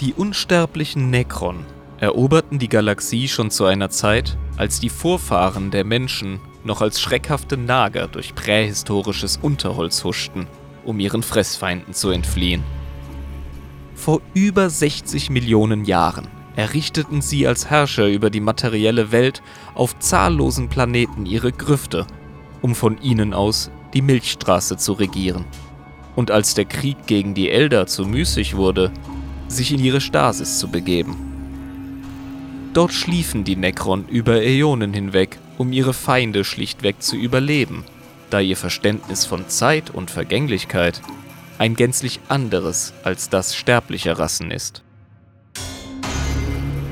Die 0.00 0.12
unsterblichen 0.12 1.08
Necron 1.08 1.64
eroberten 2.00 2.58
die 2.58 2.68
Galaxie 2.68 3.28
schon 3.28 3.50
zu 3.50 3.64
einer 3.64 3.88
Zeit, 3.88 4.36
als 4.58 4.78
die 4.78 4.90
Vorfahren 4.90 5.70
der 5.70 5.84
Menschen 5.84 6.38
noch 6.64 6.82
als 6.82 7.00
schreckhafte 7.00 7.56
Nager 7.56 8.06
durch 8.06 8.34
prähistorisches 8.34 9.38
Unterholz 9.40 10.04
huschten, 10.04 10.48
um 10.84 11.00
ihren 11.00 11.22
Fressfeinden 11.22 11.94
zu 11.94 12.10
entfliehen. 12.10 12.62
Vor 13.94 14.20
über 14.34 14.68
60 14.68 15.30
Millionen 15.30 15.86
Jahren 15.86 16.28
errichteten 16.56 17.22
sie 17.22 17.46
als 17.46 17.70
Herrscher 17.70 18.06
über 18.06 18.28
die 18.28 18.40
materielle 18.40 19.12
Welt 19.12 19.42
auf 19.74 19.98
zahllosen 19.98 20.68
Planeten 20.68 21.24
ihre 21.24 21.52
Grüfte, 21.52 22.06
um 22.60 22.74
von 22.74 23.00
ihnen 23.00 23.32
aus 23.32 23.70
die 23.94 24.02
Milchstraße 24.02 24.76
zu 24.76 24.92
regieren. 24.92 25.46
Und 26.16 26.30
als 26.30 26.52
der 26.52 26.66
Krieg 26.66 27.06
gegen 27.06 27.32
die 27.32 27.50
Elder 27.50 27.86
zu 27.86 28.04
müßig 28.04 28.56
wurde, 28.56 28.92
sich 29.48 29.72
in 29.72 29.78
ihre 29.78 30.00
Stasis 30.00 30.58
zu 30.58 30.68
begeben. 30.68 31.16
Dort 32.72 32.92
schliefen 32.92 33.44
die 33.44 33.56
Necron 33.56 34.06
über 34.08 34.42
Äonen 34.42 34.92
hinweg, 34.92 35.38
um 35.58 35.72
ihre 35.72 35.94
Feinde 35.94 36.44
schlichtweg 36.44 37.02
zu 37.02 37.16
überleben, 37.16 37.84
da 38.30 38.40
ihr 38.40 38.56
Verständnis 38.56 39.24
von 39.24 39.48
Zeit 39.48 39.90
und 39.90 40.10
Vergänglichkeit 40.10 41.00
ein 41.58 41.74
gänzlich 41.74 42.20
anderes 42.28 42.92
als 43.02 43.30
das 43.30 43.56
sterblicher 43.56 44.18
Rassen 44.18 44.50
ist. 44.50 44.82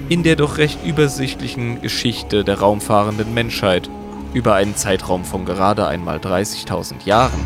In 0.09 0.23
der 0.23 0.37
doch 0.37 0.59
recht 0.59 0.85
übersichtlichen 0.85 1.83
Geschichte 1.83 2.45
der 2.45 2.61
raumfahrenden 2.61 3.35
Menschheit 3.35 3.91
über 4.33 4.55
einen 4.55 4.77
Zeitraum 4.77 5.25
von 5.25 5.45
gerade 5.45 5.87
einmal 5.87 6.19
30.000 6.19 7.05
Jahren 7.05 7.41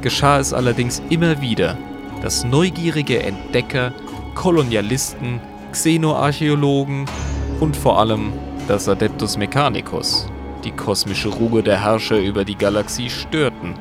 geschah 0.00 0.38
es 0.38 0.52
allerdings 0.52 1.02
immer 1.10 1.40
wieder, 1.40 1.76
dass 2.22 2.44
neugierige 2.44 3.22
Entdecker, 3.22 3.92
Kolonialisten, 4.40 5.38
Xenoarchäologen 5.70 7.04
und 7.60 7.76
vor 7.76 7.98
allem 8.00 8.32
das 8.68 8.88
Adeptus 8.88 9.36
Mechanicus 9.36 10.28
die 10.64 10.70
kosmische 10.70 11.28
Ruhe 11.28 11.62
der 11.62 11.82
Herrscher 11.82 12.18
über 12.18 12.46
die 12.46 12.56
Galaxie 12.56 13.10
störten, 13.10 13.74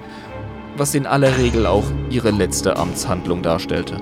was 0.76 0.96
in 0.96 1.06
aller 1.06 1.38
Regel 1.38 1.66
auch 1.66 1.86
ihre 2.10 2.32
letzte 2.32 2.76
Amtshandlung 2.76 3.42
darstellte. 3.42 4.02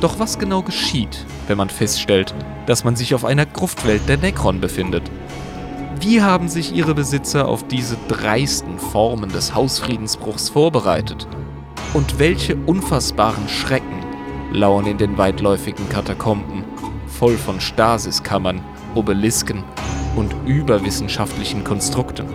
Doch 0.00 0.20
was 0.20 0.38
genau 0.38 0.62
geschieht, 0.62 1.26
wenn 1.48 1.58
man 1.58 1.70
feststellt, 1.70 2.32
dass 2.66 2.84
man 2.84 2.94
sich 2.94 3.12
auf 3.12 3.24
einer 3.24 3.46
Gruftwelt 3.46 4.08
der 4.08 4.18
Necron 4.18 4.60
befindet? 4.60 5.10
Wie 5.98 6.22
haben 6.22 6.48
sich 6.48 6.72
ihre 6.72 6.94
Besitzer 6.94 7.48
auf 7.48 7.66
diese 7.66 7.96
dreisten 8.06 8.78
Formen 8.78 9.32
des 9.32 9.56
Hausfriedensbruchs 9.56 10.50
vorbereitet? 10.50 11.26
Und 11.94 12.20
welche 12.20 12.54
unfassbaren 12.54 13.48
Schrecken 13.48 14.09
lauern 14.52 14.86
in 14.86 14.98
den 14.98 15.16
weitläufigen 15.18 15.88
Katakomben, 15.88 16.64
voll 17.06 17.36
von 17.36 17.60
Stasiskammern, 17.60 18.60
Obelisken 18.94 19.64
und 20.16 20.34
überwissenschaftlichen 20.46 21.64
Konstrukten? 21.64 22.26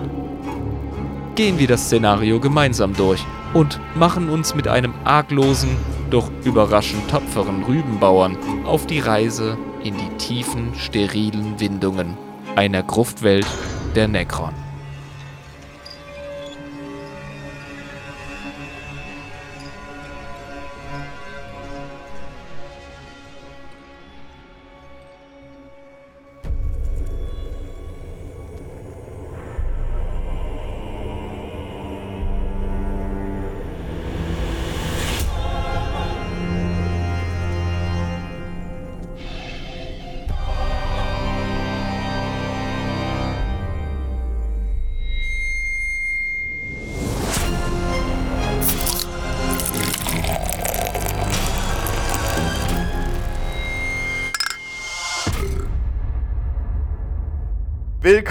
Gehen 1.36 1.60
wir 1.60 1.68
das 1.68 1.86
Szenario 1.86 2.40
gemeinsam 2.40 2.94
durch 2.94 3.26
und 3.54 3.80
machen 3.96 4.30
uns 4.30 4.56
mit 4.56 4.68
einem 4.68 4.94
arglosen, 5.04 5.76
doch 6.10 6.32
überraschend 6.44 7.10
tapferen 7.10 7.64
Rübenbauern 7.64 8.38
auf 8.66 8.86
die 8.86 9.00
Reise 9.00 9.58
in 9.84 9.96
die 9.98 10.18
tiefen, 10.18 10.74
sterilen 10.76 11.60
Windungen 11.60 12.18
einer 12.56 12.84
Gruftwelt 12.84 13.46
der 13.96 14.08
Necron. 14.08 14.65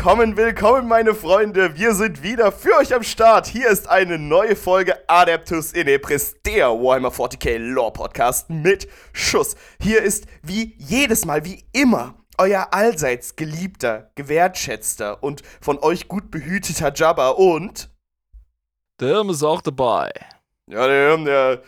Willkommen, 0.04 0.36
willkommen, 0.36 0.86
meine 0.86 1.14
Freunde. 1.14 1.78
Wir 1.78 1.94
sind 1.94 2.22
wieder 2.22 2.52
für 2.52 2.76
euch 2.76 2.94
am 2.94 3.02
Start. 3.02 3.46
Hier 3.46 3.70
ist 3.70 3.88
eine 3.88 4.18
neue 4.18 4.54
Folge 4.54 4.98
Adeptus 5.08 5.72
Inepris, 5.72 6.36
der 6.44 6.68
Warhammer 6.68 7.08
40k 7.08 7.56
Lore 7.56 7.94
Podcast 7.94 8.50
mit 8.50 8.86
Schuss. 9.14 9.56
Hier 9.80 10.02
ist 10.02 10.26
wie 10.42 10.74
jedes 10.76 11.24
Mal, 11.24 11.46
wie 11.46 11.64
immer, 11.72 12.16
euer 12.36 12.68
allseits 12.72 13.36
geliebter, 13.36 14.10
gewertschätzter 14.14 15.22
und 15.22 15.40
von 15.62 15.78
euch 15.78 16.06
gut 16.06 16.30
behüteter 16.30 16.92
Jabba 16.94 17.30
und. 17.30 17.88
Der 19.00 19.08
Hirn 19.08 19.30
ist 19.30 19.42
auch 19.42 19.62
dabei. 19.62 20.12
Ja, 20.70 20.86
der 20.86 21.08
Hirn, 21.08 21.24
der. 21.24 21.62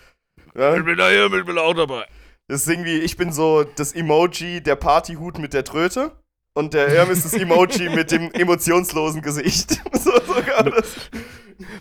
Ja, 0.54 0.76
Ich 0.76 0.84
bin 0.84 0.98
da 0.98 1.08
hier, 1.08 1.32
ich 1.32 1.46
bin 1.46 1.56
auch 1.56 1.72
dabei. 1.72 2.04
das 2.48 2.66
ist 2.66 2.68
irgendwie, 2.68 2.98
ich 2.98 3.16
bin 3.16 3.32
so 3.32 3.64
das 3.64 3.94
Emoji, 3.94 4.60
der 4.60 4.76
Partyhut 4.76 5.38
mit 5.38 5.54
der 5.54 5.64
Tröte. 5.64 6.12
Und 6.56 6.72
der 6.72 6.88
Irm 6.88 7.10
ist 7.10 7.22
das 7.22 7.34
Emoji 7.34 7.90
mit 7.90 8.10
dem 8.10 8.32
emotionslosen 8.32 9.20
Gesicht. 9.20 9.72
so, 9.92 10.10
sogar 10.26 10.64
das. 10.64 11.10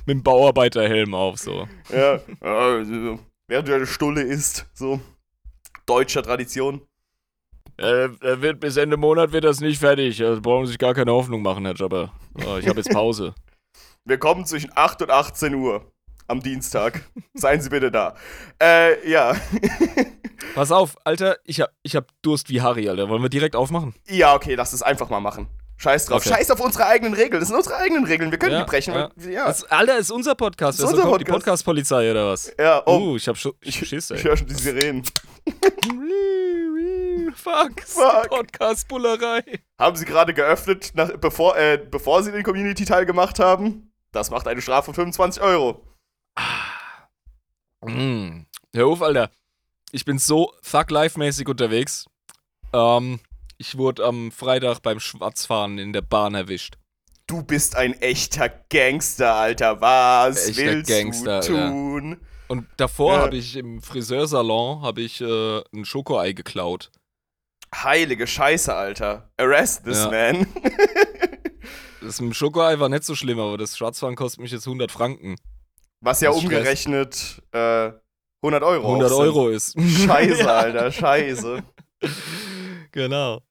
Mit 0.05 0.17
dem 0.17 0.21
Bauarbeiterhelm 0.21 1.13
auf, 1.13 1.37
so. 1.37 1.65
Ja. 1.89 2.19
ja 2.43 2.83
so, 2.83 3.19
während 3.47 3.69
du 3.69 3.73
eine 3.73 3.87
Stulle 3.87 4.21
isst, 4.21 4.65
so 4.73 4.99
deutscher 5.85 6.23
Tradition. 6.23 6.81
Äh, 7.77 8.09
er 8.19 8.41
wird 8.41 8.59
bis 8.59 8.75
Ende 8.75 8.97
Monat 8.97 9.31
wird 9.31 9.45
das 9.45 9.61
nicht 9.61 9.79
fertig. 9.79 10.21
Also 10.21 10.41
brauchen 10.41 10.65
Sie 10.65 10.73
sich 10.73 10.79
gar 10.79 10.93
keine 10.93 11.13
Hoffnung 11.13 11.41
machen, 11.41 11.63
Herr 11.63 11.75
Jabber. 11.75 12.11
So, 12.33 12.57
ich 12.57 12.67
habe 12.67 12.79
jetzt 12.79 12.91
Pause. 12.91 13.33
Wir 14.03 14.17
kommen 14.17 14.45
zwischen 14.45 14.71
8 14.75 15.03
und 15.03 15.09
18 15.09 15.55
Uhr 15.55 15.89
am 16.27 16.41
Dienstag. 16.41 17.09
Seien 17.33 17.61
Sie 17.61 17.69
bitte 17.69 17.91
da. 17.91 18.13
Äh, 18.61 19.09
ja. 19.09 19.37
Pass 20.53 20.71
auf, 20.71 20.95
Alter, 21.03 21.37
ich 21.45 21.61
hab, 21.61 21.71
ich 21.83 21.95
hab 21.95 22.07
Durst 22.21 22.49
wie 22.49 22.61
Harry, 22.61 22.87
Alter. 22.89 23.09
Wollen 23.09 23.21
wir 23.21 23.29
direkt 23.29 23.55
aufmachen? 23.55 23.93
ja, 24.07 24.33
okay, 24.35 24.55
lass 24.55 24.73
es 24.73 24.81
einfach 24.81 25.09
mal 25.09 25.19
machen. 25.19 25.47
Scheiß 25.77 26.05
drauf. 26.05 26.21
Okay. 26.25 26.29
Scheiß 26.35 26.51
auf 26.51 26.61
unsere 26.61 26.85
eigenen 26.85 27.13
Regeln. 27.13 27.41
Das 27.41 27.49
sind 27.49 27.57
unsere 27.57 27.75
eigenen 27.75 28.05
Regeln. 28.05 28.31
Wir 28.31 28.37
können 28.39 28.53
Ja, 28.53 28.59
die 28.63 28.65
brechen. 28.65 28.93
ja. 28.93 29.09
Ja. 29.29 29.45
Das, 29.47 29.65
Alter, 29.65 29.97
ist 29.97 30.09
unser 30.09 30.33
Podcast. 30.33 30.79
Ist 30.79 30.85
Also 30.85 30.95
unser 30.95 31.17
die 31.17 31.25
Podcast. 31.25 31.65
Podcast-Polizei 31.65 32.11
oder 32.11 32.29
was? 32.31 32.53
ja, 32.57 32.81
oh. 32.85 32.97
Uh, 32.97 33.15
ich 33.17 33.27
hab 33.27 33.35
schon. 33.35 33.51
Ich 33.59 33.75
Schiss, 33.85 34.09
ey. 34.09 34.17
ich 34.17 34.23
höre 34.23 34.37
schon 34.37 34.47
die 34.47 34.53
Sirenen. 34.53 35.03
Fuck, 37.35 37.81
Fuck. 37.85 38.29
Podcast-Bullerei. 38.29 39.43
Haben 39.77 39.95
Sie 39.97 40.05
gerade 40.05 40.33
geöffnet, 40.33 40.91
nach, 40.95 41.11
bevor, 41.17 41.57
äh, 41.57 41.77
bevor 41.77 42.23
Sie 42.23 42.31
den 42.31 42.43
Community-Teil 42.43 43.05
gemacht 43.05 43.39
haben? 43.39 43.91
Das 44.13 44.29
macht 44.31 44.47
eine 44.47 44.61
Strafe 44.61 44.85
von 44.85 44.93
25 44.93 45.43
Euro. 45.43 45.83
Mm. 47.83 48.45
Hör 48.73 48.87
auf, 48.87 49.01
Alter. 49.01 49.29
Ich 49.95 50.03
bin 50.03 50.19
so 50.19 50.51
Thug-Life-mäßig 50.69 51.47
unterwegs. 51.47 52.05
Ähm, 52.73 53.21
ich 53.57 53.77
wurde 53.77 54.03
am 54.03 54.29
Freitag 54.29 54.81
beim 54.81 54.99
Schwarzfahren 54.99 55.77
in 55.77 55.93
der 55.93 56.01
Bahn 56.01 56.35
erwischt. 56.35 56.75
Du 57.27 57.41
bist 57.43 57.77
ein 57.77 57.93
echter 58.01 58.49
Gangster, 58.69 59.35
Alter. 59.35 59.79
Was 59.79 60.49
Echter 60.49 60.61
willst 60.63 60.89
Gangster, 60.89 61.39
du 61.39 61.47
tun? 61.47 62.17
Und 62.49 62.67
davor 62.75 63.13
Ja. 63.13 63.21
habe 63.21 63.37
ich 63.37 63.55
im 63.55 63.81
Friseursalon 63.81 64.81
habe 64.81 64.99
ich 65.01 65.21
äh, 65.21 65.61
ein 65.73 65.85
Schokoei 65.85 66.33
geklaut. 66.33 66.91
Heilige 67.73 68.27
Scheiße, 68.27 68.75
Alter. 68.75 69.31
Arrest 69.37 69.85
this 69.85 69.99
Ja. 69.99 70.11
man. 70.11 70.45
Das 72.01 72.19
mit 72.19 72.31
dem 72.31 72.33
Schokoei 72.33 72.77
war 72.79 72.89
nicht 72.89 73.05
so 73.05 73.15
schlimm, 73.15 73.39
aber 73.39 73.57
das 73.57 73.77
Schwarzfahren 73.77 74.17
kostet 74.17 74.41
mich 74.41 74.51
jetzt 74.51 74.67
100 74.67 74.91
Franken. 74.91 75.37
Was 76.01 76.19
ja 76.19 76.31
Das 76.31 76.37
umgerechnet 76.39 77.41
äh, 77.53 77.93
100 78.41 78.63
Euro 78.63 78.87
100 78.87 79.11
auch 79.11 79.15
sind. 79.15 79.25
Euro 79.25 79.49
ist. 79.49 79.79
Scheiße, 80.05 80.39
Ja. 80.41 80.57
Alter, 80.57 80.91
scheiße. 80.91 81.63
Genau. 82.91 83.41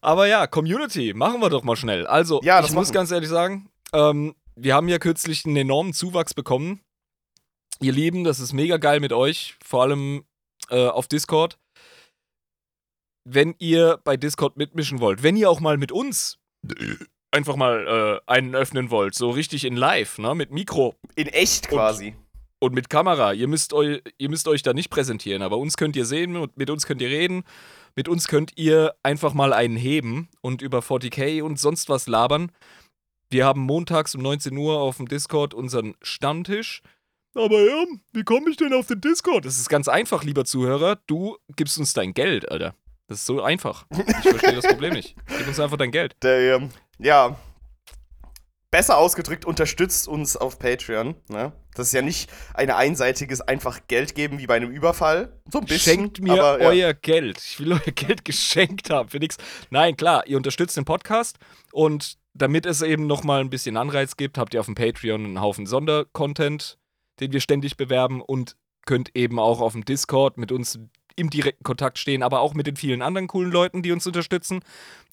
Aber 0.00 0.26
ja, 0.26 0.46
Community, 0.46 1.12
machen 1.14 1.40
wir 1.40 1.50
doch 1.50 1.64
mal 1.64 1.76
schnell. 1.76 2.06
Also, 2.06 2.40
Ja, 2.42 2.64
ich 2.64 2.72
muss 2.72 2.92
ganz 2.92 3.10
ehrlich 3.10 3.28
sagen, 3.28 3.68
ähm, 3.92 4.34
wir 4.54 4.74
haben 4.74 4.88
ja 4.88 4.98
kürzlich 4.98 5.44
einen 5.44 5.56
enormen 5.56 5.92
Zuwachs 5.92 6.34
bekommen. 6.34 6.80
Ihr 7.80 7.92
Lieben, 7.92 8.24
das 8.24 8.40
ist 8.40 8.52
mega 8.52 8.76
geil 8.76 9.00
mit 9.00 9.12
euch, 9.12 9.56
vor 9.64 9.82
allem 9.82 10.24
äh, 10.70 10.86
auf 10.86 11.08
Discord. 11.08 11.58
Wenn 13.24 13.54
ihr 13.58 13.98
bei 14.04 14.16
Discord 14.16 14.56
mitmischen 14.56 15.00
wollt, 15.00 15.22
wenn 15.22 15.36
ihr 15.36 15.50
auch 15.50 15.60
mal 15.60 15.76
mit 15.76 15.92
uns 15.92 16.38
einfach 17.30 17.56
mal 17.56 18.20
äh, 18.26 18.30
einen 18.30 18.54
öffnen 18.54 18.90
wollt, 18.90 19.14
so 19.14 19.30
richtig 19.30 19.64
in 19.64 19.76
live, 19.76 20.18
ne, 20.18 20.34
mit 20.34 20.50
Mikro. 20.50 20.94
In 21.14 21.28
echt 21.28 21.68
quasi. 21.68 22.08
Und 22.08 22.27
mit 22.60 22.90
Kamera. 22.90 23.32
Ihr 23.32 23.48
müsst, 23.48 23.72
eu, 23.72 23.98
ihr 24.18 24.28
müsst 24.28 24.48
euch 24.48 24.62
da 24.62 24.72
nicht 24.72 24.90
präsentieren, 24.90 25.42
aber 25.42 25.58
uns 25.58 25.76
könnt 25.76 25.96
ihr 25.96 26.04
sehen 26.04 26.36
und 26.36 26.56
mit 26.56 26.70
uns 26.70 26.86
könnt 26.86 27.00
ihr 27.02 27.08
reden. 27.08 27.44
Mit 27.96 28.08
uns 28.08 28.28
könnt 28.28 28.52
ihr 28.56 28.94
einfach 29.02 29.34
mal 29.34 29.52
einen 29.52 29.76
heben 29.76 30.28
und 30.40 30.62
über 30.62 30.80
40k 30.80 31.42
und 31.42 31.58
sonst 31.58 31.88
was 31.88 32.06
labern. 32.06 32.52
Wir 33.30 33.44
haben 33.44 33.60
montags 33.60 34.14
um 34.14 34.22
19 34.22 34.56
Uhr 34.56 34.80
auf 34.80 34.96
dem 34.96 35.08
Discord 35.08 35.52
unseren 35.52 35.94
Stammtisch. 36.02 36.82
Aber 37.34 37.60
ja, 37.60 37.84
wie 38.12 38.24
komme 38.24 38.50
ich 38.50 38.56
denn 38.56 38.72
auf 38.72 38.86
den 38.86 39.00
Discord? 39.00 39.44
Das 39.44 39.58
ist 39.58 39.68
ganz 39.68 39.86
einfach, 39.86 40.24
lieber 40.24 40.44
Zuhörer. 40.44 40.98
Du 41.06 41.36
gibst 41.56 41.78
uns 41.78 41.92
dein 41.92 42.14
Geld, 42.14 42.50
Alter. 42.50 42.74
Das 43.06 43.18
ist 43.18 43.26
so 43.26 43.42
einfach. 43.42 43.86
Ich 43.90 44.30
verstehe 44.30 44.54
das 44.54 44.66
Problem 44.66 44.94
nicht. 44.94 45.14
Gib 45.36 45.46
uns 45.46 45.60
einfach 45.60 45.76
dein 45.76 45.90
Geld. 45.90 46.14
Der, 46.22 46.56
ähm, 46.56 46.70
ja, 46.98 47.38
besser 48.70 48.98
ausgedrückt, 48.98 49.44
unterstützt 49.44 50.08
uns 50.08 50.36
auf 50.36 50.58
Patreon. 50.58 51.14
Ne? 51.28 51.52
Das 51.74 51.88
ist 51.88 51.92
ja 51.92 52.02
nicht 52.02 52.30
ein 52.54 52.70
einseitiges 52.70 53.40
einfach 53.40 53.80
Geld 53.88 54.14
geben 54.14 54.38
wie 54.38 54.46
bei 54.46 54.56
einem 54.56 54.70
Überfall. 54.70 55.40
So 55.50 55.60
ein 55.60 55.64
bisschen. 55.64 55.94
Schenkt 55.94 56.20
mir 56.20 56.32
aber, 56.32 56.60
ja. 56.60 56.68
euer 56.68 56.94
Geld. 56.94 57.38
Ich 57.38 57.58
will 57.60 57.72
euer 57.72 57.92
Geld 57.92 58.24
geschenkt 58.24 58.90
haben 58.90 59.08
für 59.08 59.18
nichts. 59.18 59.38
Nein, 59.70 59.96
klar, 59.96 60.26
ihr 60.26 60.36
unterstützt 60.36 60.76
den 60.76 60.84
Podcast 60.84 61.38
und 61.72 62.18
damit 62.34 62.66
es 62.66 62.82
eben 62.82 63.06
nochmal 63.06 63.40
ein 63.40 63.50
bisschen 63.50 63.76
Anreiz 63.76 64.16
gibt, 64.16 64.38
habt 64.38 64.54
ihr 64.54 64.60
auf 64.60 64.66
dem 64.66 64.74
Patreon 64.74 65.24
einen 65.24 65.40
Haufen 65.40 65.66
Sondercontent, 65.66 66.78
den 67.20 67.32
wir 67.32 67.40
ständig 67.40 67.76
bewerben 67.76 68.22
und 68.22 68.56
könnt 68.86 69.16
eben 69.16 69.38
auch 69.38 69.60
auf 69.60 69.72
dem 69.72 69.84
Discord 69.84 70.38
mit 70.38 70.52
uns 70.52 70.78
im 71.16 71.30
direkten 71.30 71.64
Kontakt 71.64 71.98
stehen, 71.98 72.22
aber 72.22 72.40
auch 72.40 72.54
mit 72.54 72.66
den 72.66 72.76
vielen 72.76 73.02
anderen 73.02 73.26
coolen 73.26 73.50
Leuten, 73.50 73.82
die 73.82 73.90
uns 73.90 74.06
unterstützen. 74.06 74.60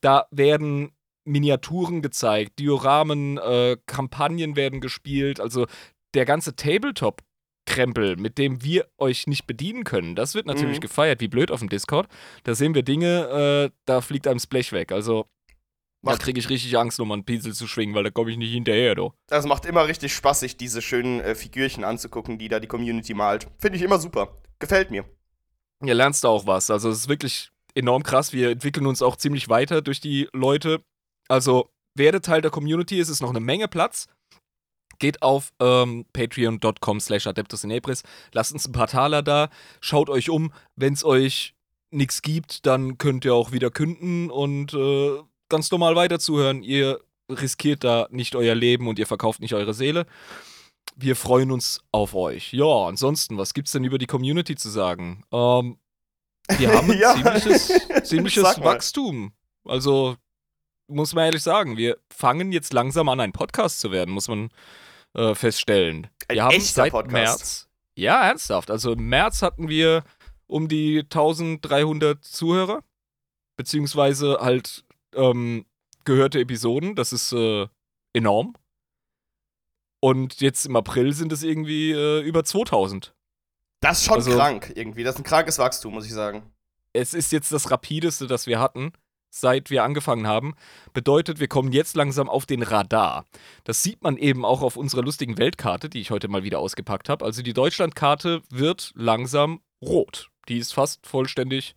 Da 0.02 0.28
werden 0.30 0.92
Miniaturen 1.26 2.02
gezeigt, 2.02 2.60
Dioramen, 2.60 3.38
äh, 3.38 3.78
Kampagnen 3.86 4.56
werden 4.56 4.80
gespielt, 4.82 5.40
also 5.40 5.66
der 6.14 6.26
ganze 6.26 6.56
Tabletop 6.56 7.22
Krempel, 7.68 8.16
mit 8.16 8.38
dem 8.38 8.64
wir 8.64 8.86
euch 9.00 9.26
nicht 9.26 9.48
bedienen 9.48 9.84
können, 9.84 10.16
das 10.16 10.36
wird 10.36 10.46
natürlich 10.46 10.78
Mhm. 10.78 10.82
gefeiert, 10.82 11.20
wie 11.20 11.28
blöd 11.28 11.50
auf 11.50 11.60
dem 11.60 11.70
Discord. 11.70 12.08
Da 12.44 12.54
sehen 12.54 12.76
wir 12.76 12.84
Dinge, 12.84 13.70
äh, 13.72 13.76
da 13.86 14.02
fliegt 14.02 14.28
einem 14.28 14.38
das 14.38 14.46
Blech 14.46 14.72
weg. 14.72 14.92
Also 14.92 15.26
da 16.04 16.12
Macht- 16.12 16.22
kriege 16.22 16.40
ich 16.40 16.48
richtig 16.50 16.78
Angst, 16.78 17.00
nochmal 17.00 17.16
einen 17.16 17.26
Pinsel 17.26 17.54
zu 17.54 17.66
schwingen, 17.66 17.96
weil 17.96 18.04
da 18.04 18.12
komme 18.12 18.30
ich 18.30 18.38
nicht 18.38 18.54
hinterher, 18.54 18.94
du. 18.94 19.12
Das 19.26 19.48
macht 19.48 19.66
immer 19.66 19.88
richtig 19.88 20.14
Spaß, 20.14 20.42
sich 20.42 20.56
diese 20.58 20.84
schönen 20.84 21.20
äh, 21.22 21.34
Figürchen 21.34 21.84
anzugucken, 21.84 22.38
die 22.38 22.50
da 22.50 22.60
die 22.60 22.68
Community 22.68 23.16
malt. 23.16 23.48
Finde 23.58 23.78
ich 23.78 23.82
immer 23.84 23.98
super. 23.98 24.36
Gefällt 24.60 24.92
mir. 24.92 25.04
Ja, 25.84 25.96
lernst 25.96 26.24
du 26.24 26.28
auch 26.28 26.46
was. 26.46 26.70
Also 26.70 26.90
es 26.92 27.00
ist 27.00 27.10
wirklich 27.10 27.50
enorm 27.74 28.04
krass. 28.04 28.32
Wir 28.32 28.52
entwickeln 28.52 28.86
uns 28.86 29.02
auch 29.02 29.16
ziemlich 29.16 29.50
weiter 29.50 29.82
durch 29.82 30.00
die 30.00 30.30
Leute. 30.34 30.84
Also 31.28 31.70
werde 31.96 32.22
Teil 32.22 32.42
der 32.42 32.52
Community, 32.52 33.00
es 33.00 33.10
ist 33.10 33.22
noch 33.22 33.30
eine 33.30 33.40
Menge 33.40 33.68
Platz. 33.68 34.08
Geht 35.00 35.22
auf 35.22 35.52
ähm, 35.60 36.06
patreon.com 36.14 37.00
slash 37.00 37.28
adeptus 37.28 37.64
in 37.66 37.72
Ebris, 37.72 38.04
lasst 38.32 38.54
uns 38.54 38.66
ein 38.66 38.72
paar 38.72 38.88
Taler 38.88 39.22
da, 39.24 39.50
schaut 39.82 40.10
euch 40.10 40.30
um. 40.30 40.54
Wenn 40.76 40.94
es 40.94 41.04
euch 41.04 41.54
nichts 41.92 42.22
gibt, 42.22 42.66
dann 42.66 42.98
könnt 42.98 43.26
ihr 43.26 43.34
auch 43.34 43.52
wieder 43.52 43.72
künden 43.72 44.30
und 44.32 44.74
äh, 44.74 45.20
ganz 45.50 45.70
normal 45.72 45.96
weiter 45.96 46.20
zuhören. 46.20 46.64
Ihr 46.64 47.02
riskiert 47.30 47.84
da 47.84 48.08
nicht 48.10 48.36
euer 48.36 48.56
Leben 48.56 48.88
und 48.88 49.00
ihr 49.00 49.08
verkauft 49.08 49.42
nicht 49.42 49.54
eure 49.54 49.74
Seele. 49.74 50.06
Wir 50.96 51.16
freuen 51.16 51.52
uns 51.52 51.82
auf 51.92 52.14
euch. 52.16 52.54
Ja, 52.54 52.86
ansonsten, 52.88 53.38
was 53.38 53.54
gibt's 53.54 53.72
denn 53.74 53.84
über 53.84 53.98
die 53.98 54.06
Community 54.06 54.56
zu 54.56 54.70
sagen? 54.70 55.24
Ähm, 55.32 55.78
wir 56.58 56.72
haben 56.72 56.92
ein 56.92 56.98
Ja. 57.00 57.16
ziemliches, 57.16 57.72
ziemliches. 58.04 58.44
Wachstum. 58.44 59.34
Also, 59.66 60.16
muss 60.88 61.14
man 61.14 61.26
ehrlich 61.26 61.44
sagen, 61.44 61.78
wir 61.78 61.98
fangen 62.10 62.52
jetzt 62.52 62.74
langsam 62.74 63.10
an, 63.10 63.20
ein 63.20 63.32
Podcast 63.32 63.80
zu 63.80 63.92
werden, 63.92 64.14
muss 64.14 64.28
man 64.28 64.50
äh, 65.14 65.34
feststellen. 65.36 66.08
Ein 66.28 66.36
wir 66.36 66.44
haben 66.44 66.56
echter 66.56 66.74
seit 66.84 66.92
Podcast. 66.92 67.14
März. 67.14 67.70
Ja, 67.96 68.28
ernsthaft. 68.28 68.70
Also 68.72 68.94
im 68.94 69.08
März 69.08 69.42
hatten 69.42 69.70
wir 69.70 70.04
um 70.48 70.68
die 70.68 71.00
1300 71.00 72.24
Zuhörer, 72.24 72.84
beziehungsweise 73.58 74.38
halt 74.42 74.84
ähm, 75.14 75.66
gehörte 76.04 76.40
Episoden. 76.40 76.96
Das 76.96 77.14
ist 77.14 77.32
äh, 77.32 77.68
enorm. 78.14 78.54
Und 80.02 80.42
jetzt 80.42 80.66
im 80.66 80.76
April 80.76 81.14
sind 81.14 81.32
es 81.32 81.42
irgendwie 81.42 81.92
äh, 81.92 82.22
über 82.22 82.44
2000. 82.44 83.16
Das 83.82 84.00
ist 84.00 84.06
schon 84.06 84.16
Also- 84.16 84.32
krank 84.36 84.72
irgendwie. 84.76 85.04
Das 85.04 85.16
ist 85.16 85.22
ein 85.22 85.24
krankes 85.26 85.58
Wachstum, 85.58 85.94
muss 85.94 86.06
ich 86.06 86.14
sagen. 86.14 86.44
es 86.94 87.14
ist 87.14 87.32
jetzt 87.32 87.52
das 87.52 87.72
rapideste, 87.72 88.28
das 88.28 88.46
wir 88.48 88.60
hatten, 88.60 88.92
seit 89.40 89.70
wir 89.70 89.84
angefangen 89.84 90.28
haben. 90.28 90.56
Bedeutet, 90.94 91.40
wir 91.40 91.48
kommen 91.48 91.72
jetzt 91.72 91.96
langsam 91.96 92.30
auf 92.30 92.46
den 92.46 92.64
Radar. 92.64 93.26
Das 93.64 93.84
sieht 93.84 94.02
man 94.04 94.18
eben 94.18 94.46
auch 94.46 94.62
auf 94.62 94.78
unserer 94.78 95.04
lustigen 95.04 95.38
Weltkarte, 95.38 95.90
die 95.90 96.00
ich 96.00 96.12
heute 96.12 96.28
mal 96.28 96.44
wieder 96.44 96.60
ausgepackt 96.60 97.10
habe. 97.10 97.26
Also 97.26 97.42
die 97.42 97.54
Deutschlandkarte 97.54 98.42
wird 98.50 98.92
langsam 98.96 99.62
rot. 99.82 100.30
Die 100.48 100.58
ist 100.58 100.74
fast 100.74 101.06
vollständig 101.06 101.76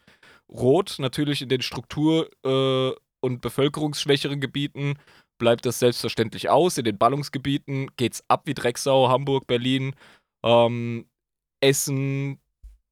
rot. 0.49 0.97
Natürlich 0.99 1.43
in 1.43 1.49
den 1.49 1.63
Struktur- 1.63 2.31
äh, 2.45 2.93
und 3.21 3.41
bevölkerungsschwächeren 3.41 4.41
Gebieten 4.41 4.95
bleibt 5.39 5.67
das 5.67 5.79
selbstverständlich 5.79 6.49
aus. 6.49 6.79
In 6.79 6.85
den 6.85 6.99
Ballungsgebieten 6.99 7.91
geht's 7.97 8.23
ab 8.29 8.43
wie 8.45 8.55
Drecksau, 8.55 9.09
Hamburg, 9.09 9.47
Berlin, 9.47 9.95
ähm, 10.45 11.07
Essen, 11.61 12.39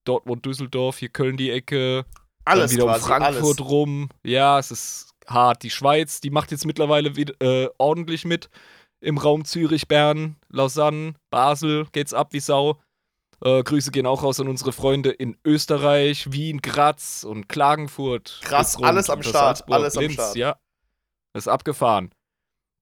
Dortmund, 0.05 0.45
Düsseldorf, 0.47 0.99
hier 0.99 1.09
Köln 1.09 1.37
die 1.37 1.51
Ecke, 1.51 2.05
Alles 2.47 2.71
dann 2.71 2.77
wieder 2.79 2.85
quasi, 2.87 3.03
um 3.03 3.09
Frankfurt 3.09 3.61
alles. 3.61 3.71
rum. 3.71 4.09
Ja, 4.23 4.59
es 4.59 4.71
ist 4.71 5.11
hart. 5.27 5.63
Die 5.63 5.71
Schweiz, 5.71 6.21
die 6.21 6.31
macht 6.31 6.51
jetzt 6.51 6.65
mittlerweile 6.65 7.17
wieder, 7.17 7.35
äh, 7.41 7.69
ordentlich 7.79 8.25
mit. 8.25 8.49
Im 9.01 9.19
Raum 9.19 9.45
Zürich, 9.45 9.89
Bern, 9.89 10.37
Lausanne, 10.49 11.15
Basel 11.31 11.87
geht's 11.93 12.15
ab 12.15 12.33
wie 12.33 12.41
Sau. 12.41 12.81
Äh, 13.45 13.63
Grüße 13.63 13.91
gehen 13.91 14.07
auch 14.07 14.23
raus 14.23 14.41
an 14.41 14.49
unsere 14.49 14.73
Freunde 14.73 15.11
in 15.11 15.37
Österreich, 15.45 16.33
Wien, 16.33 16.63
Graz 16.63 17.25
und 17.25 17.49
Klagenfurt. 17.49 18.41
Krass, 18.43 18.83
alles 18.83 19.11
am 19.11 19.23
Start, 19.23 19.59
Salzburg, 19.59 19.75
alles 19.75 19.97
am 19.97 20.03
Linz, 20.03 20.15
Start. 20.15 20.37
Ja, 20.37 20.57
das 21.35 21.45
ist 21.45 21.49
abgefahren. 21.49 22.11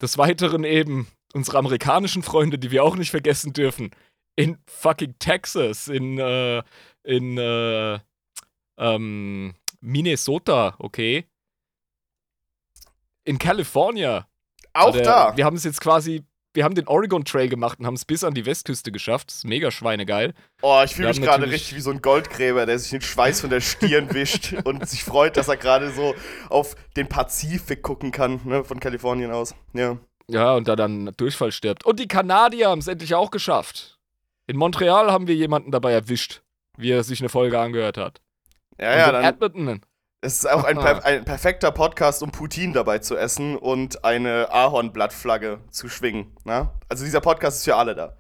Des 0.01 0.17
Weiteren 0.17 0.63
eben 0.63 1.09
unsere 1.33 1.59
amerikanischen 1.59 2.23
Freunde, 2.23 2.59
die 2.59 2.71
wir 2.71 2.85
auch 2.85 2.97
nicht 2.97 3.11
vergessen 3.11 3.53
dürfen. 3.53 3.91
In 4.37 4.59
fucking 4.67 5.17
Texas, 5.19 5.89
in, 5.89 6.19
äh, 6.19 6.63
in, 7.03 7.37
äh, 7.39 7.99
ähm, 8.79 9.55
Minnesota, 9.81 10.75
okay. 10.79 11.27
In 13.25 13.39
California. 13.39 14.27
Auch 14.73 14.93
Der- 14.93 15.03
da. 15.03 15.37
Wir 15.37 15.45
haben 15.45 15.57
es 15.57 15.65
jetzt 15.65 15.81
quasi, 15.81 16.25
wir 16.53 16.65
haben 16.65 16.75
den 16.75 16.89
Oregon 16.89 17.25
Trail 17.25 17.49
gemacht 17.49 17.79
und 17.79 17.87
haben 17.87 17.95
es 17.95 18.05
bis 18.05 18.25
an 18.25 18.35
die 18.35 18.45
Westküste 18.45 18.93
geschafft. 18.93 19.29
Das 19.29 19.37
ist 19.39 19.45
mega 19.45 19.71
schweinegeil. 19.71 20.35
Oh, 20.63 20.83
ich 20.85 20.95
fühle 20.95 21.09
mich 21.09 21.21
gerade 21.21 21.49
richtig 21.49 21.77
wie 21.77 21.81
so 21.81 21.91
ein 21.91 22.03
Goldgräber, 22.03 22.67
der 22.67 22.79
sich 22.79 22.91
den 22.91 23.01
Schweiß 23.01 23.41
von 23.41 23.51
der 23.51 23.61
Stirn 23.61 24.13
wischt 24.13 24.53
und 24.65 24.87
sich 24.89 25.05
freut, 25.05 25.37
dass 25.37 25.49
er 25.49 25.57
gerade 25.57 25.91
so 25.93 26.15
auf 26.51 26.75
den 26.97 27.09
Pazifik 27.09 27.83
gucken 27.83 28.11
kann, 28.11 28.41
ne, 28.45 28.65
von 28.65 28.81
Kalifornien 28.81 29.31
aus. 29.31 29.55
Ja. 29.73 29.99
Ja, 30.27 30.55
und 30.55 30.69
da 30.69 30.75
dann 30.77 31.13
Durchfall 31.17 31.53
stirbt. 31.53 31.85
Und 31.85 32.01
die 32.01 32.09
Kanadier 32.09 32.71
haben 32.71 32.79
es 32.79 32.87
endlich 32.89 33.15
auch 33.15 33.31
geschafft. 33.31 33.99
In 34.47 34.57
Montreal 34.57 35.13
haben 35.13 35.27
wir 35.27 35.35
jemanden 35.35 35.71
dabei 35.71 35.93
erwischt, 35.93 36.43
wie 36.77 36.91
er 36.91 37.05
sich 37.05 37.21
eine 37.21 37.29
Folge 37.29 37.59
angehört 37.59 37.97
hat. 37.99 38.21
Ja, 38.81 38.97
ja, 38.97 39.13
dann 39.13 39.25
Edmonton. 39.25 39.81
es 40.21 40.35
ist 40.39 40.51
auch 40.51 40.65
ein, 40.65 40.77
per 40.81 41.05
ein 41.05 41.25
perfekter 41.25 41.71
Podcast, 41.71 42.23
um 42.23 42.31
Putin 42.33 42.73
dabei 42.73 42.99
zu 42.99 43.17
essen 43.17 43.57
und 43.57 44.05
eine 44.05 44.49
Ahornblattflagge 44.53 45.61
zu 45.71 45.89
schwingen. 45.89 46.37
Ne? 46.45 46.71
Also 46.89 47.05
dieser 47.05 47.21
Podcast 47.21 47.59
ist 47.59 47.65
für 47.65 47.77
alle 47.77 47.95
da. 47.95 48.17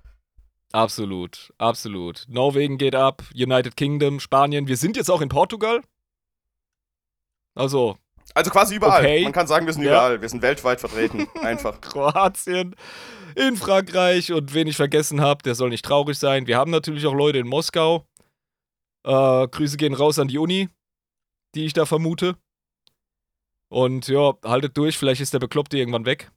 Absolut, 0.72 1.52
absolut. 1.58 2.24
Norwegen 2.28 2.78
geht 2.78 2.96
ab, 2.96 3.22
United 3.34 3.76
Kingdom, 3.76 4.18
Spanien. 4.20 4.66
Wir 4.66 4.76
sind 4.76 4.96
jetzt 4.96 5.10
auch 5.10 5.20
in 5.20 5.28
Portugal. 5.28 5.80
Also, 7.54 7.96
Also 8.34 8.50
quasi 8.50 8.74
überall. 8.76 9.00
Okay. 9.04 9.22
Man 9.22 9.32
kann 9.32 9.46
sagen, 9.46 9.66
wir 9.66 9.72
sind 9.72 9.84
Ja. 9.84 9.90
überall. 9.92 10.20
Wir 10.20 10.28
sind 10.28 10.42
weltweit 10.42 10.80
vertreten. 10.80 11.28
Einfach. 11.42 11.80
Kroatien, 11.80 12.74
in 13.36 13.56
Frankreich 13.56 14.32
und 14.32 14.52
wen 14.54 14.66
ich 14.66 14.76
vergessen 14.76 15.20
habe, 15.20 15.42
der 15.44 15.54
soll 15.54 15.68
nicht 15.70 15.84
traurig 15.84 16.18
sein. 16.18 16.46
Wir 16.48 16.56
haben 16.58 16.70
natürlich 16.72 17.06
auch 17.06 17.14
Leute 17.14 17.38
in 17.38 17.46
Moskau. 17.46 18.06
Äh, 19.04 19.48
Grüße 19.48 19.76
gehen 19.76 19.94
raus 19.94 20.18
an 20.18 20.28
die 20.28 20.38
Uni, 20.38 20.68
die 21.54 21.64
ich 21.66 21.72
da 21.72 21.86
vermute. 21.86 22.36
Und 23.68 24.08
ja, 24.08 24.34
haltet 24.44 24.76
durch, 24.76 24.96
vielleicht 24.98 25.20
ist 25.20 25.34
der 25.34 25.38
Bekloppte 25.40 25.78
irgendwann 25.78 26.06
weg. 26.06 26.30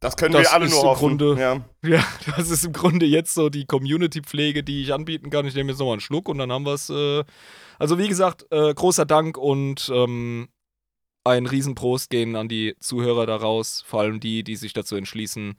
Das 0.00 0.16
können 0.16 0.32
Das 0.34 0.42
wir 0.42 0.52
alle 0.52 0.68
nur 0.68 0.80
im 0.80 0.86
hoffen. 0.86 1.18
Grunde- 1.18 1.40
ja. 1.40 1.64
Ja, 1.88 2.04
das 2.36 2.50
ist 2.50 2.64
im 2.64 2.72
Grunde 2.72 3.06
jetzt 3.06 3.32
so 3.34 3.48
die 3.48 3.64
Community-Pflege, 3.64 4.62
die 4.62 4.82
ich 4.82 4.92
anbieten 4.92 5.30
kann. 5.30 5.46
Ich 5.46 5.54
nehme 5.54 5.70
jetzt 5.70 5.78
nochmal 5.78 5.94
einen 5.94 6.00
Schluck 6.00 6.28
und 6.28 6.38
dann 6.38 6.52
haben 6.52 6.66
wir 6.66 6.74
es. 6.74 6.90
Äh 6.90 7.24
also 7.78 7.98
wie 7.98 8.08
gesagt, 8.08 8.46
äh, 8.50 8.72
großer 8.74 9.04
Dank 9.06 9.36
und 9.38 9.90
ähm, 9.94 10.48
ein 11.24 11.46
Riesenprost 11.46 12.08
gehen 12.10 12.34
an 12.36 12.48
die 12.48 12.74
Zuhörer 12.80 13.26
daraus, 13.26 13.82
vor 13.82 14.00
allem 14.00 14.20
die, 14.20 14.44
die 14.44 14.56
sich 14.56 14.72
dazu 14.72 14.96
entschließen, 14.96 15.58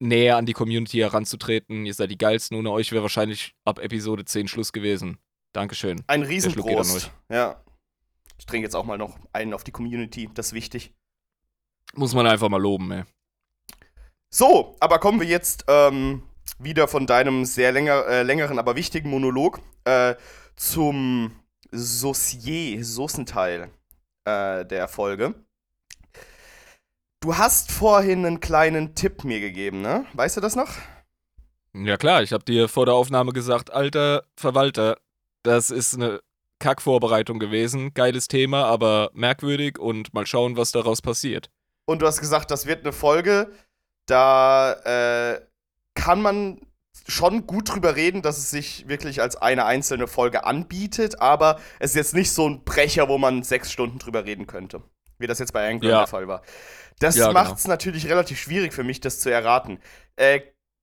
näher 0.00 0.36
an 0.36 0.46
die 0.46 0.52
Community 0.52 0.98
heranzutreten. 0.98 1.86
Ihr 1.86 1.94
seid 1.94 2.10
die 2.10 2.18
geilsten. 2.18 2.56
Ohne 2.56 2.70
euch 2.70 2.92
wäre 2.92 3.02
wahrscheinlich 3.02 3.54
ab 3.64 3.78
Episode 3.78 4.24
10 4.24 4.48
Schluss 4.48 4.72
gewesen. 4.72 5.18
Dankeschön. 5.52 6.02
Ein 6.06 6.22
Riesenprost. 6.22 7.10
Ja. 7.30 7.62
Ich 8.38 8.46
trinke 8.46 8.66
jetzt 8.66 8.74
auch 8.74 8.84
mal 8.84 8.98
noch 8.98 9.18
einen 9.32 9.54
auf 9.54 9.64
die 9.64 9.72
Community. 9.72 10.30
Das 10.34 10.48
ist 10.48 10.52
wichtig. 10.52 10.94
Muss 11.94 12.14
man 12.14 12.26
einfach 12.26 12.48
mal 12.48 12.60
loben, 12.60 12.90
ey. 12.92 13.04
So, 14.30 14.76
aber 14.78 14.98
kommen 14.98 15.20
wir 15.20 15.26
jetzt 15.26 15.64
ähm, 15.68 16.22
wieder 16.58 16.86
von 16.86 17.06
deinem 17.06 17.44
sehr 17.44 17.72
länger, 17.72 18.06
äh, 18.06 18.22
längeren, 18.22 18.58
aber 18.58 18.76
wichtigen 18.76 19.10
Monolog 19.10 19.60
äh, 19.84 20.14
zum 20.54 21.32
Saucier, 21.70 22.84
Soßenteil 22.84 23.70
äh, 24.24 24.64
der 24.66 24.86
Folge. 24.88 25.34
Du 27.20 27.36
hast 27.36 27.72
vorhin 27.72 28.24
einen 28.24 28.40
kleinen 28.40 28.94
Tipp 28.94 29.24
mir 29.24 29.40
gegeben, 29.40 29.80
ne? 29.80 30.06
Weißt 30.12 30.36
du 30.36 30.40
das 30.40 30.54
noch? 30.54 30.70
Ja 31.74 31.96
klar, 31.96 32.22
ich 32.22 32.32
habe 32.32 32.44
dir 32.44 32.68
vor 32.68 32.86
der 32.86 32.94
Aufnahme 32.94 33.32
gesagt, 33.32 33.72
alter 33.72 34.22
Verwalter, 34.36 34.98
das 35.42 35.70
ist 35.70 35.94
eine 35.94 36.20
Kackvorbereitung 36.60 37.38
gewesen. 37.38 37.92
Geiles 37.92 38.28
Thema, 38.28 38.64
aber 38.64 39.10
merkwürdig 39.14 39.78
und 39.78 40.14
mal 40.14 40.26
schauen, 40.26 40.56
was 40.56 40.70
daraus 40.72 41.02
passiert. 41.02 41.50
Und 41.86 42.02
du 42.02 42.06
hast 42.06 42.20
gesagt, 42.20 42.50
das 42.50 42.66
wird 42.66 42.84
eine 42.84 42.92
Folge, 42.92 43.50
da 44.06 44.72
äh, 45.34 45.40
kann 45.94 46.22
man 46.22 46.60
schon 47.06 47.46
gut 47.46 47.72
drüber 47.74 47.96
reden, 47.96 48.22
dass 48.22 48.38
es 48.38 48.50
sich 48.50 48.88
wirklich 48.88 49.20
als 49.22 49.36
eine 49.36 49.64
einzelne 49.64 50.06
Folge 50.06 50.44
anbietet, 50.44 51.20
aber 51.20 51.58
es 51.78 51.90
ist 51.90 51.96
jetzt 51.96 52.14
nicht 52.14 52.32
so 52.32 52.48
ein 52.48 52.64
Brecher, 52.64 53.08
wo 53.08 53.18
man 53.18 53.42
sechs 53.42 53.72
Stunden 53.72 53.98
drüber 53.98 54.24
reden 54.24 54.46
könnte. 54.46 54.82
Wie 55.18 55.26
das 55.26 55.38
jetzt 55.38 55.52
bei 55.52 55.68
Angry 55.68 55.88
Ja. 55.88 55.98
der 55.98 56.06
Fall 56.06 56.28
war. 56.28 56.42
Das 56.98 57.16
Ja, 57.16 57.32
macht 57.32 57.46
genau. 57.46 57.56
es 57.56 57.66
natürlich 57.66 58.06
relativ 58.06 58.40
schwierig 58.40 58.72
für 58.72 58.84
mich, 58.84 59.00
das 59.00 59.20
zu 59.20 59.30
erraten. 59.30 59.78
Äh, 60.16 60.40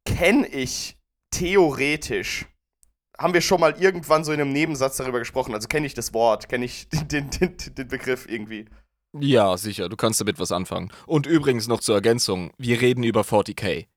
Kenne 0.08 0.48
ich 0.48 0.98
theoretisch, 1.32 2.46
haben 3.18 3.34
wir 3.34 3.42
schon 3.42 3.60
mal 3.60 3.76
irgendwann 3.82 4.24
so 4.24 4.32
in 4.32 4.40
einem 4.40 4.54
Nebensatz 4.54 4.98
darüber 4.98 5.20
gesprochen, 5.20 5.54
also 5.54 5.68
kenne 5.68 5.88
ich 5.88 5.96
das 5.96 6.14
Wort, 6.14 6.48
kenne 6.48 6.66
ich 6.66 6.88
den, 7.12 7.30
den, 7.32 7.58
den 7.58 7.88
Begriff 7.88 8.28
irgendwie. 8.30 8.66
Ja, 9.18 9.58
sicher, 9.58 9.90
du 9.90 9.96
kannst 9.96 10.20
damit 10.20 10.40
was 10.40 10.52
anfangen. 10.52 10.92
Und 11.08 11.26
übrigens 11.26 11.68
noch 11.68 11.80
zur 11.80 11.96
Ergänzung, 11.96 12.52
wir 12.58 12.82
reden 12.82 13.04
über 13.04 13.22
40k. 13.22 13.88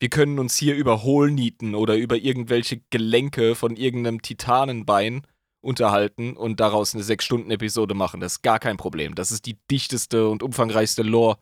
Wir 0.00 0.08
können 0.08 0.38
uns 0.38 0.56
hier 0.56 0.76
über 0.76 1.02
Hohlnieten 1.02 1.74
oder 1.74 1.96
über 1.96 2.16
irgendwelche 2.16 2.80
Gelenke 2.90 3.56
von 3.56 3.74
irgendeinem 3.74 4.22
Titanenbein 4.22 5.26
unterhalten 5.60 6.36
und 6.36 6.60
daraus 6.60 6.94
eine 6.94 7.02
6-Stunden-Episode 7.02 7.94
machen. 7.94 8.20
Das 8.20 8.34
ist 8.34 8.42
gar 8.42 8.60
kein 8.60 8.76
Problem. 8.76 9.16
Das 9.16 9.32
ist 9.32 9.44
die 9.46 9.58
dichteste 9.68 10.28
und 10.28 10.44
umfangreichste 10.44 11.02
Lore 11.02 11.38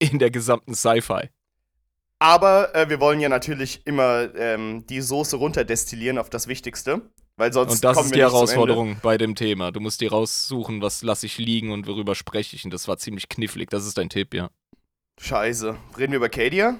in 0.00 0.18
der 0.18 0.30
gesamten 0.30 0.74
Sci-Fi. 0.74 1.28
Aber 2.18 2.74
äh, 2.74 2.90
wir 2.90 3.00
wollen 3.00 3.20
ja 3.20 3.28
natürlich 3.28 3.86
immer 3.86 4.34
ähm, 4.34 4.84
die 4.88 5.00
Soße 5.00 5.36
runterdestillieren 5.36 6.18
auf 6.18 6.28
das 6.28 6.48
Wichtigste, 6.48 7.00
weil 7.36 7.52
sonst 7.52 7.72
Und 7.72 7.84
das 7.84 7.96
kommen 7.96 8.06
ist 8.06 8.14
die. 8.14 8.20
Herausforderung 8.20 8.98
bei 9.02 9.16
dem 9.16 9.34
Thema. 9.34 9.72
Du 9.72 9.80
musst 9.80 10.02
dir 10.02 10.10
raussuchen, 10.10 10.82
was 10.82 11.02
lasse 11.02 11.24
ich 11.24 11.38
liegen 11.38 11.70
und 11.70 11.86
worüber 11.86 12.14
spreche 12.14 12.56
ich. 12.56 12.64
Und 12.64 12.74
das 12.74 12.88
war 12.88 12.98
ziemlich 12.98 13.30
knifflig. 13.30 13.70
Das 13.70 13.86
ist 13.86 13.96
dein 13.96 14.10
Tipp, 14.10 14.34
ja. 14.34 14.50
Scheiße. 15.18 15.76
Reden 15.96 16.12
wir 16.12 16.18
über 16.18 16.28
Cadia? 16.28 16.78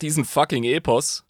Diesen 0.00 0.24
fucking 0.24 0.64
Epos. 0.64 1.25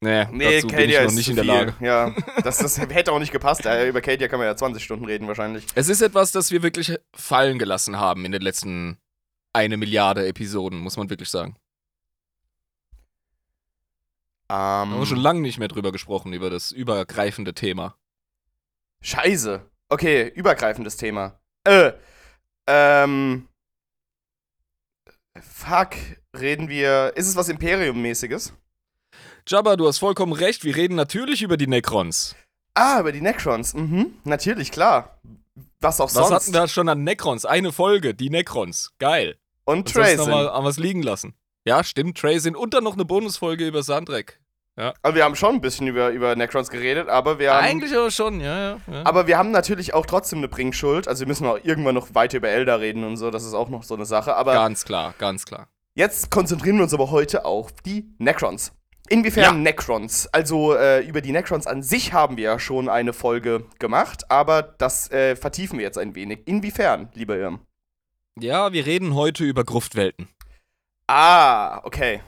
Nee, 0.00 0.26
Nee, 0.30 0.56
dazu 0.56 0.68
bin 0.68 0.76
Cadia 0.76 1.00
ich 1.02 1.08
noch 1.08 1.14
nicht 1.14 1.28
in 1.28 1.34
der 1.36 1.44
viel. 1.44 1.52
Lage. 1.54 1.74
Ja, 1.80 2.14
das, 2.44 2.58
das 2.58 2.78
hätte 2.78 3.12
auch 3.12 3.18
nicht 3.18 3.32
gepasst. 3.32 3.64
Über 3.64 4.00
Cadia 4.00 4.28
kann 4.28 4.38
man 4.38 4.46
ja 4.46 4.54
20 4.56 4.82
Stunden 4.82 5.04
reden 5.04 5.26
wahrscheinlich. 5.26 5.66
Es 5.74 5.88
ist 5.88 6.00
etwas, 6.02 6.30
das 6.30 6.50
wir 6.52 6.62
wirklich 6.62 6.96
fallen 7.14 7.58
gelassen 7.58 7.98
haben 7.98 8.24
in 8.24 8.30
den 8.32 8.42
letzten 8.42 8.98
eine 9.52 9.76
Milliarde 9.76 10.26
Episoden, 10.28 10.78
muss 10.78 10.96
man 10.96 11.10
wirklich 11.10 11.30
sagen. 11.30 11.56
Ähm, 14.50 14.56
Da 14.56 14.56
haben 14.56 14.98
wir 15.00 15.06
schon 15.06 15.18
lange 15.18 15.40
nicht 15.40 15.58
mehr 15.58 15.68
drüber 15.68 15.90
gesprochen, 15.90 16.32
über 16.32 16.48
das 16.48 16.70
übergreifende 16.70 17.54
Thema. 17.54 17.96
Scheiße. 19.00 19.62
Okay, 19.88 20.28
übergreifendes 20.28 20.96
Thema. 20.96 21.40
Äh, 21.64 21.92
ähm. 22.66 23.48
Fuck, 25.40 25.90
reden 26.38 26.68
wir. 26.68 27.12
Ist 27.16 27.26
es 27.28 27.36
was 27.36 27.48
Imperium-mäßiges? 27.48 28.52
Jabba, 29.50 29.76
du 29.76 29.88
hast 29.88 29.96
vollkommen 29.96 30.34
recht, 30.34 30.62
wir 30.64 30.76
reden 30.76 30.94
natürlich 30.94 31.40
über 31.40 31.56
die 31.56 31.68
Necrons. 31.68 32.36
Ah, 32.74 33.00
über 33.00 33.12
die 33.12 33.22
Necrons. 33.22 33.72
Mhm, 33.72 34.12
natürlich, 34.24 34.70
klar. 34.70 35.22
Was 35.80 36.02
auch 36.02 36.04
Was 36.04 36.12
sonst. 36.12 36.32
hatten 36.32 36.52
wir 36.52 36.68
schon 36.68 36.86
an 36.90 37.02
Necrons? 37.02 37.46
Eine 37.46 37.72
Folge, 37.72 38.14
die 38.14 38.28
Necrons. 38.28 38.92
Geil. 38.98 39.38
Und 39.64 39.94
Was 39.96 40.16
noch 40.18 40.26
mal 40.26 40.50
an 40.50 40.64
was 40.66 40.76
liegen 40.76 41.02
lassen? 41.02 41.32
Ja, 41.64 41.82
stimmt, 41.82 42.18
Tracing. 42.18 42.56
Und 42.56 42.74
dann 42.74 42.84
noch 42.84 42.92
eine 42.92 43.06
Bonusfolge 43.06 43.66
über 43.66 43.82
Sandrek. 43.82 44.38
Also 44.76 45.16
wir 45.16 45.24
haben 45.24 45.34
schon 45.34 45.54
ein 45.54 45.60
bisschen 45.62 45.86
über, 45.86 46.10
über 46.10 46.36
Necrons 46.36 46.68
geredet, 46.68 47.08
aber 47.08 47.38
wir 47.38 47.54
haben. 47.54 47.64
Eigentlich 47.64 47.96
aber 47.96 48.10
schon, 48.10 48.40
ja, 48.40 48.58
ja. 48.58 48.80
ja. 48.92 49.06
Aber 49.06 49.26
wir 49.26 49.38
haben 49.38 49.50
natürlich 49.50 49.94
auch 49.94 50.04
trotzdem 50.04 50.40
eine 50.40 50.48
Bringschuld. 50.48 51.08
Also 51.08 51.20
wir 51.20 51.26
müssen 51.26 51.46
auch 51.46 51.58
irgendwann 51.62 51.94
noch 51.94 52.14
weiter 52.14 52.36
über 52.36 52.50
Elder 52.50 52.80
reden 52.80 53.02
und 53.02 53.16
so. 53.16 53.30
Das 53.30 53.44
ist 53.44 53.54
auch 53.54 53.70
noch 53.70 53.82
so 53.82 53.94
eine 53.94 54.04
Sache. 54.04 54.36
Aber 54.36 54.52
ganz 54.52 54.84
klar, 54.84 55.14
ganz 55.16 55.46
klar. 55.46 55.68
jetzt 55.94 56.30
konzentrieren 56.30 56.76
wir 56.76 56.82
uns 56.82 56.92
aber 56.92 57.10
heute 57.10 57.46
auf 57.46 57.72
die 57.80 58.14
Necrons. 58.18 58.72
Inwiefern 59.08 59.42
Ja. 59.42 59.52
Necrons? 59.52 60.26
Also 60.28 60.74
äh, 60.74 61.00
über 61.06 61.20
die 61.20 61.32
Necrons 61.32 61.66
an 61.66 61.82
sich 61.82 62.12
haben 62.12 62.36
wir 62.36 62.44
ja 62.44 62.58
schon 62.58 62.88
eine 62.88 63.12
Folge 63.12 63.64
gemacht, 63.78 64.30
aber 64.30 64.62
das 64.62 65.10
äh, 65.10 65.36
vertiefen 65.36 65.78
wir 65.78 65.84
jetzt 65.84 65.98
ein 65.98 66.14
wenig. 66.14 66.40
Inwiefern, 66.46 67.08
lieber 67.14 67.36
Irm? 67.36 67.60
Ja, 68.38 68.72
wir 68.72 68.86
reden 68.86 69.14
heute 69.14 69.44
über 69.44 69.64
Gruftwelten. 69.64 70.28
Ah, 71.06 71.80
okay. 71.84 72.20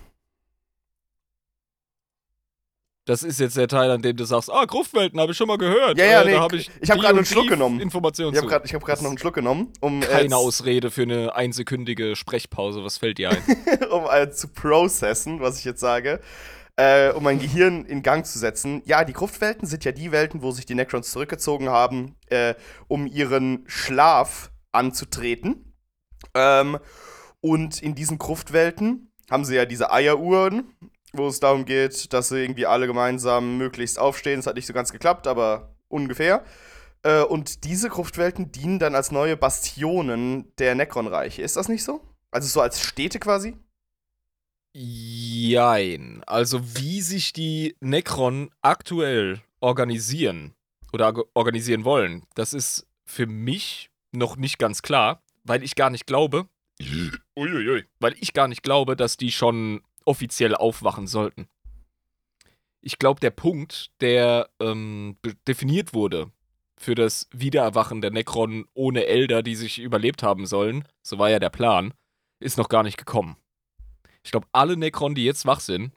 Das 3.06 3.22
ist 3.22 3.40
jetzt 3.40 3.56
der 3.56 3.66
Teil, 3.66 3.90
an 3.90 4.02
dem 4.02 4.16
du 4.16 4.24
sagst, 4.24 4.52
ah, 4.52 4.64
Gruftwelten 4.66 5.18
habe 5.18 5.32
ich 5.32 5.38
schon 5.38 5.48
mal 5.48 5.58
gehört. 5.58 5.98
Ja, 5.98 6.04
ja, 6.04 6.22
Äh, 6.22 6.26
nee, 6.26 6.32
da 6.32 6.40
hab 6.42 6.52
ich 6.52 6.70
ich 6.80 6.90
hab 6.90 6.96
die 6.96 7.02
grad 7.02 7.16
einen 7.16 7.24
Schluck 7.24 7.48
genommen. 7.48 7.80
Informationen 7.80 8.32
Ich 8.32 8.38
habe 8.38 8.48
gerade 8.48 8.68
hab 8.72 8.84
grad 8.84 9.02
noch 9.02 9.08
einen 9.08 9.18
Schluck 9.18 9.34
genommen, 9.34 9.72
um, 9.80 10.00
Keine 10.00 10.28
äh, 10.28 10.34
Ausrede 10.34 10.90
für 10.90 11.02
eine 11.02 11.34
einsekündige 11.34 12.14
Sprechpause. 12.14 12.84
Was 12.84 12.98
fällt 12.98 13.18
dir 13.18 13.30
ein? 13.30 13.42
um 13.90 14.04
äh, 14.10 14.30
zu 14.30 14.48
processen, 14.48 15.40
was 15.40 15.58
ich 15.58 15.64
jetzt 15.64 15.80
sage, 15.80 16.20
äh, 16.80 17.12
um 17.12 17.22
mein 17.24 17.38
Gehirn 17.38 17.84
in 17.84 18.02
Gang 18.02 18.24
zu 18.24 18.38
setzen. 18.38 18.80
Ja, 18.86 19.04
die 19.04 19.12
Gruftwelten 19.12 19.68
sind 19.68 19.84
ja 19.84 19.92
die 19.92 20.12
Welten, 20.12 20.40
wo 20.40 20.50
sich 20.50 20.64
die 20.64 20.74
Necrons 20.74 21.10
zurückgezogen 21.10 21.68
haben, 21.68 22.16
äh, 22.30 22.54
um 22.88 23.06
ihren 23.06 23.64
Schlaf 23.66 24.50
anzutreten. 24.72 25.74
Ähm, 26.34 26.78
und 27.42 27.82
in 27.82 27.94
diesen 27.94 28.16
Gruftwelten 28.16 29.12
haben 29.30 29.44
sie 29.44 29.56
ja 29.56 29.66
diese 29.66 29.92
Eieruhren, 29.92 30.74
wo 31.12 31.28
es 31.28 31.38
darum 31.38 31.66
geht, 31.66 32.14
dass 32.14 32.30
sie 32.30 32.40
irgendwie 32.42 32.64
alle 32.64 32.86
gemeinsam 32.86 33.58
möglichst 33.58 33.98
aufstehen. 33.98 34.40
Es 34.40 34.46
hat 34.46 34.56
nicht 34.56 34.66
so 34.66 34.72
ganz 34.72 34.90
geklappt, 34.90 35.26
aber 35.26 35.74
ungefähr. 35.88 36.44
Äh, 37.02 37.20
und 37.24 37.64
diese 37.64 37.90
Gruftwelten 37.90 38.52
dienen 38.52 38.78
dann 38.78 38.94
als 38.94 39.10
neue 39.10 39.36
Bastionen 39.36 40.50
der 40.56 40.74
Necron-Reiche. 40.74 41.42
Ist 41.42 41.58
das 41.58 41.68
nicht 41.68 41.84
so? 41.84 42.00
Also 42.30 42.48
so 42.48 42.62
als 42.62 42.80
Städte 42.80 43.18
quasi? 43.18 43.58
Jein. 44.72 46.22
Also, 46.26 46.76
wie 46.76 47.00
sich 47.00 47.32
die 47.32 47.76
Necron 47.80 48.50
aktuell 48.62 49.40
organisieren 49.60 50.54
oder 50.92 51.14
organisieren 51.34 51.84
wollen, 51.84 52.24
das 52.34 52.52
ist 52.52 52.86
für 53.04 53.26
mich 53.26 53.90
noch 54.12 54.36
nicht 54.36 54.58
ganz 54.58 54.82
klar, 54.82 55.22
weil 55.44 55.62
ich 55.62 55.74
gar 55.74 55.90
nicht 55.90 56.06
glaube, 56.06 56.48
uiuiui, 57.36 57.84
weil 57.98 58.14
ich 58.20 58.32
gar 58.32 58.48
nicht 58.48 58.62
glaube, 58.62 58.96
dass 58.96 59.16
die 59.16 59.32
schon 59.32 59.82
offiziell 60.04 60.54
aufwachen 60.54 61.06
sollten. 61.06 61.48
Ich 62.80 62.98
glaube, 62.98 63.20
der 63.20 63.30
Punkt, 63.30 63.90
der 64.00 64.48
ähm, 64.60 65.16
definiert 65.46 65.92
wurde 65.92 66.30
für 66.78 66.94
das 66.94 67.28
Wiedererwachen 67.32 68.00
der 68.00 68.10
Necron 68.10 68.66
ohne 68.72 69.04
Elder, 69.04 69.42
die 69.42 69.54
sich 69.54 69.78
überlebt 69.78 70.22
haben 70.22 70.46
sollen, 70.46 70.84
so 71.02 71.18
war 71.18 71.28
ja 71.28 71.38
der 71.38 71.50
Plan, 71.50 71.92
ist 72.38 72.56
noch 72.56 72.70
gar 72.70 72.82
nicht 72.82 72.96
gekommen. 72.96 73.36
Ich 74.22 74.30
glaube, 74.30 74.46
alle 74.52 74.76
Necron, 74.76 75.14
die 75.14 75.24
jetzt 75.24 75.46
wach 75.46 75.60
sind, 75.60 75.92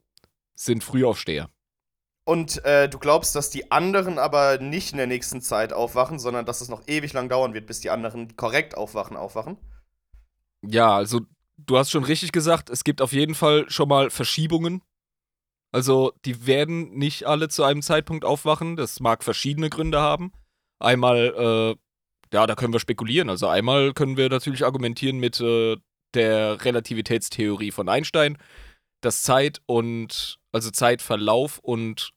sind 0.56 0.84
Frühaufsteher. 0.84 1.50
Und 2.26 2.64
äh, 2.64 2.88
du 2.88 3.00
glaubst, 3.00 3.36
dass 3.36 3.50
die 3.50 3.72
anderen 3.72 4.18
aber 4.18 4.58
nicht 4.58 4.92
in 4.92 4.98
der 4.98 5.08
nächsten 5.08 5.42
Zeit 5.42 5.74
aufwachen, 5.74 6.20
sondern 6.20 6.46
dass 6.46 6.62
es 6.62 6.70
noch 6.70 6.88
ewig 6.88 7.12
lang 7.12 7.28
dauern 7.28 7.54
wird, 7.54 7.68
bis 7.68 7.82
die 7.82 7.90
anderen 7.90 8.38
korrekt 8.38 8.78
aufwachen, 8.78 9.18
aufwachen? 9.18 9.58
Ja, 10.62 10.96
also 10.96 11.22
du 11.58 11.78
hast 11.78 11.92
schon 11.92 12.06
richtig 12.06 12.32
gesagt, 12.32 12.70
es 12.70 12.86
gibt 12.86 13.02
auf 13.02 13.12
jeden 13.12 13.36
Fall 13.36 13.70
schon 13.70 13.90
mal 13.90 14.10
Verschiebungen. 14.10 14.82
Also 15.74 16.14
die 16.24 16.46
werden 16.46 16.94
nicht 16.94 17.26
alle 17.26 17.50
zu 17.50 17.64
einem 17.64 17.82
Zeitpunkt 17.82 18.24
aufwachen. 18.24 18.78
Das 18.78 19.02
mag 19.02 19.24
verschiedene 19.24 19.70
Gründe 19.70 20.00
haben. 20.00 20.32
Einmal, 20.80 21.34
äh, 21.36 21.76
ja, 22.34 22.48
da 22.48 22.56
können 22.56 22.74
wir 22.74 22.80
spekulieren. 22.80 23.30
Also 23.30 23.48
einmal 23.48 23.94
können 23.94 24.16
wir 24.16 24.30
natürlich 24.30 24.64
argumentieren 24.64 25.18
mit 25.18 25.42
äh, 25.42 25.76
der 26.16 26.64
Relativitätstheorie 26.64 27.72
von 27.72 27.90
Einstein, 27.90 28.38
dass 29.02 29.24
Zeit 29.24 29.62
und, 29.66 30.40
also 30.52 30.72
Zeitverlauf 30.72 31.60
und 31.60 32.12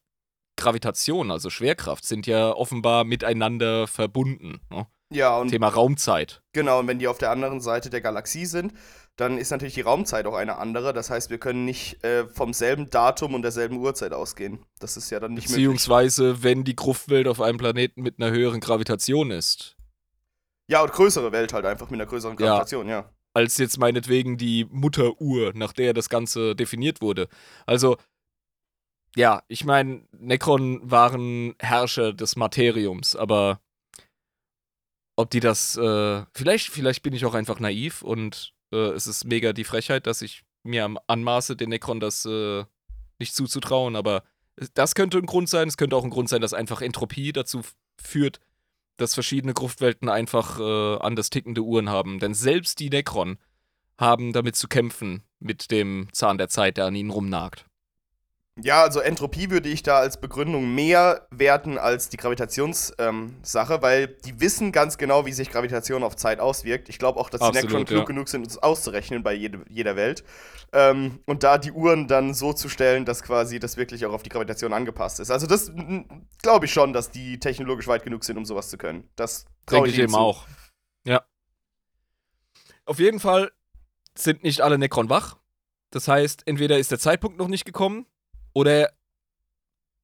Gravitation, 0.57 1.31
also 1.31 1.49
Schwerkraft, 1.49 2.05
sind 2.05 2.25
ja 2.27 2.51
offenbar 2.51 3.03
miteinander 3.03 3.87
verbunden. 3.87 4.59
Ne? 4.71 4.87
Ja, 5.11 5.37
und 5.37 5.49
Thema 5.49 5.69
Raumzeit. 5.69 6.41
genau, 6.53 6.79
und 6.79 6.87
wenn 6.87 6.99
die 6.99 7.07
auf 7.07 7.17
der 7.17 7.31
anderen 7.31 7.61
Seite 7.61 7.89
der 7.89 8.01
Galaxie 8.01 8.45
sind, 8.45 8.73
dann 9.15 9.37
ist 9.37 9.51
natürlich 9.51 9.73
die 9.73 9.81
Raumzeit 9.81 10.25
auch 10.27 10.35
eine 10.35 10.57
andere. 10.57 10.93
Das 10.93 11.09
heißt, 11.09 11.29
wir 11.29 11.37
können 11.39 11.65
nicht 11.65 12.03
äh, 12.03 12.27
vom 12.27 12.53
selben 12.53 12.89
Datum 12.89 13.33
und 13.33 13.41
derselben 13.41 13.77
Uhrzeit 13.77 14.13
ausgehen. 14.13 14.59
Das 14.79 14.97
ist 14.97 15.09
ja 15.09 15.19
dann 15.19 15.33
nicht 15.33 15.43
möglich. 15.49 15.55
Beziehungsweise, 15.55 16.43
wenn 16.43 16.63
die 16.63 16.75
Gruftwelt 16.75 17.27
auf 17.27 17.41
einem 17.41 17.57
Planeten 17.57 18.01
mit 18.01 18.19
einer 18.19 18.31
höheren 18.31 18.59
Gravitation 18.59 19.31
ist. 19.31 19.75
Ja, 20.69 20.81
und 20.83 20.91
größere 20.91 21.31
Welt 21.31 21.53
halt 21.53 21.65
einfach 21.65 21.89
mit 21.89 21.99
einer 21.99 22.09
größeren 22.09 22.37
Ja. 22.37 22.45
Gravitation, 22.45 22.89
ja. 22.89 23.09
Als 23.37 23.59
jetzt 23.59 23.77
meinetwegen 23.77 24.37
die 24.37 24.65
Mutteruhr, 24.71 25.51
nach 25.53 25.71
der 25.71 25.93
das 25.93 26.09
Ganze 26.09 26.55
definiert 26.55 27.01
wurde. 27.01 27.29
Also, 27.67 27.97
ja, 29.15 29.43
ich 29.47 29.63
meine, 29.63 30.07
Necron 30.11 30.81
waren 30.89 31.53
Herrscher 31.59 32.13
des 32.13 32.35
Materiums, 32.35 33.15
aber 33.15 33.61
ob 35.15 35.29
die 35.29 35.39
das, 35.39 35.77
äh, 35.77 36.25
vielleicht, 36.33 36.69
vielleicht 36.69 37.03
bin 37.03 37.13
ich 37.13 37.25
auch 37.25 37.35
einfach 37.35 37.59
naiv 37.59 38.01
und 38.01 38.55
äh, 38.73 38.89
es 38.93 39.05
ist 39.05 39.25
mega 39.25 39.53
die 39.53 39.65
Frechheit, 39.65 40.07
dass 40.07 40.23
ich 40.23 40.43
mir 40.63 40.95
anmaße, 41.05 41.55
den 41.55 41.69
Necron 41.69 41.99
das 41.99 42.25
äh, 42.25 42.65
nicht 43.19 43.35
zuzutrauen, 43.35 43.95
aber 43.95 44.23
das 44.73 44.95
könnte 44.95 45.19
ein 45.19 45.27
Grund 45.27 45.47
sein. 45.47 45.67
Es 45.67 45.77
könnte 45.77 45.95
auch 45.95 46.03
ein 46.03 46.09
Grund 46.09 46.27
sein, 46.27 46.41
dass 46.41 46.55
einfach 46.55 46.81
Entropie 46.81 47.33
dazu 47.33 47.61
führt, 48.01 48.39
dass 48.97 49.13
verschiedene 49.13 49.53
Gruftwelten 49.53 50.09
einfach 50.09 50.59
äh, 50.59 50.97
anders 50.97 51.29
tickende 51.29 51.61
Uhren 51.61 51.89
haben. 51.89 52.19
Denn 52.19 52.33
selbst 52.33 52.79
die 52.79 52.89
Necron 52.89 53.37
haben 53.97 54.33
damit 54.33 54.55
zu 54.55 54.67
kämpfen 54.67 55.23
mit 55.39 55.71
dem 55.71 56.07
Zahn 56.11 56.37
der 56.37 56.49
Zeit, 56.49 56.77
der 56.77 56.85
an 56.85 56.95
ihnen 56.95 57.11
rumnagt. 57.11 57.66
Ja, 58.63 58.81
also 58.81 58.99
Entropie 58.99 59.51
würde 59.51 59.69
ich 59.69 59.83
da 59.83 59.99
als 59.99 60.19
Begründung 60.19 60.73
mehr 60.73 61.27
werten 61.29 61.77
als 61.77 62.09
die 62.09 62.17
Gravitationssache, 62.17 63.73
ähm, 63.73 63.81
weil 63.81 64.07
die 64.07 64.39
wissen 64.39 64.71
ganz 64.71 64.97
genau, 64.97 65.25
wie 65.27 65.33
sich 65.33 65.51
Gravitation 65.51 66.03
auf 66.03 66.15
Zeit 66.15 66.39
auswirkt. 66.39 66.89
Ich 66.89 66.97
glaube 66.97 67.19
auch, 67.19 67.29
dass 67.29 67.41
Absolut, 67.41 67.63
die 67.63 67.67
Necron 67.67 67.85
klug 67.85 67.99
ja. 67.99 68.05
genug 68.05 68.29
sind, 68.29 68.43
uns 68.43 68.57
auszurechnen 68.57 69.21
bei 69.21 69.33
jede, 69.33 69.63
jeder 69.69 69.95
Welt. 69.95 70.23
Ähm, 70.73 71.19
und 71.25 71.43
da 71.43 71.59
die 71.59 71.71
Uhren 71.71 72.07
dann 72.07 72.33
so 72.33 72.51
zu 72.51 72.67
stellen, 72.67 73.05
dass 73.05 73.21
quasi 73.21 73.59
das 73.59 73.77
wirklich 73.77 74.05
auch 74.07 74.13
auf 74.13 74.23
die 74.23 74.29
Gravitation 74.29 74.73
angepasst 74.73 75.19
ist. 75.19 75.29
Also 75.29 75.45
das 75.45 75.71
glaube 76.41 76.65
ich 76.65 76.73
schon, 76.73 76.93
dass 76.93 77.11
die 77.11 77.39
technologisch 77.39 77.87
weit 77.87 78.03
genug 78.03 78.23
sind, 78.23 78.37
um 78.37 78.45
sowas 78.45 78.69
zu 78.69 78.77
können. 78.77 79.07
Das 79.15 79.45
Denke 79.69 79.89
ich 79.89 79.95
ich 79.95 80.01
eben 80.01 80.13
zu. 80.13 80.17
auch. 80.17 80.47
Ja. 81.05 81.21
Auf 82.85 82.99
jeden 82.99 83.19
Fall 83.19 83.51
sind 84.15 84.43
nicht 84.43 84.61
alle 84.61 84.79
Necron 84.79 85.09
wach. 85.09 85.37
Das 85.91 86.07
heißt, 86.07 86.47
entweder 86.47 86.79
ist 86.79 86.89
der 86.91 86.99
Zeitpunkt 86.99 87.37
noch 87.37 87.47
nicht 87.47 87.63
gekommen 87.63 88.07
oder 88.57 88.89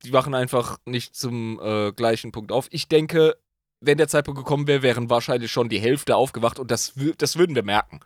die 0.03 0.13
wachen 0.13 0.35
einfach 0.35 0.77
nicht 0.85 1.15
zum 1.15 1.59
äh, 1.59 1.91
gleichen 1.91 2.31
Punkt 2.31 2.51
auf. 2.51 2.67
Ich 2.69 2.87
denke, 2.87 3.35
wenn 3.81 3.97
der 3.97 4.07
Zeitpunkt 4.07 4.37
gekommen 4.37 4.67
wäre, 4.67 4.83
wären 4.83 5.09
wahrscheinlich 5.09 5.51
schon 5.51 5.69
die 5.69 5.79
Hälfte 5.79 6.15
aufgewacht 6.15 6.59
und 6.59 6.69
das, 6.69 6.93
das 7.17 7.35
würden 7.37 7.55
wir 7.55 7.63
merken. 7.63 8.01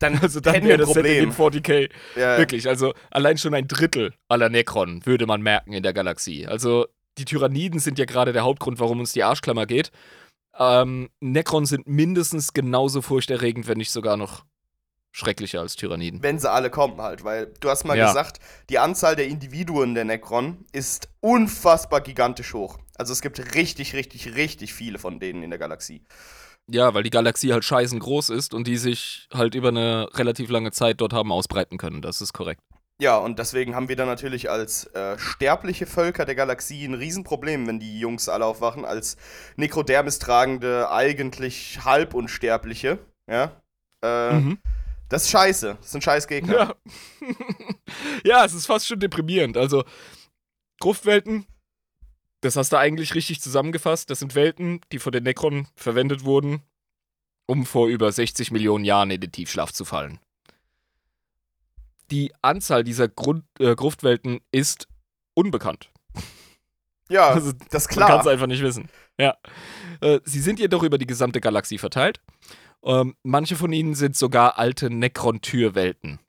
Dann, 0.00 0.18
Also 0.22 0.40
dann 0.40 0.54
hätten 0.54 0.66
wir 0.66 0.78
wäre 0.78 0.86
das 0.86 0.94
Setting 0.94 1.22
in 1.22 1.30
Problem. 1.30 1.62
40k. 1.62 1.90
Ja, 2.16 2.38
Wirklich, 2.38 2.66
also 2.66 2.92
allein 3.10 3.38
schon 3.38 3.54
ein 3.54 3.68
Drittel 3.68 4.14
aller 4.26 4.48
Necron 4.48 5.06
würde 5.06 5.26
man 5.26 5.42
merken 5.42 5.72
in 5.72 5.84
der 5.84 5.92
Galaxie. 5.92 6.44
Also 6.44 6.88
die 7.16 7.24
Tyranniden 7.24 7.78
sind 7.78 7.96
ja 8.00 8.04
gerade 8.04 8.32
der 8.32 8.42
Hauptgrund, 8.42 8.80
warum 8.80 8.98
uns 8.98 9.12
die 9.12 9.22
Arschklammer 9.22 9.66
geht. 9.66 9.92
Ähm, 10.58 11.08
Necron 11.20 11.66
sind 11.66 11.86
mindestens 11.86 12.52
genauso 12.52 13.00
furchterregend, 13.00 13.68
wenn 13.68 13.78
nicht 13.78 13.92
sogar 13.92 14.16
noch 14.16 14.44
schrecklicher 15.14 15.60
als 15.60 15.76
Tyranniden. 15.76 16.22
wenn 16.22 16.38
sie 16.40 16.50
alle 16.50 16.70
kommen 16.70 17.00
halt, 17.00 17.22
weil 17.22 17.52
du 17.60 17.70
hast 17.70 17.84
mal 17.84 17.96
Ja. 17.96 18.08
gesagt, 18.08 18.40
die 18.68 18.80
Anzahl 18.80 19.14
der 19.14 19.26
Individuen 19.28 19.94
der 19.94 20.04
Necron 20.04 20.64
ist 20.72 21.08
unfassbar 21.20 22.00
gigantisch 22.00 22.52
hoch. 22.52 22.78
Also 22.96 23.12
es 23.12 23.22
gibt 23.22 23.54
richtig, 23.54 23.94
richtig, 23.94 24.34
richtig 24.34 24.74
viele 24.74 24.98
von 24.98 25.20
denen 25.20 25.42
in 25.44 25.50
der 25.50 25.58
Galaxie. 25.60 26.02
Ja, 26.66 26.94
weil 26.94 27.02
die 27.04 27.10
Galaxie 27.10 27.52
halt 27.52 27.64
scheißen 27.64 27.98
groß 28.00 28.30
ist 28.30 28.54
und 28.54 28.66
die 28.66 28.76
sich 28.76 29.28
halt 29.32 29.54
über 29.54 29.68
eine 29.68 30.08
relativ 30.14 30.50
lange 30.50 30.72
Zeit 30.72 31.00
dort 31.00 31.12
haben 31.12 31.30
ausbreiten 31.30 31.78
können. 31.78 32.02
Das 32.02 32.20
ist 32.20 32.32
korrekt. 32.32 32.60
Ja, 33.00 33.16
und 33.18 33.38
deswegen 33.38 33.74
haben 33.74 33.88
wir 33.88 33.96
dann 33.96 34.06
natürlich 34.08 34.50
als 34.50 34.86
äh, 34.94 35.18
sterbliche 35.18 35.84
Völker 35.86 36.24
der 36.24 36.34
Galaxie 36.36 36.84
ein 36.86 36.94
Riesenproblem, 36.94 37.66
wenn 37.66 37.78
die 37.80 37.98
Jungs 38.00 38.28
alle 38.28 38.46
aufwachen, 38.46 38.84
als 38.84 39.16
Nekrodermis 39.56 40.18
tragende, 40.18 40.90
eigentlich 40.90 41.80
halb 41.84 42.14
unsterbliche. 42.14 42.98
Ja. 43.30 43.60
Äh, 44.02 44.34
Mhm. 44.40 44.58
Das 45.14 45.26
ist 45.26 45.30
scheiße. 45.30 45.78
Das 45.80 45.92
sind 45.92 46.02
scheiß 46.02 46.26
Gegner. 46.26 46.52
Ja. 46.52 46.74
ja, 48.24 48.44
es 48.44 48.52
ist 48.52 48.66
fast 48.66 48.88
schon 48.88 48.98
deprimierend. 48.98 49.56
Also, 49.56 49.84
Gruftwelten, 50.80 51.46
das 52.40 52.56
hast 52.56 52.72
du 52.72 52.78
eigentlich 52.78 53.14
richtig 53.14 53.40
zusammengefasst. 53.40 54.10
Das 54.10 54.18
sind 54.18 54.34
Welten, 54.34 54.80
die 54.90 54.98
von 54.98 55.12
den 55.12 55.22
Necron 55.22 55.68
verwendet 55.76 56.24
wurden, 56.24 56.62
um 57.46 57.64
vor 57.64 57.86
über 57.86 58.10
60 58.10 58.50
Millionen 58.50 58.84
Jahren 58.84 59.12
in 59.12 59.20
den 59.20 59.30
Tiefschlaf 59.30 59.72
zu 59.72 59.84
fallen. 59.84 60.18
Die 62.10 62.34
Anzahl 62.42 62.82
dieser 62.82 63.06
Grund, 63.06 63.44
äh, 63.60 63.76
Gruftwelten 63.76 64.40
ist 64.50 64.88
unbekannt. 65.34 65.92
Ja, 67.08 67.28
Also, 67.34 67.52
das 67.70 67.86
ist 67.86 67.96
Man 67.96 68.08
kann 68.08 68.16
es 68.16 68.22
klar. 68.22 68.32
einfach 68.32 68.48
nicht 68.48 68.64
wissen. 68.64 68.88
Ja. 69.16 69.36
Äh, 70.00 70.18
sie 70.24 70.40
sind 70.40 70.58
jedoch 70.58 70.82
über 70.82 70.98
die 70.98 71.06
gesamte 71.06 71.40
Galaxie 71.40 71.78
verteilt. 71.78 72.20
Ähm, 72.84 73.16
manche 73.22 73.56
von 73.56 73.72
ihnen 73.72 73.94
sind 73.94 74.16
sogar 74.16 74.58
alte 74.58 74.90
Necron-Türwelten. 74.90 76.20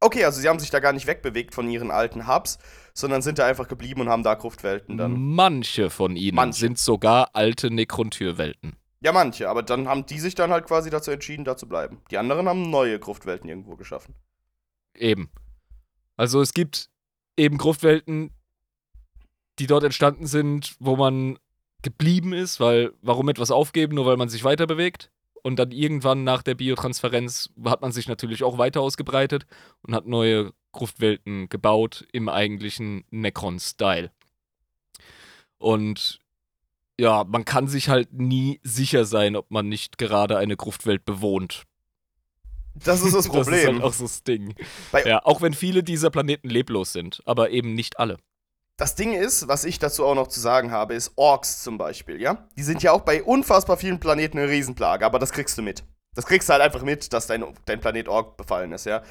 Okay, 0.00 0.24
also 0.26 0.38
sie 0.40 0.48
haben 0.48 0.58
sich 0.58 0.68
da 0.68 0.80
gar 0.80 0.92
nicht 0.92 1.06
wegbewegt 1.06 1.54
von 1.54 1.68
ihren 1.70 1.90
alten 1.90 2.28
Hubs, 2.28 2.58
sondern 2.92 3.22
sind 3.22 3.38
da 3.38 3.46
einfach 3.46 3.68
geblieben 3.68 4.02
und 4.02 4.10
haben 4.10 4.22
da 4.22 4.34
Gruftwelten 4.34 4.98
dann. 4.98 5.18
Manche 5.34 5.88
von 5.88 6.16
ihnen 6.16 6.34
Manche. 6.34 6.60
sind 6.60 6.78
sogar 6.78 7.30
alte 7.34 7.70
Necron-Türwelten. 7.70 8.76
Ja, 9.00 9.12
manche, 9.12 9.48
aber 9.48 9.62
dann 9.62 9.88
haben 9.88 10.04
die 10.04 10.18
sich 10.18 10.34
dann 10.34 10.50
halt 10.50 10.66
quasi 10.66 10.90
dazu 10.90 11.10
entschieden, 11.10 11.44
da 11.44 11.56
zu 11.56 11.66
bleiben. 11.66 12.02
Die 12.10 12.18
anderen 12.18 12.46
haben 12.48 12.68
neue 12.70 12.98
Gruftwelten 12.98 13.48
irgendwo 13.48 13.76
geschaffen. 13.76 14.14
Eben. 14.94 15.30
Also 16.16 16.42
es 16.42 16.52
gibt 16.52 16.90
eben 17.38 17.56
Gruftwelten, 17.56 18.30
die 19.58 19.66
dort 19.66 19.84
entstanden 19.84 20.26
sind, 20.26 20.76
wo 20.80 20.96
man 20.96 21.38
geblieben 21.82 22.32
ist, 22.34 22.60
weil 22.60 22.92
warum 23.00 23.28
etwas 23.28 23.50
aufgeben, 23.50 23.94
nur 23.94 24.06
weil 24.06 24.16
man 24.16 24.28
sich 24.28 24.44
weiter 24.44 24.66
bewegt? 24.66 25.10
Und 25.46 25.56
dann 25.56 25.72
irgendwann 25.72 26.24
nach 26.24 26.42
der 26.42 26.54
Biotransferenz 26.54 27.50
hat 27.66 27.82
man 27.82 27.92
sich 27.92 28.08
natürlich 28.08 28.42
auch 28.42 28.56
weiter 28.56 28.80
ausgebreitet 28.80 29.44
und 29.82 29.94
hat 29.94 30.06
neue 30.06 30.52
Gruftwelten 30.72 31.50
gebaut 31.50 32.06
im 32.12 32.30
eigentlichen 32.30 33.04
Necron-Style. 33.10 34.10
Und 35.58 36.18
ja, 36.98 37.24
man 37.24 37.44
kann 37.44 37.68
sich 37.68 37.88
halt 37.90 38.12
nie 38.14 38.58
sicher 38.62 39.04
sein, 39.04 39.36
ob 39.36 39.50
man 39.50 39.68
nicht 39.68 39.98
gerade 39.98 40.38
eine 40.38 40.56
Gruftwelt 40.56 41.04
bewohnt. 41.04 41.64
Das 42.74 43.02
ist 43.02 43.14
das 43.14 43.26
Das 43.26 43.26
ist 43.26 43.32
Problem. 43.32 43.74
halt 43.74 43.82
auch 43.82 43.92
so 43.92 44.04
das 44.04 44.22
Ding. 44.22 44.54
Bei- 44.92 45.04
ja, 45.04 45.22
auch 45.24 45.42
wenn 45.42 45.52
viele 45.52 45.82
dieser 45.82 46.08
Planeten 46.10 46.48
leblos 46.48 46.92
sind, 46.92 47.20
aber 47.26 47.50
eben 47.50 47.74
nicht 47.74 47.98
alle. 47.98 48.16
Das 48.76 48.96
Ding 48.96 49.12
ist, 49.12 49.46
was 49.46 49.64
ich 49.64 49.78
dazu 49.78 50.04
auch 50.04 50.16
noch 50.16 50.26
zu 50.26 50.40
sagen 50.40 50.72
habe, 50.72 50.94
ist 50.94 51.12
Orks 51.14 51.62
zum 51.62 51.78
Beispiel, 51.78 52.20
ja? 52.20 52.48
Die 52.56 52.64
sind 52.64 52.82
ja 52.82 52.90
auch 52.90 53.02
bei 53.02 53.22
unfassbar 53.22 53.76
vielen 53.76 54.00
Planeten 54.00 54.38
eine 54.38 54.48
Riesenplage, 54.48 55.06
aber 55.06 55.20
das 55.20 55.30
kriegst 55.30 55.56
du 55.56 55.62
mit. 55.62 55.84
Das 56.14 56.26
kriegst 56.26 56.48
du 56.48 56.52
halt 56.52 56.62
einfach 56.62 56.82
mit, 56.82 57.12
dass 57.12 57.28
dein, 57.28 57.44
dein 57.66 57.80
Planet 57.80 58.08
Ork 58.08 58.36
befallen 58.36 58.72
ist, 58.72 58.86
ja? 58.86 59.02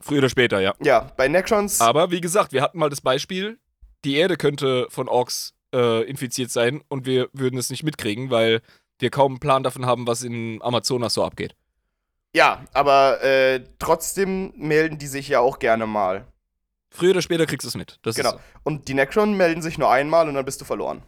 Früher 0.00 0.18
oder 0.18 0.28
später, 0.28 0.60
ja. 0.60 0.74
Ja, 0.80 1.10
bei 1.16 1.26
Necrons. 1.26 1.80
Aber 1.80 2.12
wie 2.12 2.20
gesagt, 2.20 2.52
wir 2.52 2.62
hatten 2.62 2.78
mal 2.78 2.90
das 2.90 3.00
Beispiel, 3.00 3.58
die 4.04 4.16
Erde 4.16 4.36
könnte 4.36 4.86
von 4.88 5.08
Orks 5.08 5.54
äh, 5.74 6.02
infiziert 6.08 6.52
sein 6.52 6.82
und 6.88 7.06
wir 7.06 7.28
würden 7.32 7.58
es 7.58 7.70
nicht 7.70 7.82
mitkriegen, 7.82 8.30
weil 8.30 8.60
wir 9.00 9.10
kaum 9.10 9.32
einen 9.32 9.40
Plan 9.40 9.64
davon 9.64 9.84
haben, 9.84 10.06
was 10.06 10.22
in 10.22 10.62
Amazonas 10.62 11.14
so 11.14 11.24
abgeht. 11.24 11.56
Ja, 12.34 12.64
aber 12.72 13.22
äh, 13.24 13.64
trotzdem 13.78 14.52
melden 14.56 14.98
die 14.98 15.06
sich 15.06 15.28
ja 15.28 15.40
auch 15.40 15.58
gerne 15.58 15.86
mal. 15.86 16.26
Früher 16.96 17.10
oder 17.10 17.20
später 17.22 17.44
kriegst 17.44 17.64
du 17.64 17.68
es 17.68 17.76
mit. 17.76 17.98
Das 18.02 18.16
Genau. 18.16 18.30
so. 18.32 18.40
Und 18.64 18.88
die 18.88 18.94
Necron 18.94 19.36
melden 19.36 19.60
sich 19.60 19.76
nur 19.76 19.90
einmal 19.90 20.28
und 20.28 20.34
dann 20.34 20.44
bist 20.46 20.60
du 20.62 20.64
verloren. 20.64 21.02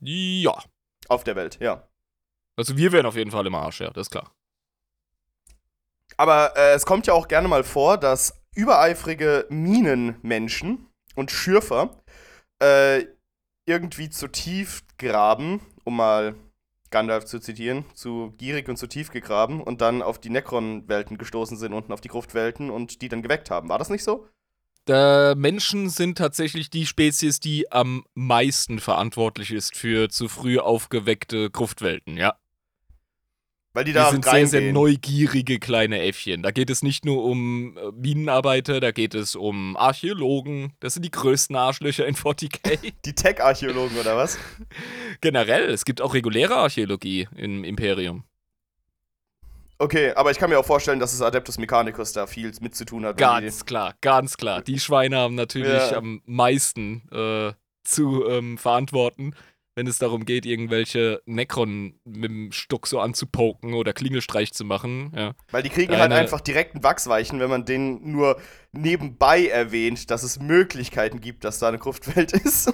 Ja. 0.00 0.62
Auf 1.08 1.24
der 1.24 1.36
Welt, 1.36 1.58
ja. 1.60 1.88
Also 2.56 2.76
wir 2.76 2.92
wären 2.92 3.06
auf 3.06 3.16
jeden 3.16 3.30
Fall 3.30 3.46
im 3.46 3.54
Arsch, 3.54 3.80
ja, 3.80 3.90
das 3.90 4.08
ist 4.08 4.10
klar. 4.10 4.30
Aber 6.18 6.52
äh, 6.56 6.74
es 6.74 6.84
kommt 6.84 7.06
ja 7.06 7.14
auch 7.14 7.28
gerne 7.28 7.48
mal 7.48 7.64
vor, 7.64 7.96
dass 7.96 8.42
übereifrige 8.54 9.46
Minenmenschen 9.48 10.86
und 11.14 11.30
Schürfer 11.30 12.02
äh, 12.60 13.06
irgendwie 13.64 14.10
zu 14.10 14.28
tief 14.28 14.84
graben, 14.98 15.60
um 15.84 15.96
mal 15.96 16.34
Gandalf 16.94 17.24
zu 17.24 17.40
zitieren, 17.40 17.84
zu 17.92 18.32
gierig 18.38 18.68
und 18.68 18.76
zu 18.76 18.86
tief 18.86 19.10
gegraben 19.10 19.60
und 19.60 19.80
dann 19.80 20.00
auf 20.00 20.20
die 20.20 20.30
Necron-Welten 20.30 21.18
gestoßen 21.18 21.56
sind, 21.56 21.72
unten 21.72 21.92
auf 21.92 22.00
die 22.00 22.08
Gruftwelten 22.08 22.70
und 22.70 23.02
die 23.02 23.08
dann 23.08 23.20
geweckt 23.20 23.50
haben. 23.50 23.68
War 23.68 23.80
das 23.80 23.90
nicht 23.90 24.04
so? 24.04 24.28
Da 24.84 25.34
Menschen 25.34 25.88
sind 25.88 26.18
tatsächlich 26.18 26.70
die 26.70 26.86
Spezies, 26.86 27.40
die 27.40 27.72
am 27.72 28.04
meisten 28.14 28.78
verantwortlich 28.78 29.50
ist 29.50 29.76
für 29.76 30.08
zu 30.08 30.28
früh 30.28 30.60
aufgeweckte 30.60 31.50
Gruftwelten, 31.50 32.16
ja. 32.16 32.36
Weil 33.74 33.84
die 33.84 33.92
da 33.92 34.10
sind 34.10 34.24
sehr, 34.24 34.32
reingehen. 34.34 34.48
sehr 34.50 34.72
neugierige 34.72 35.58
kleine 35.58 36.00
Äffchen. 36.00 36.42
Da 36.44 36.52
geht 36.52 36.70
es 36.70 36.82
nicht 36.84 37.04
nur 37.04 37.24
um 37.24 37.76
äh, 37.76 37.90
Minenarbeiter, 37.90 38.78
da 38.80 38.92
geht 38.92 39.14
es 39.14 39.34
um 39.34 39.76
Archäologen. 39.76 40.72
Das 40.78 40.94
sind 40.94 41.02
die 41.04 41.10
größten 41.10 41.56
Arschlöcher 41.56 42.06
in 42.06 42.14
40k. 42.14 42.78
Die 43.04 43.12
Tech-Archäologen 43.14 43.98
oder 43.98 44.16
was? 44.16 44.38
Generell, 45.20 45.68
es 45.70 45.84
gibt 45.84 46.00
auch 46.00 46.14
reguläre 46.14 46.54
Archäologie 46.54 47.28
im 47.36 47.64
Imperium. 47.64 48.22
Okay, 49.78 50.12
aber 50.12 50.30
ich 50.30 50.38
kann 50.38 50.50
mir 50.50 50.58
auch 50.58 50.64
vorstellen, 50.64 51.00
dass 51.00 51.12
es 51.12 51.20
Adeptus 51.20 51.58
Mechanicus 51.58 52.12
da 52.12 52.28
viel 52.28 52.52
mit 52.60 52.76
zu 52.76 52.84
tun 52.84 53.04
hat. 53.04 53.16
Ganz 53.16 53.66
klar, 53.66 53.94
ganz 54.00 54.36
klar. 54.36 54.62
Die 54.62 54.78
Schweine 54.78 55.16
haben 55.16 55.34
natürlich 55.34 55.90
Ja. 55.90 55.96
am 55.96 56.22
meisten 56.26 57.02
äh, 57.10 57.52
zu 57.82 58.24
ähm, 58.28 58.56
verantworten, 58.56 59.34
wenn 59.76 59.86
es 59.88 59.98
darum 59.98 60.24
geht, 60.24 60.46
irgendwelche 60.46 61.20
Necron 61.26 61.98
mit 62.04 62.30
dem 62.30 62.52
Stock 62.52 62.86
so 62.86 63.00
anzupoken 63.00 63.74
oder 63.74 63.92
Klingelstreich 63.92 64.52
zu 64.52 64.64
machen. 64.64 65.12
Ja. 65.16 65.34
Weil 65.50 65.62
die 65.64 65.68
kriegen 65.68 65.90
Deine- 65.92 66.02
halt 66.02 66.12
einfach 66.12 66.40
direkt 66.40 66.74
einen 66.74 66.84
Wachsweichen, 66.84 67.40
wenn 67.40 67.50
man 67.50 67.64
denen 67.64 68.12
nur 68.12 68.40
nebenbei 68.72 69.46
erwähnt, 69.48 70.10
dass 70.10 70.22
es 70.22 70.38
Möglichkeiten 70.38 71.20
gibt, 71.20 71.44
dass 71.44 71.58
da 71.58 71.68
eine 71.68 71.78
Gruftwelt 71.78 72.32
ist. 72.44 72.72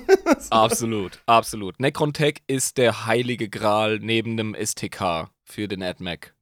Absolut, 0.51 1.21
absolut. 1.27 1.81
Necron-Tech 1.81 2.43
ist 2.47 2.77
der 2.79 3.07
heilige 3.07 3.49
Gral 3.49 3.99
neben 4.01 4.37
dem 4.37 4.55
STK 4.55 5.31
für 5.45 5.69
den 5.69 5.83
AdMac. 5.83 6.35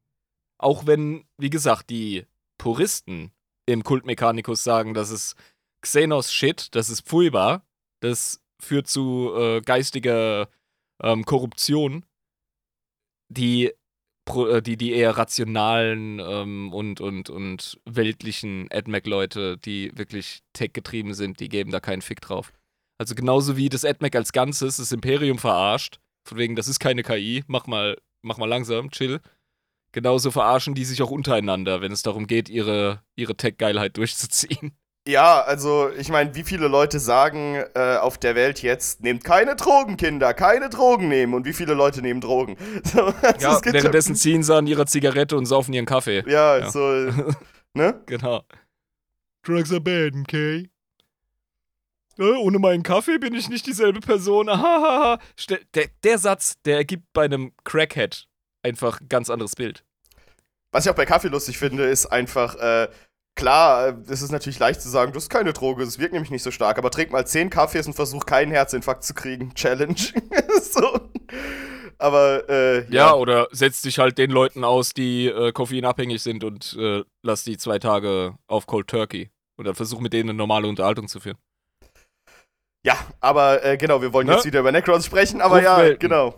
Auch 0.58 0.86
wenn, 0.86 1.24
wie 1.36 1.50
gesagt, 1.50 1.90
die 1.90 2.24
Puristen 2.58 3.30
im 3.66 3.84
Kult 3.84 4.06
Mechanicus 4.06 4.64
sagen, 4.64 4.92
das 4.94 5.10
ist 5.10 5.36
Xenos-Shit, 5.82 6.74
das 6.74 6.90
ist 6.90 7.02
pfulbar, 7.06 7.64
das 8.00 8.40
führt 8.60 8.88
zu 8.88 9.32
äh, 9.36 9.60
geistiger 9.60 10.48
ähm, 11.02 11.24
Korruption, 11.24 12.04
die, 13.28 13.72
äh, 14.26 14.62
die, 14.62 14.76
die 14.76 14.92
eher 14.92 15.16
rationalen 15.16 16.18
ähm, 16.20 16.72
und, 16.72 17.00
und, 17.00 17.30
und 17.30 17.80
weltlichen 17.84 18.68
AdMac-Leute, 18.70 19.58
die 19.58 19.92
wirklich 19.96 20.40
tech-getrieben 20.52 21.14
sind, 21.14 21.40
die 21.40 21.48
geben 21.48 21.70
da 21.70 21.80
keinen 21.80 22.02
Fick 22.02 22.20
drauf. 22.20 22.52
Also 22.98 23.14
genauso 23.14 23.56
wie 23.56 23.68
das 23.68 23.84
AdMac 23.84 24.16
als 24.16 24.32
Ganzes 24.32 24.78
das 24.78 24.92
Imperium 24.92 25.38
verarscht, 25.38 26.00
von 26.24 26.38
wegen, 26.38 26.56
das 26.56 26.68
ist 26.68 26.80
keine 26.80 27.02
KI, 27.02 27.44
mach 27.46 27.66
mal, 27.66 27.96
mach 28.22 28.38
mal 28.38 28.48
langsam, 28.48 28.90
chill. 28.90 29.20
Genauso 29.92 30.30
verarschen 30.30 30.74
die 30.74 30.84
sich 30.84 31.00
auch 31.00 31.10
untereinander, 31.10 31.80
wenn 31.80 31.92
es 31.92 32.02
darum 32.02 32.26
geht, 32.26 32.48
ihre, 32.50 33.02
ihre 33.16 33.36
Tech-Geilheit 33.36 33.96
durchzuziehen. 33.96 34.76
Ja, 35.08 35.40
also 35.40 35.90
ich 35.96 36.10
meine, 36.10 36.34
wie 36.34 36.44
viele 36.44 36.68
Leute 36.68 37.00
sagen 37.00 37.54
äh, 37.74 37.96
auf 37.96 38.18
der 38.18 38.34
Welt 38.34 38.60
jetzt, 38.60 39.00
nehmt 39.00 39.24
keine 39.24 39.56
Drogen, 39.56 39.96
Kinder, 39.96 40.34
keine 40.34 40.68
Drogen 40.68 41.08
nehmen. 41.08 41.32
Und 41.32 41.46
wie 41.46 41.54
viele 41.54 41.72
Leute 41.72 42.02
nehmen 42.02 42.20
Drogen? 42.20 42.56
So, 42.84 43.06
also 43.22 43.40
Ja, 43.40 43.60
währenddessen 43.64 44.14
ziehen 44.16 44.42
sie 44.42 44.54
an 44.54 44.66
ihrer 44.66 44.84
Zigarette 44.84 45.36
und 45.38 45.46
saufen 45.46 45.72
ihren 45.72 45.86
Kaffee. 45.86 46.22
Ja, 46.26 46.58
Ja. 46.58 46.70
so, 46.70 46.80
ne? 47.74 48.02
Genau. 48.04 48.42
Drugs 49.44 49.70
are 49.72 49.80
bad, 49.80 50.12
okay? 50.14 50.68
Äh, 52.18 52.22
ohne 52.22 52.58
meinen 52.58 52.82
Kaffee 52.82 53.16
bin 53.16 53.34
ich 53.34 53.48
nicht 53.48 53.66
dieselbe 53.66 54.00
Person. 54.00 54.48
Ahahaha. 54.50 55.20
Der, 55.74 55.86
der 56.04 56.18
Satz, 56.18 56.60
der 56.66 56.76
ergibt 56.76 57.04
bei 57.14 57.24
einem 57.24 57.52
Crackhead 57.64 58.26
einfach 58.62 59.00
ein 59.00 59.08
ganz 59.08 59.30
anderes 59.30 59.52
Bild. 59.56 59.84
Was 60.70 60.84
ich 60.84 60.90
auch 60.90 60.96
bei 60.96 61.06
Kaffee 61.06 61.28
lustig 61.28 61.56
finde, 61.56 61.84
ist 61.84 62.04
einfach, 62.06 62.56
äh, 62.56 62.88
klar, 63.38 63.88
äh, 63.88 63.94
es 64.10 64.20
ist 64.20 64.30
natürlich 64.30 64.58
leicht 64.58 64.82
zu 64.82 64.90
sagen, 64.90 65.12
das 65.14 65.22
ist 65.24 65.28
keine 65.30 65.54
Droge, 65.54 65.82
es 65.82 65.98
wirkt 65.98 66.12
nämlich 66.12 66.30
nicht 66.30 66.42
so 66.42 66.50
stark, 66.50 66.76
aber 66.76 66.90
trink 66.90 67.10
mal 67.10 67.26
10 67.26 67.48
Kaffees 67.48 67.86
und 67.86 67.94
versuch 67.94 68.26
keinen 68.26 68.52
Herzinfarkt 68.52 69.04
zu 69.04 69.14
kriegen. 69.14 69.54
Challenge. 69.54 69.94
so. 70.62 71.00
Aber, 71.96 72.48
äh, 72.48 72.80
Ja, 72.92 73.08
ja. 73.08 73.14
oder 73.14 73.48
setzt 73.50 73.84
dich 73.86 73.98
halt 73.98 74.18
den 74.18 74.30
Leuten 74.30 74.62
aus, 74.64 74.92
die 74.92 75.26
äh, 75.26 75.52
koffeinabhängig 75.52 76.22
sind 76.22 76.44
und 76.44 76.76
äh, 76.78 77.02
lass 77.22 77.44
die 77.44 77.56
zwei 77.56 77.78
Tage 77.78 78.34
auf 78.46 78.66
Cold 78.66 78.88
Turkey. 78.88 79.30
Und 79.56 79.64
dann 79.66 79.74
versuch 79.74 79.98
mit 80.00 80.12
denen 80.12 80.28
eine 80.30 80.36
normale 80.36 80.68
Unterhaltung 80.68 81.08
zu 81.08 81.18
führen. 81.18 81.38
Ja, 82.86 82.96
aber 83.20 83.64
äh, 83.64 83.76
genau, 83.76 84.00
wir 84.02 84.12
wollen 84.12 84.28
Ne? 84.28 84.34
jetzt 84.34 84.44
wieder 84.44 84.60
über 84.60 84.70
Necrons 84.70 85.06
sprechen, 85.06 85.40
aber 85.40 85.60
ja, 85.62 85.94
genau. 85.96 86.34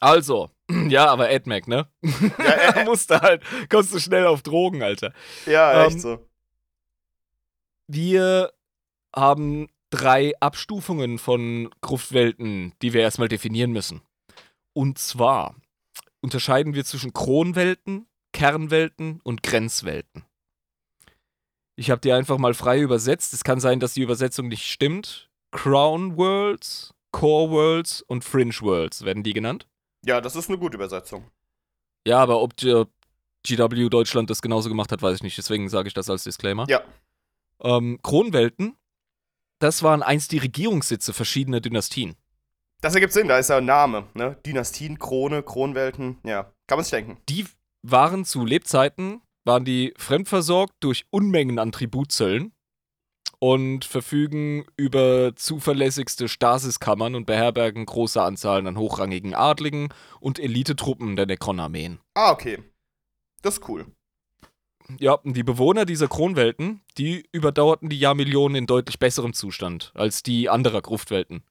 Also, 0.00 0.50
ja, 0.88 1.06
aber 1.06 1.28
AdMac, 1.28 1.68
ne? 1.68 1.88
Ja, 2.38 2.74
äh, 2.76 2.84
musste 2.84 3.20
halt, 3.20 3.42
kommst 3.68 3.94
du 3.94 3.98
schnell 3.98 4.26
auf 4.26 4.42
Drogen, 4.42 4.82
Alter. 4.82 5.12
ja 5.46 5.84
Ähm, 5.84 5.88
echt 5.88 6.00
so. 6.00 6.26
Wir 7.88 8.52
haben 9.14 9.68
drei 9.90 10.32
Abstufungen 10.40 11.18
von 11.18 11.70
Gruftwelten, 11.80 12.74
die 12.82 12.92
wir 12.92 13.02
erstmal 13.02 13.28
definieren 13.28 13.72
müssen. 13.72 14.02
Und 14.72 14.98
zwar 14.98 15.54
unterscheiden 16.20 16.74
wir 16.74 16.84
zwischen 16.84 17.12
Kronwelten, 17.12 18.06
Kernwelten 18.32 19.20
und 19.22 19.42
Grenzwelten. 19.42 20.24
Ich 21.76 21.90
habe 21.90 22.00
die 22.00 22.12
einfach 22.12 22.38
mal 22.38 22.54
frei 22.54 22.80
übersetzt. 22.80 23.32
Es 23.32 23.44
kann 23.44 23.60
sein, 23.60 23.80
dass 23.80 23.94
die 23.94 24.02
Übersetzung 24.02 24.48
nicht 24.48 24.66
stimmt. 24.66 25.30
Crown 25.52 26.16
Worlds, 26.16 26.94
Core 27.12 27.50
Worlds 27.50 28.02
und 28.02 28.24
Fringe 28.24 28.54
Worlds 28.60 29.04
werden 29.04 29.22
die 29.22 29.34
genannt. 29.34 29.66
Ja, 30.06 30.20
das 30.20 30.36
ist 30.36 30.48
eine 30.48 30.58
gute 30.58 30.76
Übersetzung. 30.76 31.30
Ja, 32.06 32.18
aber 32.18 32.40
ob 32.40 32.56
GW 32.56 33.88
Deutschland 33.88 34.30
das 34.30 34.40
genauso 34.40 34.68
gemacht 34.68 34.92
hat, 34.92 35.02
weiß 35.02 35.16
ich 35.16 35.22
nicht. 35.22 35.36
Deswegen 35.36 35.68
sage 35.68 35.88
ich 35.88 35.94
das 35.94 36.08
als 36.08 36.24
Disclaimer. 36.24 36.66
Ja. 36.68 36.82
Ähm, 37.60 37.98
Kronwelten, 38.02 38.76
das 39.58 39.82
waren 39.82 40.02
einst 40.02 40.32
die 40.32 40.38
Regierungssitze 40.38 41.12
verschiedener 41.12 41.60
Dynastien. 41.60 42.16
Das 42.82 42.94
ergibt 42.94 43.12
Sinn, 43.12 43.28
da 43.28 43.38
ist 43.38 43.48
ja 43.48 43.56
ein 43.56 43.64
Name, 43.64 44.06
ne? 44.14 44.36
Dynastien, 44.44 44.98
Krone, 44.98 45.42
Kronwelten, 45.42 46.18
ja. 46.24 46.52
Kann 46.66 46.78
man 46.78 46.84
sich 46.84 46.90
denken. 46.90 47.18
Die 47.28 47.46
waren 47.82 48.24
zu 48.24 48.44
Lebzeiten, 48.44 49.22
waren 49.44 49.64
die 49.64 49.94
fremdversorgt 49.96 50.74
durch 50.80 51.06
Unmengen 51.10 51.58
an 51.58 51.72
Tributzöllen 51.72 52.52
und 53.38 53.84
verfügen 53.84 54.64
über 54.76 55.34
zuverlässigste 55.36 56.28
Stasiskammern 56.28 57.14
und 57.14 57.26
beherbergen 57.26 57.84
große 57.86 58.22
Anzahlen 58.22 58.66
an 58.66 58.78
hochrangigen 58.78 59.34
Adligen 59.34 59.88
und 60.20 60.38
Elitetruppen 60.38 61.16
der 61.16 61.26
Necron-Armeen. 61.26 61.98
Ah, 62.14 62.32
okay. 62.32 62.58
Das 63.42 63.58
ist 63.58 63.68
cool. 63.68 63.86
Ja, 64.98 65.14
und 65.14 65.36
die 65.36 65.42
Bewohner 65.42 65.84
dieser 65.84 66.08
Kronwelten, 66.08 66.80
die 66.96 67.26
überdauerten 67.32 67.88
die 67.88 67.98
Jahrmillionen 67.98 68.56
in 68.56 68.66
deutlich 68.66 68.98
besserem 68.98 69.32
Zustand 69.32 69.92
als 69.94 70.22
die 70.22 70.48
anderer 70.48 70.80
Gruftwelten. 70.80 71.42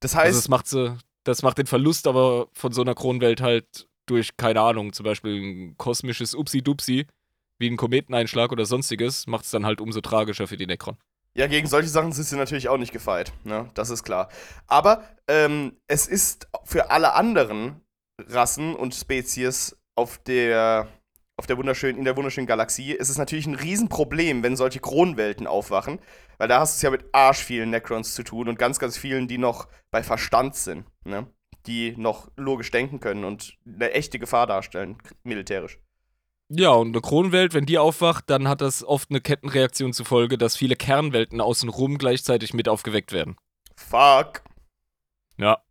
Das 0.00 0.14
Also 0.14 0.26
heißt, 0.26 0.38
das 0.38 0.48
macht 0.48 0.66
sie, 0.66 0.98
das 1.24 1.42
macht 1.42 1.58
den 1.58 1.66
Verlust 1.66 2.06
aber 2.06 2.48
von 2.52 2.72
so 2.72 2.82
einer 2.82 2.94
Kronwelt 2.94 3.40
halt 3.40 3.86
durch, 4.06 4.36
keine 4.36 4.60
Ahnung, 4.60 4.92
zum 4.92 5.04
Beispiel 5.04 5.40
ein 5.40 5.76
kosmisches 5.78 6.34
Upsi-Dupsi, 6.34 7.06
wie 7.58 7.70
ein 7.70 7.76
Kometeneinschlag 7.76 8.50
oder 8.50 8.66
sonstiges, 8.66 9.28
macht 9.28 9.44
es 9.44 9.52
dann 9.52 9.64
halt 9.64 9.80
umso 9.80 10.00
tragischer 10.00 10.48
für 10.48 10.56
die 10.56 10.66
Necron. 10.66 10.96
Ja, 11.34 11.46
gegen 11.46 11.66
solche 11.66 11.88
Sachen 11.88 12.12
sind 12.12 12.24
sie 12.24 12.36
natürlich 12.36 12.68
auch 12.68 12.76
nicht 12.76 12.92
gefeit, 12.92 13.32
ne? 13.44 13.70
Das 13.74 13.88
ist 13.88 14.02
klar. 14.02 14.28
Aber 14.66 15.02
ähm, 15.28 15.78
es 15.86 16.06
ist 16.06 16.48
für 16.64 16.90
alle 16.90 17.14
anderen 17.14 17.80
Rassen 18.20 18.74
und 18.76 18.94
Spezies 18.94 19.76
auf 19.94 20.18
der, 20.18 20.88
auf 21.38 21.46
der 21.46 21.56
wunderschönen, 21.56 21.98
in 21.98 22.04
der 22.04 22.16
wunderschönen 22.16 22.46
Galaxie 22.46 22.92
ist 22.92 23.08
es 23.08 23.16
natürlich 23.16 23.46
ein 23.46 23.54
Riesenproblem, 23.54 24.42
wenn 24.42 24.56
solche 24.56 24.80
Kronwelten 24.80 25.46
aufwachen. 25.46 26.00
Weil 26.36 26.48
da 26.48 26.60
hast 26.60 26.74
du 26.74 26.76
es 26.76 26.82
ja 26.82 26.90
mit 26.90 27.04
arsch 27.12 27.42
vielen 27.42 27.70
Necrons 27.70 28.14
zu 28.14 28.24
tun 28.24 28.48
und 28.48 28.58
ganz, 28.58 28.78
ganz 28.78 28.98
vielen, 28.98 29.26
die 29.26 29.38
noch 29.38 29.68
bei 29.90 30.02
Verstand 30.02 30.54
sind, 30.54 30.84
ne? 31.04 31.26
Die 31.66 31.94
noch 31.96 32.30
logisch 32.36 32.70
denken 32.72 33.00
können 33.00 33.24
und 33.24 33.56
eine 33.64 33.92
echte 33.92 34.18
Gefahr 34.18 34.46
darstellen, 34.46 34.98
militärisch. 35.22 35.78
Ja, 36.54 36.70
und 36.72 36.88
eine 36.88 37.00
Kronwelt, 37.00 37.54
wenn 37.54 37.64
die 37.64 37.78
aufwacht, 37.78 38.24
dann 38.28 38.46
hat 38.46 38.60
das 38.60 38.84
oft 38.84 39.08
eine 39.10 39.20
Kettenreaktion 39.22 39.92
zur 39.94 40.04
Folge, 40.04 40.36
dass 40.36 40.56
viele 40.56 40.76
Kernwelten 40.76 41.40
außenrum 41.40 41.96
gleichzeitig 41.96 42.52
mit 42.52 42.68
aufgeweckt 42.68 43.12
werden. 43.12 43.36
Fuck. 43.74 44.42
Ja. 45.38 45.62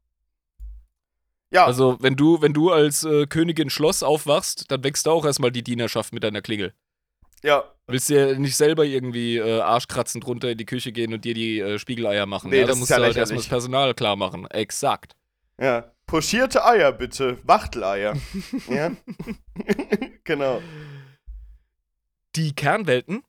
Ja, 1.53 1.65
Also, 1.65 1.97
wenn 1.99 2.15
du, 2.15 2.41
wenn 2.41 2.53
du 2.53 2.71
als 2.71 3.03
äh, 3.03 3.27
Königin 3.27 3.69
Schloss 3.69 4.01
aufwachst, 4.03 4.71
dann 4.71 4.83
wächst 4.83 5.05
du 5.05 5.11
auch 5.11 5.25
erstmal 5.25 5.51
die 5.51 5.63
Dienerschaft 5.63 6.13
mit 6.13 6.23
deiner 6.23 6.41
Klingel. 6.41 6.73
ja, 7.43 7.63
Willst 7.87 8.09
du 8.09 8.15
ja 8.15 8.39
nicht 8.39 8.55
selber 8.55 8.85
irgendwie 8.85 9.35
äh, 9.37 9.59
arschkratzend 9.59 10.25
runter 10.25 10.49
in 10.49 10.57
die 10.57 10.65
Küche 10.65 10.93
gehen 10.93 11.13
und 11.13 11.25
dir 11.25 11.33
die 11.33 11.59
äh, 11.59 11.77
Spiegeleier 11.77 12.25
machen? 12.25 12.49
Nee, 12.51 12.61
ja, 12.61 12.61
das 12.61 12.69
dann 12.69 12.75
ist 12.75 12.79
musst 12.79 12.91
ja 12.91 12.97
du 12.97 13.03
halt 13.03 13.17
erstmal 13.17 13.37
das 13.37 13.47
Personal 13.49 13.93
klar 13.93 14.15
machen. 14.15 14.47
Exakt. 14.47 15.13
Ja. 15.59 15.91
Pochierte 16.11 16.65
Eier 16.65 16.91
bitte. 16.91 17.37
Wachteleier. 17.47 18.17
ja. 18.67 18.91
genau. 20.25 20.61
Die 22.35 22.53
Kernwelten, 22.53 23.23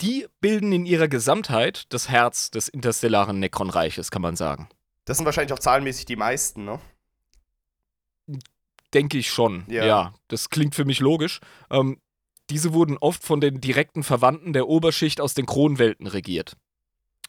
die 0.00 0.26
bilden 0.40 0.72
in 0.72 0.84
ihrer 0.84 1.06
Gesamtheit 1.06 1.84
das 1.90 2.08
Herz 2.08 2.50
des 2.50 2.68
interstellaren 2.68 3.38
Necron-Reiches, 3.38 4.10
kann 4.10 4.20
man 4.20 4.34
sagen. 4.34 4.68
Das 5.04 5.16
sind 5.16 5.26
wahrscheinlich 5.26 5.52
auch 5.52 5.60
zahlenmäßig 5.60 6.06
die 6.06 6.16
meisten, 6.16 6.64
ne? 6.64 6.80
Denke 8.92 9.16
ich 9.16 9.30
schon. 9.30 9.62
Ja. 9.68 9.84
Ja, 9.84 10.14
das 10.26 10.50
klingt 10.50 10.74
für 10.74 10.84
mich 10.84 10.98
logisch. 10.98 11.38
Ähm, 11.70 12.00
diese 12.50 12.72
wurden 12.72 12.98
oft 12.98 13.22
von 13.22 13.40
den 13.40 13.60
direkten 13.60 14.02
Verwandten 14.02 14.52
der 14.52 14.66
Oberschicht 14.66 15.20
aus 15.20 15.34
den 15.34 15.46
Kronwelten 15.46 16.08
regiert. 16.08 16.56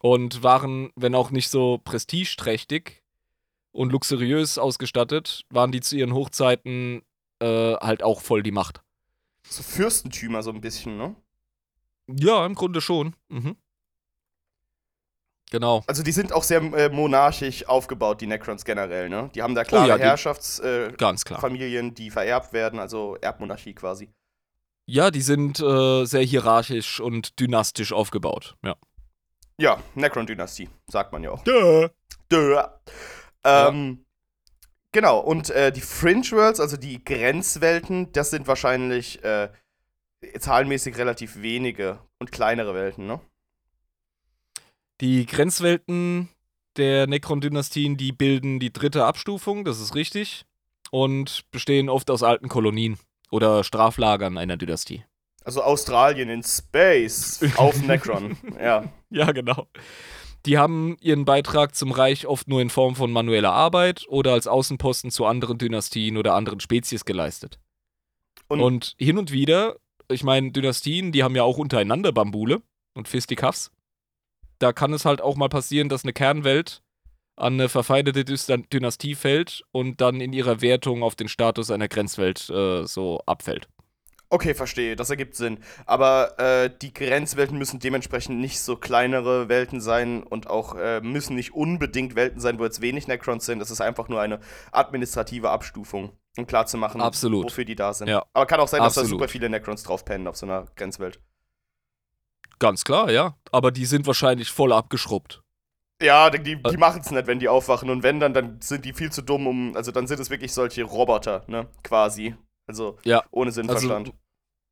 Und 0.01 0.41
waren, 0.41 0.91
wenn 0.95 1.13
auch 1.13 1.29
nicht 1.29 1.49
so 1.49 1.79
prestigeträchtig 1.83 3.04
und 3.75 3.91
luxuriös 3.91 4.57
ausgestattet, 4.57 5.43
waren 5.49 5.71
die 5.71 5.81
zu 5.81 5.95
ihren 5.95 6.13
Hochzeiten 6.13 7.03
äh, 7.39 7.75
halt 7.75 8.01
auch 8.03 8.21
voll 8.21 8.41
die 8.43 8.51
Macht. 8.51 8.81
So 9.47 9.61
Fürstentümer 9.61 10.41
so 10.41 10.51
ein 10.51 10.61
bisschen, 10.61 10.97
ne? 10.97 11.15
Ja, 12.07 12.45
im 12.45 12.55
Grunde 12.55 12.81
schon. 12.81 13.15
Mhm. 13.29 13.57
Genau. 15.51 15.83
Also 15.87 16.01
die 16.03 16.11
sind 16.11 16.33
auch 16.33 16.43
sehr 16.43 16.61
äh, 16.61 16.89
monarchisch 16.89 17.67
aufgebaut, 17.67 18.19
die 18.21 18.27
Necrons 18.27 18.65
generell, 18.65 19.09
ne? 19.09 19.29
Die 19.35 19.41
haben 19.43 19.53
da 19.55 19.63
klare 19.63 19.85
Oh 19.85 19.87
ja, 19.89 19.97
die- 19.97 20.03
Herrschaftsfamilien, 20.03 20.93
äh, 20.93 20.97
Ganz 20.97 21.23
klar. 21.23 21.39
Familien, 21.39 21.93
die 21.93 22.09
vererbt 22.09 22.51
werden, 22.53 22.79
also 22.79 23.15
Erbmonarchie 23.21 23.73
quasi. 23.75 24.09
Ja, 24.87 25.11
die 25.11 25.21
sind 25.21 25.59
äh, 25.59 26.05
sehr 26.05 26.21
hierarchisch 26.23 26.99
und 26.99 27.39
dynastisch 27.39 27.91
aufgebaut. 27.93 28.55
Ja. 28.63 28.75
Ja, 29.57 29.81
Necron-Dynastie, 29.95 30.69
sagt 30.87 31.11
man 31.13 31.23
ja 31.23 31.31
auch. 31.31 31.43
Duh. 31.43 31.87
Dö. 32.31 32.61
Ähm, 33.45 34.05
Genau, 34.95 35.19
und 35.19 35.49
äh, 35.49 35.73
die 35.73 35.81
Fringe 35.81 36.31
Worlds, 36.31 36.61
also 36.61 36.77
die 36.77 37.03
Grenzwelten, 37.03 38.13
das 38.13 38.29
sind 38.29 38.47
wahrscheinlich 38.47 39.21
äh, 39.25 39.49
zahlenmäßig 40.39 40.97
relativ 40.97 41.41
wenige 41.41 41.99
und 42.17 42.31
kleinere 42.31 42.73
Welten, 42.73 43.05
ne? 43.05 43.19
Die 45.01 45.25
Grenzwelten 45.25 46.29
der 46.77 47.07
Necron-Dynastien, 47.07 47.97
die 47.97 48.13
bilden 48.13 48.61
die 48.61 48.71
dritte 48.71 49.03
Abstufung, 49.03 49.65
das 49.65 49.81
ist 49.81 49.95
richtig. 49.95 50.45
Und 50.91 51.43
bestehen 51.51 51.89
oft 51.89 52.09
aus 52.09 52.23
alten 52.23 52.47
Kolonien 52.47 52.97
oder 53.31 53.65
Straflagern 53.65 54.37
einer 54.37 54.55
Dynastie. 54.55 55.03
Also 55.43 55.61
Australien 55.61 56.29
in 56.29 56.41
Space 56.41 57.43
auf 57.57 57.81
Necron, 57.81 58.37
ja. 58.61 58.85
Ja, 59.09 59.33
genau. 59.33 59.67
Die 60.45 60.57
haben 60.57 60.95
ihren 61.01 61.25
Beitrag 61.25 61.75
zum 61.75 61.91
Reich 61.91 62.27
oft 62.27 62.47
nur 62.47 62.61
in 62.61 62.69
Form 62.69 62.95
von 62.95 63.11
manueller 63.11 63.51
Arbeit 63.51 64.05
oder 64.07 64.33
als 64.33 64.47
Außenposten 64.47 65.09
zu 65.09 65.25
anderen 65.25 65.57
Dynastien 65.57 66.17
oder 66.17 66.35
anderen 66.35 66.59
Spezies 66.59 67.05
geleistet. 67.05 67.59
Und, 68.47 68.61
und 68.61 68.95
hin 68.99 69.17
und 69.17 69.31
wieder, 69.31 69.77
ich 70.07 70.23
meine, 70.23 70.51
Dynastien, 70.51 71.11
die 71.11 71.23
haben 71.23 71.35
ja 71.35 71.43
auch 71.43 71.57
untereinander 71.57 72.11
Bambule 72.11 72.61
und 72.93 73.07
Fisticuffs. 73.07 73.71
Da 74.59 74.71
kann 74.71 74.93
es 74.93 75.03
halt 75.03 75.19
auch 75.19 75.35
mal 75.35 75.49
passieren, 75.49 75.89
dass 75.89 76.03
eine 76.03 76.13
Kernwelt 76.13 76.83
an 77.35 77.53
eine 77.53 77.67
verfeindete 77.67 78.23
Dynastie 78.23 79.15
fällt 79.15 79.63
und 79.71 79.99
dann 79.99 80.21
in 80.21 80.31
ihrer 80.31 80.61
Wertung 80.61 81.03
auf 81.03 81.15
den 81.15 81.27
Status 81.27 81.69
einer 81.69 81.87
Grenzwelt 81.87 82.49
äh, 82.49 82.85
so 82.85 83.19
abfällt. 83.25 83.67
Okay, 84.29 84.53
verstehe, 84.55 84.95
das 84.95 85.09
ergibt 85.09 85.35
Sinn. 85.35 85.59
Aber 85.85 86.39
äh, 86.39 86.69
die 86.81 86.93
Grenzwelten 86.93 87.57
müssen 87.57 87.79
dementsprechend 87.79 88.39
nicht 88.39 88.59
so 88.59 88.75
kleinere 88.75 89.49
Welten 89.49 89.79
sein 89.81 90.23
und 90.23 90.49
auch 90.49 90.75
äh, 90.75 90.99
müssen 91.01 91.35
nicht 91.35 91.53
unbedingt 91.53 92.15
Welten 92.15 92.41
sein, 92.41 92.57
wo 92.59 92.63
jetzt 92.63 92.81
wenig 92.81 93.07
Necrons 93.07 93.45
sind. 93.45 93.59
Das 93.59 93.69
ist 93.71 93.81
einfach 93.81 94.07
nur 94.09 94.21
eine 94.21 94.39
administrative 94.71 95.51
Abstufung, 95.51 96.11
um 96.37 96.47
klarzumachen, 96.47 97.01
Absolut. 97.01 97.45
wofür 97.45 97.65
die 97.65 97.75
da 97.75 97.93
sind. 97.93 98.07
Ja. 98.07 98.25
Aber 98.33 98.45
kann 98.47 98.59
auch 98.59 98.67
sein, 98.67 98.79
dass 98.79 98.97
Absolut. 98.97 99.09
da 99.11 99.15
super 99.15 99.27
viele 99.27 99.49
Necrons 99.49 99.83
draufpennen 99.83 100.27
auf 100.27 100.35
so 100.37 100.45
einer 100.47 100.65
Grenzwelt. 100.75 101.19
Ganz 102.59 102.83
klar, 102.83 103.11
ja. 103.11 103.35
Aber 103.51 103.71
die 103.71 103.85
sind 103.85 104.07
wahrscheinlich 104.07 104.49
voll 104.49 104.73
abgeschrubbt. 104.73 105.41
Ja, 106.01 106.29
die, 106.29 106.39
die 106.39 106.57
Ä- 106.57 106.77
machen 106.77 107.01
es 107.01 107.11
nicht, 107.11 107.27
wenn 107.27 107.39
die 107.39 107.47
aufwachen. 107.47 107.89
Und 107.89 108.03
wenn, 108.03 108.19
dann, 108.19 108.33
dann 108.33 108.59
sind 108.61 108.85
die 108.85 108.93
viel 108.93 109.11
zu 109.11 109.21
dumm, 109.21 109.47
um. 109.47 109.75
Also 109.77 109.91
dann 109.91 110.07
sind 110.07 110.19
es 110.19 110.29
wirklich 110.29 110.51
solche 110.53 110.83
Roboter, 110.83 111.43
ne? 111.47 111.67
Quasi. 111.83 112.35
Also 112.67 112.97
Ja. 113.03 113.23
ohne 113.31 113.51
Sinn 113.51 113.69
Also, 113.69 113.87
Verstand. 113.87 114.13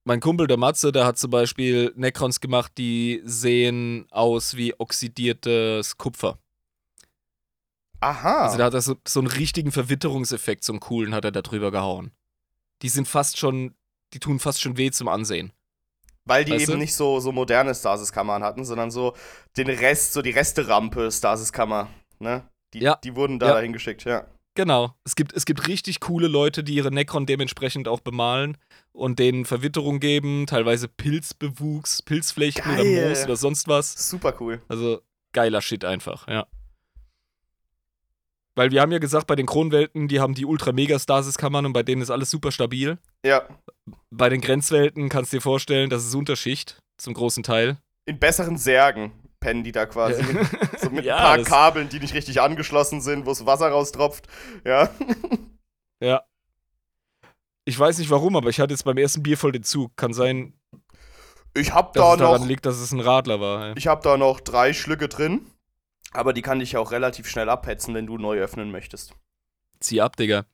mein 0.06 0.20
Kumpel, 0.20 0.48
der 0.48 0.58
Matze, 0.58 0.92
der 0.92 1.06
hat 1.06 1.18
zum 1.18 1.32
Beispiel 1.32 1.94
Necrons 1.96 2.40
gemacht, 2.40 2.72
die 2.78 3.22
sehen 3.26 4.08
aus 4.12 4.56
wie 4.56 4.74
oxidiertes 4.80 5.98
Kupfer. 5.98 6.38
Aha. 8.00 8.46
Also 8.46 8.58
da 8.58 8.66
hat 8.66 8.74
er 8.74 8.82
so, 8.82 8.96
so 9.08 9.20
einen 9.22 9.28
richtigen 9.28 9.72
Verwitterungseffekt, 9.72 10.64
so 10.64 10.74
einen 10.74 10.80
coolen, 10.82 11.14
hat 11.16 11.24
er 11.24 11.32
da 11.32 11.42
drüber 11.42 11.72
gehauen. 11.72 12.12
Die 12.82 12.90
sind 12.90 13.08
fast 13.08 13.38
schon, 13.38 13.76
die 14.14 14.20
tun 14.20 14.40
fast 14.40 14.62
schon 14.62 14.76
weh 14.78 14.92
zum 14.92 15.08
Ansehen. 15.08 15.54
Weil 16.26 16.46
die 16.46 16.52
Weißt 16.54 16.64
eben 16.64 16.72
du? 16.74 16.78
nicht 16.80 16.96
so, 16.96 17.20
so 17.20 17.32
moderne 17.32 17.74
Stasis-Kammern 17.76 18.44
hatten, 18.44 18.66
sondern 18.66 18.92
so 18.92 19.14
den 19.58 19.70
Rest, 19.70 20.14
so 20.14 20.22
die 20.22 20.32
Resterampe 20.32 21.12
Stasis-Kammer. 21.12 21.90
Ne? 22.20 22.48
Die, 22.74 22.80
Ja. 22.80 22.96
die 23.04 23.16
wurden 23.16 23.40
da 23.40 23.48
Ja. 23.48 23.54
dahin 23.56 23.74
geschickt, 23.74 24.04
ja. 24.06 24.26
Genau. 24.56 24.94
Es 25.04 25.16
gibt, 25.16 25.34
es 25.34 25.46
gibt 25.46 25.68
richtig 25.68 26.00
coole 26.00 26.28
Leute, 26.28 26.64
die 26.64 26.76
ihre 26.76 26.92
Necron 26.92 27.26
dementsprechend 27.26 27.88
auch 27.88 28.02
bemalen 28.02 28.58
und 28.92 29.20
denen 29.20 29.46
Verwitterung 29.46 30.00
geben, 30.00 30.46
teilweise 30.46 30.88
Pilzbewuchs, 30.88 32.04
Pilzflechten 32.04 32.72
oder 32.72 32.84
Geil. 32.84 33.10
Moos 33.10 33.24
oder 33.24 33.36
sonst 33.36 33.68
was. 33.68 34.10
Super 34.10 34.36
cool. 34.40 34.62
Also 34.68 35.02
geiler 35.32 35.62
Shit 35.62 35.86
einfach, 35.86 36.28
ja. 36.28 36.46
Weil 38.56 38.70
wir 38.70 38.82
haben 38.82 38.92
ja 38.92 39.00
gesagt, 39.00 39.26
bei 39.26 39.36
den 39.36 39.48
Kronwelten, 39.48 40.08
die 40.08 40.20
haben 40.20 40.36
die 40.36 40.46
Ultra-Mega-Stasis-Kammern 40.46 41.66
und 41.66 41.74
bei 41.74 41.82
denen 41.82 42.04
ist 42.04 42.12
alles 42.12 42.30
super 42.30 42.52
stabil. 42.52 43.00
Ja. 43.26 43.48
Bei 44.12 44.30
den 44.30 44.42
Grenzwelten 44.42 45.10
kannst 45.10 45.34
du 45.34 45.38
dir 45.38 45.42
vorstellen, 45.42 45.90
das 45.90 46.06
ist 46.06 46.14
Unterschicht 46.14 46.80
zum 46.98 47.16
großen 47.16 47.42
Teil. 47.42 47.78
In 48.06 48.20
besseren 48.20 48.58
Särgen 48.58 49.12
pennen 49.44 49.64
die 49.64 49.72
da 49.72 49.86
quasi. 49.86 50.24
so 50.82 50.90
mit 50.90 51.06
Ja, 51.06 51.18
ein 51.18 51.44
paar 51.44 51.44
Kabeln, 51.44 51.90
die 51.90 52.00
nicht 52.00 52.14
richtig 52.14 52.42
angeschlossen 52.42 53.02
sind, 53.02 53.26
wo 53.26 53.32
es 53.32 53.46
Wasser 53.46 53.68
raustropft. 53.70 54.28
Ja. 54.66 54.90
Ja. 56.02 56.24
Ich 57.66 57.78
weiß 57.78 57.98
nicht 58.00 58.10
warum, 58.10 58.36
aber 58.36 58.50
ich 58.50 58.60
hatte 58.60 58.74
jetzt 58.74 58.84
beim 58.84 58.98
ersten 58.98 59.24
Bier 59.24 59.38
voll 59.38 59.52
den 59.52 59.64
Zug. 59.64 59.96
Kann 59.96 60.14
sein, 60.14 60.54
Ich 61.54 61.74
hab 61.74 61.94
dass 61.94 62.04
da 62.04 62.14
es 62.14 62.20
daran 62.20 62.42
noch. 62.42 62.48
liegt, 62.48 62.66
dass 62.66 62.78
es 62.78 62.92
ein 62.92 63.00
Radler 63.00 63.40
war. 63.40 63.68
ey. 63.68 63.74
Ich 63.78 63.88
hab 63.88 64.02
da 64.02 64.18
noch 64.18 64.40
drei 64.40 64.74
Schlücke 64.74 65.08
drin. 65.08 65.46
Aber 66.12 66.34
die 66.34 66.42
kann 66.44 66.62
ich 66.62 66.74
ja 66.74 66.80
auch 66.80 66.92
relativ 66.92 67.28
schnell 67.28 67.50
abhetzen, 67.50 67.94
wenn 67.96 68.06
du 68.06 68.18
neu 68.18 68.38
öffnen 68.40 68.70
möchtest. 68.72 69.16
Zieh 69.80 70.00
ab, 70.02 70.16
Digga. 70.16 70.46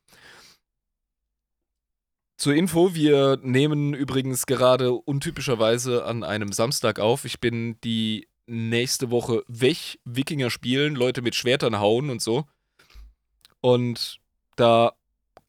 Zur 2.38 2.54
Info, 2.54 2.94
wir 2.96 3.38
nehmen 3.42 3.94
übrigens 3.94 4.46
gerade 4.46 4.94
untypischerweise 4.94 6.06
an 6.06 6.24
einem 6.24 6.54
Samstag 6.54 6.98
auf. 7.00 7.26
Ich 7.26 7.42
bin 7.42 7.78
die 7.82 8.29
nächste 8.50 9.12
Woche 9.12 9.44
weg, 9.48 10.00
Wikinger 10.06 10.50
spielen, 10.50 10.96
Leute 10.96 11.22
mit 11.22 11.36
Schwertern 11.36 11.80
hauen 11.80 12.10
und 12.10 12.22
so. 12.22 12.46
Und 13.62 14.20
da 14.56 14.94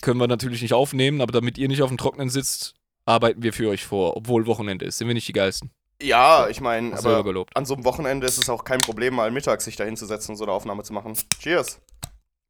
können 0.03 0.21
wir 0.21 0.29
natürlich 0.29 0.63
nicht 0.63 0.75
aufnehmen, 0.75 1.21
aber 1.21 1.33
damit 1.33 1.59
ihr 1.59 1.69
nicht 1.69 1.83
auf 1.83 1.91
dem 1.91 1.99
Trocknen 1.99 2.29
sitzt, 2.29 2.75
arbeiten 3.05 3.43
wir 3.43 3.53
für 3.53 3.69
euch 3.69 3.85
vor, 3.85 4.17
obwohl 4.17 4.47
Wochenende 4.47 4.85
ist. 4.85 4.99
Sind 4.99 5.09
wir 5.09 5.15
nicht 5.15 5.29
die 5.29 5.33
Geilsten? 5.33 5.71
Ja, 6.03 6.49
ich 6.49 6.61
meine, 6.61 6.97
aber 6.97 7.23
gelobt. 7.25 7.55
an 7.55 7.67
so 7.67 7.75
einem 7.75 7.85
Wochenende 7.85 8.27
ist 8.27 8.39
es 8.39 8.49
auch 8.49 8.65
kein 8.65 8.81
Problem, 8.81 9.15
mal 9.15 9.31
mittags 9.31 9.65
sich 9.65 9.77
da 9.77 9.85
hinzusetzen 9.85 10.33
und 10.33 10.37
so 10.37 10.45
eine 10.45 10.53
Aufnahme 10.53 10.83
zu 10.83 10.95
machen. 10.95 11.15
Cheers. 11.41 11.81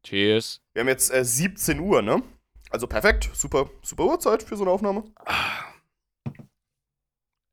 Cheers. 0.05 0.63
Wir 0.73 0.81
haben 0.81 0.89
jetzt 0.89 1.13
äh, 1.13 1.25
17 1.25 1.81
Uhr, 1.81 2.01
ne? 2.01 2.23
Also 2.71 2.87
perfekt. 2.87 3.29
Super, 3.33 3.69
super 3.83 4.05
Uhrzeit 4.05 4.43
für 4.43 4.57
so 4.57 4.63
eine 4.63 4.71
Aufnahme. 4.71 5.05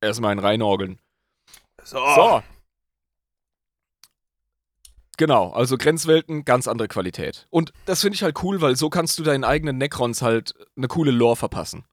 Erstmal 0.02 0.32
ein 0.32 0.40
Reinorgeln. 0.40 1.00
So. 1.84 1.98
So. 1.98 2.44
Genau, 5.18 5.50
also 5.52 5.78
Grenzwelten, 5.78 6.46
ganz 6.46 6.68
andere 6.68 6.88
Qualität. 6.88 7.48
Und 7.50 7.74
das 7.86 8.02
finde 8.02 8.16
ich 8.16 8.24
halt 8.24 8.42
cool, 8.44 8.62
weil 8.62 8.76
so 8.76 8.90
kannst 8.90 9.18
du 9.18 9.24
deinen 9.24 9.44
eigenen 9.44 9.78
Necrons 9.78 10.22
halt 10.22 10.54
eine 10.76 10.88
coole 10.88 11.12
Lore 11.12 11.36
verpassen. 11.36 11.86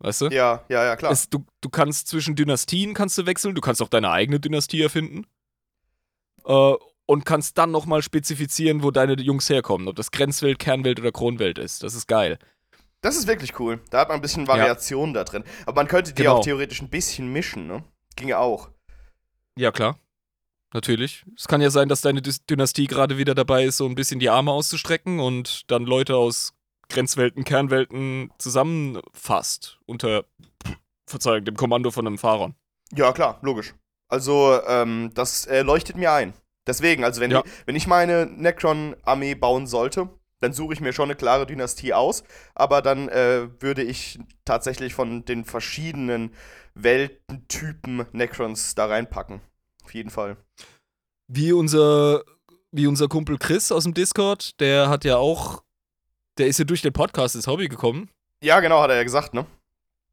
Weißt 0.00 0.20
du? 0.20 0.26
Ja, 0.28 0.62
ja, 0.68 0.84
ja, 0.84 0.96
klar. 0.96 1.10
Es, 1.12 1.30
du, 1.30 1.46
du 1.62 1.70
kannst 1.70 2.08
zwischen 2.08 2.36
Dynastien 2.36 2.92
kannst 2.92 3.16
du 3.16 3.24
wechseln, 3.24 3.54
du 3.54 3.62
kannst 3.62 3.80
auch 3.80 3.88
deine 3.88 4.10
eigene 4.10 4.40
Dynastie 4.40 4.82
erfinden. 4.82 5.26
Äh, 6.44 6.74
und 7.06 7.24
kannst 7.26 7.58
dann 7.58 7.70
nochmal 7.70 8.02
spezifizieren, 8.02 8.82
wo 8.82 8.90
deine 8.90 9.14
Jungs 9.20 9.48
herkommen. 9.50 9.88
Ob 9.88 9.96
das 9.96 10.10
Grenzwelt, 10.10 10.58
Kernwelt 10.58 11.00
oder 11.00 11.12
Kronwelt 11.12 11.58
ist. 11.58 11.82
Das 11.82 11.94
ist 11.94 12.06
geil. 12.06 12.38
das 13.02 13.16
ist 13.16 13.26
wirklich 13.26 13.58
cool. 13.60 13.80
Da 13.90 14.00
hat 14.00 14.08
man 14.08 14.16
ein 14.16 14.22
bisschen 14.22 14.46
Variation 14.48 15.12
da 15.12 15.24
drin. 15.24 15.44
Aber 15.66 15.76
man 15.76 15.88
könnte 15.88 16.12
die 16.14 16.22
Genau. 16.22 16.36
auch 16.38 16.44
theoretisch 16.44 16.80
ein 16.80 16.88
bisschen 16.88 17.30
mischen, 17.32 17.66
ne? 17.66 17.84
Ginge 18.16 18.38
auch. 18.38 18.70
Ja, 19.56 19.70
klar. 19.70 19.98
Natürlich. 20.74 21.24
Es 21.36 21.46
kann 21.46 21.60
ja 21.60 21.70
sein, 21.70 21.88
dass 21.88 22.00
deine 22.00 22.20
Dynastie 22.20 22.88
gerade 22.88 23.16
wieder 23.16 23.34
dabei 23.34 23.64
ist, 23.64 23.76
so 23.76 23.86
ein 23.86 23.94
bisschen 23.94 24.18
die 24.18 24.28
Arme 24.28 24.50
auszustrecken 24.50 25.20
und 25.20 25.70
dann 25.70 25.84
Leute 25.84 26.16
aus 26.16 26.52
Grenzwelten, 26.88 27.44
Kernwelten 27.44 28.32
zusammenfasst. 28.38 29.78
Unter, 29.86 30.24
Verzeihung, 31.06 31.44
dem 31.44 31.56
Kommando 31.56 31.92
von 31.92 32.06
einem 32.06 32.18
Pharaon. 32.18 32.56
Ja, 32.92 33.12
klar, 33.12 33.38
logisch. 33.42 33.74
Also, 34.08 34.60
ähm, 34.66 35.12
das 35.14 35.46
äh, 35.46 35.62
leuchtet 35.62 35.96
mir 35.96 36.12
ein. 36.12 36.34
Deswegen, 36.66 37.04
also 37.04 37.20
wenn, 37.20 37.30
Ja. 37.30 37.42
die, 37.42 37.50
wenn 37.66 37.76
ich 37.76 37.86
meine 37.86 38.26
Necron-Armee 38.26 39.34
bauen 39.36 39.66
sollte, 39.68 40.08
dann 40.40 40.52
suche 40.52 40.74
ich 40.74 40.80
mir 40.80 40.92
schon 40.92 41.04
eine 41.04 41.16
klare 41.16 41.46
Dynastie 41.46 41.94
aus, 41.94 42.24
aber 42.54 42.82
dann 42.82 43.08
äh, 43.08 43.48
würde 43.60 43.82
ich 43.82 44.18
tatsächlich 44.44 44.92
von 44.94 45.24
den 45.24 45.44
verschiedenen 45.44 46.34
Weltentypen 46.74 48.06
Necrons 48.12 48.74
da 48.74 48.86
reinpacken. 48.86 49.40
Auf 49.84 49.94
jeden 49.94 50.10
Fall. 50.10 50.36
Wie 51.28 51.52
unser, 51.52 52.22
wie 52.72 52.86
unser 52.86 53.08
Kumpel 53.08 53.38
Chris 53.38 53.70
aus 53.70 53.84
dem 53.84 53.94
Discord, 53.94 54.58
der 54.60 54.88
hat 54.88 55.04
ja 55.04 55.16
auch, 55.16 55.62
der 56.38 56.48
ist 56.48 56.58
ja 56.58 56.64
durch 56.64 56.82
den 56.82 56.92
Podcast 56.92 57.34
ins 57.34 57.46
Hobby 57.46 57.68
gekommen. 57.68 58.10
Ja, 58.42 58.60
genau, 58.60 58.80
hat 58.80 58.90
er 58.90 58.96
ja 58.96 59.04
gesagt, 59.04 59.34
ne? 59.34 59.46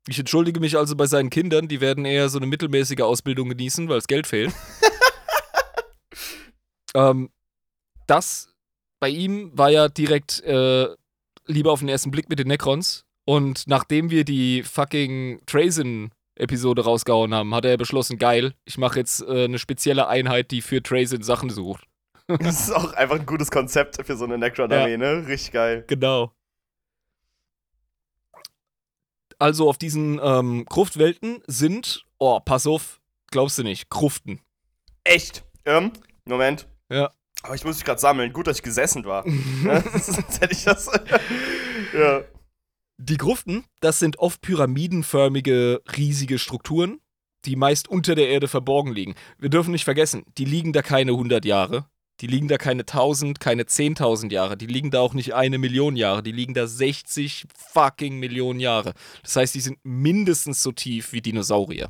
Ich 0.07 0.17
entschuldige 0.17 0.59
mich 0.59 0.77
also 0.77 0.95
bei 0.95 1.05
seinen 1.05 1.29
Kindern, 1.29 1.67
die 1.67 1.81
werden 1.81 2.05
eher 2.05 2.29
so 2.29 2.39
eine 2.39 2.47
mittelmäßige 2.47 3.01
Ausbildung 3.01 3.49
genießen, 3.49 3.87
weil 3.87 3.97
es 3.97 4.07
Geld 4.07 4.25
fehlt. 4.25 4.53
ähm, 6.95 7.29
das 8.07 8.51
bei 8.99 9.09
ihm 9.09 9.51
war 9.57 9.69
ja 9.69 9.89
direkt 9.89 10.41
äh, 10.43 10.87
lieber 11.45 11.71
auf 11.71 11.79
den 11.79 11.89
ersten 11.89 12.11
Blick 12.11 12.29
mit 12.29 12.39
den 12.39 12.47
Necrons. 12.47 13.05
Und 13.25 13.67
nachdem 13.67 14.09
wir 14.09 14.23
die 14.23 14.63
fucking 14.63 15.41
Trazen-Episode 16.41 16.83
rausgehauen 16.83 17.33
haben, 17.33 17.53
hat 17.55 17.65
er 17.65 17.77
beschlossen, 17.77 18.17
geil, 18.17 18.53
ich 18.65 18.77
mache 18.77 18.99
jetzt 18.99 19.21
äh, 19.21 19.45
eine 19.45 19.59
spezielle 19.59 20.07
Einheit, 20.07 20.51
die 20.51 20.61
für 20.61 20.81
Trazen 20.81 21.23
Sachen 21.23 21.49
sucht. 21.49 21.85
Das 22.39 22.61
ist 22.61 22.71
auch 22.71 22.93
einfach 22.93 23.19
ein 23.19 23.25
gutes 23.25 23.51
Konzept 23.51 24.05
für 24.05 24.15
so 24.15 24.23
eine 24.23 24.37
Necron-Armee, 24.37 24.95
ne? 24.95 25.27
Richtig 25.27 25.51
geil. 25.51 25.83
Genau. 25.87 26.31
Also 29.37 29.67
auf 29.67 29.77
diesen 29.77 30.17
ähm, 30.23 30.63
Gruftwelten 30.65 31.43
sind, 31.47 32.05
oh, 32.19 32.39
pass 32.39 32.67
auf, 32.67 33.01
glaubst 33.31 33.57
du 33.57 33.63
nicht, 33.63 33.89
Gruften. 33.89 34.39
Echt? 35.03 35.43
Ähm, 35.65 35.91
Moment. 36.23 36.69
Ja. 36.89 37.11
Aber 37.43 37.55
ich 37.55 37.65
muss 37.65 37.75
mich 37.75 37.83
gerade 37.83 37.99
sammeln. 37.99 38.31
Gut, 38.31 38.47
dass 38.47 38.57
ich 38.57 38.63
gesessen 38.63 39.03
war. 39.03 39.25
Sonst 39.99 40.39
hätte 40.39 40.53
ich 40.53 40.63
das. 40.63 40.89
ja. 41.93 42.21
Die 43.03 43.17
Gruften, 43.17 43.63
das 43.79 43.97
sind 43.97 44.19
oft 44.19 44.41
pyramidenförmige, 44.41 45.81
riesige 45.97 46.37
Strukturen, 46.37 46.99
die 47.45 47.55
meist 47.55 47.87
unter 47.87 48.13
der 48.13 48.29
Erde 48.29 48.47
verborgen 48.47 48.93
liegen. 48.93 49.15
Wir 49.39 49.49
dürfen 49.49 49.71
nicht 49.71 49.85
vergessen, 49.85 50.23
die 50.37 50.45
liegen 50.45 50.71
da 50.71 50.83
keine 50.83 51.13
100 51.13 51.43
Jahre, 51.43 51.87
die 52.19 52.27
liegen 52.27 52.47
da 52.47 52.59
keine 52.59 52.81
1000, 52.81 53.39
keine 53.39 53.63
10.000 53.63 54.31
Jahre, 54.31 54.55
die 54.55 54.67
liegen 54.67 54.91
da 54.91 54.99
auch 54.99 55.15
nicht 55.15 55.33
eine 55.33 55.57
Million 55.57 55.95
Jahre, 55.95 56.21
die 56.21 56.31
liegen 56.31 56.53
da 56.53 56.67
60 56.67 57.45
fucking 57.57 58.19
Millionen 58.19 58.59
Jahre. 58.59 58.93
Das 59.23 59.35
heißt, 59.35 59.55
die 59.55 59.61
sind 59.61 59.79
mindestens 59.81 60.61
so 60.61 60.71
tief 60.71 61.11
wie 61.11 61.23
Dinosaurier. 61.23 61.89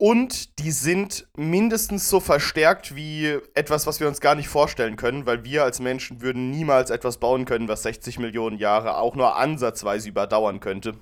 Und 0.00 0.60
die 0.60 0.70
sind 0.70 1.26
mindestens 1.36 2.08
so 2.08 2.20
verstärkt 2.20 2.94
wie 2.94 3.36
etwas, 3.54 3.84
was 3.88 3.98
wir 3.98 4.06
uns 4.06 4.20
gar 4.20 4.36
nicht 4.36 4.46
vorstellen 4.46 4.94
können, 4.94 5.26
weil 5.26 5.42
wir 5.42 5.64
als 5.64 5.80
Menschen 5.80 6.20
würden 6.20 6.50
niemals 6.50 6.90
etwas 6.90 7.18
bauen 7.18 7.44
können, 7.44 7.66
was 7.66 7.82
60 7.82 8.20
Millionen 8.20 8.58
Jahre 8.58 8.96
auch 8.98 9.16
nur 9.16 9.34
ansatzweise 9.34 10.08
überdauern 10.08 10.60
könnte. 10.60 10.94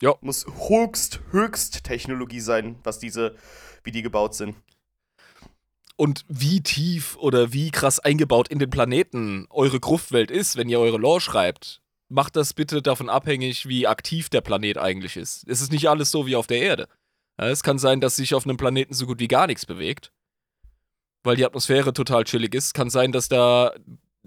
Ja. 0.00 0.14
Muss 0.22 0.46
höchst, 0.68 1.20
höchst 1.32 1.84
Technologie 1.84 2.40
sein, 2.40 2.76
was 2.82 2.98
diese, 2.98 3.36
wie 3.82 3.92
die 3.92 4.02
gebaut 4.02 4.34
sind. 4.34 4.56
Und 5.96 6.24
wie 6.28 6.62
tief 6.62 7.14
oder 7.18 7.52
wie 7.52 7.70
krass 7.70 8.00
eingebaut 8.00 8.48
in 8.48 8.58
den 8.58 8.70
Planeten 8.70 9.46
eure 9.50 9.80
Gruftwelt 9.80 10.30
ist, 10.30 10.56
wenn 10.56 10.70
ihr 10.70 10.80
eure 10.80 10.98
Lore 10.98 11.20
schreibt, 11.20 11.82
macht 12.08 12.36
das 12.36 12.54
bitte 12.54 12.80
davon 12.80 13.10
abhängig, 13.10 13.68
wie 13.68 13.86
aktiv 13.86 14.30
der 14.30 14.40
Planet 14.40 14.78
eigentlich 14.78 15.18
ist. 15.18 15.46
Es 15.46 15.60
ist 15.60 15.72
nicht 15.72 15.90
alles 15.90 16.10
so 16.10 16.26
wie 16.26 16.36
auf 16.36 16.46
der 16.46 16.62
Erde. 16.62 16.88
Es 17.36 17.62
kann 17.62 17.78
sein, 17.78 18.00
dass 18.00 18.16
sich 18.16 18.34
auf 18.34 18.44
einem 18.44 18.56
Planeten 18.56 18.94
so 18.94 19.06
gut 19.06 19.20
wie 19.20 19.28
gar 19.28 19.46
nichts 19.46 19.66
bewegt, 19.66 20.12
weil 21.22 21.36
die 21.36 21.44
Atmosphäre 21.44 21.92
total 21.92 22.24
chillig 22.24 22.54
ist. 22.54 22.74
Kann 22.74 22.90
sein, 22.90 23.12
dass 23.12 23.28
da 23.28 23.72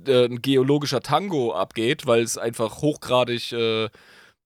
äh, 0.05 0.25
ein 0.25 0.41
geologischer 0.41 1.01
Tango 1.01 1.53
abgeht, 1.53 2.05
weil 2.05 2.21
es 2.21 2.37
einfach 2.37 2.81
hochgradig 2.81 3.51
äh, 3.53 3.89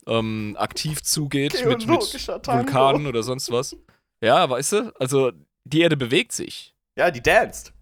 ähm, 0.08 0.56
aktiv 0.60 1.02
zugeht 1.02 1.54
mit, 1.66 1.88
mit 1.88 1.88
Vulkanen 1.88 3.08
oder 3.08 3.24
sonst 3.24 3.52
was. 3.52 3.76
Ja, 4.22 4.50
weißt 4.50 4.72
du? 4.74 4.94
Also 5.00 5.32
die 5.64 5.82
Erde 5.82 5.98
bewegt 5.98 6.32
sich. 6.32 6.74
Ja, 6.98 7.12
die 7.12 7.22
danced. 7.22 7.74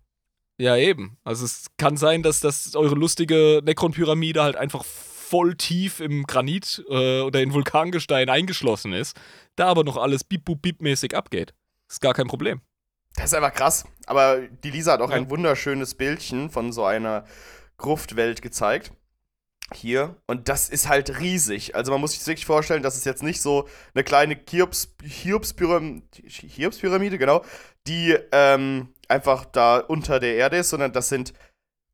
Ja, 0.57 0.75
eben. 0.75 1.17
Also 1.23 1.45
es 1.45 1.67
kann 1.77 1.95
sein, 1.95 2.21
dass 2.21 2.41
das 2.41 2.75
eure 2.75 2.95
lustige 2.95 3.61
Necron-Pyramide 3.63 4.43
halt 4.43 4.57
einfach 4.57 4.83
voll 5.29 5.55
tief 5.55 5.99
im 5.99 6.23
Granit 6.23 6.83
äh, 6.89 7.21
oder 7.21 7.41
in 7.41 7.53
Vulkangestein 7.53 8.29
eingeschlossen 8.29 8.93
ist, 8.93 9.15
da 9.55 9.67
aber 9.67 9.83
noch 9.83 9.97
alles 9.97 10.23
bip 10.23 10.45
bip 10.45 10.61
bip 10.61 10.81
mäßig 10.81 11.15
abgeht. 11.15 11.53
Ist 11.87 12.01
gar 12.01 12.13
kein 12.13 12.27
Problem. 12.27 12.61
Das 13.15 13.25
ist 13.25 13.33
einfach 13.33 13.53
krass. 13.53 13.85
Aber 14.05 14.39
die 14.39 14.71
Lisa 14.71 14.93
hat 14.93 15.01
auch 15.01 15.11
ja. 15.11 15.17
ein 15.17 15.29
wunderschönes 15.29 15.95
Bildchen 15.95 16.49
von 16.49 16.71
so 16.71 16.85
einer 16.85 17.25
Gruftwelt 17.77 18.41
gezeigt. 18.41 18.91
Hier. 19.73 20.15
Und 20.25 20.49
das 20.49 20.67
ist 20.69 20.89
halt 20.89 21.19
riesig. 21.19 21.75
Also 21.75 21.91
man 21.91 22.01
muss 22.01 22.13
sich 22.13 22.25
wirklich 22.25 22.47
vorstellen, 22.47 22.81
das 22.81 22.97
ist 22.97 23.05
jetzt 23.05 23.21
nicht 23.21 23.39
so 23.39 23.67
eine 23.93 24.03
kleine 24.03 24.35
Hiobspyramide, 24.49 26.07
Hiobs 26.23 26.81
genau, 26.81 27.45
die 27.85 28.17
ähm, 28.31 28.93
einfach 29.07 29.45
da 29.45 29.77
unter 29.77 30.19
der 30.19 30.35
Erde 30.35 30.57
ist, 30.57 30.69
sondern 30.69 30.91
das 30.91 31.09
sind 31.09 31.33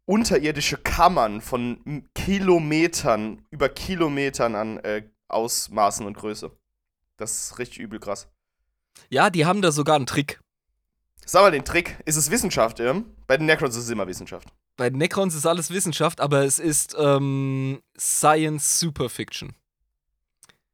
unterirdische 0.06 0.78
Kammern 0.78 1.42
von 1.42 2.10
Kilometern, 2.14 3.46
über 3.50 3.70
Kilometern 3.70 4.56
an 4.56 4.78
äh, 4.80 5.04
Ausmaßen 5.28 6.06
und 6.06 6.18
Größe. 6.18 6.52
Das 7.18 7.46
ist 7.46 7.60
richtig 7.60 7.80
übel 7.80 8.00
krass. 8.00 8.28
Ja, 9.10 9.30
die 9.30 9.46
haben 9.46 9.62
da 9.62 9.72
sogar 9.72 9.96
einen 9.96 10.06
Trick. 10.06 10.40
Sag 11.26 11.42
mal 11.42 11.52
den 11.52 11.66
Trick. 11.66 11.98
Ist 12.06 12.18
es 12.18 12.30
Wissenschaft, 12.30 12.80
ja? 12.80 13.02
Bei 13.28 13.38
den 13.38 13.48
Necrons 13.48 13.76
ist 13.76 13.86
es 13.86 13.90
immer 13.90 14.08
Wissenschaft. 14.08 14.54
Bei 14.78 14.90
den 14.90 15.00
Necrons 15.00 15.34
ist 15.34 15.48
alles 15.48 15.72
Wissenschaft, 15.72 16.22
aber 16.22 16.44
es 16.44 16.60
ist 16.60 16.96
ähm, 17.00 17.82
Science 17.98 18.80
Superfiction. 18.80 19.56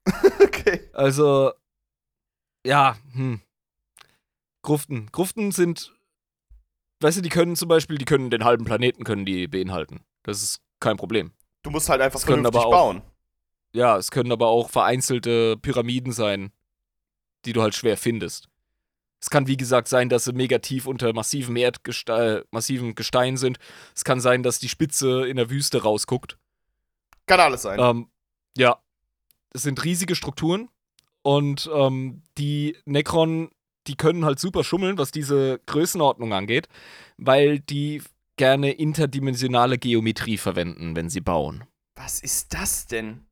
okay. 0.42 0.90
Also, 0.94 1.54
ja, 2.66 2.98
hm. 3.14 3.42
Gruften. 4.62 5.10
Gruften 5.12 5.52
sind 5.52 5.94
weißt 7.02 7.18
du, 7.18 7.22
die 7.22 7.30
können 7.30 7.56
zum 7.56 7.68
Beispiel, 7.68 7.98
die 7.98 8.06
können 8.06 8.30
den 8.30 8.44
halben 8.44 8.66
Planeten 8.66 9.04
können 9.04 9.26
die 9.26 9.48
beinhalten. 9.48 10.02
Das 10.24 10.42
ist 10.42 10.62
kein 10.80 10.98
Problem. 10.98 11.32
Du 11.64 11.70
musst 11.70 11.90
halt 11.90 12.02
einfach 12.02 12.20
es 12.20 12.26
vernünftig 12.26 12.62
auch, 12.62 12.72
bauen. 12.72 13.02
Ja, 13.74 13.98
es 13.98 14.12
können 14.12 14.32
aber 14.32 14.48
auch 14.48 14.70
vereinzelte 14.70 15.58
Pyramiden 15.58 16.12
sein, 16.12 16.52
die 17.46 17.54
du 17.54 17.62
halt 17.62 17.76
schwer 17.76 17.98
findest. 17.98 18.48
Es 19.22 19.30
kann, 19.30 19.48
wie 19.48 19.58
gesagt, 19.58 19.88
sein, 19.88 20.10
dass 20.10 20.24
sie 20.24 20.34
mega 20.34 20.58
tief 20.58 20.88
unter 20.88 21.14
massivem 21.14 21.56
Erdgestein, 21.56 22.42
massivem 22.50 22.96
Gestein 22.96 23.38
sind. 23.38 23.60
Es 23.96 24.04
kann 24.04 24.20
sein, 24.20 24.42
dass 24.42 24.58
die 24.58 24.70
Spitze 24.70 25.28
in 25.28 25.38
der 25.38 25.52
Wüste 25.52 25.84
rausguckt. 25.84 26.38
Kann 27.28 27.40
alles 27.40 27.62
sein. 27.62 27.80
Ähm, 27.80 28.10
ja. 28.58 28.82
Es 29.54 29.62
sind 29.62 29.84
riesige 29.84 30.16
Strukturen 30.16 30.70
und 31.22 31.70
ähm, 31.74 32.24
die 32.38 32.78
Necron 32.86 33.52
die 33.88 33.96
können 33.96 34.26
halt 34.26 34.40
super 34.40 34.64
schummeln, 34.64 34.98
was 34.98 35.12
diese 35.12 35.60
Größenordnung 35.66 36.34
angeht, 36.34 36.68
weil 37.18 37.60
die 37.60 38.02
gerne 38.38 38.72
interdimensionale 38.72 39.78
Geometrie 39.78 40.38
verwenden, 40.38 40.96
wenn 40.96 41.10
sie 41.10 41.22
bauen. 41.22 41.64
Was 41.96 42.22
ist 42.22 42.54
das 42.54 42.88
denn? 42.88 43.26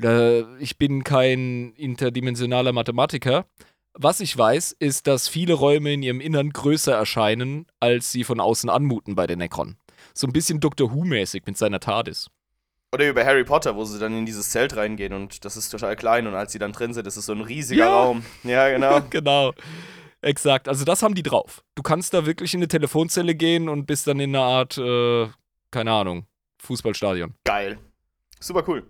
Äh, 0.00 0.42
ich 0.58 0.78
bin 0.78 1.04
kein 1.04 1.72
interdimensionaler 1.74 2.72
Mathematiker. 2.72 3.46
Was 3.94 4.20
ich 4.20 4.36
weiß, 4.36 4.74
ist, 4.78 5.06
dass 5.06 5.28
viele 5.28 5.54
Räume 5.54 5.92
in 5.92 6.02
ihrem 6.02 6.20
Innern 6.20 6.50
größer 6.50 6.94
erscheinen, 6.94 7.66
als 7.78 8.10
sie 8.10 8.24
von 8.24 8.40
außen 8.40 8.70
anmuten 8.70 9.14
bei 9.14 9.26
den 9.26 9.38
Necron. 9.38 9.76
So 10.14 10.26
ein 10.26 10.32
bisschen 10.32 10.60
Doctor 10.60 10.92
Who-mäßig 10.92 11.42
mit 11.46 11.58
seiner 11.58 11.80
TARDIS. 11.80 12.30
Oder 12.94 13.08
über 13.08 13.24
Harry 13.24 13.44
Potter, 13.44 13.74
wo 13.74 13.84
sie 13.84 13.98
dann 13.98 14.14
in 14.16 14.26
dieses 14.26 14.50
Zelt 14.50 14.76
reingehen 14.76 15.14
und 15.14 15.46
das 15.46 15.56
ist 15.56 15.70
total 15.70 15.96
klein 15.96 16.26
und 16.26 16.34
als 16.34 16.52
sie 16.52 16.58
dann 16.58 16.72
drin 16.72 16.92
sind, 16.92 17.06
ist 17.06 17.16
es 17.16 17.24
so 17.24 17.32
ein 17.32 17.40
riesiger 17.40 17.86
ja. 17.86 18.02
Raum. 18.02 18.24
Ja, 18.42 18.68
genau. 18.68 19.00
genau. 19.10 19.54
Exakt. 20.20 20.68
Also 20.68 20.84
das 20.84 21.02
haben 21.02 21.14
die 21.14 21.22
drauf. 21.22 21.64
Du 21.74 21.82
kannst 21.82 22.12
da 22.12 22.26
wirklich 22.26 22.52
in 22.52 22.58
eine 22.58 22.68
Telefonzelle 22.68 23.34
gehen 23.34 23.70
und 23.70 23.86
bist 23.86 24.06
dann 24.06 24.20
in 24.20 24.36
einer 24.36 24.44
Art, 24.44 24.76
äh, 24.76 25.28
keine 25.70 25.90
Ahnung, 25.90 26.26
Fußballstadion. 26.62 27.34
Geil. 27.44 27.78
Super 28.38 28.62
cool. 28.68 28.86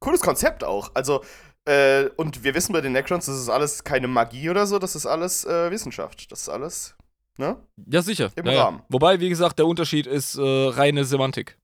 Cooles 0.00 0.22
Konzept 0.22 0.64
auch. 0.64 0.90
Also, 0.94 1.22
äh, 1.66 2.06
und 2.16 2.44
wir 2.44 2.54
wissen 2.54 2.72
bei 2.72 2.80
den 2.80 2.92
Necrons, 2.92 3.26
das 3.26 3.36
ist 3.36 3.50
alles 3.50 3.84
keine 3.84 4.08
Magie 4.08 4.48
oder 4.48 4.66
so, 4.66 4.78
das 4.78 4.96
ist 4.96 5.04
alles 5.04 5.44
äh, 5.44 5.70
Wissenschaft. 5.70 6.32
Das 6.32 6.42
ist 6.42 6.48
alles, 6.48 6.96
ne? 7.36 7.58
Ja, 7.86 8.00
sicher. 8.00 8.32
Im 8.36 8.46
ja, 8.46 8.64
Rahmen. 8.64 8.82
Wobei, 8.88 9.20
wie 9.20 9.28
gesagt, 9.28 9.58
der 9.58 9.66
Unterschied 9.66 10.06
ist 10.06 10.36
äh, 10.36 10.42
reine 10.42 11.04
Semantik. 11.04 11.59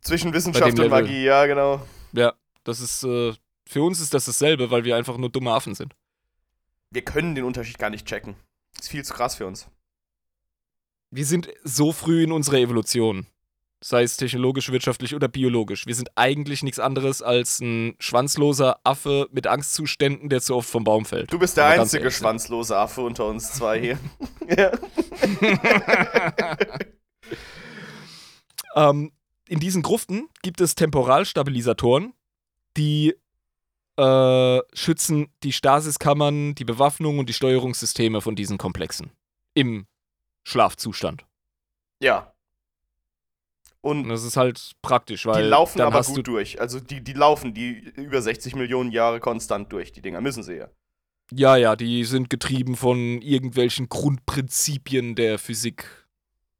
Zwischen 0.00 0.32
Wissenschaft 0.32 0.78
und 0.78 0.88
Magie, 0.88 1.24
ja, 1.24 1.46
genau. 1.46 1.82
Ja, 2.12 2.32
das 2.64 2.80
ist, 2.80 3.04
äh, 3.04 3.34
für 3.66 3.82
uns 3.82 4.00
ist 4.00 4.14
das 4.14 4.24
dasselbe, 4.24 4.70
weil 4.70 4.84
wir 4.84 4.96
einfach 4.96 5.18
nur 5.18 5.30
dumme 5.30 5.52
Affen 5.52 5.74
sind. 5.74 5.94
Wir 6.90 7.02
können 7.02 7.34
den 7.34 7.44
Unterschied 7.44 7.78
gar 7.78 7.90
nicht 7.90 8.06
checken. 8.06 8.36
Ist 8.78 8.88
viel 8.88 9.04
zu 9.04 9.12
krass 9.12 9.34
für 9.34 9.46
uns. 9.46 9.68
Wir 11.10 11.26
sind 11.26 11.48
so 11.64 11.92
früh 11.92 12.24
in 12.24 12.32
unserer 12.32 12.58
Evolution. 12.58 13.26
Sei 13.80 14.02
es 14.02 14.16
technologisch, 14.16 14.72
wirtschaftlich 14.72 15.14
oder 15.14 15.28
biologisch. 15.28 15.86
Wir 15.86 15.94
sind 15.94 16.10
eigentlich 16.16 16.62
nichts 16.62 16.80
anderes 16.80 17.22
als 17.22 17.60
ein 17.60 17.94
schwanzloser 18.00 18.80
Affe 18.82 19.28
mit 19.30 19.46
Angstzuständen, 19.46 20.28
der 20.28 20.40
zu 20.40 20.56
oft 20.56 20.68
vom 20.68 20.82
Baum 20.82 21.04
fällt. 21.04 21.32
Du 21.32 21.38
bist 21.38 21.56
der 21.56 21.66
einzige 21.66 22.10
schwanzlose 22.10 22.76
Affe 22.76 23.02
unter 23.02 23.26
uns 23.26 23.52
zwei 23.52 23.80
hier. 23.80 23.98
ja. 24.48 24.72
ähm, 28.90 29.12
in 29.48 29.60
diesen 29.60 29.82
Gruften 29.82 30.28
gibt 30.42 30.60
es 30.60 30.74
Temporalstabilisatoren, 30.74 32.12
die 32.76 33.14
äh, 33.96 34.60
schützen 34.72 35.28
die 35.42 35.52
Stasiskammern, 35.52 36.54
die 36.54 36.64
Bewaffnung 36.64 37.18
und 37.18 37.28
die 37.28 37.32
Steuerungssysteme 37.32 38.20
von 38.20 38.36
diesen 38.36 38.58
Komplexen. 38.58 39.10
Im 39.54 39.86
Schlafzustand. 40.44 41.24
Ja. 42.00 42.32
Und, 43.80 44.04
und 44.04 44.08
das 44.08 44.24
ist 44.24 44.36
halt 44.36 44.72
praktisch, 44.82 45.26
weil. 45.26 45.42
Die 45.42 45.48
laufen 45.48 45.80
aber 45.80 46.02
gut 46.02 46.26
durch. 46.26 46.60
Also 46.60 46.78
die, 46.80 47.02
die 47.02 47.12
laufen 47.12 47.54
die 47.54 47.92
über 47.96 48.22
60 48.22 48.54
Millionen 48.54 48.92
Jahre 48.92 49.20
konstant 49.20 49.72
durch, 49.72 49.92
die 49.92 50.02
Dinger. 50.02 50.20
Müssen 50.20 50.42
sie 50.42 50.54
ja. 50.54 50.68
Ja, 51.30 51.56
ja, 51.56 51.76
die 51.76 52.04
sind 52.04 52.30
getrieben 52.30 52.76
von 52.76 53.20
irgendwelchen 53.20 53.88
Grundprinzipien 53.88 55.14
der 55.14 55.38
Physik 55.38 56.06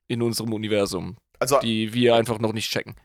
in 0.09 0.21
unserem 0.23 0.53
Universum 0.53 1.17
also, 1.39 1.59
die 1.61 1.93
wir 1.93 2.15
einfach 2.15 2.39
noch 2.39 2.53
nicht 2.53 2.71
checken. 2.71 2.97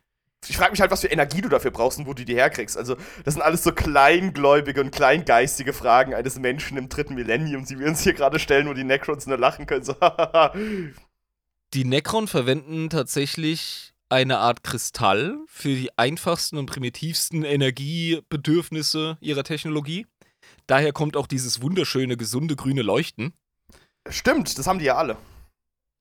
Ich 0.47 0.57
frage 0.57 0.71
mich 0.71 0.81
halt, 0.81 0.91
was 0.91 1.01
für 1.01 1.07
Energie 1.07 1.41
du 1.41 1.49
dafür 1.49 1.71
brauchst 1.71 1.99
und 1.99 2.05
wo 2.05 2.13
du 2.13 2.25
die 2.25 2.35
herkriegst. 2.35 2.77
Also, 2.77 2.95
das 3.23 3.35
sind 3.35 3.43
alles 3.43 3.63
so 3.63 3.71
kleingläubige 3.71 4.81
und 4.81 4.91
kleingeistige 4.91 5.73
Fragen 5.73 6.13
eines 6.13 6.37
Menschen 6.37 6.77
im 6.77 6.89
dritten 6.89 7.15
Millennium, 7.15 7.65
die 7.65 7.79
wir 7.79 7.87
uns 7.87 8.01
hier 8.01 8.13
gerade 8.13 8.39
stellen, 8.39 8.67
wo 8.67 8.73
die 8.73 8.83
Necrons 8.83 9.25
nur 9.25 9.37
lachen 9.37 9.65
können. 9.65 9.85
So, 9.85 9.95
die 11.73 11.85
Necron 11.85 12.27
verwenden 12.27 12.89
tatsächlich 12.89 13.93
eine 14.09 14.37
Art 14.37 14.63
Kristall 14.63 15.39
für 15.47 15.69
die 15.69 15.97
einfachsten 15.97 16.57
und 16.57 16.67
primitivsten 16.67 17.43
Energiebedürfnisse 17.43 19.17
ihrer 19.21 19.43
Technologie. 19.43 20.05
Daher 20.67 20.93
kommt 20.93 21.17
auch 21.17 21.25
dieses 21.25 21.61
wunderschöne, 21.61 22.15
gesunde 22.15 22.55
grüne 22.55 22.83
Leuchten. 22.83 23.33
Stimmt, 24.09 24.57
das 24.57 24.67
haben 24.67 24.79
die 24.79 24.85
ja 24.85 24.97
alle. 24.97 25.17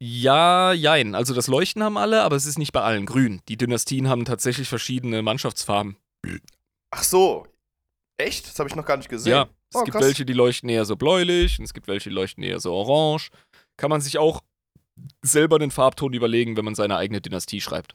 Ja, 0.05 0.72
jein. 0.72 1.14
Also 1.14 1.32
das 1.32 1.46
Leuchten 1.46 1.80
haben 1.84 1.96
alle, 1.96 2.22
aber 2.22 2.34
es 2.34 2.44
ist 2.44 2.59
nicht 2.59 2.72
bei 2.72 2.80
allen 2.82 3.07
grün. 3.07 3.40
Die 3.48 3.57
Dynastien 3.57 4.09
haben 4.09 4.24
tatsächlich 4.24 4.68
verschiedene 4.68 5.22
Mannschaftsfarben. 5.22 5.96
Ach 6.90 7.05
so. 7.05 7.46
Echt? 8.16 8.48
Das 8.48 8.59
habe 8.59 8.68
ich 8.68 8.74
noch 8.74 8.84
gar 8.84 8.96
nicht 8.96 9.09
gesehen. 9.09 9.30
Ja, 9.30 9.42
es 9.70 9.76
Oh, 9.76 9.84
gibt 9.84 9.92
krass. 9.96 10.05
welche, 10.05 10.24
die 10.24 10.32
leuchten 10.32 10.68
eher 10.68 10.84
so 10.86 10.96
bläulich 10.96 11.61
und 11.61 11.66
es 11.66 11.72
gibt 11.72 11.86
welche, 11.86 12.09
die 12.11 12.16
leuchten 12.16 12.42
eher 12.42 12.59
so 12.59 12.72
orange. 12.74 13.30
Kann 13.76 13.90
man 13.90 14.00
sich 14.00 14.18
auch 14.18 14.40
selber 15.22 15.61
den 15.61 15.70
Farbton 15.70 16.12
überlegen, 16.14 16.57
wenn 16.57 16.64
man 16.64 16.74
seine 16.74 16.96
eigene 16.96 17.20
Dynastie 17.20 17.61
schreibt. 17.61 17.94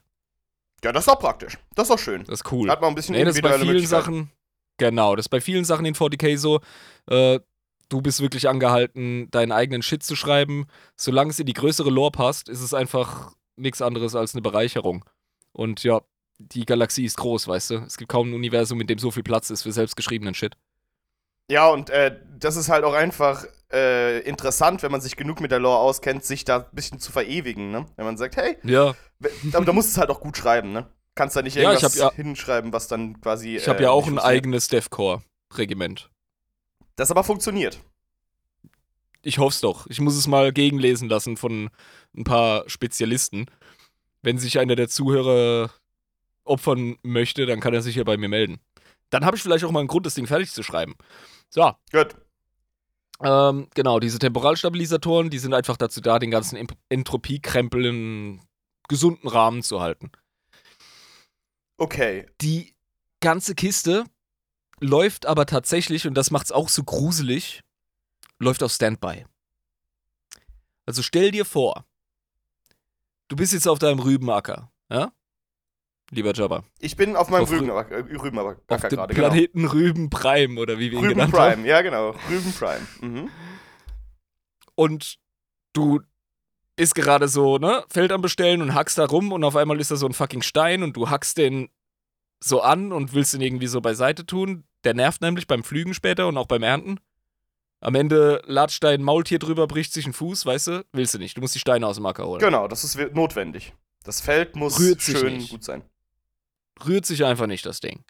Ja, 0.86 0.94
das 0.94 1.08
ist 1.08 1.10
auch 1.14 1.20
praktisch. 1.20 1.58
Das 1.76 1.90
ist 1.90 1.92
auch 1.94 2.00
schön. 2.00 2.24
Das 2.24 2.40
ist 2.42 2.52
cool. 2.54 2.70
Hat 2.70 2.80
man 2.80 2.92
ein 2.92 2.96
bisschen 2.96 3.16
Nee, 3.16 3.26
das 3.26 3.42
bei 3.42 3.60
vielen. 3.60 3.86
Sachen, 3.86 4.32
genau, 4.78 5.18
das 5.18 5.26
ist 5.26 5.30
bei 5.30 5.42
vielen 5.42 5.66
Sachen 5.66 5.86
in 5.86 5.94
40k 5.94 6.38
so, 6.38 6.62
äh, 7.10 7.42
du 7.90 8.02
bist 8.02 8.22
wirklich 8.22 8.48
angehalten, 8.50 9.30
deinen 9.32 9.52
eigenen 9.52 9.82
Shit 9.82 10.04
zu 10.04 10.16
schreiben. 10.16 10.68
Solange 10.96 11.32
es 11.32 11.40
in 11.40 11.46
die 11.46 11.54
größere 11.54 11.90
Lore 11.90 12.12
passt, 12.12 12.50
ist 12.50 12.62
es 12.62 12.74
einfach 12.74 13.34
nichts 13.56 13.82
anderes 13.82 14.16
als 14.16 14.34
eine 14.36 14.42
Bereicherung. 14.42 15.06
Und 15.52 15.84
ja, 15.84 16.02
die 16.40 16.66
Galaxie 16.66 17.06
ist 17.06 17.18
groß, 17.18 17.48
weißt 17.48 17.70
du? 17.72 17.76
Es 17.78 17.98
gibt 17.98 18.12
kaum 18.12 18.30
ein 18.30 18.34
Universum, 18.36 18.80
in 18.82 18.88
dem 18.88 19.00
so 19.00 19.10
viel 19.12 19.24
Platz 19.24 19.50
ist 19.50 19.64
für 19.64 19.72
selbstgeschriebenen 19.72 20.34
Shit. 20.36 20.56
Ja, 21.50 21.68
und 21.70 21.90
äh, 21.90 22.20
das 22.38 22.58
ist 22.58 22.70
halt 22.70 22.84
auch 22.84 22.94
einfach 22.94 23.46
äh, 23.72 24.20
interessant, 24.20 24.84
wenn 24.84 24.92
man 24.92 25.02
sich 25.02 25.16
genug 25.16 25.40
mit 25.40 25.50
der 25.52 25.60
Lore 25.60 25.78
auskennt, 25.80 26.26
sich 26.26 26.44
da 26.46 26.58
ein 26.58 26.66
bisschen 26.74 27.00
zu 27.00 27.12
verewigen, 27.12 27.72
ne? 27.72 27.86
Wenn 27.96 28.06
man 28.06 28.18
sagt, 28.18 28.36
hey, 28.36 28.58
Ja, 28.64 28.96
aber 29.54 29.66
da 29.66 29.72
musst 29.74 29.90
du 29.90 29.92
es 29.94 29.98
halt 29.98 30.10
auch 30.10 30.20
gut 30.20 30.36
schreiben, 30.38 30.74
ne? 30.74 30.88
Kannst 31.16 31.36
da 31.36 31.42
nicht 31.42 31.56
Ja, 31.56 31.72
ich 31.74 31.82
irgendwas 31.82 32.00
hab 32.02 32.12
ja- 32.12 32.16
hinschreiben, 32.16 32.74
was 32.74 32.88
dann 32.90 33.20
quasi. 33.22 33.56
ich 33.56 33.68
habe 33.68 33.80
äh, 33.80 33.84
ja 33.84 33.92
auch 33.92 34.06
ein 34.08 34.20
eigenes 34.20 34.68
DevCore-Regiment. 34.68 36.10
Das 36.98 37.12
aber 37.12 37.24
funktioniert. 37.24 37.80
Ich 39.22 39.38
hoffe 39.38 39.54
es 39.54 39.62
doch. 39.62 39.88
Ich 39.88 40.02
muss 40.02 40.16
es 40.16 40.28
mal 40.28 40.52
gegenlesen 40.52 41.08
lassen 41.08 41.38
von 41.38 41.70
ein 42.16 42.24
paar 42.24 42.68
Spezialisten. 42.70 43.46
Wenn 44.22 44.38
sich 44.38 44.60
einer 44.60 44.76
der 44.76 44.90
Zuhörer 44.90 45.72
opfern 46.44 46.98
möchte, 47.04 47.46
dann 47.46 47.60
kann 47.60 47.74
er 47.74 47.82
sich 47.82 47.96
ja 47.96 48.04
bei 48.04 48.18
mir 48.18 48.30
melden. 48.30 48.60
Dann 49.10 49.26
habe 49.26 49.38
ich 49.38 49.44
vielleicht 49.44 49.64
auch 49.64 49.72
mal 49.72 49.80
einen 49.80 49.88
Grund, 49.88 50.06
das 50.06 50.16
Ding 50.16 50.28
fertig 50.28 50.52
zu 50.52 50.64
schreiben. 50.64 50.96
So, 51.50 51.72
Gut. 51.92 52.16
ähm, 53.22 53.68
genau, 53.76 54.00
diese 54.00 54.20
Temporalstabilisatoren, 54.20 55.30
die 55.30 55.40
sind 55.40 55.54
einfach 55.54 55.78
dazu 55.78 56.02
da, 56.02 56.20
den 56.20 56.32
ganzen 56.32 56.68
Entropiekrempel 56.90 57.86
in 57.86 58.42
gesunden 58.88 59.28
Rahmen 59.28 59.62
zu 59.62 59.82
halten. 59.82 60.12
Okay. 61.78 62.26
Die 62.42 62.74
ganze 63.20 63.56
Kiste 63.56 64.06
läuft 64.80 65.26
aber 65.26 65.46
tatsächlich, 65.46 66.08
und 66.08 66.14
das 66.14 66.32
macht 66.32 66.46
es 66.46 66.52
auch 66.52 66.70
so 66.70 66.84
gruselig, 66.84 67.62
läuft 68.40 68.64
auf 68.64 68.72
Standby. 68.72 69.26
Also 70.86 71.02
stell 71.04 71.32
dir 71.32 71.46
vor, 71.46 71.86
du 73.28 73.36
bist 73.36 73.54
jetzt 73.54 73.68
auf 73.68 73.80
deinem 73.80 74.00
Rübenacker, 74.00 74.72
ja? 74.90 75.12
Lieber 76.10 76.34
Jabba. 76.34 76.64
Ich 76.80 76.96
bin 76.96 77.18
auf 77.18 77.30
meinem 77.30 77.44
Auf 77.44 77.52
Rü- 77.52 77.56
Rübenacker, 77.60 77.98
äh, 77.98 78.16
Rübenacker 78.16 78.62
Auf 78.68 78.82
dem 78.82 78.90
gerade, 78.92 79.14
genau. 79.14 79.28
Planeten 79.28 79.66
Rüben 79.66 80.10
Prime, 80.10 80.58
oder 80.60 80.80
wie 80.80 80.92
wir 80.92 81.00
ihn 81.00 81.04
Rüben 81.06 81.10
genannt 81.16 81.34
haben. 81.34 81.54
Prime, 81.56 81.68
ja 81.68 81.82
genau. 81.82 82.12
Rüben 82.30 82.54
Prime. 82.54 82.88
Mhm. 83.02 83.30
Und 84.76 85.18
du 85.74 86.00
ist 86.78 86.96
gerade 86.96 87.28
so, 87.28 87.58
ne, 87.58 87.84
Feld 87.90 88.12
am 88.14 88.22
Bestellen 88.22 88.62
und 88.62 88.74
hackst 88.74 88.98
da 89.00 89.06
rum 89.06 89.34
und 89.34 89.44
auf 89.44 89.56
einmal 89.58 89.82
ist 89.82 89.92
da 89.92 89.98
so 89.98 90.06
ein 90.06 90.14
fucking 90.14 90.44
Stein 90.44 90.84
und 90.84 90.96
du 90.96 91.10
hackst 91.10 91.38
den 91.38 91.70
so 92.40 92.62
an 92.62 92.94
und 92.94 93.14
willst 93.14 93.34
den 93.34 93.42
irgendwie 93.42 93.68
so 93.68 93.82
beiseite 93.82 94.26
tun. 94.26 94.64
Der 94.84 94.94
nervt 94.94 95.22
nämlich 95.22 95.48
beim 95.48 95.64
Flügen 95.64 95.94
später 95.94 96.28
und 96.28 96.38
auch 96.38 96.46
beim 96.48 96.64
Ernten. 96.64 97.00
Am 97.80 97.94
Ende 97.96 98.42
latscht 98.46 98.84
dein 98.84 99.04
Maultier 99.04 99.40
drüber, 99.40 99.68
bricht 99.68 99.94
sich 99.94 100.06
einen 100.06 100.14
Fuß, 100.14 100.46
weißt 100.46 100.68
du? 100.68 100.86
Willst 100.94 101.14
du 101.14 101.20
nicht. 101.20 101.38
Du 101.38 101.42
musst 101.42 101.54
die 101.56 101.60
Steine 101.60 101.86
aus 101.86 101.96
dem 101.98 102.06
Acker 102.06 102.26
holen. 102.26 102.40
Genau, 102.40 102.68
das 102.68 102.84
ist 102.84 102.98
we- 102.98 103.12
notwendig. 103.14 103.74
Das 104.04 104.22
Feld 104.22 104.56
muss 104.56 104.78
schön 105.00 105.38
nicht. 105.38 105.52
gut 105.52 105.64
sein. 105.64 105.84
Rührt 106.86 107.06
sich 107.06 107.26
einfach 107.26 107.48
nicht, 107.48 107.66
das 107.66 107.80
Ding. 107.80 108.04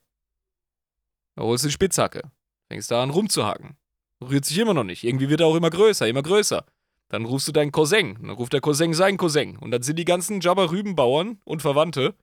Da 1.36 1.44
holst 1.44 1.64
du 1.64 1.68
die 1.70 1.74
Spitzhacke. 1.74 2.32
Fängst 2.70 2.92
da 2.92 3.02
an 3.04 3.10
rumzuhacken. 3.10 3.78
Rührt 4.22 4.46
sich 4.46 4.58
immer 4.58 4.74
noch 4.74 4.84
nicht. 4.84 5.04
Irgendwie 5.04 5.30
wird 5.30 5.42
er 5.42 5.48
auch 5.48 5.56
immer 5.56 5.70
größer, 5.70 6.08
immer 6.08 6.24
größer. 6.24 6.66
Dann 7.10 7.26
rufst 7.26 7.48
du 7.48 7.52
deinen 7.52 7.72
Cousin. 7.72 8.16
Dann 8.16 8.32
ruft 8.32 8.54
der 8.54 8.62
Cousin 8.62 8.94
seinen 8.94 9.18
Cousin. 9.18 9.58
Und 9.58 9.72
dann 9.72 9.82
sind 9.84 9.98
die 9.98 10.06
ganzen 10.06 10.42
Jabba-Rübenbauern 10.42 11.40
und 11.46 11.62
Verwandte, 11.62 12.16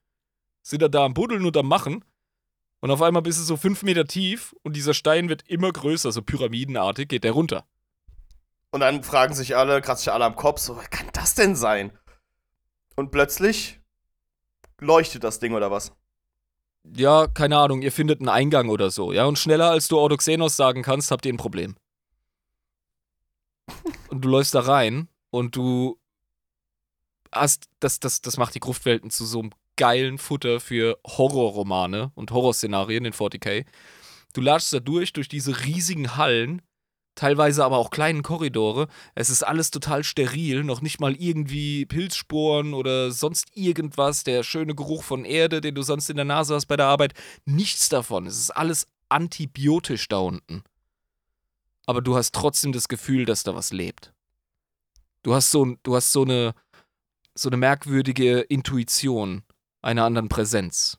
sind 0.62 0.82
dann 0.82 0.90
da 0.90 1.04
am 1.04 1.14
Buddeln 1.14 1.44
und 1.46 1.56
am 1.56 1.68
Machen. 1.68 2.04
Und 2.84 2.90
auf 2.90 3.00
einmal 3.00 3.22
bist 3.22 3.38
du 3.38 3.44
so 3.44 3.56
fünf 3.56 3.82
Meter 3.82 4.04
tief 4.04 4.54
und 4.62 4.76
dieser 4.76 4.92
Stein 4.92 5.30
wird 5.30 5.48
immer 5.48 5.72
größer, 5.72 6.12
so 6.12 6.20
pyramidenartig 6.20 7.08
geht 7.08 7.24
der 7.24 7.32
runter. 7.32 7.64
Und 8.72 8.80
dann 8.80 9.02
fragen 9.02 9.32
sich 9.32 9.56
alle, 9.56 9.80
kratzen 9.80 10.04
sich 10.04 10.12
alle 10.12 10.26
am 10.26 10.36
Kopf, 10.36 10.60
so, 10.60 10.76
was 10.76 10.90
kann 10.90 11.06
das 11.14 11.34
denn 11.34 11.56
sein? 11.56 11.98
Und 12.94 13.10
plötzlich 13.10 13.80
leuchtet 14.80 15.24
das 15.24 15.38
Ding 15.38 15.54
oder 15.54 15.70
was? 15.70 15.92
Ja, 16.94 17.26
keine 17.26 17.56
Ahnung, 17.56 17.80
ihr 17.80 17.90
findet 17.90 18.20
einen 18.20 18.28
Eingang 18.28 18.68
oder 18.68 18.90
so, 18.90 19.12
ja? 19.12 19.24
Und 19.24 19.38
schneller 19.38 19.70
als 19.70 19.88
du 19.88 19.96
Ordoxenos 19.96 20.54
sagen 20.54 20.82
kannst, 20.82 21.10
habt 21.10 21.24
ihr 21.24 21.32
ein 21.32 21.38
Problem. 21.38 21.76
Und 24.10 24.26
du 24.26 24.28
läufst 24.28 24.54
da 24.54 24.60
rein 24.60 25.08
und 25.30 25.56
du 25.56 25.98
hast, 27.32 27.64
das, 27.80 27.98
das, 27.98 28.20
das 28.20 28.36
macht 28.36 28.54
die 28.54 28.60
Gruftwelten 28.60 29.08
zu 29.08 29.24
so 29.24 29.40
einem 29.40 29.52
geilen 29.76 30.18
Futter 30.18 30.60
für 30.60 30.98
Horrorromane 31.06 32.12
und 32.14 32.30
Horrorszenarien 32.30 33.04
in 33.04 33.12
40k. 33.12 33.64
Du 34.32 34.40
latschst 34.40 34.72
da 34.72 34.80
durch, 34.80 35.12
durch 35.12 35.28
diese 35.28 35.64
riesigen 35.64 36.16
Hallen, 36.16 36.62
teilweise 37.14 37.64
aber 37.64 37.78
auch 37.78 37.90
kleinen 37.90 38.22
Korridore. 38.22 38.88
Es 39.14 39.30
ist 39.30 39.42
alles 39.42 39.70
total 39.70 40.04
steril, 40.04 40.64
noch 40.64 40.80
nicht 40.80 41.00
mal 41.00 41.14
irgendwie 41.14 41.86
Pilzsporen 41.86 42.74
oder 42.74 43.12
sonst 43.12 43.46
irgendwas. 43.54 44.24
Der 44.24 44.42
schöne 44.42 44.74
Geruch 44.74 45.04
von 45.04 45.24
Erde, 45.24 45.60
den 45.60 45.74
du 45.74 45.82
sonst 45.82 46.10
in 46.10 46.16
der 46.16 46.24
Nase 46.24 46.54
hast 46.54 46.66
bei 46.66 46.76
der 46.76 46.86
Arbeit. 46.86 47.14
Nichts 47.44 47.88
davon. 47.88 48.26
Es 48.26 48.38
ist 48.38 48.50
alles 48.50 48.88
antibiotisch 49.08 50.08
da 50.08 50.18
unten. 50.18 50.64
Aber 51.86 52.00
du 52.00 52.16
hast 52.16 52.34
trotzdem 52.34 52.72
das 52.72 52.88
Gefühl, 52.88 53.26
dass 53.26 53.42
da 53.42 53.54
was 53.54 53.72
lebt. 53.72 54.12
Du 55.22 55.34
hast 55.34 55.50
so, 55.50 55.76
du 55.82 55.94
hast 55.94 56.12
so 56.12 56.22
eine, 56.22 56.54
so 57.34 57.48
eine 57.48 57.56
merkwürdige 57.56 58.40
Intuition 58.40 59.42
einer 59.84 60.04
anderen 60.04 60.28
Präsenz. 60.28 60.98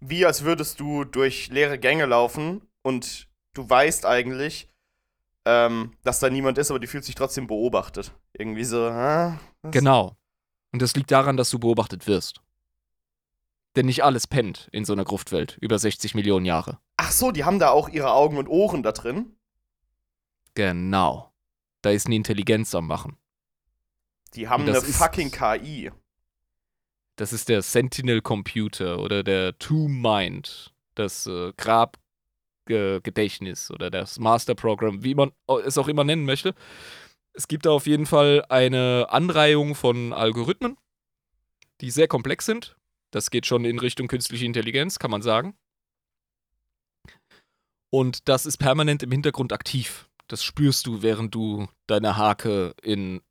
Wie 0.00 0.26
als 0.26 0.44
würdest 0.44 0.80
du 0.80 1.04
durch 1.04 1.48
leere 1.48 1.78
Gänge 1.78 2.06
laufen 2.06 2.62
und 2.82 3.28
du 3.54 3.68
weißt 3.68 4.06
eigentlich, 4.06 4.68
ähm, 5.44 5.92
dass 6.02 6.20
da 6.20 6.28
niemand 6.28 6.58
ist, 6.58 6.70
aber 6.70 6.78
du 6.78 6.86
fühlst 6.86 7.08
dich 7.08 7.14
trotzdem 7.14 7.46
beobachtet. 7.46 8.12
Irgendwie 8.32 8.64
so, 8.64 8.82
was? 8.82 9.34
Genau. 9.62 10.16
Und 10.72 10.82
das 10.82 10.94
liegt 10.94 11.10
daran, 11.10 11.36
dass 11.36 11.50
du 11.50 11.58
beobachtet 11.58 12.06
wirst. 12.06 12.40
Denn 13.76 13.86
nicht 13.86 14.04
alles 14.04 14.26
pennt 14.26 14.68
in 14.72 14.84
so 14.84 14.92
einer 14.92 15.04
Gruftwelt 15.04 15.56
über 15.60 15.78
60 15.78 16.14
Millionen 16.14 16.44
Jahre. 16.44 16.78
Ach 16.96 17.12
so, 17.12 17.30
die 17.30 17.44
haben 17.44 17.58
da 17.58 17.70
auch 17.70 17.88
ihre 17.88 18.12
Augen 18.12 18.36
und 18.36 18.48
Ohren 18.48 18.82
da 18.82 18.92
drin. 18.92 19.36
Genau. 20.54 21.32
Da 21.82 21.90
ist 21.90 22.06
eine 22.06 22.16
Intelligenz 22.16 22.74
am 22.74 22.86
Machen. 22.86 23.16
Die 24.34 24.48
haben 24.48 24.64
eine 24.64 24.80
fucking 24.80 25.30
KI. 25.30 25.90
Das 27.18 27.32
ist 27.32 27.48
der 27.48 27.62
Sentinel 27.62 28.22
Computer 28.22 29.00
oder 29.00 29.24
der 29.24 29.58
Two 29.58 29.88
Mind, 29.88 30.72
das 30.94 31.26
äh, 31.26 31.52
Grabgedächtnis 31.56 33.72
oder 33.72 33.90
das 33.90 34.20
Master 34.20 34.54
Program, 34.54 35.02
wie 35.02 35.16
man 35.16 35.32
es 35.64 35.78
auch 35.78 35.88
immer 35.88 36.04
nennen 36.04 36.24
möchte. 36.24 36.54
Es 37.32 37.48
gibt 37.48 37.66
da 37.66 37.70
auf 37.70 37.88
jeden 37.88 38.06
Fall 38.06 38.44
eine 38.48 39.08
Anreihung 39.10 39.74
von 39.74 40.12
Algorithmen, 40.12 40.76
die 41.80 41.90
sehr 41.90 42.06
komplex 42.06 42.46
sind. 42.46 42.76
Das 43.10 43.30
geht 43.30 43.46
schon 43.46 43.64
in 43.64 43.80
Richtung 43.80 44.06
künstliche 44.06 44.46
Intelligenz, 44.46 45.00
kann 45.00 45.10
man 45.10 45.22
sagen. 45.22 45.58
Und 47.90 48.28
das 48.28 48.46
ist 48.46 48.58
permanent 48.58 49.02
im 49.02 49.10
Hintergrund 49.10 49.52
aktiv. 49.52 50.08
Das 50.28 50.44
spürst 50.44 50.86
du, 50.86 51.02
während 51.02 51.34
du 51.34 51.66
deine 51.88 52.16
Hake 52.16 52.76
in 52.80 53.22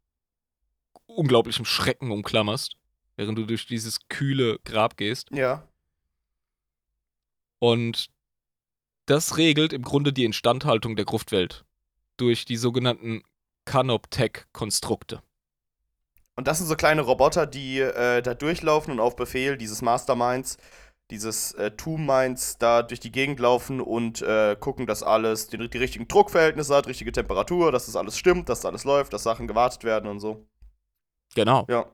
unglaublichem 1.06 1.64
Schrecken 1.64 2.12
umklammerst 2.12 2.77
während 3.18 3.38
du 3.38 3.46
durch 3.46 3.66
dieses 3.66 4.08
kühle 4.08 4.60
Grab 4.64 4.96
gehst. 4.96 5.30
Ja. 5.32 5.68
Und 7.60 8.10
das 9.08 9.38
regelt 9.38 9.74
im 9.74 9.82
Grunde 9.82 10.14
die 10.14 10.26
Instandhaltung 10.26 10.96
der 10.96 11.06
Gruftwelt 11.06 11.66
durch 12.18 12.46
die 12.46 12.58
sogenannten 12.58 13.24
Canoptech-Konstrukte. 13.66 15.22
Und 16.36 16.48
das 16.48 16.60
sind 16.60 16.68
so 16.68 16.76
kleine 16.76 17.02
Roboter, 17.02 17.48
die 17.48 17.80
äh, 17.80 18.22
da 18.22 18.34
durchlaufen 18.36 18.92
und 18.94 19.00
auf 19.00 19.16
Befehl 19.16 19.58
dieses 19.58 19.82
Masterminds, 19.82 20.58
dieses 21.10 21.54
äh, 21.54 21.72
Two 21.72 21.98
Minds 21.98 22.58
da 22.60 22.84
durch 22.84 23.00
die 23.00 23.12
Gegend 23.12 23.40
laufen 23.40 23.82
und 23.82 24.22
äh, 24.22 24.56
gucken, 24.60 24.86
dass 24.86 25.02
alles 25.02 25.48
die, 25.48 25.58
die 25.58 25.78
richtigen 25.78 26.08
Druckverhältnisse 26.08 26.76
hat, 26.76 26.88
richtige 26.88 27.12
Temperatur, 27.12 27.72
dass 27.72 27.88
das 27.88 27.96
alles 27.96 28.18
stimmt, 28.18 28.50
dass 28.50 28.62
da 28.62 28.70
alles 28.70 28.84
läuft, 28.84 29.14
dass 29.14 29.24
Sachen 29.24 29.48
gewartet 29.48 29.84
werden 29.84 30.10
und 30.10 30.20
so. 30.20 30.46
Genau. 31.34 31.66
Ja. 31.70 31.88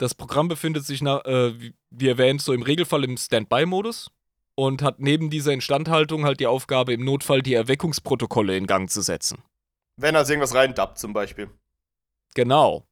Das 0.00 0.14
Programm 0.14 0.48
befindet 0.48 0.86
sich, 0.86 1.02
na, 1.02 1.22
äh, 1.26 1.60
wie, 1.60 1.74
wie 1.90 2.08
erwähnt, 2.08 2.40
so 2.40 2.54
im 2.54 2.62
Regelfall 2.62 3.04
im 3.04 3.18
Standby-Modus 3.18 4.10
und 4.54 4.80
hat 4.80 4.98
neben 4.98 5.28
dieser 5.28 5.52
Instandhaltung 5.52 6.24
halt 6.24 6.40
die 6.40 6.46
Aufgabe, 6.46 6.94
im 6.94 7.04
Notfall 7.04 7.42
die 7.42 7.52
Erweckungsprotokolle 7.52 8.56
in 8.56 8.66
Gang 8.66 8.88
zu 8.88 9.02
setzen. 9.02 9.42
Wenn 9.96 10.16
also 10.16 10.32
irgendwas 10.32 10.54
reindappt 10.54 10.98
zum 10.98 11.12
Beispiel. 11.12 11.50
Genau. 12.34 12.86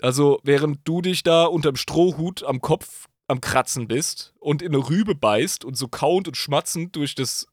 Also, 0.00 0.40
während 0.42 0.80
du 0.88 1.02
dich 1.02 1.22
da 1.22 1.44
unterm 1.44 1.76
Strohhut 1.76 2.42
am 2.44 2.62
Kopf 2.62 3.08
am 3.28 3.42
Kratzen 3.42 3.86
bist 3.86 4.32
und 4.38 4.62
in 4.62 4.74
eine 4.74 4.88
Rübe 4.88 5.14
beißt 5.14 5.66
und 5.66 5.74
so 5.76 5.86
kauend 5.86 6.28
und 6.28 6.38
schmatzend 6.38 6.96
durch 6.96 7.14
das 7.14 7.46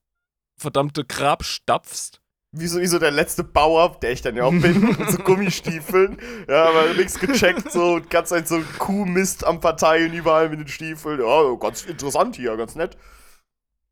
verdammte 0.55 1.03
Grab 1.03 1.43
stapfst. 1.43 2.21
Wie 2.51 2.65
so, 2.65 2.79
wie 2.79 2.87
so 2.87 2.97
der 2.97 3.11
letzte 3.11 3.43
Bauer, 3.43 3.99
der 4.01 4.11
ich 4.11 4.23
dann 4.23 4.35
ja 4.35 4.45
auch 4.45 4.51
bin, 4.51 4.81
mit 4.99 5.11
so 5.11 5.19
Gummistiefeln. 5.19 6.17
Ja, 6.47 6.65
aber 6.69 6.93
nichts 6.95 7.19
gecheckt, 7.19 7.71
so 7.71 7.95
und 7.95 8.09
ganz 8.09 8.31
halt 8.31 8.47
so 8.47 8.59
Kuhmist 8.79 9.43
am 9.43 9.61
Verteilen 9.61 10.13
überall 10.13 10.49
mit 10.49 10.59
den 10.59 10.67
Stiefeln. 10.67 11.19
Ja, 11.19 11.53
ganz 11.55 11.83
interessant 11.85 12.35
hier, 12.35 12.57
ganz 12.57 12.75
nett. 12.75 12.97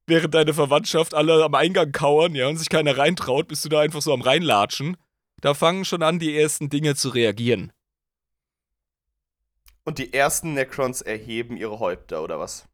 Während 0.08 0.34
deine 0.34 0.53
Verwandtschaft 0.53 1.14
alle 1.14 1.43
am 1.43 1.53
Eingang 1.53 1.91
kauern, 1.91 2.34
ja, 2.34 2.47
und 2.47 2.58
sich 2.58 2.70
keiner 2.70 2.97
reintraut, 2.97 3.47
bist 3.47 3.64
du 3.66 3.70
da 3.70 3.82
einfach 3.82 4.01
so 4.01 4.14
am 4.14 4.22
reinlatschen. 4.22 4.97
Da 5.41 5.53
fangen 5.53 5.86
schon 5.86 6.01
an, 6.01 6.18
die 6.18 6.36
ersten 6.36 6.70
Dinge 6.70 6.95
zu 6.95 7.10
reagieren. 7.10 7.72
Und 9.84 9.99
die 9.99 10.14
ersten 10.14 10.53
Necrons 10.53 11.01
erheben 11.01 11.58
ihre 11.58 11.80
Häupter, 11.80 12.24
oder 12.24 12.39
was? 12.39 12.66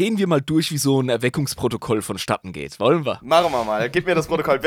Gehen 0.00 0.16
wir 0.16 0.26
mal 0.26 0.40
durch, 0.40 0.72
wie 0.72 0.78
so 0.78 1.02
ein 1.02 1.10
Erweckungsprotokoll 1.10 2.00
vonstatten 2.00 2.54
geht. 2.54 2.80
Wollen 2.80 3.04
wir? 3.04 3.18
Machen 3.20 3.52
wir 3.52 3.64
mal. 3.64 3.90
Gib 3.90 4.06
mir 4.06 4.14
das 4.14 4.28
Protokoll. 4.28 4.58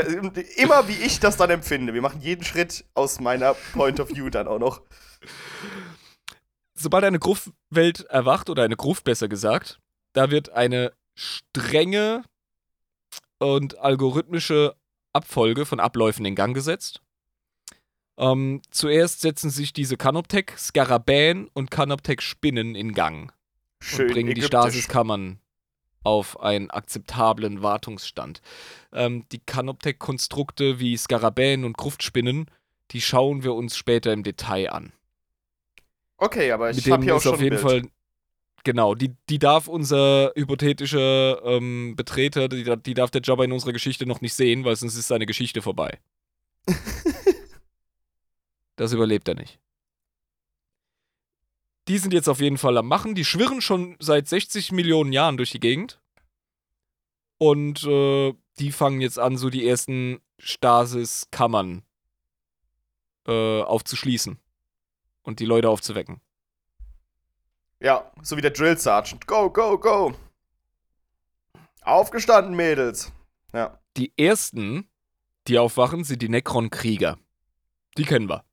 Immer 0.57 0.87
wie 0.87 0.93
ich 0.93 1.19
das 1.19 1.37
dann 1.37 1.49
empfinde. 1.49 1.95
Wir 1.95 2.03
machen 2.03 2.21
jeden 2.21 2.43
Schritt 2.43 2.85
aus 2.93 3.19
meiner 3.19 3.55
Point 3.73 3.99
of 3.99 4.09
View 4.09 4.29
dann 4.29 4.47
auch 4.47 4.59
noch. 4.59 4.83
Sobald 6.75 7.03
eine 7.03 7.17
Gruftwelt 7.17 8.01
erwacht, 8.01 8.51
oder 8.51 8.61
eine 8.61 8.75
Gruft 8.75 9.05
besser 9.05 9.27
gesagt, 9.27 9.79
da 10.13 10.29
wird 10.29 10.51
eine 10.51 10.93
strenge 11.15 12.23
und 13.39 13.79
algorithmische 13.79 14.75
Abfolge 15.13 15.65
von 15.65 15.79
Abläufen 15.79 16.25
in 16.25 16.35
Gang 16.35 16.53
gesetzt. 16.53 17.01
Ähm, 18.19 18.61
zuerst 18.69 19.21
setzen 19.21 19.49
sich 19.49 19.73
diese 19.73 19.97
Canoptech 19.97 20.51
Skarabäen 20.59 21.49
und 21.53 21.71
Canoptech 21.71 22.21
Spinnen 22.21 22.75
in 22.75 22.93
Gang 22.93 23.33
Schön 23.83 24.07
und 24.07 24.13
bringen 24.13 24.29
ägyptisch. 24.29 24.49
die 24.49 24.57
Stasiskammern 24.57 25.39
auf 26.03 26.39
einen 26.39 26.69
akzeptablen 26.69 27.61
Wartungsstand. 27.61 28.41
Ähm, 28.91 29.25
die 29.31 29.39
Canoptech-Konstrukte 29.39 30.79
wie 30.79 30.97
Skarabäen 30.97 31.63
und 31.63 31.77
Gruftspinnen, 31.77 32.49
die 32.91 33.01
schauen 33.01 33.43
wir 33.43 33.53
uns 33.53 33.77
später 33.77 34.11
im 34.13 34.23
Detail 34.23 34.71
an. 34.71 34.93
Okay, 36.17 36.51
aber 36.51 36.71
ich 36.71 36.89
habe 36.89 37.03
hier 37.03 37.15
auch 37.15 37.21
schon 37.21 37.35
auf 37.35 37.41
jeden. 37.41 37.57
Fall. 37.57 37.83
Genau, 38.63 38.95
die, 38.95 39.13
die 39.29 39.39
darf 39.39 39.67
unser 39.67 40.31
hypothetischer 40.35 41.43
ähm, 41.43 41.95
Betreter, 41.97 42.47
die, 42.47 42.63
die 42.77 42.93
darf 42.93 43.11
der 43.11 43.21
Jabba 43.21 43.43
in 43.43 43.51
unserer 43.51 43.73
Geschichte 43.73 44.05
noch 44.05 44.21
nicht 44.21 44.33
sehen, 44.33 44.63
weil 44.63 44.77
sonst 44.77 44.95
ist 44.95 45.09
seine 45.09 45.25
Geschichte 45.25 45.61
vorbei. 45.61 45.99
Das 48.75 48.91
überlebt 48.91 49.27
er 49.27 49.35
nicht. 49.35 49.59
Die 51.87 51.97
sind 51.97 52.13
jetzt 52.13 52.29
auf 52.29 52.39
jeden 52.39 52.57
Fall 52.57 52.77
am 52.77 52.87
Machen. 52.87 53.15
Die 53.15 53.25
schwirren 53.25 53.61
schon 53.61 53.97
seit 53.99 54.27
60 54.27 54.71
Millionen 54.71 55.11
Jahren 55.11 55.37
durch 55.37 55.51
die 55.51 55.59
Gegend. 55.59 55.99
Und 57.37 57.83
äh, 57.83 58.33
die 58.59 58.71
fangen 58.71 59.01
jetzt 59.01 59.19
an, 59.19 59.37
so 59.37 59.49
die 59.49 59.67
ersten 59.67 60.21
Stasis-Kammern 60.39 61.83
äh, 63.27 63.61
aufzuschließen. 63.61 64.39
Und 65.23 65.39
die 65.39 65.45
Leute 65.45 65.69
aufzuwecken. 65.69 66.21
Ja, 67.79 68.11
so 68.21 68.37
wie 68.37 68.41
der 68.41 68.51
Drill 68.51 68.77
Sergeant. 68.77 69.27
Go, 69.27 69.49
go, 69.49 69.77
go. 69.77 70.13
Aufgestanden, 71.81 72.55
Mädels. 72.55 73.11
Ja. 73.53 73.77
Die 73.97 74.13
ersten, 74.17 74.87
die 75.47 75.59
aufwachen, 75.59 76.05
sind 76.05 76.21
die 76.21 76.29
Necron-Krieger. 76.29 77.17
Die 77.97 78.05
kennen 78.05 78.29
wir. 78.29 78.45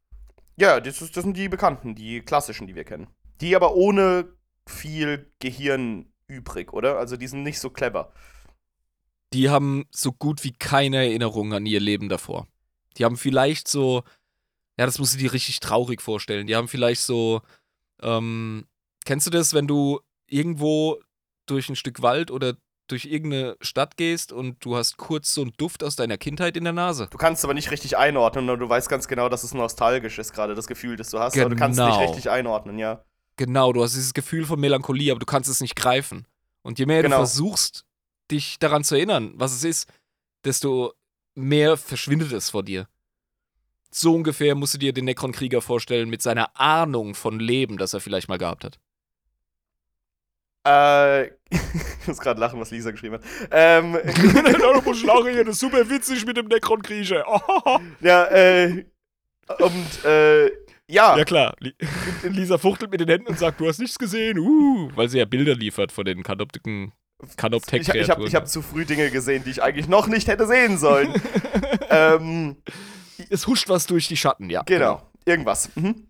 Ja, 0.56 0.80
das, 0.80 1.00
ist, 1.00 1.16
das 1.16 1.24
sind 1.24 1.36
die 1.36 1.48
bekannten, 1.48 1.94
die 1.94 2.20
klassischen, 2.20 2.66
die 2.66 2.74
wir 2.74 2.84
kennen. 2.84 3.06
Die 3.40 3.56
aber 3.56 3.74
ohne 3.74 4.32
viel 4.66 5.30
Gehirn 5.38 6.06
übrig, 6.26 6.72
oder? 6.72 6.98
Also 6.98 7.16
die 7.16 7.26
sind 7.26 7.42
nicht 7.42 7.58
so 7.58 7.70
clever. 7.70 8.12
Die 9.32 9.48
haben 9.48 9.86
so 9.90 10.12
gut 10.12 10.44
wie 10.44 10.52
keine 10.52 10.98
Erinnerung 10.98 11.52
an 11.52 11.66
ihr 11.66 11.80
Leben 11.80 12.08
davor. 12.08 12.46
Die 12.96 13.04
haben 13.04 13.16
vielleicht 13.16 13.68
so, 13.68 14.02
ja, 14.78 14.86
das 14.86 14.98
musst 14.98 15.14
du 15.14 15.18
dir 15.18 15.32
richtig 15.32 15.60
traurig 15.60 16.02
vorstellen. 16.02 16.46
Die 16.46 16.56
haben 16.56 16.68
vielleicht 16.68 17.02
so, 17.02 17.40
ähm, 18.02 18.66
kennst 19.04 19.26
du 19.26 19.30
das, 19.30 19.54
wenn 19.54 19.66
du 19.66 20.00
irgendwo 20.26 20.98
durch 21.46 21.68
ein 21.68 21.76
Stück 21.76 22.02
Wald 22.02 22.30
oder 22.30 22.54
durch 22.88 23.04
irgendeine 23.04 23.56
Stadt 23.60 23.96
gehst 23.96 24.32
und 24.32 24.64
du 24.64 24.76
hast 24.76 24.96
kurz 24.96 25.32
so 25.32 25.42
einen 25.42 25.52
Duft 25.56 25.84
aus 25.84 25.94
deiner 25.94 26.18
Kindheit 26.18 26.56
in 26.56 26.64
der 26.64 26.72
Nase? 26.72 27.06
Du 27.10 27.18
kannst 27.18 27.44
aber 27.44 27.54
nicht 27.54 27.70
richtig 27.70 27.96
einordnen 27.96 28.50
und 28.50 28.58
du 28.58 28.68
weißt 28.68 28.88
ganz 28.88 29.06
genau, 29.06 29.28
dass 29.28 29.44
es 29.44 29.54
nostalgisch 29.54 30.18
ist, 30.18 30.32
gerade 30.32 30.54
das 30.56 30.66
Gefühl, 30.66 30.96
das 30.96 31.10
du 31.10 31.20
hast. 31.20 31.38
Aber 31.38 31.50
du 31.50 31.56
kannst 31.56 31.78
es 31.78 31.86
nicht 31.86 31.94
Genau. 31.94 32.06
richtig 32.10 32.30
einordnen, 32.30 32.78
ja. 32.78 33.04
Genau, 33.40 33.72
du 33.72 33.82
hast 33.82 33.94
dieses 33.94 34.12
Gefühl 34.12 34.44
von 34.44 34.60
Melancholie, 34.60 35.10
aber 35.10 35.18
du 35.18 35.24
kannst 35.24 35.48
es 35.48 35.62
nicht 35.62 35.74
greifen. 35.74 36.26
Und 36.60 36.78
je 36.78 36.84
mehr 36.84 37.00
Genau. 37.00 37.16
du 37.16 37.20
versuchst, 37.20 37.86
dich 38.30 38.58
daran 38.58 38.84
zu 38.84 38.96
erinnern, 38.96 39.32
was 39.36 39.54
es 39.54 39.64
ist, 39.64 39.90
desto 40.44 40.92
mehr 41.34 41.78
verschwindet 41.78 42.32
es 42.32 42.50
vor 42.50 42.62
dir. 42.62 42.86
So 43.90 44.14
ungefähr 44.14 44.54
musst 44.54 44.74
du 44.74 44.78
dir 44.78 44.92
den 44.92 45.06
Necron-Krieger 45.06 45.62
vorstellen 45.62 46.10
mit 46.10 46.20
seiner 46.20 46.60
Ahnung 46.60 47.14
von 47.14 47.40
Leben, 47.40 47.78
das 47.78 47.94
er 47.94 48.00
vielleicht 48.00 48.28
mal 48.28 48.36
gehabt 48.36 48.62
hat. 48.62 48.78
Äh, 50.66 51.28
ich 51.48 52.06
muss 52.08 52.18
gerade 52.18 52.38
lachen, 52.38 52.60
was 52.60 52.70
Lisa 52.70 52.90
geschrieben 52.90 53.14
hat. 53.14 53.22
Ähm, 53.50 53.94
das 54.04 55.54
ist 55.54 55.60
super 55.60 55.88
witzig 55.88 56.26
mit 56.26 56.36
dem 56.36 56.48
Necron-Krieger. 56.48 57.24
ja, 58.00 58.26
äh, 58.26 58.84
und, 59.60 60.04
äh, 60.04 60.50
ja. 60.90 61.16
Ja 61.16 61.24
klar, 61.24 61.54
Li- 61.60 61.74
Lisa 62.22 62.58
fuchtelt 62.58 62.90
mit 62.90 63.00
den 63.00 63.08
Händen 63.08 63.28
und 63.28 63.38
sagt, 63.38 63.60
du 63.60 63.68
hast 63.68 63.78
nichts 63.78 63.98
gesehen, 63.98 64.38
uh, 64.38 64.90
weil 64.94 65.08
sie 65.08 65.18
ja 65.18 65.24
Bilder 65.24 65.54
liefert 65.54 65.92
von 65.92 66.04
den 66.04 66.22
Kanoptiken, 66.22 66.92
kanoptek 67.36 67.82
Ich, 67.82 67.88
ich 67.94 68.10
habe 68.10 68.26
hab 68.26 68.48
zu 68.48 68.62
früh 68.62 68.84
Dinge 68.84 69.10
gesehen, 69.10 69.44
die 69.44 69.50
ich 69.50 69.62
eigentlich 69.62 69.88
noch 69.88 70.06
nicht 70.06 70.28
hätte 70.28 70.46
sehen 70.46 70.78
sollen. 70.78 71.12
ähm, 71.90 72.56
Es 73.28 73.46
huscht 73.46 73.68
was 73.68 73.86
durch 73.86 74.08
die 74.08 74.16
Schatten, 74.16 74.50
ja. 74.50 74.62
genau, 74.62 75.02
irgendwas. 75.24 75.70
Mhm. 75.76 76.06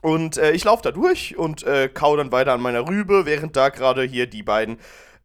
Und 0.00 0.36
äh, 0.36 0.52
ich 0.52 0.64
laufe 0.64 0.82
da 0.82 0.90
durch 0.90 1.36
und 1.36 1.62
äh, 1.62 1.88
kau 1.88 2.16
dann 2.16 2.30
weiter 2.32 2.52
an 2.52 2.60
meiner 2.60 2.86
Rübe, 2.88 3.26
während 3.26 3.56
da 3.56 3.68
gerade 3.70 4.02
hier 4.02 4.26
die 4.26 4.42
beiden, 4.42 4.78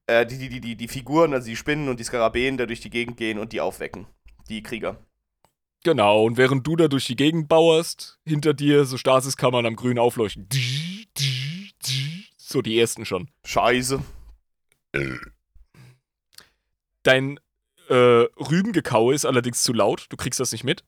äh, 0.08 0.26
die, 0.26 0.38
die, 0.38 0.50
die, 0.50 0.62
die, 0.62 0.76
die 0.76 0.88
Figuren, 0.88 1.34
also 1.34 1.47
die 1.47 1.56
Spinnen 1.56 1.89
und 1.89 2.00
die 2.00 2.04
Skarabäen, 2.04 2.58
da 2.58 2.66
durch 2.66 2.80
die 2.80 2.89
Gegend 2.89 3.18
gehen 3.18 3.39
und 3.39 3.52
die 3.52 3.62
aufwecken. 3.62 4.08
Die 4.47 4.64
Krieger. 4.64 4.97
Genau, 5.84 6.26
und 6.26 6.38
während 6.38 6.68
du 6.68 6.76
da 6.76 6.88
durch 6.88 7.06
die 7.06 7.16
Gegend 7.16 7.48
bauerst, 7.48 8.20
hinter 8.26 8.54
dir 8.54 8.86
so 8.86 8.98
Stasiskammern 8.98 9.66
am 9.66 9.76
Grün 9.76 9.98
aufleuchten. 9.98 10.48
So 12.38 12.62
die 12.62 12.80
ersten 12.80 13.06
schon. 13.06 13.30
Scheiße. 13.46 14.04
Dein 17.04 17.40
äh, 17.88 17.94
Rübengekaue 17.94 19.14
ist 19.14 19.26
allerdings 19.26 19.64
zu 19.64 19.72
laut, 19.72 20.08
du 20.10 20.18
kriegst 20.18 20.40
das 20.40 20.52
nicht 20.52 20.64
mit. 20.64 20.84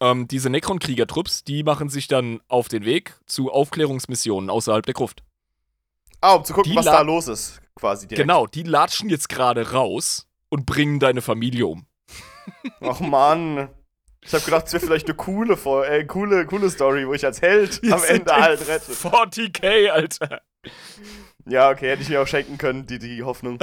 Ähm, 0.00 0.26
diese 0.28 0.50
Necron-Krieger-Trupps, 0.50 1.44
die 1.44 1.62
machen 1.62 1.88
sich 1.88 2.08
dann 2.08 2.40
auf 2.48 2.68
den 2.68 2.84
Weg 2.84 3.18
zu 3.26 3.50
Aufklärungsmissionen 3.50 4.50
außerhalb 4.50 4.84
der 4.84 4.94
Gruft. 4.94 5.22
Ah, 6.20 6.34
um 6.34 6.44
zu 6.44 6.52
gucken, 6.52 6.72
Die 6.72 6.76
was 6.76 6.84
da 6.84 7.02
los 7.02 7.28
ist, 7.28 7.60
quasi 7.74 8.06
direkt. 8.06 8.22
Genau, 8.22 8.46
die 8.46 8.62
latschen 8.62 9.08
jetzt 9.08 9.28
gerade 9.28 9.72
raus 9.72 10.28
und 10.48 10.66
bringen 10.66 10.98
deine 10.98 11.22
Familie 11.22 11.66
um. 11.66 11.86
Ach 12.80 13.00
Mann. 13.00 13.68
Ich 14.24 14.32
habe 14.32 14.44
gedacht, 14.44 14.66
es 14.66 14.72
wäre 14.72 14.84
vielleicht 14.84 15.08
eine 15.08 15.16
coole, 15.16 15.54
äh, 15.86 16.04
coole, 16.04 16.46
coole 16.46 16.70
Story, 16.70 17.06
wo 17.06 17.12
ich 17.12 17.24
als 17.24 17.42
Held 17.42 17.82
Wir 17.82 17.94
am 17.94 18.04
Ende 18.04 18.32
halt 18.32 18.66
rette. 18.68 18.92
40k, 18.92 19.88
Alter. 19.88 20.42
Ja, 21.44 21.70
okay, 21.70 21.90
hätte 21.90 22.02
ich 22.02 22.08
mir 22.08 22.22
auch 22.22 22.26
schenken 22.26 22.56
können, 22.56 22.86
die, 22.86 23.00
die 23.00 23.24
Hoffnung. 23.24 23.58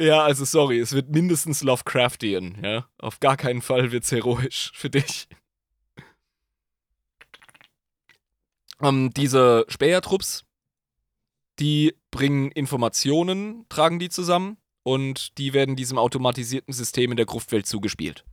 Ja, 0.00 0.24
also 0.24 0.44
sorry, 0.44 0.78
es 0.78 0.94
wird 0.94 1.10
mindestens 1.10 1.62
Lovecraftian, 1.62 2.58
ja. 2.62 2.88
Auf 2.98 3.20
gar 3.20 3.36
keinen 3.36 3.60
Fall 3.60 3.92
wird's 3.92 4.10
heroisch 4.10 4.70
für 4.74 4.88
dich. 4.88 5.28
Ähm, 8.80 9.10
diese 9.14 9.66
Spähertrupps, 9.68 10.44
die 11.58 11.96
bringen 12.10 12.50
Informationen, 12.52 13.66
tragen 13.68 13.98
die 13.98 14.08
zusammen 14.08 14.56
und 14.88 15.36
die 15.36 15.52
werden 15.52 15.76
diesem 15.76 15.98
automatisierten 15.98 16.72
System 16.72 17.10
in 17.10 17.18
der 17.18 17.26
Gruftwelt 17.26 17.66
zugespielt. 17.66 18.24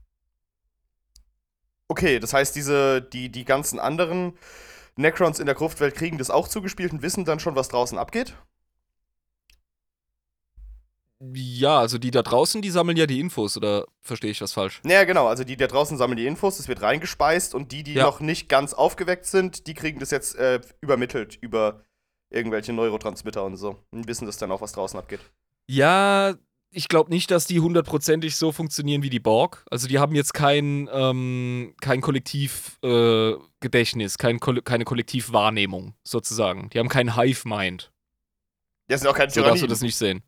Okay, 1.90 2.18
das 2.20 2.32
heißt, 2.32 2.56
diese, 2.56 3.02
die, 3.02 3.30
die 3.30 3.44
ganzen 3.44 3.78
anderen 3.78 4.38
Necrons 4.96 5.40
in 5.40 5.48
der 5.48 5.56
Gruftwelt 5.56 5.96
kriegen 5.96 6.18
das 6.18 6.30
auch 6.30 6.48
zugespielt 6.48 6.94
und 6.94 7.02
wissen 7.02 7.26
dann 7.26 7.42
schon, 7.42 7.58
was 7.58 7.68
draußen 7.68 7.98
abgeht? 7.98 8.36
Ja, 11.20 11.80
also 11.80 11.98
die 11.98 12.12
da 12.12 12.22
draußen, 12.22 12.62
die 12.62 12.70
sammeln 12.70 12.98
ja 12.98 13.06
die 13.06 13.20
Infos, 13.20 13.58
oder 13.58 13.86
verstehe 14.02 14.32
ich 14.32 14.40
was 14.40 14.54
falsch? 14.54 14.80
Naja, 14.84 15.04
genau, 15.04 15.28
also 15.28 15.44
die 15.44 15.58
da 15.58 15.68
draußen 15.68 15.98
sammeln 15.98 16.18
die 16.18 16.26
Infos, 16.26 16.60
es 16.60 16.70
wird 16.70 16.82
reingespeist 16.82 17.54
und 17.54 17.74
die, 17.74 17.84
die 17.84 17.96
Ja. 17.96 18.04
noch 18.06 18.22
nicht 18.22 18.48
ganz 18.48 18.74
aufgeweckt 18.74 19.26
sind, 19.26 19.68
die 19.68 19.74
kriegen 19.74 20.00
das 20.00 20.12
jetzt 20.12 20.36
äh, 20.36 20.62
übermittelt 20.80 21.38
über 21.42 21.84
irgendwelche 22.30 22.72
Neurotransmitter 22.72 23.44
und 23.44 23.58
so 23.58 23.84
und 23.92 24.08
wissen 24.08 24.26
das 24.26 24.38
dann 24.38 24.52
auch, 24.54 24.62
was 24.62 24.72
draußen 24.72 24.98
abgeht. 24.98 25.20
Ja, 25.68 26.36
ich 26.72 26.90
glaube 26.90 27.10
nicht, 27.10 27.32
dass 27.32 27.48
die 27.48 27.60
hundertprozentig 27.60 28.36
so 28.36 28.52
funktionieren 28.52 29.02
wie 29.02 29.10
die 29.10 29.20
Borg. 29.20 29.66
Also 29.72 29.88
die 29.88 29.98
haben 30.00 30.16
jetzt 30.16 30.34
kein, 30.34 30.90
ähm, 30.92 31.74
kein 31.80 32.02
Kollektivgedächtnis, 32.02 34.16
äh, 34.16 34.18
kein 34.18 34.40
Ko 34.40 34.56
keine 34.62 34.84
Kollektivwahrnehmung 34.84 35.96
sozusagen. 36.04 36.70
Die 36.72 36.80
haben 36.80 36.90
keinen 36.90 37.16
Hive-Mind. 37.16 37.92
Das 38.88 39.02
ist 39.02 39.08
auch 39.08 39.16
kein 39.16 39.30
So 39.30 39.42
darfst 39.42 39.64
du 39.64 39.68
das 39.68 39.82
nicht 39.82 39.96
sehen. 39.96 40.22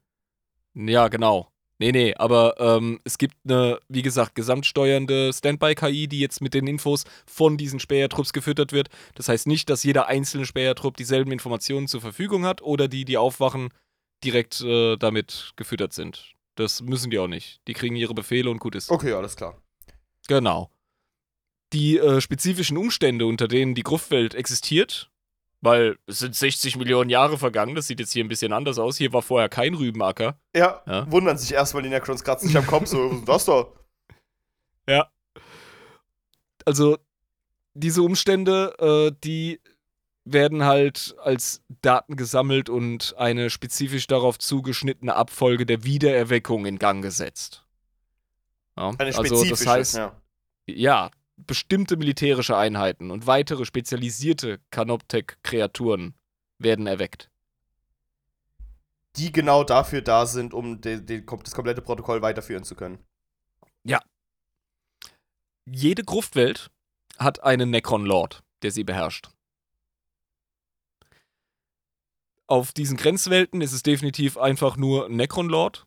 Ja, 0.73 1.09
genau. 1.09 1.51
Nee, 1.79 1.91
nee, 1.91 2.15
aber 2.15 2.59
ähm, 2.59 2.99
es 3.03 3.19
gibt 3.19 3.35
eine, 3.47 3.79
wie 3.87 4.01
gesagt, 4.01 4.33
gesamtsteuernde 4.33 5.31
Standby-KI, 5.31 6.07
die 6.07 6.19
jetzt 6.19 6.41
mit 6.41 6.55
den 6.55 6.65
Infos 6.65 7.03
von 7.27 7.55
diesen 7.55 7.79
Spähertrupps 7.79 8.33
gefüttert 8.33 8.71
wird. 8.71 8.89
Das 9.13 9.29
heißt 9.29 9.45
nicht, 9.45 9.69
dass 9.69 9.83
jeder 9.83 10.07
einzelne 10.07 10.47
Spähertrupp 10.47 10.97
dieselben 10.97 11.31
Informationen 11.31 11.87
zur 11.87 12.01
Verfügung 12.01 12.45
hat 12.45 12.63
oder 12.63 12.87
die, 12.87 13.05
die 13.05 13.17
aufwachen, 13.17 13.69
direkt 14.23 14.61
äh, 14.61 14.97
damit 14.97 15.51
gefüttert 15.55 15.93
sind. 15.93 16.33
Das 16.55 16.81
müssen 16.81 17.11
die 17.11 17.19
auch 17.19 17.27
nicht. 17.27 17.61
Die 17.67 17.73
kriegen 17.73 17.95
ihre 17.95 18.13
Befehle 18.13 18.49
und 18.49 18.59
gut 18.59 18.75
ist. 18.75 18.89
Okay, 18.89 19.13
alles 19.13 19.35
klar. 19.35 19.61
Genau. 20.27 20.71
Die 21.73 21.97
äh, 21.97 22.21
spezifischen 22.21 22.77
Umstände, 22.77 23.25
unter 23.25 23.47
denen 23.47 23.75
die 23.75 23.83
Gruftwelt 23.83 24.33
existiert, 24.35 25.11
weil 25.61 25.97
es 26.07 26.19
sind 26.19 26.35
60 26.35 26.77
Millionen 26.77 27.09
Jahre 27.09 27.37
vergangen, 27.37 27.75
das 27.75 27.87
sieht 27.87 27.99
jetzt 27.99 28.13
hier 28.13 28.23
ein 28.23 28.27
bisschen 28.29 28.53
anders 28.53 28.79
aus. 28.79 28.97
Hier 28.97 29.11
war 29.13 29.21
vorher 29.21 29.49
kein 29.49 29.73
Rübenacker. 29.73 30.39
Ja, 30.55 30.81
Ja. 30.87 31.11
wundern 31.11 31.37
sich 31.37 31.51
erstmal 31.53 31.83
die 31.83 31.89
Necrons, 31.89 32.23
kratzen 32.23 32.47
sich 32.47 32.57
am 32.57 32.65
Kopf, 32.67 32.87
so, 32.87 32.97
was 33.27 33.41
ist 33.41 33.47
das 33.49 33.65
da? 33.65 33.67
Ja. 34.87 35.11
Also, 36.65 36.97
diese 37.73 38.01
Umstände, 38.01 38.73
äh, 38.79 39.15
die 39.23 39.59
werden 40.31 40.63
halt 40.63 41.15
als 41.23 41.61
Daten 41.81 42.15
gesammelt 42.15 42.69
und 42.69 43.15
eine 43.17 43.49
spezifisch 43.49 44.07
darauf 44.07 44.37
zugeschnittene 44.39 45.15
Abfolge 45.15 45.65
der 45.65 45.83
Wiedererweckung 45.83 46.65
in 46.65 46.79
Gang 46.79 47.01
gesetzt. 47.01 47.65
Ja, 48.77 48.93
Eine 48.97 49.15
also 49.15 49.43
das 49.43 49.65
heißt, 49.65 49.95
ja. 49.95 50.21
ja, 50.67 51.11
bestimmte 51.35 51.97
militärische 51.97 52.57
Einheiten 52.57 53.11
und 53.11 53.27
weitere 53.27 53.65
spezialisierte 53.65 54.59
Canoptech-Kreaturen 54.71 56.13
werden 56.59 56.87
erweckt. 56.87 57.29
Die 59.15 59.31
genau 59.31 59.63
dafür 59.63 60.01
da 60.01 60.25
sind, 60.25 60.53
um 60.53 60.79
de, 60.81 61.01
de, 61.01 61.23
das 61.25 61.55
komplette 61.55 61.81
Protokoll 61.81 62.21
weiterführen 62.21 62.63
zu 62.63 62.75
können. 62.75 62.99
Jede 65.69 66.05
Gruftwelt 66.05 66.71
hat 67.19 67.43
einen 67.43 67.69
Necron-Lord, 67.71 68.41
der 68.61 68.71
sie 68.71 68.85
beherrscht. 68.85 69.29
Auf 72.47 72.71
diesen 72.71 72.97
Grenzwelten 72.97 73.61
ist 73.61 73.73
es 73.73 73.83
definitiv 73.83 74.37
einfach 74.37 74.77
nur 74.77 75.09
Necron-Lord. 75.09 75.85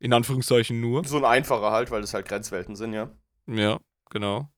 In 0.00 0.12
Anführungszeichen 0.12 0.80
nur. 0.80 1.04
So 1.04 1.16
ein 1.16 1.24
einfacher 1.24 1.72
halt, 1.72 1.90
weil 1.90 2.00
das 2.00 2.14
halt 2.14 2.26
Grenzwelten 2.26 2.76
sind, 2.76 2.92
ja. 2.92 3.10
Ja, 3.46 3.78
genau. 4.10 4.48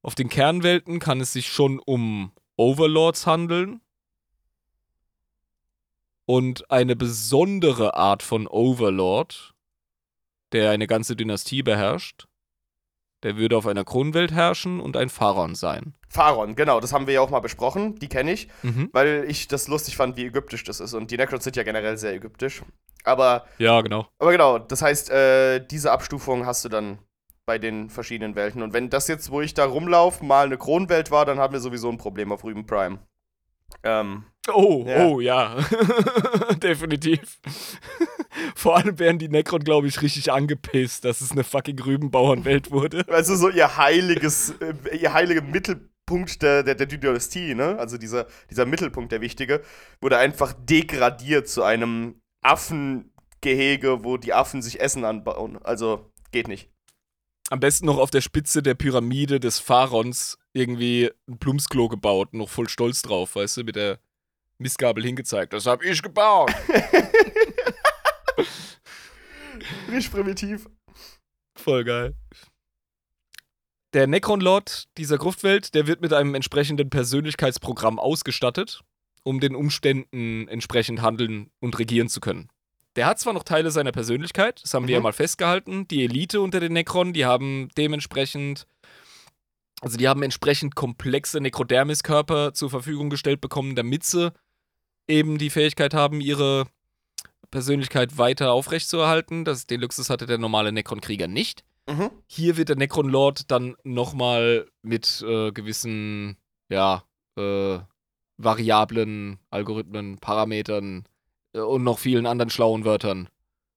Auf 0.00 0.14
den 0.14 0.28
Kernwelten 0.28 0.98
kann 0.98 1.20
es 1.20 1.32
sich 1.32 1.48
schon 1.48 1.78
um 1.78 2.32
Overlords 2.56 3.26
handeln. 3.26 3.80
Und 6.24 6.70
eine 6.70 6.96
besondere 6.96 7.94
Art 7.94 8.22
von 8.22 8.46
Overlord, 8.46 9.54
der 10.52 10.70
eine 10.70 10.86
ganze 10.86 11.16
Dynastie 11.16 11.62
beherrscht, 11.62 12.26
der 13.22 13.36
würde 13.36 13.56
auf 13.56 13.66
einer 13.66 13.84
Kronwelt 13.84 14.32
herrschen 14.32 14.80
und 14.80 14.96
ein 14.96 15.08
Pharaon 15.08 15.54
sein. 15.54 15.94
Pharaon, 16.08 16.54
genau, 16.56 16.80
das 16.80 16.92
haben 16.92 17.06
wir 17.06 17.14
ja 17.14 17.20
auch 17.20 17.30
mal 17.30 17.40
besprochen, 17.40 17.94
die 17.98 18.08
kenne 18.08 18.32
ich, 18.32 18.48
Mhm. 18.62 18.90
weil 18.92 19.24
ich 19.28 19.48
das 19.48 19.68
lustig 19.68 19.96
fand, 19.96 20.16
wie 20.16 20.26
ägyptisch 20.26 20.64
das 20.64 20.80
ist. 20.80 20.92
Und 20.94 21.10
die 21.10 21.16
Necrons 21.16 21.44
sind 21.44 21.56
ja 21.56 21.62
generell 21.62 21.96
sehr 21.96 22.12
ägyptisch. 22.14 22.62
Aber, 23.04 23.46
Ja, 23.58 23.80
genau. 23.80 24.06
aber 24.18 24.32
genau, 24.32 24.58
das 24.58 24.82
heißt, 24.82 25.10
äh, 25.10 25.60
diese 25.66 25.90
Abstufung 25.92 26.46
hast 26.46 26.64
du 26.64 26.68
dann 26.68 26.98
bei 27.46 27.58
den 27.58 27.90
verschiedenen 27.90 28.36
Welten. 28.36 28.62
Und 28.62 28.72
wenn 28.72 28.90
das 28.90 29.08
jetzt, 29.08 29.30
wo 29.30 29.40
ich 29.40 29.54
da 29.54 29.64
rumlaufe, 29.64 30.24
mal 30.24 30.46
eine 30.46 30.58
Kronwelt 30.58 31.10
war, 31.10 31.24
dann 31.24 31.38
haben 31.40 31.52
wir 31.52 31.60
sowieso 31.60 31.88
ein 31.88 31.98
Problem 31.98 32.30
auf 32.30 32.44
Rüben 32.44 32.66
Prime. 32.66 32.98
Ähm, 33.82 34.24
Oh, 34.52 34.84
Ja. 34.88 35.06
oh, 35.06 35.20
ja. 35.20 35.56
Definitiv. 36.62 37.38
Vor 38.56 38.76
allem 38.76 38.98
wären 38.98 39.18
die 39.18 39.28
Necron, 39.28 39.62
glaube 39.62 39.86
ich, 39.86 40.02
richtig 40.02 40.32
angepisst, 40.32 41.04
dass 41.04 41.20
es 41.20 41.30
eine 41.30 41.44
fucking 41.44 41.78
Rübenbauernwelt 41.78 42.72
wurde. 42.72 43.04
also 43.08 43.36
so 43.36 43.48
ihr 43.48 43.76
heiliges, 43.76 44.50
äh, 44.60 44.96
ihr 44.96 45.12
heiliger 45.12 45.42
Mittelpunkt 45.42 46.42
der, 46.42 46.64
der, 46.64 46.74
der 46.74 46.86
Dynastie, 46.86 47.54
ne? 47.54 47.78
Also 47.78 47.98
dieser, 47.98 48.26
dieser 48.50 48.66
Mittelpunkt, 48.66 49.12
der 49.12 49.20
wichtige, 49.20 49.62
wurde 50.00 50.18
einfach 50.18 50.54
degradiert 50.58 51.48
zu 51.48 51.62
einem 51.62 52.20
Affengehege, 52.42 54.04
wo 54.04 54.16
die 54.16 54.32
Affen 54.34 54.60
sich 54.62 54.80
Essen 54.80 55.04
anbauen. 55.04 55.58
Also 55.62 56.10
geht 56.32 56.48
nicht. 56.48 56.68
Am 57.50 57.60
besten 57.60 57.86
noch 57.86 57.98
auf 57.98 58.10
der 58.10 58.22
Spitze 58.22 58.62
der 58.62 58.74
Pyramide 58.74 59.38
des 59.38 59.58
Pharaons 59.60 60.38
irgendwie 60.52 61.10
ein 61.28 61.38
Plumpsklo 61.38 61.88
gebaut, 61.88 62.34
noch 62.34 62.48
voll 62.48 62.68
stolz 62.68 63.02
drauf, 63.02 63.36
weißt 63.36 63.58
du, 63.58 63.64
mit 63.64 63.76
der 63.76 63.98
Missgabel 64.58 65.02
hingezeigt. 65.04 65.52
Das 65.52 65.66
hab 65.66 65.82
ich 65.82 66.02
gebaut. 66.02 66.52
Nicht 69.88 70.10
primitiv. 70.12 70.68
Voll 71.56 71.84
geil. 71.84 72.14
Der 73.92 74.06
Necron-Lord 74.06 74.88
dieser 74.96 75.18
Gruftwelt, 75.18 75.74
der 75.74 75.86
wird 75.86 76.00
mit 76.00 76.12
einem 76.14 76.34
entsprechenden 76.34 76.88
Persönlichkeitsprogramm 76.88 77.98
ausgestattet, 77.98 78.80
um 79.22 79.38
den 79.38 79.54
Umständen 79.54 80.48
entsprechend 80.48 81.02
handeln 81.02 81.50
und 81.60 81.78
regieren 81.78 82.08
zu 82.08 82.20
können. 82.20 82.48
Der 82.96 83.06
hat 83.06 83.18
zwar 83.20 83.32
noch 83.34 83.42
Teile 83.44 83.70
seiner 83.70 83.92
Persönlichkeit, 83.92 84.62
das 84.62 84.72
haben 84.74 84.86
wir 84.86 84.94
ja 84.94 85.00
Mhm. 85.00 85.04
mal 85.04 85.12
festgehalten. 85.12 85.86
Die 85.88 86.04
Elite 86.04 86.40
unter 86.40 86.60
den 86.60 86.72
Necron, 86.72 87.12
die 87.12 87.24
haben 87.26 87.68
dementsprechend, 87.76 88.66
also 89.82 89.96
die 89.96 90.08
haben 90.08 90.22
entsprechend 90.22 90.76
komplexe 90.76 91.40
Nekrodermis-Körper 91.40 92.54
zur 92.54 92.70
Verfügung 92.70 93.10
gestellt 93.10 93.40
bekommen, 93.40 93.74
damit 93.74 94.04
sie 94.04 94.32
eben 95.08 95.38
die 95.38 95.50
Fähigkeit 95.50 95.92
haben, 95.92 96.20
ihre 96.20 96.66
Persönlichkeit 97.50 98.16
weiter 98.16 98.52
aufrechtzuerhalten. 98.52 99.44
Das, 99.44 99.66
den 99.66 99.80
Luxus 99.80 100.08
hatte 100.08 100.26
der 100.26 100.38
normale 100.38 100.70
Necron-Krieger 100.70 101.26
nicht. 101.26 101.64
Mhm. 101.88 102.10
Hier 102.28 102.56
wird 102.56 102.68
der 102.68 102.76
Necron 102.76 103.08
Lord 103.08 103.50
dann 103.50 103.74
nochmal 103.82 104.68
mit 104.82 105.22
äh, 105.26 105.50
gewissen, 105.50 106.36
ja, 106.70 107.02
äh, 107.36 107.80
Variablen, 108.38 109.40
Algorithmen, 109.50 110.18
Parametern 110.18 111.08
äh, 111.54 111.58
und 111.58 111.82
noch 111.82 111.98
vielen 111.98 112.26
anderen 112.26 112.50
schlauen 112.50 112.84
Wörtern 112.84 113.28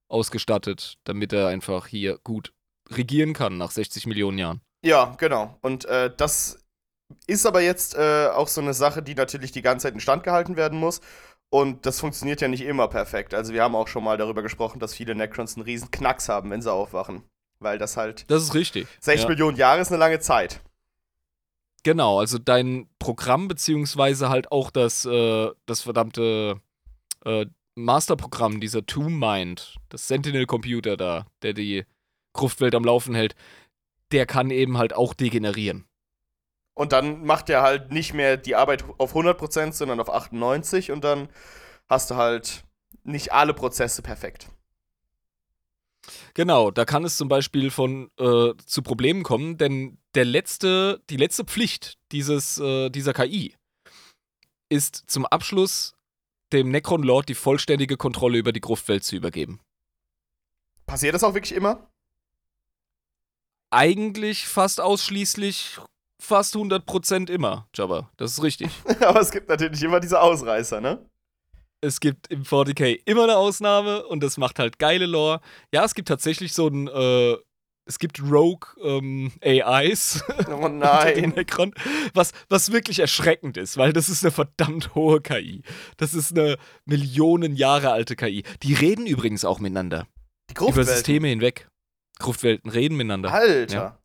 ausgestattet, 0.08 1.00
damit 1.04 1.34
er 1.34 1.48
einfach 1.48 1.88
hier 1.88 2.20
gut 2.24 2.54
regieren 2.92 3.34
kann 3.34 3.58
nach 3.58 3.72
60 3.72 4.06
Millionen 4.06 4.38
Jahren. 4.38 4.62
Ja, 4.86 5.16
genau. 5.18 5.58
Und 5.62 5.86
äh, 5.86 6.12
das 6.16 6.64
ist 7.28 7.46
aber 7.46 7.62
jetzt 7.62 7.96
äh, 7.96 8.28
auch 8.28 8.48
so 8.48 8.62
eine 8.62 8.74
Sache, 8.74 9.02
die 9.02 9.16
natürlich 9.16 9.52
die 9.52 9.62
ganze 9.62 9.88
Zeit 9.88 9.94
in 9.94 10.00
Stand 10.00 10.24
gehalten 10.24 10.56
werden 10.56 10.80
muss. 10.80 11.02
Und 11.50 11.86
das 11.86 12.00
funktioniert 12.00 12.42
ja 12.42 12.48
nicht 12.48 12.62
immer 12.62 12.88
perfekt. 12.88 13.34
Also 13.34 13.54
wir 13.54 13.64
haben 13.64 13.76
auch 13.76 13.88
schon 13.88 14.04
mal 14.04 14.18
darüber 14.18 14.42
gesprochen, 14.42 14.80
dass 14.80 14.94
viele 14.94 15.16
Necrons 15.16 15.56
einen 15.56 15.64
riesen 15.64 15.90
Knacks 15.92 16.30
haben, 16.30 16.52
wenn 16.52 16.62
sie 16.62 16.72
aufwachen. 16.72 17.24
Weil 17.60 17.78
das 17.78 17.98
halt 17.98 18.30
Das 18.30 18.44
ist 18.44 18.54
richtig. 18.54 18.88
60 19.00 19.24
Ja. 19.24 19.30
Millionen 19.30 19.58
Jahre 19.58 19.82
ist 19.82 19.90
eine 19.90 19.98
lange 19.98 20.20
Zeit. 20.20 20.62
Genau, 21.84 22.20
also 22.20 22.38
dein 22.40 22.90
Programm, 23.00 23.48
beziehungsweise 23.48 24.30
halt 24.30 24.52
auch 24.52 24.72
das, 24.72 25.06
äh, 25.06 25.50
das 25.66 25.82
verdammte 25.82 26.60
äh, 27.26 27.46
Masterprogramm, 27.76 28.60
dieser 28.60 28.86
Tomb 28.86 29.20
Mind, 29.20 29.76
das 29.90 30.08
Sentinel-Computer 30.08 30.98
da, 30.98 31.26
der 31.44 31.54
die 31.54 31.86
Gruftwelt 32.34 32.76
am 32.76 32.84
Laufen 32.84 33.16
hält, 33.16 33.36
der 34.12 34.26
kann 34.26 34.52
eben 34.52 34.78
halt 34.78 34.94
auch 34.94 35.14
degenerieren. 35.14 35.86
Und 36.74 36.92
dann 36.92 37.26
macht 37.26 37.50
er 37.50 37.62
halt 37.62 37.92
nicht 37.92 38.14
mehr 38.14 38.38
die 38.38 38.56
Arbeit 38.56 38.84
auf 38.98 39.16
100%, 39.16 39.72
sondern 39.72 40.00
auf 40.00 40.14
98% 40.14 40.92
und 40.92 41.04
dann 41.04 41.30
hast 41.88 42.12
du 42.12 42.16
halt 42.16 42.64
nicht 43.04 43.32
alle 43.32 43.54
Prozesse 43.54 44.02
perfekt. 44.02 44.50
Genau, 46.34 46.70
da 46.70 46.86
kann 46.86 47.06
es 47.06 47.18
zum 47.18 47.30
Beispiel 47.30 47.72
von 47.72 48.12
äh, 48.20 48.54
zu 48.66 48.82
Problemen 48.84 49.24
kommen, 49.24 49.58
denn 49.58 49.98
der 50.14 50.26
letzte, 50.26 51.02
die 51.10 51.18
letzte 51.18 51.46
Pflicht 51.46 51.98
dieses, 52.12 52.58
äh, 52.58 52.90
dieser 52.90 53.14
KI 53.14 53.56
ist 54.70 55.04
zum 55.08 55.26
Abschluss 55.26 55.96
dem 56.52 56.70
Necron 56.70 57.04
Lord 57.04 57.30
die 57.30 57.36
vollständige 57.36 57.98
Kontrolle 57.98 58.38
über 58.38 58.52
die 58.52 58.62
Gruftwelt 58.62 59.04
zu 59.04 59.16
übergeben. 59.16 59.60
Passiert 60.86 61.16
das 61.16 61.24
auch 61.24 61.34
wirklich 61.34 61.56
immer? 61.56 61.90
Eigentlich 63.72 64.48
fast 64.48 64.80
ausschließlich 64.80 65.78
fast 66.20 66.56
100% 66.56 67.30
immer, 67.30 67.68
Jabba. 67.76 68.10
Das 68.18 68.32
ist 68.32 68.44
richtig. 68.44 68.70
Aber 69.02 69.20
es 69.20 69.32
gibt 69.32 69.50
natürlich 69.50 69.84
immer 69.84 70.00
diese 70.00 70.22
Ausreißer, 70.22 70.82
ne? 70.82 71.06
es 71.86 72.00
gibt 72.00 72.28
im 72.32 72.44
40k 72.44 73.00
immer 73.06 73.24
eine 73.24 73.38
Ausnahme 73.38 74.06
und 74.06 74.24
das 74.24 74.38
macht 74.38 74.60
halt 74.60 74.80
geile 74.80 75.06
Lore. 75.06 75.40
Ja, 75.72 75.86
es 75.86 75.94
gibt 75.94 76.08
tatsächlich 76.08 76.54
so 76.54 76.68
ein, 76.68 76.88
äh, 76.88 77.36
es 77.86 78.00
gibt 78.00 78.22
Rogue 78.22 78.68
ähm, 78.84 79.32
AIs 79.44 80.24
Oh 80.50 80.68
nein. 80.70 81.34
Was, 82.14 82.32
was 82.50 82.72
wirklich 82.72 83.00
erschreckend 83.00 83.58
ist, 83.58 83.78
weil 83.78 83.94
das 83.94 84.10
ist 84.10 84.24
eine 84.24 84.32
verdammt 84.32 84.96
hohe 84.96 85.22
KI. 85.22 85.62
Das 85.98 86.14
ist 86.14 86.32
eine 86.32 86.58
Millionen 86.86 87.56
Jahre 87.56 87.92
alte 87.92 88.16
KI. 88.16 88.44
Die 88.64 88.74
reden 88.74 89.06
übrigens 89.06 89.46
auch 89.46 89.60
miteinander. 89.60 90.08
Über 90.60 90.84
Systeme 90.84 91.28
hinweg. 91.28 91.68
Gruftwelten 92.20 92.70
reden 92.70 92.96
miteinander. 92.98 93.34
Alter. 93.34 93.76
Ja. 93.76 94.00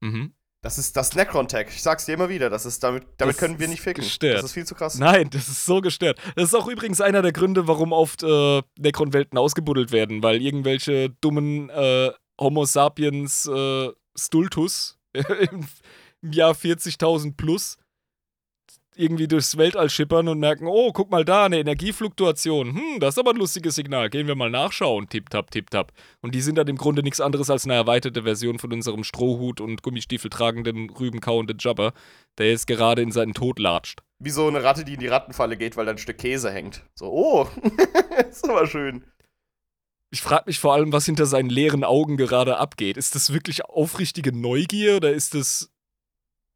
Mhm. 0.00 0.34
Das 0.62 0.76
ist 0.76 0.94
das 0.94 1.14
Necron-Tech. 1.14 1.68
Ich 1.70 1.82
sag's 1.82 2.04
dir 2.04 2.12
immer 2.12 2.28
wieder. 2.28 2.50
Das 2.50 2.66
ist 2.66 2.84
damit, 2.84 3.04
damit 3.16 3.34
Das 3.34 3.40
können 3.40 3.58
wir 3.58 3.66
nicht 3.66 3.80
ficken. 3.80 4.04
gestört. 4.04 4.36
Das 4.38 4.44
ist 4.44 4.52
viel 4.52 4.66
zu 4.66 4.74
krass. 4.74 4.98
Nein, 4.98 5.30
das 5.30 5.48
ist 5.48 5.64
so 5.64 5.80
gestört. 5.80 6.18
Das 6.36 6.44
ist 6.44 6.54
auch 6.54 6.68
übrigens 6.68 7.00
einer 7.00 7.22
der 7.22 7.32
Gründe, 7.32 7.66
warum 7.66 7.92
oft 7.92 8.22
äh, 8.22 8.62
Necron-Welten 8.78 9.38
ausgebuddelt 9.38 9.90
werden, 9.90 10.22
weil 10.22 10.42
irgendwelche 10.42 11.08
dummen 11.22 11.70
äh, 11.70 12.10
Homo 12.38 12.66
sapiens 12.66 13.46
äh, 13.46 13.88
Stultus 14.14 14.98
im, 15.14 15.24
im 16.22 16.32
Jahr 16.32 16.52
40.000 16.52 17.36
plus 17.38 17.78
irgendwie 19.00 19.26
durchs 19.26 19.56
Weltall 19.56 19.90
schippern 19.90 20.28
und 20.28 20.38
merken, 20.38 20.66
oh, 20.68 20.92
guck 20.92 21.10
mal 21.10 21.24
da, 21.24 21.46
eine 21.46 21.58
Energiefluktuation. 21.58 22.74
Hm, 22.74 23.00
das 23.00 23.14
ist 23.14 23.18
aber 23.18 23.30
ein 23.30 23.36
lustiges 23.36 23.74
Signal. 23.74 24.10
Gehen 24.10 24.26
wir 24.26 24.34
mal 24.34 24.50
nachschauen. 24.50 25.08
Tipp, 25.08 25.30
tapp, 25.30 25.50
tipp, 25.50 25.70
tapp. 25.70 25.92
Und 26.20 26.34
die 26.34 26.40
sind 26.40 26.56
dann 26.56 26.68
im 26.68 26.76
Grunde 26.76 27.02
nichts 27.02 27.20
anderes 27.20 27.50
als 27.50 27.64
eine 27.64 27.74
erweiterte 27.74 28.22
Version 28.22 28.58
von 28.58 28.72
unserem 28.72 29.02
Strohhut 29.02 29.60
und 29.60 29.82
Gummistiefel 29.82 30.30
tragenden, 30.30 30.90
rübenkauenden 30.90 31.56
Jabber, 31.58 31.92
der 32.38 32.50
jetzt 32.50 32.66
gerade 32.66 33.02
in 33.02 33.10
seinen 33.10 33.34
Tod 33.34 33.58
latscht. 33.58 34.02
Wie 34.18 34.30
so 34.30 34.46
eine 34.46 34.62
Ratte, 34.62 34.84
die 34.84 34.94
in 34.94 35.00
die 35.00 35.06
Rattenfalle 35.06 35.56
geht, 35.56 35.76
weil 35.76 35.86
da 35.86 35.92
ein 35.92 35.98
Stück 35.98 36.18
Käse 36.18 36.50
hängt. 36.52 36.82
So, 36.94 37.06
oh, 37.06 37.48
ist 38.30 38.48
aber 38.48 38.66
schön. 38.66 39.04
Ich 40.12 40.22
frage 40.22 40.44
mich 40.46 40.58
vor 40.58 40.74
allem, 40.74 40.92
was 40.92 41.06
hinter 41.06 41.24
seinen 41.24 41.50
leeren 41.50 41.84
Augen 41.84 42.16
gerade 42.16 42.58
abgeht. 42.58 42.96
Ist 42.96 43.14
das 43.14 43.32
wirklich 43.32 43.64
aufrichtige 43.64 44.36
Neugier 44.36 44.96
oder 44.96 45.12
ist 45.12 45.34
das. 45.34 45.69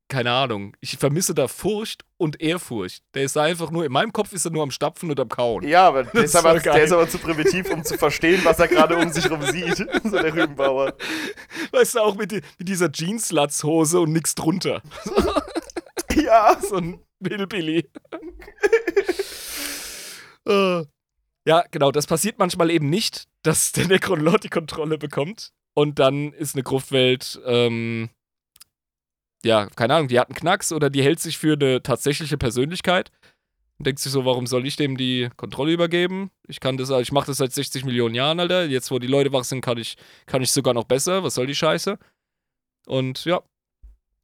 Keine 0.09 0.33
Ahnung. 0.33 0.77
Ich 0.81 0.99
vermisse 0.99 1.35
da 1.35 1.49
Furcht 1.49 2.05
und 2.19 2.41
Ehrfurcht. 2.41 3.03
Der 3.15 3.25
ist 3.25 3.37
da 3.37 3.43
einfach 3.43 3.71
nur, 3.71 3.87
in 3.87 3.93
meinem 3.93 4.13
Kopf 4.13 4.33
ist 4.33 4.45
er 4.45 4.51
nur 4.51 4.63
am 4.63 4.71
Stapfen 4.71 5.11
und 5.11 5.19
am 5.19 5.29
Kauen. 5.29 5.67
Ja, 5.67 5.89
aber 5.89 6.05
der 6.13 6.25
ist, 6.25 6.37
aber, 6.37 6.59
der 6.59 6.83
ist 6.83 6.93
aber 6.93 7.09
zu 7.09 7.19
primitiv, 7.19 7.71
um 7.71 7.83
zu 7.85 7.97
verstehen, 7.97 8.41
was 8.45 8.59
er 8.59 8.69
gerade 8.69 8.97
um 8.97 9.11
sich 9.11 9.31
rum 9.31 9.43
sieht. 9.43 9.77
so 10.05 10.11
der 10.11 10.35
Rübenbauer. 10.35 10.95
Weißt 11.73 11.95
du, 11.95 12.01
auch 12.01 12.17
mit, 12.17 12.33
die, 12.33 12.43
mit 12.59 12.69
dieser 12.69 12.93
Jeans-Latzhose 12.93 14.01
und 14.01 14.13
nix 14.13 14.35
drunter. 14.35 14.83
Ja. 16.15 16.57
So 16.61 16.77
ein 16.77 17.01
Hillbilly. 17.27 17.91
äh, 20.47 20.85
ja, 21.47 21.65
genau, 21.71 21.91
das 21.91 22.07
passiert 22.07 22.39
manchmal 22.39 22.71
eben 22.71 22.89
nicht, 22.89 23.27
dass 23.43 23.73
der 23.73 23.89
Necronlord 23.89 24.45
die 24.45 24.49
Kontrolle 24.49 24.97
bekommt. 24.97 25.53
Und 25.75 25.99
dann 25.99 26.33
ist 26.33 26.55
eine 26.55 26.63
Gruftwelt, 26.63 27.41
ähm, 27.45 28.11
ja, 29.45 29.67
keine 29.77 29.95
Ahnung, 29.95 30.09
die 30.09 30.19
hat 30.19 30.29
einen 30.29 30.35
Knacks 30.37 30.73
oder 30.73 30.91
die 30.91 31.03
hält 31.03 31.21
sich 31.21 31.39
für 31.39 31.55
eine 31.55 31.83
tatsächliche 31.83 32.39
Persönlichkeit. 32.39 33.11
Und 33.79 33.87
denkt 33.89 34.01
sich 34.01 34.13
so, 34.13 34.25
warum 34.25 34.47
soll 34.47 34.67
ich 34.67 34.77
dem 34.77 34.97
die 34.97 35.29
Kontrolle 35.37 35.73
übergeben? 35.73 36.31
Ich 36.47 36.61
kann 36.61 36.77
das, 36.77 36.91
ich 36.91 37.11
mache 37.11 37.27
das 37.27 37.39
seit 37.39 37.53
60 37.53 37.85
Millionen 37.85 38.15
Jahren, 38.15 38.39
Alter. 38.39 38.67
Jetzt, 38.67 38.91
wo 38.93 39.01
die 39.01 39.09
Leute 39.09 39.33
wach 39.33 39.43
sind, 39.45 39.63
kann 39.63 39.79
ich, 39.79 39.97
kann 40.27 40.43
ich 40.43 40.53
sogar 40.53 40.75
noch 40.75 40.85
besser. 40.85 41.25
Was 41.25 41.35
soll 41.35 41.47
die 41.47 41.57
Scheiße? 41.57 41.99
Und 42.87 43.25
ja, 43.25 43.41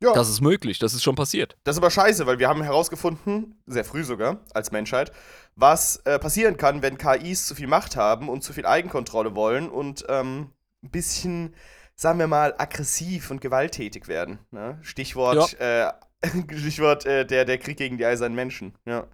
Ja. 0.01 0.13
das 0.13 0.29
ist 0.29 0.41
möglich, 0.41 0.79
das 0.79 0.95
ist 0.95 1.03
schon 1.03 1.17
passiert. 1.17 1.57
Das 1.65 1.75
ist 1.75 1.79
aber 1.83 1.91
scheiße, 1.91 2.27
weil 2.27 2.39
wir 2.39 2.49
haben 2.49 2.63
herausgefunden, 2.63 3.61
sehr 3.67 3.85
früh 3.85 4.05
sogar, 4.05 4.41
als 4.55 4.71
Menschheit, 4.71 5.11
was 5.57 5.97
äh, 6.05 6.19
passieren 6.21 6.57
kann, 6.57 6.81
wenn 6.83 6.97
KIs 6.97 7.47
zu 7.47 7.55
viel 7.57 7.67
Macht 7.67 7.97
haben 7.97 8.29
und 8.29 8.43
zu 8.45 8.53
viel 8.53 8.67
Eigenkontrolle 8.67 9.35
wollen 9.35 9.69
und 9.69 10.05
ähm, 10.09 10.51
ein 10.85 10.91
bisschen, 10.91 11.55
sagen 12.01 12.19
wir 12.19 12.27
mal, 12.29 12.55
aggressiv 12.57 13.31
und 13.31 13.43
gewalttätig 13.43 14.09
werden. 14.09 14.39
Ne? 14.51 14.79
Stichwort, 14.81 15.53
äh, 15.61 15.93
Stichwort 16.57 17.05
äh, 17.05 17.27
der, 17.27 17.45
der 17.45 17.59
Krieg 17.59 17.77
gegen 17.77 17.99
die 17.99 18.07
eisernen 18.07 18.35
Menschen. 18.35 18.75
Ja. 18.87 19.07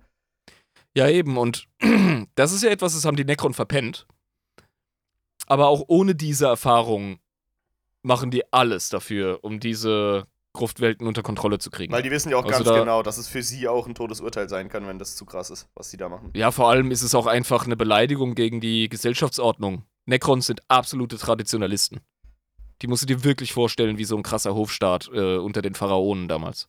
Ja, 0.97 1.09
eben. 1.09 1.37
Und 1.37 1.67
das 2.37 2.53
ist 2.53 2.63
ja 2.63 2.71
etwas, 2.71 2.95
das 2.95 3.05
haben 3.05 3.17
die 3.17 3.25
Necron 3.25 3.55
verpennt. 3.55 4.07
Aber 5.49 5.67
auch 5.67 5.85
ohne 5.89 6.15
diese 6.15 6.47
Erfahrung 6.47 7.19
machen 8.03 8.31
die 8.31 8.51
alles 8.53 8.89
dafür, 8.89 9.41
um 9.43 9.59
diese 9.59 10.27
Gruftwelten 10.53 11.09
unter 11.09 11.23
Kontrolle 11.25 11.59
zu 11.59 11.71
kriegen. 11.71 11.93
Weil 11.93 12.03
die 12.03 12.11
wissen 12.13 12.31
ja 12.31 12.37
auch 12.37 12.45
Also 12.45 12.63
ganz 12.63 12.67
da- 12.67 12.79
genau, 12.79 13.03
dass 13.03 13.19
es 13.19 13.27
für 13.27 13.43
sie 13.43 13.67
auch 13.67 13.89
ein 13.89 13.97
Todesurteil 13.97 14.49
sein 14.49 14.69
kann, 14.69 14.87
wenn 14.87 15.01
das 15.01 15.17
zu 15.17 15.25
krass 15.27 15.51
ist, 15.51 15.69
was 15.75 15.91
sie 15.91 15.97
da 15.97 16.09
machen. 16.09 16.31
ja, 16.35 16.53
vor 16.53 16.71
allem 16.71 16.93
ist 16.93 17.03
es 17.03 17.17
auch 17.17 17.27
einfach 17.27 17.67
eine 17.67 17.77
Beleidigung 17.77 18.37
gegen 18.37 18.61
die 18.61 18.89
Gesellschaftsordnung. 18.89 19.83
Necrons 20.07 20.47
sind 20.47 20.63
absolute 20.69 21.19
Traditionalisten. 21.19 22.01
Die 22.83 22.87
musst 22.89 23.03
du 23.03 23.07
dir 23.07 23.25
wirklich 23.25 23.53
vorstellen, 23.53 23.99
wie 23.99 24.05
so 24.05 24.17
ein 24.17 24.23
krasser 24.23 24.55
Hofstaat 24.55 25.09
äh, 25.13 25.37
unter 25.39 25.63
den 25.63 25.75
Pharaonen 25.75 26.29
damals. 26.29 26.69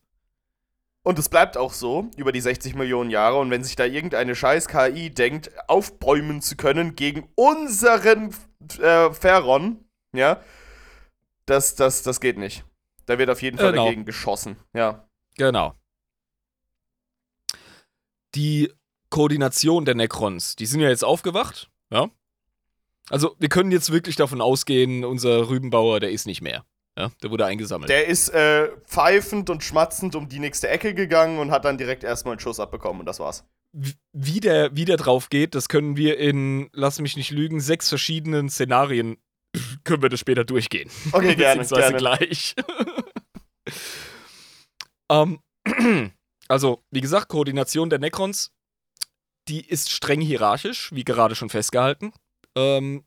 Und 1.02 1.18
es 1.18 1.28
bleibt 1.28 1.56
auch 1.56 1.72
so 1.72 2.10
über 2.16 2.32
die 2.32 2.40
60 2.40 2.74
Millionen 2.74 3.10
Jahre. 3.10 3.38
Und 3.38 3.50
wenn 3.50 3.64
sich 3.64 3.76
da 3.76 3.84
irgendeine 3.84 4.34
scheiß 4.34 4.68
KI 4.68 5.10
denkt, 5.10 5.50
aufbäumen 5.68 6.42
zu 6.42 6.56
können 6.56 6.96
gegen 6.96 7.28
unseren 7.34 8.34
äh, 8.80 9.10
Pharaon, 9.12 9.84
ja, 10.12 10.42
das, 11.46 11.76
das, 11.76 12.02
das 12.02 12.20
geht 12.20 12.36
nicht. 12.38 12.64
Da 13.06 13.18
wird 13.18 13.30
auf 13.30 13.40
jeden 13.40 13.56
Fall 13.58 13.70
Genau. 13.72 13.84
dagegen 13.84 14.04
geschossen. 14.04 14.56
Ja. 14.74 15.08
Genau. 15.36 15.74
Die 18.34 18.72
Koordination 19.10 19.84
der 19.86 19.94
Necrons, 19.94 20.56
die 20.56 20.66
sind 20.66 20.80
ja 20.80 20.88
jetzt 20.90 21.04
aufgewacht, 21.04 21.70
ja. 21.90 22.10
Also, 23.10 23.34
wir 23.38 23.48
können 23.48 23.70
jetzt 23.72 23.90
wirklich 23.92 24.16
davon 24.16 24.40
ausgehen, 24.40 25.04
unser 25.04 25.48
Rübenbauer, 25.48 26.00
der 26.00 26.10
ist 26.10 26.26
nicht 26.26 26.42
mehr. 26.42 26.64
Ja, 26.98 27.10
der 27.22 27.30
wurde 27.30 27.46
eingesammelt. 27.46 27.88
Der 27.88 28.06
ist 28.08 28.28
äh, 28.30 28.70
pfeifend 28.84 29.50
und 29.50 29.62
schmatzend 29.62 30.16
um 30.16 30.28
die 30.28 30.40
nächste 30.40 30.68
Ecke 30.68 30.94
gegangen 30.94 31.38
und 31.38 31.52
hat 31.52 31.64
dann 31.64 31.78
direkt 31.78 32.02
erstmal 32.02 32.32
einen 32.32 32.40
Schuss 32.40 32.58
abbekommen 32.58 33.00
und 33.00 33.06
das 33.06 33.20
war's. 33.20 33.44
Wie- 34.12 34.40
der, 34.40 34.74
wie 34.74 34.84
der 34.84 34.96
drauf 34.96 35.28
geht, 35.30 35.54
das 35.54 35.68
können 35.68 35.96
wir 35.96 36.18
in, 36.18 36.68
lass 36.72 36.98
mich 37.00 37.16
nicht 37.16 37.30
lügen, 37.30 37.60
sechs 37.60 37.88
verschiedenen 37.88 38.50
Szenarien, 38.50 39.16
können 39.84 40.02
wir 40.02 40.08
das 40.08 40.18
später 40.18 40.44
durchgehen. 40.44 40.90
Okay, 41.12 41.34
gerne, 41.36 41.60
Beziehungsweise 41.60 41.94
gerne. 41.94 41.98
gleich. 41.98 42.56
ähm, 45.10 45.38
also, 46.48 46.82
wie 46.90 47.00
gesagt, 47.00 47.28
Koordination 47.28 47.90
der 47.90 48.00
Necrons, 48.00 48.50
die 49.46 49.64
ist 49.66 49.90
streng 49.90 50.20
hierarchisch, 50.20 50.90
wie 50.92 51.04
gerade 51.04 51.34
schon 51.34 51.48
festgehalten. 51.48 52.12
Ähm, 52.58 53.04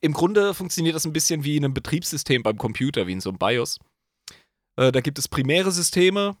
Im 0.00 0.12
Grunde 0.12 0.52
funktioniert 0.54 0.94
das 0.94 1.06
ein 1.06 1.12
bisschen 1.12 1.44
wie 1.44 1.56
in 1.56 1.64
einem 1.64 1.74
Betriebssystem 1.74 2.42
beim 2.42 2.58
Computer, 2.58 3.06
wie 3.06 3.12
in 3.12 3.20
so 3.20 3.30
einem 3.30 3.38
BIOS. 3.38 3.78
Äh, 4.76 4.92
da 4.92 5.00
gibt 5.00 5.18
es 5.18 5.28
primäre 5.28 5.72
Systeme, 5.72 6.36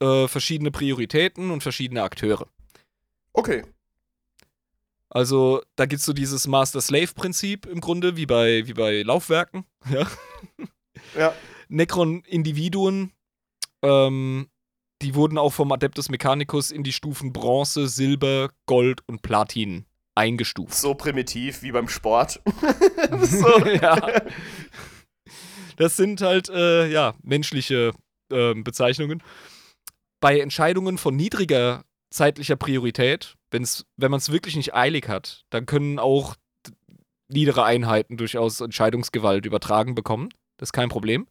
äh, 0.00 0.28
verschiedene 0.28 0.70
Prioritäten 0.70 1.50
und 1.50 1.62
verschiedene 1.62 2.02
Akteure. 2.02 2.46
Okay. 3.32 3.64
Also, 5.08 5.62
da 5.76 5.86
gibt 5.86 6.00
es 6.00 6.06
so 6.06 6.12
dieses 6.12 6.46
Master-Slave-Prinzip 6.46 7.66
im 7.66 7.80
Grunde, 7.80 8.16
wie 8.16 8.26
bei, 8.26 8.66
wie 8.66 8.74
bei 8.74 9.02
Laufwerken. 9.02 9.64
Ja. 9.90 10.06
Ja. 11.16 11.34
Necron-Individuen, 11.68 13.12
ähm, 13.80 14.50
die 15.00 15.14
wurden 15.14 15.38
auch 15.38 15.50
vom 15.50 15.72
Adeptus 15.72 16.10
Mechanicus 16.10 16.70
in 16.70 16.82
die 16.82 16.92
Stufen 16.92 17.32
Bronze, 17.32 17.88
Silber, 17.88 18.50
Gold 18.66 19.00
und 19.08 19.22
Platin 19.22 19.86
eingestuft. 20.14 20.74
So 20.74 20.94
primitiv 20.94 21.62
wie 21.62 21.72
beim 21.72 21.88
Sport. 21.88 22.40
so. 23.22 23.66
ja. 23.66 24.22
Das 25.76 25.96
sind 25.96 26.20
halt, 26.20 26.48
äh, 26.48 26.88
ja, 26.88 27.14
menschliche 27.22 27.92
ähm, 28.30 28.64
Bezeichnungen. 28.64 29.22
Bei 30.20 30.38
Entscheidungen 30.40 30.98
von 30.98 31.16
niedriger 31.16 31.84
zeitlicher 32.10 32.56
Priorität, 32.56 33.36
wenn's, 33.50 33.86
wenn 33.96 34.10
man 34.10 34.18
es 34.18 34.30
wirklich 34.30 34.56
nicht 34.56 34.74
eilig 34.74 35.08
hat, 35.08 35.44
dann 35.50 35.64
können 35.64 35.98
auch 35.98 36.36
niedere 37.28 37.64
Einheiten 37.64 38.16
durchaus 38.16 38.60
Entscheidungsgewalt 38.60 39.46
übertragen 39.46 39.94
bekommen. 39.94 40.28
Das 40.58 40.68
ist 40.68 40.72
kein 40.72 40.88
Problem. 40.88 41.26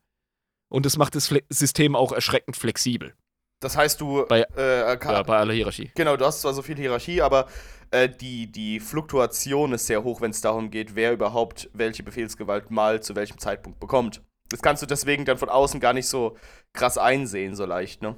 Und 0.72 0.86
es 0.86 0.98
macht 0.98 1.16
das 1.16 1.28
Fle 1.28 1.44
System 1.50 1.96
auch 1.96 2.12
erschreckend 2.12 2.56
flexibel. 2.56 3.14
Das 3.60 3.76
heißt, 3.76 4.00
du. 4.00 4.26
Bei- 4.28 4.44
äh, 4.56 4.98
kann, 4.98 5.14
Ja, 5.14 5.24
bei 5.24 5.38
aller 5.38 5.54
Hierarchie. 5.54 5.92
Genau, 5.96 6.16
du 6.16 6.26
hast 6.26 6.42
zwar 6.42 6.54
so 6.54 6.62
viel 6.62 6.78
Hierarchie, 6.78 7.22
aber 7.22 7.48
äh, 7.92 8.10
die, 8.10 8.52
die 8.52 8.80
Fluktuation 8.80 9.74
ist 9.74 9.88
sehr 9.88 10.04
hoch, 10.04 10.22
wenn 10.22 10.32
es 10.32 10.42
darum 10.42 10.72
geht, 10.72 10.96
wer 10.96 11.14
überhaupt 11.14 11.70
welche 11.74 12.04
Befehlsgewalt 12.04 12.72
mal 12.72 13.02
zu 13.02 13.16
welchem 13.16 13.38
Zeitpunkt 13.38 13.80
bekommt. 13.80 14.22
Das 14.50 14.62
kannst 14.62 14.82
du 14.82 14.88
deswegen 14.88 15.26
dann 15.26 15.38
von 15.38 15.50
außen 15.50 15.80
gar 15.80 15.94
nicht 15.94 16.08
so 16.08 16.38
krass 16.74 16.98
einsehen, 16.98 17.56
so 17.56 17.66
leicht, 17.66 18.02
ne? 18.02 18.16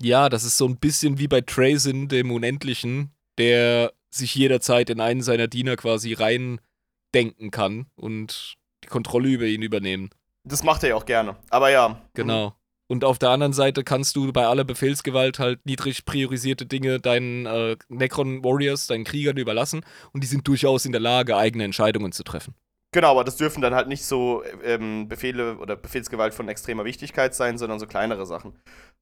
Ja, 0.00 0.28
das 0.28 0.44
ist 0.44 0.56
so 0.56 0.66
ein 0.66 0.78
bisschen 0.78 1.18
wie 1.18 1.28
bei 1.28 1.40
Trazyn, 1.40 2.08
dem 2.08 2.30
Unendlichen, 2.30 3.12
der 3.36 3.92
sich 4.10 4.34
jederzeit 4.34 4.90
in 4.90 5.00
einen 5.00 5.22
seiner 5.22 5.48
Diener 5.48 5.76
quasi 5.76 6.12
reindenken 6.12 7.50
kann 7.50 7.86
und 7.96 8.56
die 8.84 8.88
Kontrolle 8.88 9.28
über 9.28 9.44
ihn 9.44 9.62
übernehmen. 9.62 10.10
Das 10.44 10.62
macht 10.62 10.82
er 10.82 10.90
ja 10.90 10.94
auch 10.94 11.04
gerne. 11.04 11.36
Aber 11.50 11.70
ja. 11.70 12.00
Genau. 12.14 12.54
Und 12.88 13.04
auf 13.04 13.18
der 13.18 13.30
anderen 13.30 13.52
Seite 13.52 13.84
kannst 13.84 14.16
du 14.16 14.32
bei 14.32 14.46
aller 14.46 14.64
Befehlsgewalt 14.64 15.38
halt 15.38 15.64
niedrig 15.66 16.06
priorisierte 16.06 16.64
Dinge 16.64 16.98
deinen 16.98 17.46
äh, 17.46 17.76
Necron 17.88 18.42
Warriors, 18.42 18.86
deinen 18.86 19.04
Kriegern 19.04 19.36
überlassen 19.36 19.84
und 20.12 20.24
die 20.24 20.26
sind 20.26 20.48
durchaus 20.48 20.86
in 20.86 20.92
der 20.92 21.00
Lage, 21.00 21.36
eigene 21.36 21.64
Entscheidungen 21.64 22.12
zu 22.12 22.24
treffen. 22.24 22.54
Genau, 22.92 23.10
aber 23.10 23.24
das 23.24 23.36
dürfen 23.36 23.60
dann 23.60 23.74
halt 23.74 23.88
nicht 23.88 24.04
so 24.06 24.42
ähm, 24.64 25.08
Befehle 25.08 25.58
oder 25.58 25.76
Befehlsgewalt 25.76 26.32
von 26.32 26.48
extremer 26.48 26.86
Wichtigkeit 26.86 27.34
sein, 27.34 27.58
sondern 27.58 27.78
so 27.78 27.86
kleinere 27.86 28.24
Sachen. 28.24 28.54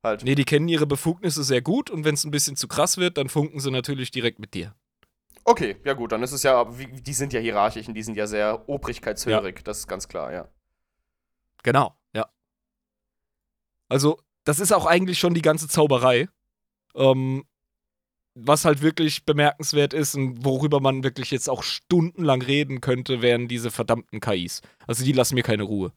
Halt. 0.02 0.24
Nee, 0.24 0.34
die 0.34 0.44
kennen 0.44 0.66
ihre 0.66 0.86
Befugnisse 0.86 1.44
sehr 1.44 1.62
gut 1.62 1.88
und 1.88 2.04
wenn 2.04 2.14
es 2.14 2.24
ein 2.24 2.32
bisschen 2.32 2.56
zu 2.56 2.66
krass 2.66 2.98
wird, 2.98 3.16
dann 3.16 3.28
funken 3.28 3.60
sie 3.60 3.70
natürlich 3.70 4.10
direkt 4.10 4.40
mit 4.40 4.54
dir. 4.54 4.74
Okay, 5.44 5.76
ja 5.84 5.92
gut, 5.92 6.10
dann 6.10 6.24
ist 6.24 6.32
es 6.32 6.42
ja, 6.42 6.64
die 6.64 7.12
sind 7.12 7.32
ja 7.32 7.38
hierarchisch 7.38 7.86
und 7.86 7.94
die 7.94 8.02
sind 8.02 8.16
ja 8.16 8.26
sehr 8.26 8.68
obrigkeitshörig, 8.68 9.62
das 9.62 9.78
ist 9.78 9.86
ganz 9.86 10.08
klar, 10.08 10.32
ja. 10.32 10.48
Genau, 11.62 11.94
ja. 12.05 12.05
Also, 13.88 14.18
das 14.44 14.58
ist 14.60 14.72
auch 14.72 14.86
eigentlich 14.86 15.18
schon 15.18 15.34
die 15.34 15.42
ganze 15.42 15.68
Zauberei. 15.68 16.28
Ähm, 16.94 17.44
was 18.38 18.64
halt 18.66 18.82
wirklich 18.82 19.24
bemerkenswert 19.24 19.94
ist 19.94 20.14
und 20.14 20.44
worüber 20.44 20.80
man 20.80 21.02
wirklich 21.02 21.30
jetzt 21.30 21.48
auch 21.48 21.62
stundenlang 21.62 22.42
reden 22.42 22.82
könnte, 22.82 23.22
wären 23.22 23.48
diese 23.48 23.70
verdammten 23.70 24.20
KIs. 24.20 24.60
Also, 24.86 25.04
die 25.04 25.12
lassen 25.12 25.34
mir 25.36 25.42
keine 25.42 25.62
Ruhe. 25.62 25.92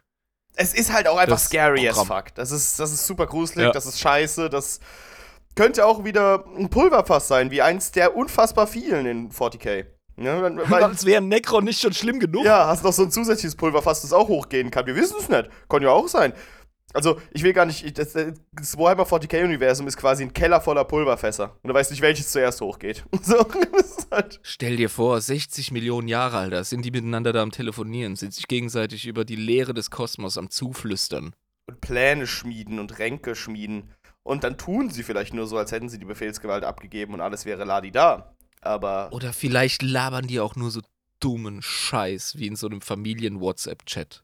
Es 0.55 0.73
ist 0.73 0.91
halt 0.93 1.07
auch 1.07 1.17
einfach 1.17 1.35
Das 1.35 1.45
scary 1.45 1.87
as 1.87 1.97
Programm. 1.97 2.23
fuck. 2.25 2.35
Das 2.35 2.51
ist, 2.51 2.79
das 2.79 2.91
ist 2.91 3.05
super 3.05 3.27
gruselig, 3.27 3.65
Ja. 3.65 3.71
das 3.71 3.85
ist 3.85 3.99
scheiße, 3.99 4.49
das 4.49 4.79
könnte 5.55 5.85
auch 5.85 6.03
wieder 6.05 6.45
ein 6.57 6.69
Pulverfass 6.69 7.27
sein, 7.27 7.51
wie 7.51 7.61
eins 7.61 7.91
der 7.91 8.15
unfassbar 8.15 8.67
vielen 8.67 9.05
in 9.05 9.31
40k. 9.31 9.85
Ja, 10.17 10.41
weil, 10.69 10.83
Als 10.83 11.05
wäre 11.05 11.21
Necron 11.21 11.63
nicht 11.65 11.81
schon 11.81 11.93
schlimm 11.93 12.19
genug. 12.19 12.43
ja, 12.45 12.67
hast 12.67 12.83
noch 12.83 12.93
so 12.93 13.03
ein 13.03 13.11
zusätzliches 13.11 13.55
Pulverfass, 13.55 14.01
das 14.01 14.11
auch 14.11 14.27
hochgehen 14.27 14.71
kann. 14.71 14.85
Wir 14.85 14.95
wissen 14.95 15.17
es 15.19 15.29
nicht. 15.29 15.49
Kann 15.69 15.81
ja 15.83 15.89
auch 15.91 16.07
sein. 16.07 16.33
Also, 16.93 17.21
ich 17.31 17.43
will 17.43 17.53
gar 17.53 17.65
nicht. 17.65 17.85
ich- 17.85 17.93
Das, 17.93 18.13
das 18.13 18.77
Warhammer 18.77 19.03
40k-Universum 19.05 19.87
ist 19.87 19.97
quasi 19.97 20.23
ein 20.23 20.33
Keller 20.33 20.59
voller 20.61 20.85
Pulverfässer. 20.85 21.55
Und 21.61 21.67
du 21.67 21.73
weißt 21.73 21.91
nicht, 21.91 22.01
welches 22.01 22.31
zuerst 22.31 22.61
hochgeht. 22.61 23.03
So, 23.21 23.45
halt. 24.11 24.39
Stell 24.41 24.77
dir 24.77 24.89
vor, 24.89 25.21
60 25.21 25.71
Millionen 25.71 26.07
Jahre, 26.07 26.37
Alter, 26.37 26.63
sind 26.63 26.83
die 26.83 26.91
miteinander 26.91 27.31
da 27.33 27.43
am 27.43 27.51
Telefonieren, 27.51 28.15
sind 28.15 28.33
sich 28.33 28.47
gegenseitig 28.47 29.05
über 29.05 29.23
die 29.25 29.35
Leere 29.35 29.73
des 29.75 29.91
Kosmos 29.91 30.37
am 30.37 30.49
Zuflüstern. 30.49 31.35
Und 31.67 31.81
Pläne 31.81 32.25
schmieden 32.25 32.79
und 32.79 32.97
Ränke 32.97 33.35
schmieden. 33.35 33.91
Und 34.23 34.43
dann 34.43 34.57
tun 34.57 34.89
sie 34.89 35.03
vielleicht 35.03 35.33
nur 35.35 35.45
so, 35.47 35.57
als 35.57 35.71
hätten 35.71 35.89
sie 35.89 35.99
die 35.99 36.05
Befehlsgewalt 36.05 36.63
abgegeben 36.63 37.13
und 37.13 37.21
alles 37.21 37.45
wäre 37.45 37.65
Ladi-da. 37.65 38.35
Aber. 38.61 39.09
Oder 39.13 39.31
vielleicht 39.33 39.83
labern 39.83 40.25
die 40.27 40.39
auch 40.39 40.55
nur 40.55 40.71
so 40.71 40.81
dummen 41.19 41.61
Scheiß 41.61 42.37
wie 42.37 42.47
in 42.47 42.55
so 42.55 42.67
einem 42.67 42.81
Familien-WhatsApp-Chat. 42.81 44.23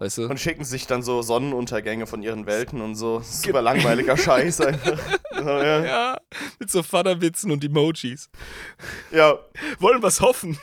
Weißt 0.00 0.18
du? 0.18 0.28
Und 0.28 0.38
schicken 0.38 0.62
sich 0.64 0.86
dann 0.86 1.02
so 1.02 1.22
Sonnenuntergänge 1.22 2.06
von 2.06 2.22
ihren 2.22 2.46
Welten 2.46 2.80
und 2.80 2.94
so. 2.94 3.20
Super 3.24 3.62
langweiliger 3.62 4.16
Scheiß 4.16 4.60
einfach. 4.60 4.98
So, 5.34 5.40
ja. 5.48 5.84
Ja, 5.84 6.18
mit 6.60 6.70
so 6.70 6.82
Vaterwitzen 6.84 7.50
und 7.50 7.64
Emojis. 7.64 8.30
ja, 9.10 9.38
Wollen 9.80 10.00
was 10.02 10.20
hoffen. 10.20 10.56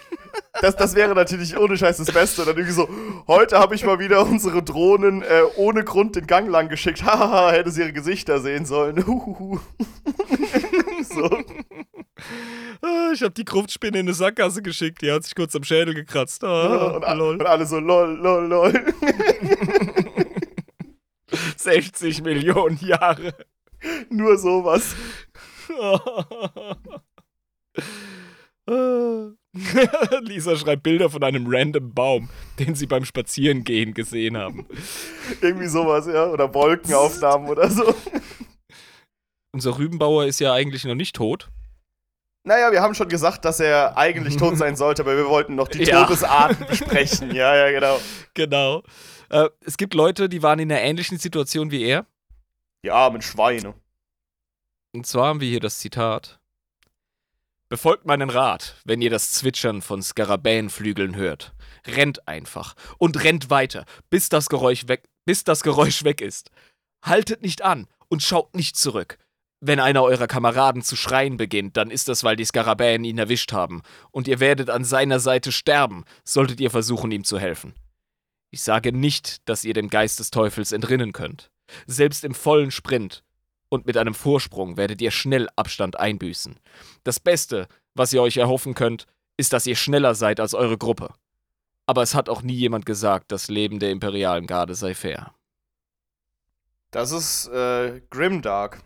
das, 0.61 0.75
das 0.77 0.95
wäre 0.95 1.13
natürlich 1.15 1.57
ohne 1.57 1.77
Scheiß 1.77 1.97
das 1.97 2.11
Beste. 2.13 2.41
Und 2.41 2.47
dann 2.47 2.57
irgendwie 2.57 2.73
so, 2.75 2.87
heute 3.27 3.59
habe 3.59 3.75
ich 3.75 3.83
mal 3.85 3.99
wieder 3.99 4.25
unsere 4.25 4.63
Drohnen 4.63 5.21
äh, 5.21 5.41
ohne 5.57 5.83
Grund 5.83 6.15
den 6.15 6.27
Gang 6.27 6.49
lang 6.49 6.69
geschickt. 6.69 7.03
Hahaha, 7.05 7.51
hätte 7.51 7.71
sie 7.71 7.81
ihre 7.81 7.93
Gesichter 7.93 8.39
sehen 8.39 8.65
sollen. 8.65 9.03
So. 11.13 11.29
Ah, 12.81 13.11
Ich 13.13 13.21
habe 13.21 13.33
die 13.33 13.45
Gruftspinne 13.45 13.99
in 13.99 14.05
eine 14.07 14.13
Sackgasse 14.13 14.61
geschickt, 14.61 15.01
die 15.01 15.11
hat 15.11 15.23
sich 15.23 15.35
kurz 15.35 15.55
am 15.55 15.63
Schädel 15.63 15.93
gekratzt. 15.93 16.43
Ah, 16.43 16.95
und, 16.95 17.03
a- 17.05 17.13
und 17.19 17.45
alle 17.45 17.65
so, 17.65 17.79
lol, 17.79 18.15
lol, 18.17 18.45
lol. 18.47 18.73
60 21.57 22.23
Millionen 22.23 22.77
Jahre. 22.77 23.33
Nur 24.09 24.37
sowas. 24.37 24.95
Lisa 30.21 30.55
schreibt 30.55 30.83
Bilder 30.83 31.09
von 31.09 31.23
einem 31.23 31.45
random 31.47 31.93
Baum, 31.93 32.29
den 32.59 32.75
sie 32.75 32.87
beim 32.87 33.05
Spazierengehen 33.05 33.93
gesehen 33.93 34.37
haben. 34.37 34.65
Irgendwie 35.41 35.67
sowas, 35.67 36.07
ja. 36.07 36.27
Oder 36.27 36.53
Wolkenaufnahmen 36.53 37.49
oder 37.49 37.69
so. 37.69 37.93
Unser 39.53 39.77
Rübenbauer 39.77 40.25
ist 40.25 40.39
ja 40.39 40.53
eigentlich 40.53 40.83
noch 40.85 40.95
nicht 40.95 41.15
tot. 41.15 41.49
Naja, 42.45 42.71
wir 42.71 42.81
haben 42.81 42.93
schon 42.93 43.09
gesagt, 43.09 43.43
dass 43.43 43.59
er 43.59 43.97
eigentlich 43.97 44.37
tot 44.37 44.55
sein 44.55 44.75
sollte, 44.75 45.01
aber 45.01 45.17
wir 45.17 45.27
wollten 45.27 45.55
noch 45.55 45.67
die 45.67 45.79
Ja. 45.83 46.03
Todesarten 46.05 46.67
besprechen. 46.67 47.33
Ja, 47.33 47.55
ja, 47.55 47.71
genau. 47.71 47.99
Genau. 48.35 48.83
Äh, 49.29 49.49
es 49.61 49.77
gibt 49.77 49.95
Leute, 49.95 50.29
die 50.29 50.43
waren 50.43 50.59
in 50.59 50.71
einer 50.71 50.81
ähnlichen 50.81 51.17
Situation 51.17 51.71
wie 51.71 51.83
er. 51.83 52.05
Die 52.83 52.91
armen 52.91 53.23
Schweine. 53.23 53.73
Und 54.93 55.07
zwar 55.07 55.29
haben 55.29 55.41
wir 55.41 55.49
hier 55.49 55.59
das 55.59 55.79
Zitat. 55.79 56.39
Befolgt 57.67 58.05
meinen 58.05 58.29
Rat, 58.29 58.75
wenn 58.85 59.01
ihr 59.01 59.09
das 59.09 59.31
Zwitschern 59.33 59.81
von 59.81 60.03
Skarabäenflügeln 60.03 61.15
hört. 61.15 61.55
Rennt 61.87 62.27
einfach 62.27 62.75
und 62.99 63.23
rennt 63.23 63.49
weiter, 63.49 63.85
bis 64.11 64.29
das 64.29 64.49
Geräusch 64.49 64.87
weg, 64.87 65.03
bis 65.25 65.43
das 65.43 65.63
Geräusch 65.63 66.03
weg 66.03 66.21
ist. 66.21 66.51
Haltet 67.03 67.41
nicht 67.41 67.63
an 67.63 67.87
und 68.07 68.21
schaut 68.21 68.53
nicht 68.55 68.77
zurück. 68.77 69.17
Wenn 69.67 69.79
einer 69.79 70.03
eurer 70.03 70.27
Kameraden 70.27 70.83
zu 70.83 70.95
schreien 70.95 71.37
beginnt, 71.37 71.75
dann 71.75 71.89
ist 71.89 72.07
das, 72.07 72.23
weil 72.23 72.35
die 72.35 72.45
Skarabäen 72.45 73.03
ihn 73.03 73.17
erwischt 73.17 73.51
haben, 73.51 73.81
und 74.11 74.27
ihr 74.27 74.39
werdet 74.39 74.69
an 74.69 74.83
seiner 74.83 75.19
Seite 75.19 75.51
sterben, 75.51 76.05
solltet 76.23 76.59
ihr 76.59 76.69
versuchen, 76.69 77.09
ihm 77.09 77.23
zu 77.23 77.39
helfen. 77.39 77.73
Ich 78.51 78.61
sage 78.61 78.91
nicht, 78.91 79.49
dass 79.49 79.63
ihr 79.63 79.73
dem 79.73 79.89
Geist 79.89 80.19
des 80.19 80.29
Teufels 80.29 80.71
entrinnen 80.71 81.13
könnt. 81.13 81.49
Selbst 81.87 82.23
im 82.23 82.35
vollen 82.35 82.69
Sprint 82.69 83.23
und 83.69 83.87
mit 83.87 83.97
einem 83.97 84.13
Vorsprung 84.13 84.77
werdet 84.77 85.01
ihr 85.01 85.09
schnell 85.09 85.47
Abstand 85.55 85.99
einbüßen. 85.99 86.59
Das 87.03 87.19
Beste, 87.19 87.67
was 87.95 88.13
ihr 88.13 88.21
euch 88.21 88.37
erhoffen 88.37 88.75
könnt, 88.75 89.07
ist, 89.35 89.51
dass 89.51 89.65
ihr 89.65 89.75
schneller 89.75 90.13
seid 90.13 90.39
als 90.39 90.53
eure 90.53 90.77
Gruppe. 90.77 91.11
Aber 91.87 92.03
es 92.03 92.13
hat 92.13 92.29
auch 92.29 92.43
nie 92.43 92.53
jemand 92.53 92.85
gesagt, 92.85 93.31
das 93.31 93.47
Leben 93.47 93.79
der 93.79 93.89
imperialen 93.89 94.45
Garde 94.45 94.75
sei 94.75 94.93
fair. 94.93 95.33
Das 96.91 97.11
ist 97.11 97.47
äh, 97.47 98.03
Grimdark. 98.11 98.83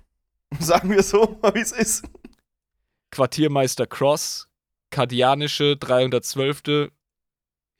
Sagen 0.60 0.90
wir 0.90 1.04
so, 1.04 1.40
wie 1.54 1.60
es 1.60 1.72
ist. 1.72 2.06
Quartiermeister 3.12 3.88
Cross, 3.88 4.48
kardianische 4.92 5.78
312. 5.78 6.92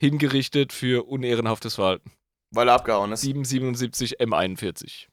hingerichtet 0.00 0.72
für 0.72 1.06
unehrenhaftes 1.06 1.76
Verhalten. 1.76 2.12
Weil 2.52 2.68
er 2.68 2.74
abgehauen 2.74 3.12
ist. 3.12 3.20
777 3.20 4.20
M41. 4.20 5.06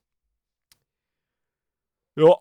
Ja, 2.18 2.36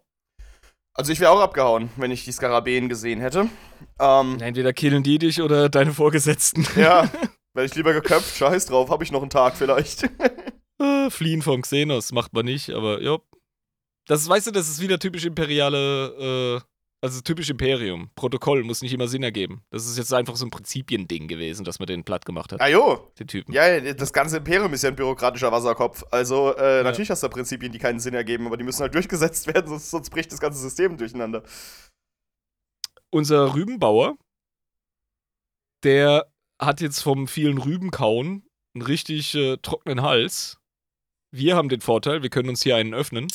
Also 0.94 1.12
ich 1.12 1.20
wäre 1.20 1.30
auch 1.32 1.40
abgehauen, 1.40 1.90
wenn 1.96 2.10
ich 2.10 2.24
die 2.24 2.32
Skarabäen 2.32 2.88
gesehen 2.88 3.20
hätte. 3.20 3.50
Ähm, 4.00 4.38
entweder 4.40 4.72
killen 4.72 5.02
die 5.02 5.18
dich 5.18 5.42
oder 5.42 5.68
deine 5.68 5.92
Vorgesetzten. 5.92 6.66
ja, 6.80 7.10
wäre 7.52 7.66
ich 7.66 7.74
lieber 7.74 7.92
geköpft. 7.92 8.36
Scheiß 8.36 8.66
drauf, 8.66 8.88
habe 8.88 9.04
ich 9.04 9.12
noch 9.12 9.20
einen 9.20 9.28
Tag 9.30 9.54
vielleicht. 9.56 10.04
Äh, 10.78 11.10
Fliehen 11.10 11.42
von 11.42 11.60
Xenos 11.62 12.12
macht 12.12 12.32
man 12.32 12.46
nicht, 12.46 12.70
aber 12.70 13.02
ja. 13.02 13.18
Das 14.06 14.22
ist, 14.22 14.28
weißt 14.28 14.46
du, 14.46 14.50
das 14.52 14.68
ist 14.68 14.80
wieder 14.80 14.98
typisch 14.98 15.24
imperiale, 15.24 16.58
äh, 16.58 16.60
also 17.02 17.20
typisch 17.20 17.50
Imperium. 17.50 18.10
Protokoll 18.14 18.62
muss 18.62 18.80
nicht 18.80 18.92
immer 18.92 19.08
Sinn 19.08 19.24
ergeben. 19.24 19.62
Das 19.70 19.86
ist 19.86 19.98
jetzt 19.98 20.14
einfach 20.14 20.36
so 20.36 20.46
ein 20.46 20.50
Prinzipiending 20.50 21.26
gewesen, 21.28 21.64
dass 21.64 21.80
man 21.80 21.86
den 21.86 22.04
platt 22.04 22.24
gemacht 22.24 22.52
hat, 22.52 22.60
ah 22.60 22.68
jo, 22.68 23.12
den 23.18 23.26
Typen. 23.26 23.52
ja, 23.52 23.80
das 23.94 24.12
ganze 24.12 24.38
Imperium 24.38 24.72
ist 24.72 24.82
ja 24.82 24.90
ein 24.90 24.96
bürokratischer 24.96 25.50
Wasserkopf. 25.50 26.04
Also 26.10 26.54
äh, 26.54 26.84
natürlich 26.84 27.10
hast 27.10 27.22
du 27.22 27.28
Prinzipien, 27.28 27.72
die 27.72 27.78
keinen 27.78 27.98
Sinn 27.98 28.14
ergeben, 28.14 28.46
aber 28.46 28.56
die 28.56 28.64
müssen 28.64 28.80
halt 28.82 28.94
durchgesetzt 28.94 29.46
werden, 29.54 29.68
sonst, 29.68 29.90
sonst 29.90 30.10
bricht 30.10 30.30
das 30.32 30.40
ganze 30.40 30.60
System 30.60 30.96
durcheinander. 30.96 31.42
Unser 33.10 33.54
Rübenbauer, 33.54 34.16
der 35.82 36.30
hat 36.60 36.80
jetzt 36.80 37.00
vom 37.00 37.26
vielen 37.28 37.58
Rübenkauen 37.58 38.48
einen 38.74 38.82
richtig 38.82 39.34
äh, 39.34 39.56
trockenen 39.58 40.02
Hals. 40.02 40.58
Wir 41.32 41.56
haben 41.56 41.68
den 41.68 41.80
Vorteil, 41.80 42.22
wir 42.22 42.30
können 42.30 42.48
uns 42.48 42.62
hier 42.62 42.76
einen 42.76 42.94
öffnen. 42.94 43.28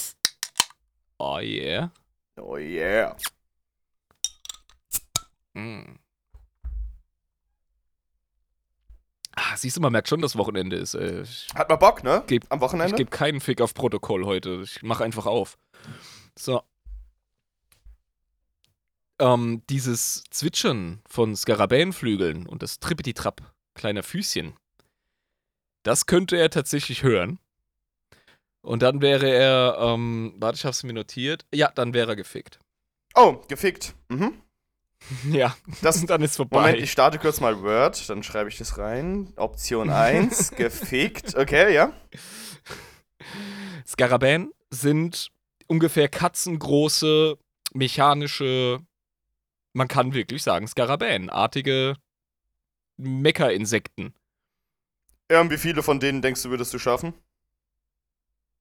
Oh 1.23 1.37
yeah. 1.39 1.91
Oh 2.39 2.57
yeah. 2.57 3.15
Mm. 5.53 5.99
Ah, 9.35 9.55
siehst 9.55 9.77
du, 9.77 9.81
man 9.81 9.91
merkt 9.91 10.09
schon, 10.09 10.19
dass 10.21 10.35
Wochenende 10.35 10.77
ist. 10.77 10.95
Äh, 10.95 11.21
ich 11.21 11.47
Hat 11.53 11.69
mal 11.69 11.75
Bock, 11.75 12.03
ne? 12.03 12.23
Geb- 12.25 12.45
Am 12.49 12.57
ich 12.57 12.61
Wochenende? 12.61 12.95
gebe 12.95 13.11
keinen 13.11 13.39
Fick 13.39 13.61
auf 13.61 13.75
Protokoll 13.75 14.25
heute. 14.25 14.61
Ich 14.63 14.81
mache 14.81 15.03
einfach 15.03 15.27
auf. 15.27 15.59
So. 16.35 16.63
Ähm, 19.19 19.61
dieses 19.69 20.23
Zwitschern 20.31 21.01
von 21.07 21.35
Skarabäenflügeln 21.35 22.47
und 22.47 22.63
das 22.63 22.79
Trippiti-Trapp 22.79 23.43
kleiner 23.75 24.01
Füßchen, 24.01 24.55
das 25.83 26.07
könnte 26.07 26.35
er 26.37 26.49
tatsächlich 26.49 27.03
hören. 27.03 27.37
Und 28.61 28.81
dann 28.83 29.01
wäre 29.01 29.29
er, 29.29 29.77
ähm, 29.79 30.33
warte, 30.37 30.57
ich 30.57 30.65
hab's 30.65 30.83
mir 30.83 30.93
notiert. 30.93 31.45
Ja, 31.53 31.71
dann 31.73 31.93
wäre 31.93 32.11
er 32.11 32.15
gefickt. 32.15 32.59
oh, 33.15 33.41
gefickt. 33.47 33.93
Mhm. 34.09 34.33
Ja, 35.31 35.55
Das, 35.81 36.05
dann 36.05 36.21
ist 36.21 36.35
vorbei. 36.35 36.59
Moment, 36.61 36.77
ich 36.83 36.91
starte 36.91 37.17
kurz 37.17 37.39
mal 37.39 37.63
Word, 37.63 38.07
dann 38.07 38.21
schreibe 38.21 38.49
ich 38.49 38.59
das 38.59 38.77
rein. 38.77 39.33
Option 39.35 39.89
1, 39.89 40.51
gefickt. 40.51 41.35
Okay, 41.35 41.73
ja. 41.73 41.91
Skarabäen 43.87 44.51
sind 44.69 45.29
ungefähr 45.67 46.07
katzengroße, 46.07 47.37
mechanische, 47.73 48.79
man 49.73 49.87
kann 49.87 50.13
wirklich 50.13 50.43
sagen, 50.43 50.67
Skarabäenartige 50.67 51.95
Mecha-Insekten. 52.97 54.13
Ja, 55.31 55.41
und 55.41 55.49
wie 55.49 55.57
viele 55.57 55.81
von 55.81 55.99
denen 55.99 56.21
denkst 56.21 56.43
du, 56.43 56.49
würdest 56.51 56.73
du 56.73 56.79
schaffen? 56.79 57.13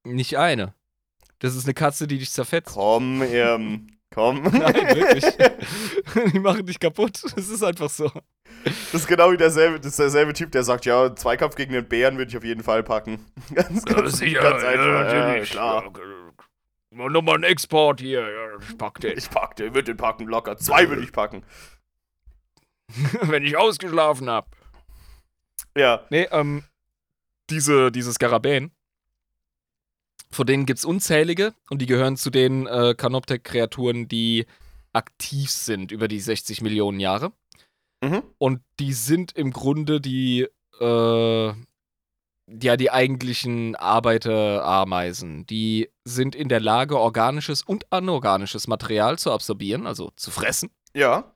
Nicht 0.05 0.39
eine. 0.39 0.75
Das 1.39 1.55
ist 1.55 1.65
eine 1.65 1.75
Katze, 1.75 2.07
die 2.07 2.19
dich 2.19 2.31
zerfetzt. 2.31 2.75
Komm, 2.75 3.23
ähm, 3.23 3.87
Komm. 4.13 4.43
Nein, 4.53 4.75
wirklich. 4.75 5.25
die 6.33 6.41
machen 6.41 6.67
dich 6.67 6.81
kaputt. 6.81 7.23
Es 7.37 7.49
ist 7.49 7.63
einfach 7.63 7.89
so. 7.89 8.11
Das 8.65 9.03
ist 9.03 9.07
genau 9.07 9.31
wie 9.31 9.37
derselbe, 9.37 9.79
das 9.79 9.93
ist 9.93 9.99
derselbe 9.99 10.33
Typ, 10.33 10.51
der 10.51 10.65
sagt, 10.65 10.85
ja, 10.85 11.15
Zweikampf 11.15 11.55
gegen 11.55 11.73
den 11.73 11.89
Bären 11.89 12.19
würde 12.19 12.31
ich 12.31 12.37
auf 12.37 12.45
jeden 12.45 12.63
Fall 12.63 12.83
packen. 12.83 13.25
ganz, 13.55 13.85
ganz, 13.85 14.21
ja, 14.21 14.43
ganz 14.43 14.65
einfach. 14.65 14.85
Ja, 14.85 15.05
natürlich. 15.05 15.51
klar. 15.51 15.93
Ja, 16.93 17.09
Nochmal 17.09 17.37
ein 17.37 17.45
Export 17.45 18.01
hier. 18.01 18.29
Ja, 18.29 18.59
ich 18.69 18.77
pack 18.77 19.01
den. 19.01 19.17
Ich 19.17 19.31
pack 19.31 19.55
den, 19.57 19.75
würde 19.75 19.93
den 19.93 19.97
packen, 19.97 20.27
locker. 20.27 20.57
Zwei 20.57 20.89
würde 20.89 21.03
ich 21.03 21.13
packen. 21.13 21.45
Wenn 23.23 23.45
ich 23.45 23.57
ausgeschlafen 23.57 24.29
hab. 24.29 24.49
Ja. 25.77 26.05
Nee, 26.11 26.27
ähm, 26.33 26.65
diese, 27.49 27.93
diese 27.93 28.13
Skarabäen, 28.13 28.73
von 30.33 30.47
denen 30.47 30.67
gibt's 30.67 30.85
unzählige 30.85 31.55
und 31.71 31.81
die 31.83 31.87
gehören 31.87 32.17
zu 32.17 32.31
den 32.31 32.67
äh, 32.67 32.95
Canoptek-Kreaturen, 32.97 34.09
die 34.09 34.47
aktiv 34.93 35.51
sind 35.51 35.93
über 35.93 36.09
die 36.09 36.21
60 36.21 36.63
Millionen 36.63 37.01
Jahre. 37.01 37.33
Mhm. 38.03 38.23
Und 38.39 38.63
die 38.79 38.93
sind 38.93 39.33
im 39.33 39.53
Grunde 39.53 40.01
die, 40.01 40.49
äh, 40.81 41.47
ja, 41.47 42.77
die 42.77 42.91
eigentlichen 42.91 43.77
Arbeiterameisen. 43.77 45.47
Die 45.47 45.91
sind 46.05 46.35
in 46.35 46.49
der 46.49 46.61
Lage, 46.61 46.99
organisches 46.99 47.63
und 47.63 47.93
anorganisches 47.93 48.67
Material 48.69 49.19
zu 49.19 49.31
absorbieren, 49.33 49.87
also 49.87 50.11
zu 50.17 50.31
fressen 50.31 50.71
Ja. 50.95 51.35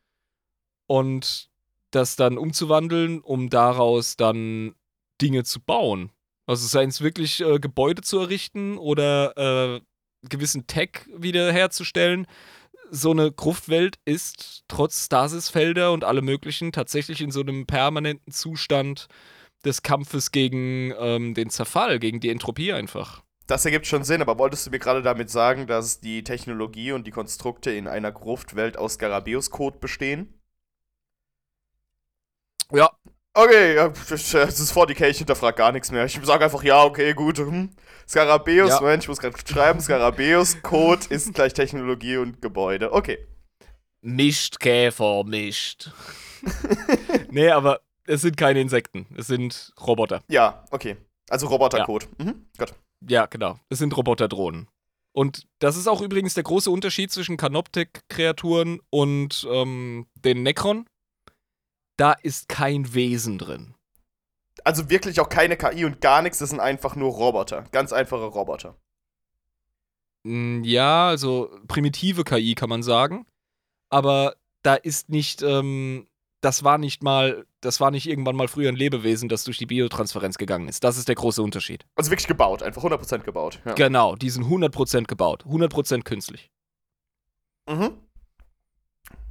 und 0.86 1.50
das 1.90 2.16
dann 2.16 2.38
umzuwandeln, 2.38 3.20
um 3.20 3.50
daraus 3.50 4.16
dann 4.16 4.74
Dinge 5.22 5.44
zu 5.44 5.60
bauen. 5.60 6.10
Also 6.46 6.66
seien 6.66 6.90
es 6.90 7.00
wirklich 7.00 7.40
äh, 7.40 7.58
Gebäude 7.58 8.02
zu 8.02 8.18
errichten 8.18 8.76
oder 8.76 9.36
äh, 9.76 9.80
gewissen 10.28 10.66
Tech 10.66 11.06
wiederherzustellen. 11.14 12.26
So 12.90 13.10
eine 13.10 13.32
Gruftwelt 13.32 13.98
ist 14.04 14.64
trotz 14.68 15.06
Stasisfelder 15.06 15.92
und 15.92 16.04
allem 16.04 16.24
möglichen 16.24 16.70
tatsächlich 16.72 17.20
in 17.22 17.30
so 17.30 17.40
einem 17.40 17.66
permanenten 17.66 18.32
Zustand 18.32 19.08
des 19.64 19.82
Kampfes 19.82 20.30
gegen 20.30 20.92
ähm, 20.98 21.34
den 21.34 21.50
Zerfall, 21.50 21.98
gegen 21.98 22.20
die 22.20 22.28
Entropie 22.28 22.72
einfach. 22.72 23.22
Das 23.46 23.64
ergibt 23.64 23.86
schon 23.86 24.04
Sinn, 24.04 24.22
aber 24.22 24.38
wolltest 24.38 24.66
du 24.66 24.70
mir 24.70 24.78
gerade 24.78 25.02
damit 25.02 25.28
sagen, 25.30 25.66
dass 25.66 26.00
die 26.00 26.24
Technologie 26.24 26.92
und 26.92 27.06
die 27.06 27.10
Konstrukte 27.10 27.70
in 27.70 27.88
einer 27.88 28.12
Gruftwelt 28.12 28.78
aus 28.78 28.98
Garabeus-Code 28.98 29.78
bestehen? 29.78 30.40
Ja, 32.72 32.90
Okay, 33.36 33.74
ja, 33.74 33.88
das 33.88 34.10
ist 34.10 34.72
40k, 34.72 35.08
ich 35.08 35.18
hinterfrag 35.18 35.56
gar 35.56 35.72
nichts 35.72 35.90
mehr. 35.90 36.04
Ich 36.04 36.18
sage 36.22 36.44
einfach, 36.44 36.62
ja, 36.62 36.84
okay, 36.84 37.14
gut. 37.14 37.38
Hm. 37.38 37.70
Skarabäus, 38.08 38.68
Ja. 38.70 38.80
Moment, 38.80 39.02
ich 39.02 39.08
muss 39.08 39.18
gerade 39.18 39.36
schreiben, 39.44 39.80
Skarabäus, 39.80 40.62
Code 40.62 41.04
ist 41.10 41.34
gleich 41.34 41.52
Technologie 41.52 42.16
und 42.18 42.40
Gebäude. 42.40 42.92
Okay. 42.92 43.18
Mischtkäfer, 44.02 45.24
mischt. 45.24 45.90
nee, 47.30 47.50
aber 47.50 47.80
es 48.06 48.20
sind 48.20 48.36
keine 48.36 48.60
Insekten, 48.60 49.06
es 49.16 49.26
sind 49.26 49.72
Roboter. 49.84 50.22
Ja, 50.28 50.64
okay. 50.70 50.96
Also 51.28 51.48
Robotercode. 51.48 52.06
Mhm. 52.18 52.46
Gut. 52.56 52.74
Ja, 53.08 53.26
genau. 53.26 53.58
Es 53.68 53.78
sind 53.78 53.96
Roboterdrohnen. 53.96 54.68
Und 55.12 55.46
das 55.58 55.76
ist 55.76 55.88
auch 55.88 56.02
übrigens 56.02 56.34
der 56.34 56.42
große 56.44 56.70
Unterschied 56.70 57.10
zwischen 57.10 57.36
Canoptek-Kreaturen 57.36 58.80
und 58.90 59.46
ähm, 59.50 60.06
den 60.14 60.42
Necron. 60.42 60.86
Da 61.96 62.12
ist 62.12 62.48
kein 62.48 62.94
Wesen 62.94 63.38
drin. 63.38 63.74
Also 64.64 64.88
wirklich 64.90 65.20
auch 65.20 65.28
keine 65.28 65.56
KI 65.56 65.84
und 65.84 66.00
gar 66.00 66.22
nichts, 66.22 66.38
das 66.38 66.50
sind 66.50 66.60
einfach 66.60 66.96
nur 66.96 67.12
Roboter. 67.12 67.64
Ganz 67.72 67.92
einfache 67.92 68.24
Roboter. 68.24 68.76
Mm, 70.24 70.62
Ja, 70.64 71.08
also 71.08 71.50
primitive 71.68 72.24
KI 72.24 72.54
kann 72.54 72.68
man 72.68 72.82
sagen. 72.82 73.26
Aber 73.90 74.34
da 74.62 74.74
ist 74.74 75.08
nicht, 75.10 75.42
ähm, 75.42 76.08
das 76.40 76.64
war 76.64 76.78
nicht 76.78 77.02
mal, 77.02 77.46
das 77.60 77.80
war 77.80 77.90
nicht 77.90 78.08
irgendwann 78.08 78.36
mal 78.36 78.48
früher 78.48 78.70
ein 78.70 78.76
Lebewesen, 78.76 79.28
das 79.28 79.44
durch 79.44 79.58
die 79.58 79.66
Biotransferenz 79.66 80.36
gegangen 80.38 80.68
ist. 80.68 80.82
Das 80.84 80.96
ist 80.96 81.08
der 81.08 81.14
große 81.14 81.42
Unterschied. 81.42 81.86
Also 81.94 82.10
wirklich 82.10 82.26
gebaut, 82.26 82.62
einfach 82.62 82.82
100% 82.82 83.24
gebaut. 83.24 83.60
Ja. 83.64 83.74
Genau, 83.74 84.16
die 84.16 84.30
sind 84.30 84.44
100% 84.46 85.04
gebaut. 85.06 85.44
100% 85.46 86.02
künstlich. 86.02 86.50
Mhm. 87.68 87.98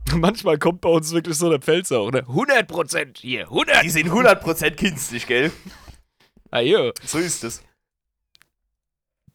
Manchmal 0.16 0.58
kommt 0.58 0.82
bei 0.82 0.90
uns 0.90 1.12
wirklich 1.14 1.38
so 1.38 1.50
der 1.50 1.60
Pfälzer 1.60 2.00
auch, 2.00 2.12
ne? 2.12 2.24
100% 2.24 3.18
hier, 3.20 3.44
100! 3.44 3.84
Die 3.84 3.90
sind 3.90 4.10
100% 4.10 4.72
künstlich, 4.76 5.28
gell? 5.28 5.52
Ah, 6.52 6.60
ja. 6.60 6.92
So 7.04 7.18
ist 7.18 7.44
es. 7.44 7.64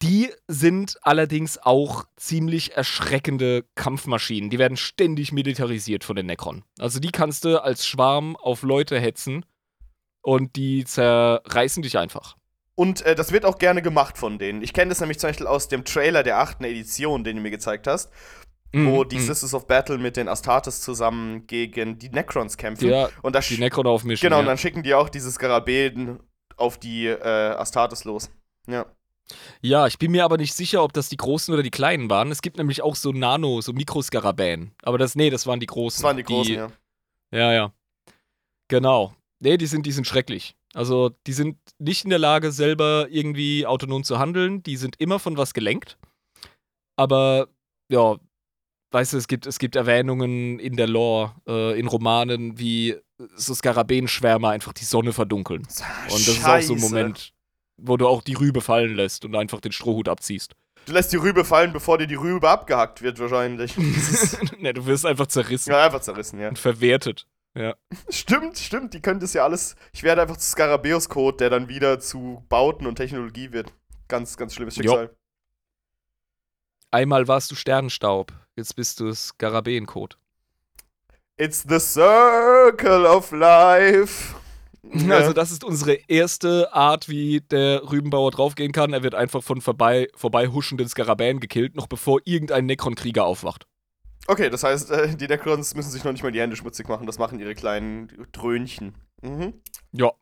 Die 0.00 0.30
sind 0.46 0.96
allerdings 1.02 1.58
auch 1.58 2.04
ziemlich 2.16 2.76
erschreckende 2.76 3.64
Kampfmaschinen. 3.74 4.50
Die 4.50 4.58
werden 4.58 4.76
ständig 4.76 5.32
militarisiert 5.32 6.04
von 6.04 6.14
den 6.14 6.26
Necron. 6.26 6.62
Also 6.78 7.00
die 7.00 7.10
kannst 7.10 7.44
du 7.44 7.60
als 7.60 7.84
Schwarm 7.84 8.36
auf 8.36 8.62
Leute 8.62 9.00
hetzen 9.00 9.44
und 10.22 10.54
die 10.54 10.84
zerreißen 10.84 11.82
dich 11.82 11.98
einfach. 11.98 12.36
Und 12.76 13.02
äh, 13.02 13.16
das 13.16 13.32
wird 13.32 13.44
auch 13.44 13.58
gerne 13.58 13.82
gemacht 13.82 14.16
von 14.16 14.38
denen. 14.38 14.62
Ich 14.62 14.72
kenne 14.72 14.90
das 14.90 15.00
nämlich 15.00 15.18
zum 15.18 15.30
Beispiel 15.30 15.48
aus 15.48 15.66
dem 15.66 15.84
Trailer 15.84 16.22
der 16.22 16.38
achten 16.38 16.62
Edition, 16.62 17.24
den 17.24 17.34
du 17.34 17.42
mir 17.42 17.50
gezeigt 17.50 17.88
hast, 17.88 18.12
wo 18.72 19.02
Mhm, 19.02 19.08
die 19.08 19.16
mhm. 19.16 19.20
Sisters 19.20 19.54
of 19.54 19.66
Battle 19.66 19.98
mit 19.98 20.16
den 20.16 20.28
Astartes 20.28 20.82
zusammen 20.82 21.46
gegen 21.46 21.98
die 21.98 22.10
Necrons 22.10 22.56
kämpfen. 22.56 22.88
Ja, 22.88 23.08
und 23.22 23.34
da 23.34 23.40
die 23.40 23.58
Necron 23.58 23.86
aufmischen. 23.86 24.26
Genau, 24.26 24.36
ja. 24.36 24.40
und 24.40 24.46
dann 24.46 24.58
schicken 24.58 24.82
die 24.82 24.94
auch 24.94 25.08
diese 25.08 25.30
Skarabäen 25.30 26.20
auf 26.56 26.78
die 26.78 27.06
äh, 27.06 27.22
Astartes 27.22 28.04
los. 28.04 28.30
Ja. 28.66 28.86
Ja, 29.60 29.86
ich 29.86 29.98
bin 29.98 30.10
mir 30.10 30.24
aber 30.24 30.38
nicht 30.38 30.54
sicher, 30.54 30.82
ob 30.82 30.92
das 30.92 31.08
die 31.08 31.16
großen 31.16 31.52
oder 31.52 31.62
die 31.62 31.70
kleinen 31.70 32.08
waren. 32.08 32.30
Es 32.30 32.42
gibt 32.42 32.56
nämlich 32.56 32.82
auch 32.82 32.96
so 32.96 33.12
Nano, 33.12 33.60
so 33.60 33.72
Mikroskarabäen. 33.72 34.72
Aber 34.82 34.96
das, 34.96 35.16
nee, 35.16 35.30
das 35.30 35.46
waren 35.46 35.60
die 35.60 35.66
großen. 35.66 35.98
Das 35.98 36.04
waren 36.04 36.16
die 36.16 36.22
großen, 36.22 36.54
ja. 36.54 36.70
Ja, 37.30 37.52
ja. 37.52 37.72
Genau. 38.68 39.14
Nee, 39.40 39.56
die 39.56 39.66
sind, 39.66 39.84
die 39.86 39.92
sind 39.92 40.06
schrecklich. 40.06 40.56
Also, 40.74 41.10
die 41.26 41.32
sind 41.32 41.58
nicht 41.78 42.04
in 42.04 42.10
der 42.10 42.18
Lage, 42.18 42.52
selber 42.52 43.06
irgendwie 43.10 43.66
autonom 43.66 44.04
zu 44.04 44.18
handeln. 44.18 44.62
Die 44.62 44.76
sind 44.76 44.96
immer 44.98 45.18
von 45.18 45.36
was 45.36 45.54
gelenkt. 45.54 45.98
Aber, 46.96 47.48
ja, 47.90 48.16
weißt 48.90 49.12
du, 49.12 49.16
es 49.16 49.28
gibt, 49.28 49.46
es 49.46 49.58
gibt 49.58 49.76
Erwähnungen 49.76 50.58
in 50.58 50.76
der 50.76 50.86
Lore, 50.86 51.34
äh, 51.46 51.78
in 51.78 51.86
Romanen, 51.86 52.58
wie 52.58 52.96
so 53.36 53.54
Skarabäenschwärme 53.54 54.48
einfach 54.48 54.72
die 54.72 54.84
Sonne 54.84 55.12
verdunkeln. 55.12 55.62
Und 55.62 55.68
das 55.68 56.28
ist 56.28 56.44
auch 56.44 56.60
so 56.60 56.74
ein 56.74 56.76
Scheiße. 56.76 56.76
Moment, 56.76 57.32
wo 57.76 57.96
du 57.96 58.06
auch 58.06 58.22
die 58.22 58.34
Rübe 58.34 58.60
fallen 58.60 58.94
lässt 58.94 59.24
und 59.24 59.34
einfach 59.34 59.60
den 59.60 59.72
Strohhut 59.72 60.08
abziehst. 60.08 60.54
Du 60.86 60.92
lässt 60.92 61.12
die 61.12 61.16
Rübe 61.16 61.44
fallen, 61.44 61.72
bevor 61.72 61.98
dir 61.98 62.06
die 62.06 62.14
Rübe 62.14 62.48
abgehackt 62.48 63.02
wird, 63.02 63.18
wahrscheinlich. 63.18 63.74
Ne, 64.58 64.72
du 64.72 64.86
wirst 64.86 65.06
einfach 65.06 65.26
zerrissen 65.26 65.70
ja, 65.70 65.84
einfach 65.84 66.00
zerrissen, 66.00 66.40
ja. 66.40 66.48
und 66.48 66.58
verwertet. 66.58 67.26
Stimmt, 68.08 68.58
stimmt, 68.58 68.94
die 68.94 69.00
können 69.00 69.20
das 69.20 69.34
ja 69.34 69.44
alles. 69.44 69.76
Ich 69.92 70.02
werde 70.02 70.22
einfach 70.22 70.36
zu 70.36 70.48
Skarabäus-Code, 70.50 71.36
der 71.36 71.50
dann 71.50 71.68
wieder 71.68 72.00
zu 72.00 72.44
Bauten 72.48 72.86
und 72.86 72.96
Technologie 72.96 73.52
wird. 73.52 73.72
Ganz, 74.08 74.36
ganz 74.36 74.54
schlimmes 74.54 74.76
Jo. 74.76 75.08
Einmal 76.90 77.28
warst 77.28 77.50
du 77.50 77.54
Sternenstaub, 77.54 78.32
jetzt 78.56 78.74
bist 78.74 79.00
du 79.00 79.12
Skarabäenkot. 79.12 80.16
It's 81.36 81.64
the 81.68 81.78
circle 81.78 83.04
of 83.06 83.30
life. 83.32 84.34
Also 85.10 85.34
das 85.34 85.50
ist 85.50 85.64
unsere 85.64 85.98
erste 86.08 86.72
Art, 86.72 87.10
wie 87.10 87.42
der 87.42 87.90
Rübenbauer 87.90 88.30
draufgehen 88.30 88.72
kann. 88.72 88.94
Er 88.94 89.02
wird 89.02 89.14
einfach 89.14 89.42
von 89.42 89.60
vorbei, 89.60 90.08
vorbei 90.14 90.48
huschenden 90.48 90.88
Skarabäen 90.88 91.40
gekillt, 91.40 91.74
noch 91.74 91.88
bevor 91.88 92.20
irgendein 92.24 92.64
Necron-Krieger 92.64 93.26
aufwacht. 93.26 93.66
Okay, 94.26 94.48
das 94.48 94.62
heißt, 94.62 94.90
äh, 94.90 95.14
die 95.14 95.26
Necrons 95.26 95.74
müssen 95.74 95.90
sich 95.90 96.04
noch 96.04 96.12
nicht 96.12 96.22
mal 96.22 96.32
die 96.32 96.40
Hände 96.40 96.56
schmutzig 96.56 96.88
machen. 96.88 97.06
Das 97.06 97.18
machen 97.18 97.38
ihre 97.38 97.54
kleinen 97.54 98.08
Dröhnchen. 98.32 98.94
Mhm. 99.20 99.60
Ja. 99.92 100.12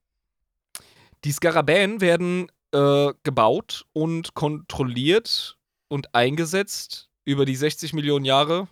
Die 1.24 1.30
Skarabäen 1.30 2.00
werden 2.00 2.50
äh, 2.72 3.12
gebaut 3.22 3.84
und 3.92 4.34
kontrolliert 4.34 5.58
und 5.88 6.14
eingesetzt 6.14 7.08
über 7.24 7.44
die 7.44 7.56
60 7.56 7.92
Millionen 7.92 8.24
Jahre 8.24 8.68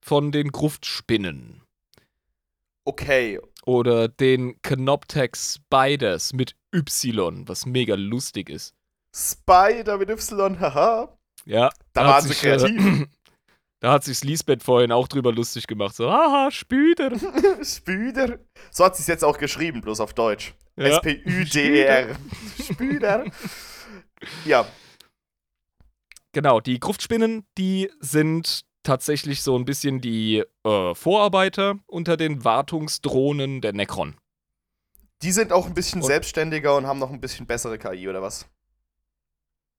von 0.00 0.32
den 0.32 0.52
Gruftspinnen. 0.52 1.62
Okay. 2.84 3.40
Oder 3.64 4.08
den 4.08 4.60
Canoptek 4.60 5.36
Spiders 5.36 6.34
mit 6.34 6.54
Y, 6.74 7.48
was 7.48 7.64
mega 7.64 7.94
lustig 7.94 8.50
ist. 8.50 8.74
Spider 9.14 9.96
mit 9.96 10.10
Y, 10.10 10.60
haha. 10.60 11.16
Ja, 11.46 11.70
Da 11.92 12.02
hat 12.04 12.10
waren 12.10 12.22
sie 12.22 12.28
sich, 12.28 12.40
kreativ. 12.40 12.84
Äh, 12.84 13.06
da 13.80 13.92
hat 13.92 14.04
sich 14.04 14.22
Lisbeth 14.24 14.62
vorhin 14.62 14.92
auch 14.92 15.08
drüber 15.08 15.32
lustig 15.32 15.66
gemacht. 15.66 15.94
So, 15.94 16.10
haha, 16.10 16.50
Spüder. 16.50 17.12
Spüder. 17.64 18.38
So 18.70 18.84
hat 18.84 18.96
sie 18.96 19.02
es 19.02 19.06
jetzt 19.06 19.24
auch 19.24 19.38
geschrieben, 19.38 19.80
bloß 19.80 20.00
auf 20.00 20.12
Deutsch. 20.12 20.54
Ja. 20.76 20.86
S-P-Ü-D-E-R. 20.98 22.16
Spüder. 22.62 23.24
Ja. 24.44 24.66
Genau, 26.34 26.60
die 26.60 26.80
Gruftspinnen, 26.80 27.46
die 27.56 27.90
sind 28.00 28.66
tatsächlich 28.82 29.42
so 29.42 29.56
ein 29.56 29.64
bisschen 29.64 30.00
die 30.00 30.42
äh, 30.64 30.94
Vorarbeiter 30.94 31.76
unter 31.86 32.16
den 32.16 32.44
Wartungsdrohnen 32.44 33.60
der 33.60 33.72
Necron. 33.72 34.16
Die 35.22 35.32
sind 35.32 35.52
auch 35.52 35.66
ein 35.66 35.74
bisschen 35.74 36.02
Und- 36.02 36.08
selbstständiger 36.08 36.76
und 36.76 36.86
haben 36.86 36.98
noch 36.98 37.10
ein 37.10 37.20
bisschen 37.20 37.46
bessere 37.46 37.78
KI, 37.78 38.08
oder 38.08 38.20
was? 38.20 38.46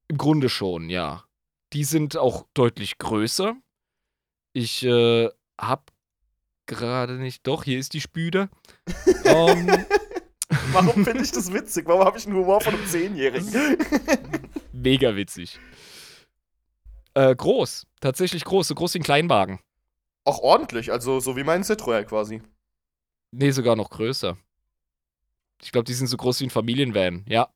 Im 0.08 0.16
Grunde 0.18 0.48
schon, 0.48 0.88
ja. 0.88 1.24
Die 1.72 1.84
sind 1.84 2.16
auch 2.16 2.46
deutlich 2.54 2.96
größer. 2.98 3.54
Ich 4.54 4.82
äh, 4.84 5.28
hab 5.60 5.92
gerade 6.66 7.14
nicht. 7.18 7.46
Doch, 7.46 7.64
hier 7.64 7.78
ist 7.78 7.92
die 7.92 8.00
Spüde. 8.00 8.48
ähm, 9.24 9.84
Warum 10.72 11.04
finde 11.04 11.22
ich 11.22 11.32
das 11.32 11.52
witzig? 11.52 11.86
Warum 11.86 12.04
habe 12.04 12.18
ich 12.18 12.26
einen 12.26 12.36
Humor 12.36 12.60
von 12.60 12.74
einem 12.74 12.86
Zehnjährigen? 12.86 13.76
mega 14.72 15.14
witzig. 15.16 15.58
Äh, 17.16 17.34
groß. 17.34 17.86
Tatsächlich 18.00 18.44
groß. 18.44 18.68
So 18.68 18.74
groß 18.74 18.92
wie 18.92 18.98
ein 18.98 19.02
Kleinwagen. 19.02 19.58
Auch 20.24 20.40
ordentlich, 20.40 20.92
also 20.92 21.18
so 21.18 21.34
wie 21.34 21.44
mein 21.44 21.62
Citroën 21.62 22.04
quasi. 22.04 22.42
Nee, 23.30 23.52
sogar 23.52 23.74
noch 23.74 23.88
größer. 23.88 24.36
Ich 25.62 25.72
glaube, 25.72 25.86
die 25.86 25.94
sind 25.94 26.08
so 26.08 26.18
groß 26.18 26.40
wie 26.40 26.44
ein 26.44 26.50
Familienvan. 26.50 27.24
Ja. 27.26 27.48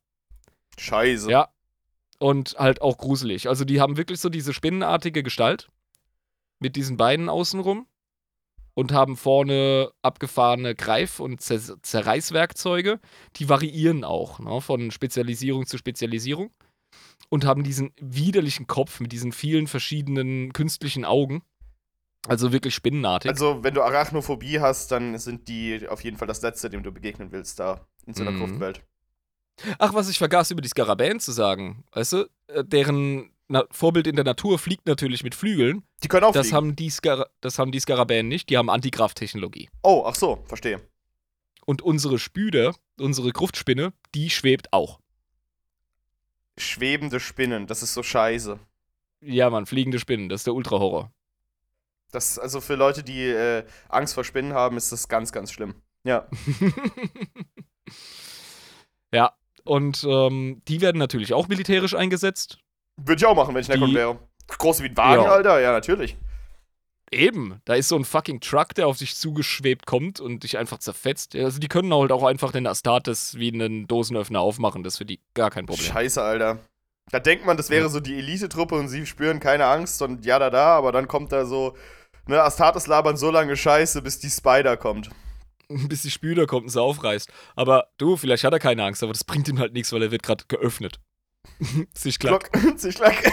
Scheiße. 0.79 1.29
Ja. 1.29 1.49
Und 2.17 2.55
halt 2.57 2.81
auch 2.81 2.97
gruselig. 2.97 3.49
Also 3.49 3.63
die 3.63 3.79
haben 3.79 3.97
wirklich 3.97 4.19
so 4.19 4.29
diese 4.29 4.51
spinnenartige 4.51 5.21
Gestalt. 5.21 5.69
Mit 6.57 6.75
diesen 6.75 6.97
Beinen 6.97 7.29
außenrum. 7.29 7.85
Und 8.73 8.93
haben 8.93 9.15
vorne 9.15 9.91
abgefahrene 10.01 10.73
Greif- 10.73 11.19
und 11.19 11.39
Zer 11.39 11.59
Zerreißwerkzeuge. 11.83 12.99
Die 13.35 13.47
variieren 13.47 14.03
auch, 14.03 14.39
ne, 14.39 14.59
von 14.59 14.89
Spezialisierung 14.89 15.67
zu 15.67 15.77
Spezialisierung. 15.77 16.51
Und 17.29 17.45
haben 17.45 17.63
diesen 17.63 17.93
widerlichen 17.99 18.67
Kopf 18.67 18.99
mit 18.99 19.11
diesen 19.11 19.31
vielen 19.31 19.67
verschiedenen 19.67 20.51
künstlichen 20.53 21.05
Augen. 21.05 21.43
Also 22.27 22.51
wirklich 22.51 22.75
spinnenartig. 22.75 23.31
Also, 23.31 23.63
wenn 23.63 23.73
du 23.73 23.81
Arachnophobie 23.81 24.59
hast, 24.59 24.91
dann 24.91 25.17
sind 25.17 25.47
die 25.47 25.87
auf 25.87 26.03
jeden 26.03 26.17
Fall 26.17 26.27
das 26.27 26.41
Letzte, 26.41 26.69
dem 26.69 26.83
du 26.83 26.91
begegnen 26.91 27.31
willst, 27.31 27.59
da 27.59 27.87
in 28.05 28.13
so 28.13 28.21
einer 28.21 28.31
Mhm. 28.31 28.39
Gruftwelt. 28.39 28.81
Ach, 29.79 29.93
was 29.93 30.09
ich 30.09 30.17
vergaß 30.17 30.51
über 30.51 30.61
die 30.61 30.69
Skarabäen 30.69 31.19
zu 31.19 31.31
sagen. 31.31 31.83
Weißt 31.93 32.13
du, 32.13 32.25
äh, 32.47 32.63
deren 32.63 33.31
Na 33.47 33.65
Vorbild 33.69 34.07
in 34.07 34.15
der 34.15 34.23
Natur 34.23 34.57
fliegt 34.59 34.85
natürlich 34.87 35.23
mit 35.25 35.35
Flügeln. 35.35 35.83
Die 36.03 36.07
können 36.07 36.23
auch 36.23 36.31
Das 36.31 36.47
fliegen. 36.47 36.55
haben, 36.55 36.75
die 36.77 36.89
Skara 36.89 37.27
das 37.41 37.59
haben 37.59 37.71
die 37.73 37.81
Skarabäen 37.81 38.29
nicht. 38.29 38.49
Die 38.49 38.57
haben 38.57 38.69
Antigrafttechnologie. 38.69 39.69
Oh, 39.83 40.03
ach 40.05 40.15
so, 40.15 40.41
verstehe. 40.45 40.79
Und 41.65 41.81
unsere 41.81 42.17
Spüde, 42.17 42.73
unsere 42.97 43.31
Gruftspinne, 43.33 43.91
die 44.15 44.29
schwebt 44.29 44.71
auch. 44.71 45.00
Schwebende 46.57 47.19
Spinnen, 47.19 47.67
das 47.67 47.83
ist 47.83 47.93
so 47.93 48.03
scheiße. 48.03 48.59
Ja, 49.21 49.49
Mann, 49.49 49.65
fliegende 49.65 49.99
Spinnen, 49.99 50.29
das 50.29 50.41
ist 50.41 50.47
der 50.47 50.53
Ultra-Horror. 50.53 51.11
Das, 52.11 52.37
also 52.39 52.59
für 52.59 52.75
Leute, 52.75 53.03
die 53.03 53.23
äh, 53.23 53.63
Angst 53.87 54.15
vor 54.15 54.23
Spinnen 54.23 54.53
haben, 54.53 54.75
ist 54.77 54.91
das 54.91 55.07
ganz, 55.07 55.31
ganz 55.31 55.51
schlimm. 55.51 55.75
Ja. 56.03 56.27
ja, 59.13 59.33
und 59.63 60.03
ähm, 60.07 60.61
die 60.67 60.81
werden 60.81 60.97
natürlich 60.97 61.33
auch 61.33 61.47
militärisch 61.47 61.95
eingesetzt. 61.95 62.57
Würde 62.97 63.19
ich 63.19 63.25
auch 63.25 63.35
machen, 63.35 63.53
wenn 63.55 63.61
ich 63.61 63.67
Necron 63.69 63.89
Die- 63.89 63.95
wäre. 63.95 64.19
Groß 64.47 64.81
wie 64.81 64.87
ein 64.87 64.97
Wagen, 64.97 65.23
Ja. 65.23 65.31
Alter? 65.31 65.61
Ja, 65.61 65.71
natürlich. 65.71 66.17
Eben, 67.13 67.61
da 67.65 67.73
ist 67.73 67.89
so 67.89 67.97
ein 67.97 68.05
fucking 68.05 68.39
Truck, 68.39 68.73
der 68.73 68.87
auf 68.87 68.97
dich 68.97 69.15
zugeschwebt 69.15 69.85
kommt 69.85 70.21
und 70.21 70.43
dich 70.43 70.57
einfach 70.57 70.79
zerfetzt. 70.79 71.35
Also 71.35 71.59
die 71.59 71.67
können 71.67 71.93
halt 71.93 72.11
auch 72.11 72.23
einfach 72.23 72.53
den 72.53 72.65
Astartes 72.65 73.37
wie 73.37 73.51
einen 73.51 73.85
Dosenöffner 73.85 74.39
aufmachen, 74.39 74.81
das 74.81 74.93
ist 74.93 74.97
für 74.99 75.05
die 75.05 75.19
gar 75.33 75.51
kein 75.51 75.65
Problem. 75.65 75.91
Scheiße, 75.91 76.21
Alter. 76.21 76.59
Da 77.11 77.19
denkt 77.19 77.45
man, 77.45 77.57
das 77.57 77.69
wäre 77.69 77.89
so 77.89 77.99
die 77.99 78.17
Elite-Truppe 78.17 78.75
und 78.75 78.87
sie 78.87 79.05
spüren 79.05 79.41
keine 79.41 79.65
Angst 79.65 80.01
und 80.01 80.25
ja, 80.25 80.39
da, 80.39 80.49
da, 80.49 80.77
aber 80.77 80.93
dann 80.93 81.09
kommt 81.09 81.33
da 81.33 81.45
so, 81.45 81.75
ne, 82.27 82.41
Astartes 82.41 82.87
labern 82.87 83.17
so 83.17 83.29
lange 83.29 83.57
Scheiße, 83.57 84.01
bis 84.01 84.19
die 84.19 84.29
Spider 84.29 84.77
kommt. 84.77 85.09
Bis 85.87 86.01
die 86.01 86.11
Spüler 86.11 86.47
kommt 86.47 86.63
und 86.63 86.69
sie 86.69 86.81
aufreißt. 86.81 87.31
Aber 87.55 87.87
du, 87.97 88.17
vielleicht 88.17 88.43
hat 88.43 88.51
er 88.51 88.59
keine 88.59 88.83
Angst, 88.83 89.03
aber 89.03 89.13
das 89.13 89.23
bringt 89.23 89.47
ihm 89.47 89.57
halt 89.57 89.71
nichts, 89.71 89.93
weil 89.93 90.01
er 90.01 90.11
wird 90.11 90.21
gerade 90.21 90.43
geöffnet. 90.49 90.99
Sich 91.93 92.19
klar. 92.19 92.39
Glock, 92.39 92.77
Zischlack. 92.79 93.15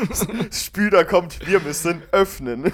Spüder 0.52 1.04
kommt, 1.04 1.46
wir 1.46 1.60
müssen 1.60 2.02
öffnen. 2.12 2.72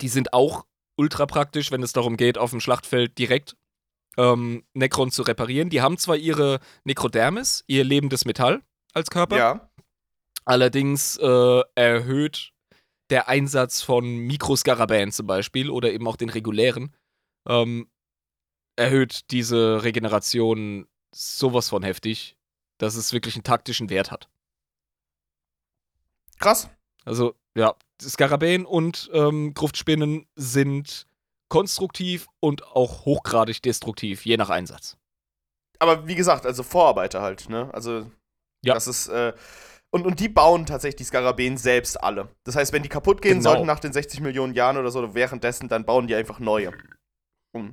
Die 0.00 0.08
sind 0.08 0.32
auch 0.32 0.64
ultra 0.96 1.26
praktisch, 1.26 1.70
wenn 1.70 1.82
es 1.82 1.92
darum 1.92 2.16
geht, 2.16 2.38
auf 2.38 2.50
dem 2.50 2.60
Schlachtfeld 2.60 3.18
direkt 3.18 3.56
ähm, 4.16 4.64
Necron 4.74 5.10
zu 5.10 5.22
reparieren. 5.22 5.70
Die 5.70 5.80
haben 5.80 5.98
zwar 5.98 6.16
ihre 6.16 6.60
Necrodermis, 6.84 7.64
ihr 7.66 7.84
lebendes 7.84 8.24
Metall 8.24 8.62
als 8.94 9.10
Körper, 9.10 9.36
Ja. 9.36 9.70
allerdings 10.44 11.16
äh, 11.16 11.62
erhöht 11.74 12.52
der 13.10 13.28
Einsatz 13.28 13.80
von 13.82 14.04
Mikroskarabäen 14.18 15.12
zum 15.12 15.26
Beispiel 15.26 15.70
oder 15.70 15.92
eben 15.92 16.06
auch 16.06 16.16
den 16.16 16.28
regulären, 16.30 16.94
ähm, 17.48 17.88
erhöht 18.78 19.30
diese 19.30 19.82
Regeneration 19.82 20.86
sowas 21.14 21.68
von 21.68 21.82
heftig, 21.82 22.36
dass 22.78 22.94
es 22.94 23.12
wirklich 23.12 23.34
einen 23.34 23.44
taktischen 23.44 23.90
Wert 23.90 24.10
hat. 24.10 24.28
Krass. 26.38 26.70
Also, 27.04 27.34
ja, 27.56 27.74
Skarabäen 28.00 28.64
und 28.64 29.10
ähm, 29.12 29.54
Gruftspinnen 29.54 30.26
sind 30.36 31.06
konstruktiv 31.48 32.28
und 32.40 32.64
auch 32.66 33.04
hochgradig 33.04 33.62
destruktiv, 33.62 34.24
je 34.24 34.36
nach 34.36 34.50
Einsatz. 34.50 34.96
Aber 35.78 36.06
wie 36.06 36.14
gesagt, 36.14 36.44
also 36.46 36.62
Vorarbeiter 36.62 37.22
halt, 37.22 37.48
ne? 37.48 37.70
Also, 37.72 38.10
Ja. 38.64 38.74
das 38.74 38.86
ist, 38.86 39.08
äh, 39.08 39.32
und, 39.90 40.06
und 40.06 40.20
die 40.20 40.28
bauen 40.28 40.66
tatsächlich 40.66 40.96
die 40.96 41.04
Skarabäen 41.04 41.56
selbst 41.56 41.96
alle. 42.02 42.28
Das 42.44 42.54
heißt, 42.56 42.72
wenn 42.72 42.82
die 42.82 42.88
kaputt 42.90 43.22
gehen 43.22 43.38
Genau. 43.38 43.50
sollten 43.50 43.66
nach 43.66 43.80
den 43.80 43.92
60 43.92 44.20
Millionen 44.20 44.54
Jahren 44.54 44.76
oder 44.76 44.90
so, 44.90 45.14
währenddessen, 45.14 45.68
dann 45.68 45.84
bauen 45.86 46.06
die 46.06 46.14
einfach 46.14 46.38
neue. 46.40 46.72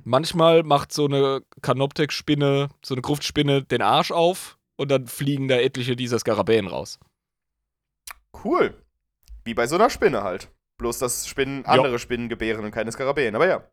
Manchmal 0.04 0.62
macht 0.62 0.92
so 0.92 1.04
eine 1.04 1.42
Kanoptek-Spinne, 1.62 2.70
so 2.84 2.94
eine 2.94 3.02
Gruftspinne 3.02 3.62
den 3.62 3.82
Arsch 3.82 4.10
auf 4.10 4.58
und 4.76 4.90
dann 4.90 5.06
fliegen 5.06 5.48
da 5.48 5.56
etliche 5.56 5.96
dieser 5.96 6.18
Skarabäen 6.18 6.66
raus. 6.66 6.98
cool. 8.44 8.82
Wie 9.44 9.54
bei 9.54 9.66
so 9.66 9.76
einer 9.76 9.90
Spinne 9.90 10.22
halt. 10.22 10.50
Bloß, 10.78 10.98
dass 10.98 11.26
Spinnen 11.26 11.64
andere 11.66 11.98
Spinnen 11.98 12.28
gebären 12.28 12.64
und 12.64 12.70
keine 12.72 12.90
Skarabäen. 12.92 13.34
Aber 13.34 13.46
ja. 13.46 13.70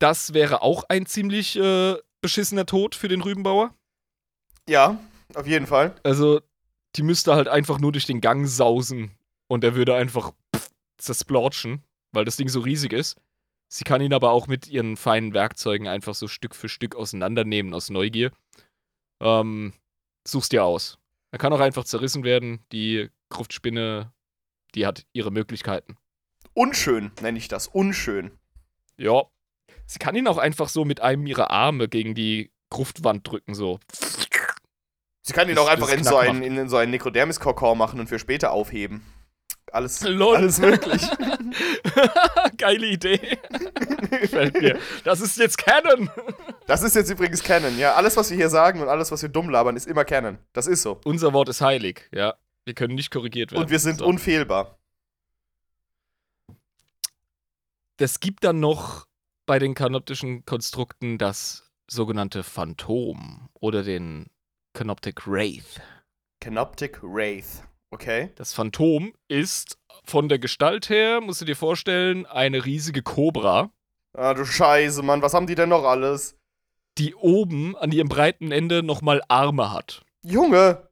Das 0.00 0.34
wäre 0.34 0.62
auch 0.62 0.84
ein 0.88 1.06
ziemlich 1.06 1.56
äh, 1.56 1.96
beschissener 2.22 2.66
Tod 2.66 2.94
für 2.94 3.08
den 3.08 3.20
Rübenbauer. 3.20 3.74
Ja, 4.68 4.98
auf 5.34 5.46
jeden 5.46 5.66
Fall. 5.66 5.94
Also, 6.02 6.40
die 6.96 7.02
müsste 7.02 7.34
halt 7.34 7.48
einfach 7.48 7.78
nur 7.78 7.92
durch 7.92 8.06
den 8.06 8.20
Gang 8.20 8.48
sausen 8.48 9.16
und 9.48 9.62
er 9.62 9.74
würde 9.74 9.94
einfach 9.94 10.32
pff, 10.56 10.70
zersplorchen, 10.98 11.84
weil 12.12 12.24
das 12.24 12.36
Ding 12.36 12.48
so 12.48 12.60
riesig 12.60 12.92
ist. 12.92 13.16
Sie 13.68 13.84
kann 13.84 14.02
ihn 14.02 14.12
aber 14.12 14.30
auch 14.32 14.46
mit 14.46 14.68
ihren 14.68 14.96
feinen 14.96 15.32
Werkzeugen 15.34 15.88
einfach 15.88 16.14
so 16.14 16.28
Stück 16.28 16.54
für 16.54 16.68
Stück 16.68 16.94
auseinandernehmen 16.94 17.72
aus 17.72 17.88
Neugier. 17.90 18.30
Ähm, 19.20 19.72
such's 20.26 20.48
dir 20.50 20.64
aus. 20.64 20.98
Er 21.30 21.38
kann 21.38 21.52
auch 21.52 21.60
einfach 21.60 21.84
zerrissen 21.84 22.22
werden. 22.24 22.60
Die 22.72 23.08
Gruftspinne, 23.30 24.12
die 24.74 24.84
hat 24.86 25.06
ihre 25.14 25.30
Möglichkeiten. 25.30 25.96
Unschön 26.52 27.12
nenne 27.22 27.38
ich 27.38 27.48
das. 27.48 27.66
Unschön. 27.66 28.30
Ja. 28.98 29.24
Sie 29.86 29.98
kann 29.98 30.14
ihn 30.16 30.28
auch 30.28 30.38
einfach 30.38 30.68
so 30.68 30.84
mit 30.84 31.00
einem 31.00 31.26
ihrer 31.26 31.50
Arme 31.50 31.88
gegen 31.88 32.14
die 32.14 32.50
Gruftwand 32.68 33.26
drücken, 33.26 33.54
so. 33.54 33.80
Sie 35.22 35.32
kann 35.32 35.48
ihn 35.48 35.54
Das- 35.54 35.64
auch 35.64 35.70
einfach 35.70 35.88
in 35.90 36.04
so, 36.04 36.16
einen, 36.16 36.42
in 36.42 36.68
so 36.68 36.76
einen 36.76 36.90
Nekrodermis-Kokon 36.90 37.78
machen 37.78 38.00
und 38.00 38.08
für 38.08 38.18
später 38.18 38.50
aufheben. 38.52 39.02
Alles, 39.72 40.04
alles 40.04 40.58
möglich. 40.60 41.02
Geile 42.58 42.86
Idee. 42.86 43.18
Gefällt 44.10 44.60
mir. 44.60 44.78
Das 45.04 45.20
ist 45.20 45.38
jetzt 45.38 45.58
Canon. 45.58 46.10
Das 46.66 46.82
ist 46.82 46.94
jetzt 46.94 47.10
übrigens 47.10 47.42
Canon, 47.42 47.78
ja. 47.78 47.94
Alles, 47.94 48.16
was 48.16 48.30
wir 48.30 48.36
hier 48.36 48.50
sagen 48.50 48.80
und 48.80 48.88
alles, 48.88 49.10
was 49.10 49.22
wir 49.22 49.28
dumm 49.30 49.48
labern, 49.48 49.74
ist 49.76 49.86
immer 49.86 50.04
Canon. 50.04 50.38
Das 50.52 50.66
ist 50.66 50.82
so. 50.82 51.00
Unser 51.04 51.32
Wort 51.32 51.48
ist 51.48 51.60
heilig, 51.60 52.08
ja. 52.12 52.34
Wir 52.64 52.74
können 52.74 52.94
nicht 52.94 53.10
korrigiert 53.10 53.50
werden. 53.52 53.62
Und 53.64 53.70
wir 53.70 53.78
sind 53.78 53.98
So. 53.98 54.06
unfehlbar. 54.06 54.78
Es 57.98 58.20
gibt 58.20 58.44
dann 58.44 58.60
noch 58.60 59.06
bei 59.46 59.58
den 59.58 59.74
kanoptischen 59.74 60.44
Konstrukten 60.44 61.18
das 61.18 61.70
sogenannte 61.88 62.42
Phantom 62.42 63.48
oder 63.54 63.82
den 63.82 64.26
Canoptic 64.74 65.26
Wraith. 65.26 65.80
Canoptic 66.40 67.00
Wraith. 67.02 67.62
Okay. 67.92 68.30
Das 68.36 68.52
Phantom 68.54 69.12
ist 69.28 69.78
von 70.04 70.28
der 70.28 70.38
Gestalt 70.38 70.88
her, 70.88 71.20
musst 71.20 71.40
du 71.40 71.44
dir 71.44 71.54
vorstellen, 71.56 72.26
eine 72.26 72.64
riesige 72.64 73.02
Kobra, 73.02 73.70
Ah, 74.14 74.34
du 74.34 74.44
Scheiße, 74.44 75.02
Mann. 75.02 75.22
Was 75.22 75.32
haben 75.32 75.46
die 75.46 75.54
denn 75.54 75.68
noch 75.70 75.84
alles? 75.84 76.36
die 76.98 77.14
oben 77.14 77.74
an 77.76 77.90
ihrem 77.92 78.08
breiten 78.08 78.52
Ende 78.52 78.82
nochmal 78.82 79.22
Arme 79.28 79.72
hat 79.72 80.02
Junge. 80.22 80.86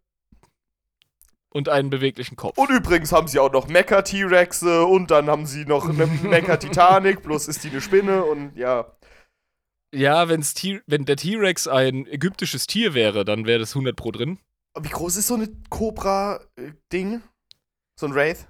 und 1.51 1.69
einen 1.69 1.91
beweglichen 1.91 2.37
Kopf. 2.37 2.57
Und 2.57 2.71
übrigens 2.71 3.13
haben 3.13 3.29
sie 3.29 3.39
auch 3.39 3.53
noch 3.53 3.67
Mecha-T-Rexe 3.69 4.87
und 4.87 5.11
dann 5.11 5.29
haben 5.29 5.45
sie 5.45 5.67
noch 5.67 5.87
eine 5.87 6.07
Mecha-Titanic, 6.23 7.23
bloß 7.23 7.49
ist 7.49 7.65
die 7.65 7.69
eine 7.69 7.83
Spinne 7.83 8.25
und 8.25 8.57
ja. 8.57 8.97
ja, 9.95 10.29
wenn's 10.31 10.55
T 10.55 10.81
wenn 10.87 11.05
der 11.05 11.17
T-Rex 11.17 11.69
ein 11.69 12.07
ägyptisches 12.07 12.67
Tier 12.67 12.95
wäre, 12.95 13.27
dann 13.27 13.45
wäre 13.45 13.59
das 13.59 13.73
100 13.75 13.95
pro 13.95 14.11
drin. 14.13 14.39
Wie 14.79 14.89
groß 14.89 15.17
ist 15.17 15.27
so 15.27 15.35
eine 15.35 15.49
Cobra-Ding? 15.69 17.23
So 17.99 18.07
ein 18.07 18.15
Wraith? 18.15 18.47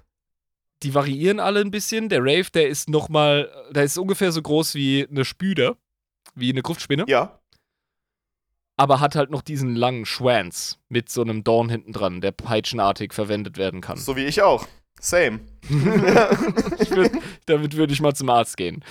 die 0.83 0.95
variieren 0.95 1.39
alle 1.39 1.59
ein 1.61 1.69
bisschen. 1.69 2.09
Der 2.09 2.21
Rave, 2.21 2.49
der 2.53 2.67
ist 2.67 2.89
noch 2.89 3.07
mal, 3.07 3.51
der 3.69 3.83
ist 3.83 3.99
ungefähr 3.99 4.31
so 4.31 4.41
groß 4.41 4.73
wie 4.73 5.07
eine 5.07 5.25
Spüde, 5.25 5.77
wie 6.33 6.49
eine 6.51 6.63
Gruftspinne. 6.63 7.05
Ja. 7.07 7.39
aber 8.77 8.99
hat 8.99 9.15
halt 9.15 9.29
noch 9.29 9.43
diesen 9.43 9.75
langen 9.75 10.07
Schwanz 10.07 10.79
mit 10.89 11.07
so 11.09 11.21
einem 11.21 11.43
Dorn 11.43 11.69
hinten 11.69 11.91
dran, 11.93 12.19
der 12.19 12.31
peitschenartig 12.31 13.13
verwendet 13.13 13.57
werden 13.57 13.79
kann. 13.81 13.97
So 13.97 14.15
wie 14.15 14.25
ich 14.25 14.41
auch. 14.41 14.65
Same. 14.99 15.41
Würd, 15.69 17.11
damit 17.45 17.75
würde 17.75 17.93
ich 17.93 18.01
mal 18.01 18.15
zum 18.15 18.29
Arzt 18.31 18.57
gehen. 18.57 18.83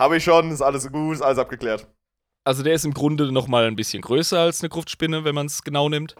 Habe 0.00 0.16
ich 0.16 0.24
schon, 0.24 0.50
ist 0.50 0.62
alles 0.62 0.90
gut, 0.90 1.14
ist 1.14 1.22
alles 1.22 1.38
abgeklärt. 1.38 1.86
Also 2.42 2.64
der 2.64 2.74
ist 2.74 2.84
im 2.84 2.94
Grunde 2.94 3.30
noch 3.30 3.46
mal 3.46 3.66
ein 3.66 3.76
bisschen 3.76 4.02
größer 4.02 4.40
als 4.40 4.62
eine 4.62 4.68
Gruftspinne, 4.68 5.24
wenn 5.24 5.34
man 5.36 5.46
es 5.46 5.62
genau 5.62 5.88
nimmt. 5.88 6.16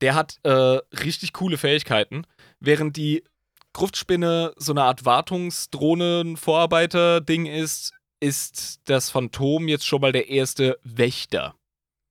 Der 0.00 0.14
hat 0.14 0.38
äh, 0.42 0.50
richtig 0.50 1.32
coole 1.32 1.56
Fähigkeiten, 1.58 2.26
während 2.60 2.96
die 2.96 3.24
Gruftspinne 3.72 4.52
so 4.56 4.72
eine 4.72 4.84
Art 4.84 5.04
Wartungsdrohnen-Vorarbeiter-Ding 5.04 7.46
ist, 7.46 7.92
ist 8.20 8.80
das 8.86 9.10
Phantom 9.10 9.68
jetzt 9.68 9.86
schon 9.86 10.00
mal 10.00 10.12
der 10.12 10.28
erste 10.28 10.78
Wächter. 10.82 11.54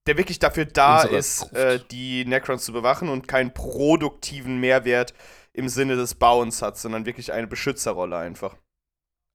Der 0.08 0.18
wirklich 0.18 0.38
dafür 0.38 0.66
da 0.66 1.02
ist, 1.02 1.52
äh, 1.54 1.80
die 1.90 2.26
Necrons 2.26 2.66
zu 2.66 2.74
bewachen 2.74 3.10
und 3.10 3.28
keinen 3.28 3.52
produktiven 3.52 4.60
Mehrwert 4.60 5.16
im 5.54 5.68
Sinne 5.68 5.96
des 5.96 6.14
Bauens 6.14 6.62
hat, 6.62 6.78
sondern 6.78 7.08
wirklich 7.08 7.34
eine 7.34 7.48
Beschützerrolle 7.48 8.18
einfach. 8.18 8.56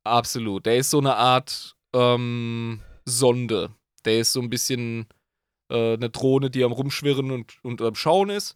Absolut. 0.05 0.67
Der 0.67 0.77
ist 0.77 0.91
so 0.91 0.99
eine 0.99 1.17
Art 1.17 1.75
ähm, 1.93 2.83
Sonde. 3.05 3.75
Der 4.05 4.21
ist 4.21 4.33
so 4.33 4.41
ein 4.41 4.51
bisschen 4.51 5.09
äh, 5.71 5.95
eine 5.95 6.11
Drohne, 6.11 6.51
die 6.51 6.65
am 6.65 6.73
Rumschwirren 6.73 7.31
und, 7.31 7.63
und 7.65 7.81
am 7.81 7.95
Schauen 7.95 8.29
ist. 8.31 8.55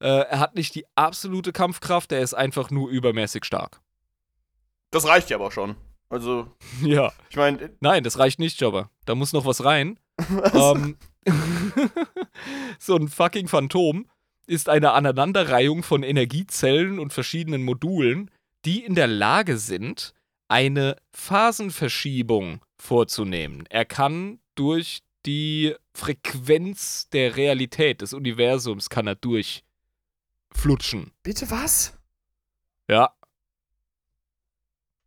Äh, 0.00 0.08
er 0.08 0.38
hat 0.40 0.54
nicht 0.54 0.74
die 0.74 0.84
absolute 0.94 1.52
Kampfkraft, 1.52 2.10
der 2.10 2.20
ist 2.20 2.34
einfach 2.34 2.70
nur 2.70 2.88
übermäßig 2.90 3.44
stark. 3.44 3.80
Das 4.90 5.06
reicht 5.06 5.30
ja 5.30 5.36
aber 5.36 5.50
schon. 5.50 5.76
Also, 6.08 6.48
Ja. 6.82 7.12
ich 7.30 7.36
meine, 7.36 7.70
Nein, 7.80 8.04
das 8.04 8.18
reicht 8.18 8.38
nicht, 8.38 8.60
Jobber. 8.60 8.90
Da 9.04 9.14
muss 9.14 9.32
noch 9.32 9.46
was 9.46 9.64
rein. 9.64 9.98
Ähm, 10.52 10.96
so 12.78 12.96
ein 12.96 13.08
fucking 13.08 13.48
Phantom 13.48 14.06
ist 14.46 14.68
eine 14.68 14.92
Aneinanderreihung 14.92 15.82
von 15.82 16.02
Energiezellen 16.02 16.98
und 16.98 17.12
verschiedenen 17.12 17.62
Modulen, 17.64 18.30
die 18.64 18.82
in 18.84 18.94
der 18.94 19.06
Lage 19.06 19.58
sind, 19.58 20.14
eine 20.48 20.96
Phasenverschiebung 21.12 22.62
vorzunehmen. 22.76 23.64
Er 23.68 23.84
kann 23.84 24.40
durch 24.54 25.00
die 25.28 25.76
Frequenz 25.94 27.08
der 27.10 27.36
Realität 27.36 28.00
des 28.00 28.12
Universums 28.12 28.90
kann 28.90 29.06
er 29.06 29.14
durchflutschen. 29.14 31.12
bitte 31.22 31.48
was? 31.50 31.92
Ja, 32.88 33.12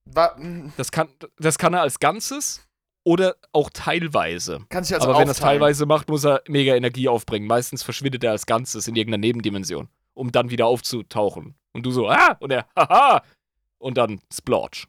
Wa 0.05 0.35
hm, 0.35 0.73
das 0.77 0.91
kann, 0.91 1.09
das 1.37 1.57
kann 1.57 1.73
er 1.73 1.81
als 1.81 1.99
Ganzes 1.99 2.67
oder 3.03 3.35
auch 3.51 3.69
teilweise. 3.71 4.65
kann 4.69 4.83
sich 4.83 4.95
also 4.95 5.09
Aber 5.09 5.19
wenn 5.19 5.27
er 5.27 5.31
es 5.31 5.39
teilweise 5.39 5.85
macht, 5.85 6.09
muss 6.09 6.23
er 6.23 6.43
mega 6.47 6.75
Energie 6.75 7.07
aufbringen. 7.07 7.47
Meistens 7.47 7.83
verschwindet 7.83 8.23
er 8.23 8.31
als 8.31 8.45
Ganzes 8.45 8.87
in 8.87 8.95
irgendeiner 8.95 9.21
Nebendimension, 9.21 9.89
um 10.13 10.31
dann 10.31 10.49
wieder 10.49 10.67
aufzutauchen. 10.67 11.55
Und 11.73 11.85
du 11.85 11.91
so, 11.91 12.09
ah, 12.09 12.37
und 12.39 12.51
er, 12.51 12.67
haha, 12.75 13.23
und 13.77 13.97
dann 13.97 14.21
Splotch. 14.31 14.87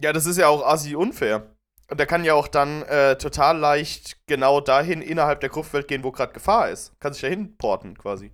Ja, 0.00 0.12
das 0.12 0.26
ist 0.26 0.36
ja 0.36 0.48
auch 0.48 0.64
assi 0.64 0.94
unfair. 0.94 1.57
Und 1.90 1.98
der 1.98 2.06
kann 2.06 2.24
ja 2.24 2.34
auch 2.34 2.48
dann 2.48 2.82
äh, 2.82 3.16
total 3.16 3.58
leicht 3.58 4.18
genau 4.26 4.60
dahin 4.60 5.00
innerhalb 5.00 5.40
der 5.40 5.48
Gruftwelt 5.48 5.88
gehen, 5.88 6.04
wo 6.04 6.12
gerade 6.12 6.34
Gefahr 6.34 6.68
ist. 6.68 6.98
Kann 7.00 7.14
sich 7.14 7.22
dahin 7.22 7.56
porten, 7.56 7.96
quasi. 7.96 8.32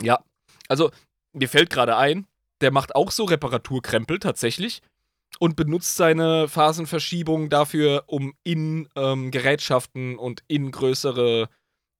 Ja, 0.00 0.20
also 0.68 0.90
mir 1.32 1.48
fällt 1.48 1.70
gerade 1.70 1.96
ein, 1.96 2.26
der 2.60 2.70
macht 2.70 2.94
auch 2.94 3.10
so 3.10 3.24
Reparaturkrempel 3.24 4.20
tatsächlich 4.20 4.80
und 5.40 5.56
benutzt 5.56 5.96
seine 5.96 6.46
Phasenverschiebung 6.46 7.48
dafür, 7.48 8.04
um 8.06 8.34
in 8.44 8.88
ähm, 8.94 9.30
Gerätschaften 9.32 10.16
und 10.16 10.44
in 10.46 10.70
größere 10.70 11.48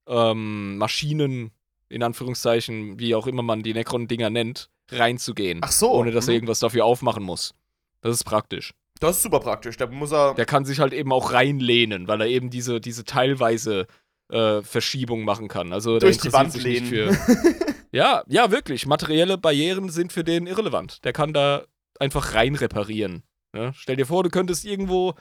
ähm, 0.07 0.77
Maschinen, 0.77 1.51
in 1.89 2.03
Anführungszeichen, 2.03 2.99
wie 2.99 3.15
auch 3.15 3.27
immer 3.27 3.43
man 3.43 3.63
die 3.63 3.73
Necron-Dinger 3.73 4.29
nennt, 4.29 4.69
reinzugehen. 4.89 5.59
Ach 5.61 5.71
so, 5.71 5.91
Ohne 5.91 6.11
dass 6.11 6.27
er 6.27 6.31
mhm. 6.31 6.35
irgendwas 6.35 6.59
dafür 6.59 6.85
aufmachen 6.85 7.23
muss. 7.23 7.53
Das 8.01 8.15
ist 8.15 8.23
praktisch. 8.23 8.73
Das 9.03 9.17
ist 9.17 9.23
super 9.23 9.41
praktisch. 9.41 9.75
Da 9.75 9.85
muss 9.87 10.13
er. 10.13 10.33
Der 10.33 10.45
kann 10.45 10.63
sich 10.63 10.79
halt 10.79 10.93
eben 10.93 11.11
auch 11.11 11.33
reinlehnen, 11.33 12.07
weil 12.07 12.21
er 12.21 12.27
eben 12.27 12.49
diese, 12.49 12.79
diese 12.79 13.03
teilweise 13.03 13.85
äh, 14.31 14.61
Verschiebung 14.61 15.25
machen 15.25 15.49
kann. 15.49 15.73
Also 15.73 15.99
Durch 15.99 16.19
die 16.19 16.31
Wand 16.31 16.55
lehnen. 16.55 16.87
für. 16.87 17.11
ja, 17.91 18.23
ja, 18.27 18.49
wirklich. 18.49 18.85
Materielle 18.85 19.37
Barrieren 19.37 19.89
sind 19.89 20.13
für 20.13 20.23
den 20.23 20.47
irrelevant. 20.47 21.03
Der 21.03 21.11
kann 21.11 21.33
da 21.33 21.65
einfach 21.99 22.33
rein 22.33 22.55
reparieren. 22.55 23.23
Ne? 23.53 23.73
Stell 23.75 23.97
dir 23.97 24.05
vor, 24.05 24.23
du 24.23 24.29
könntest 24.29 24.63
irgendwo 24.63 25.15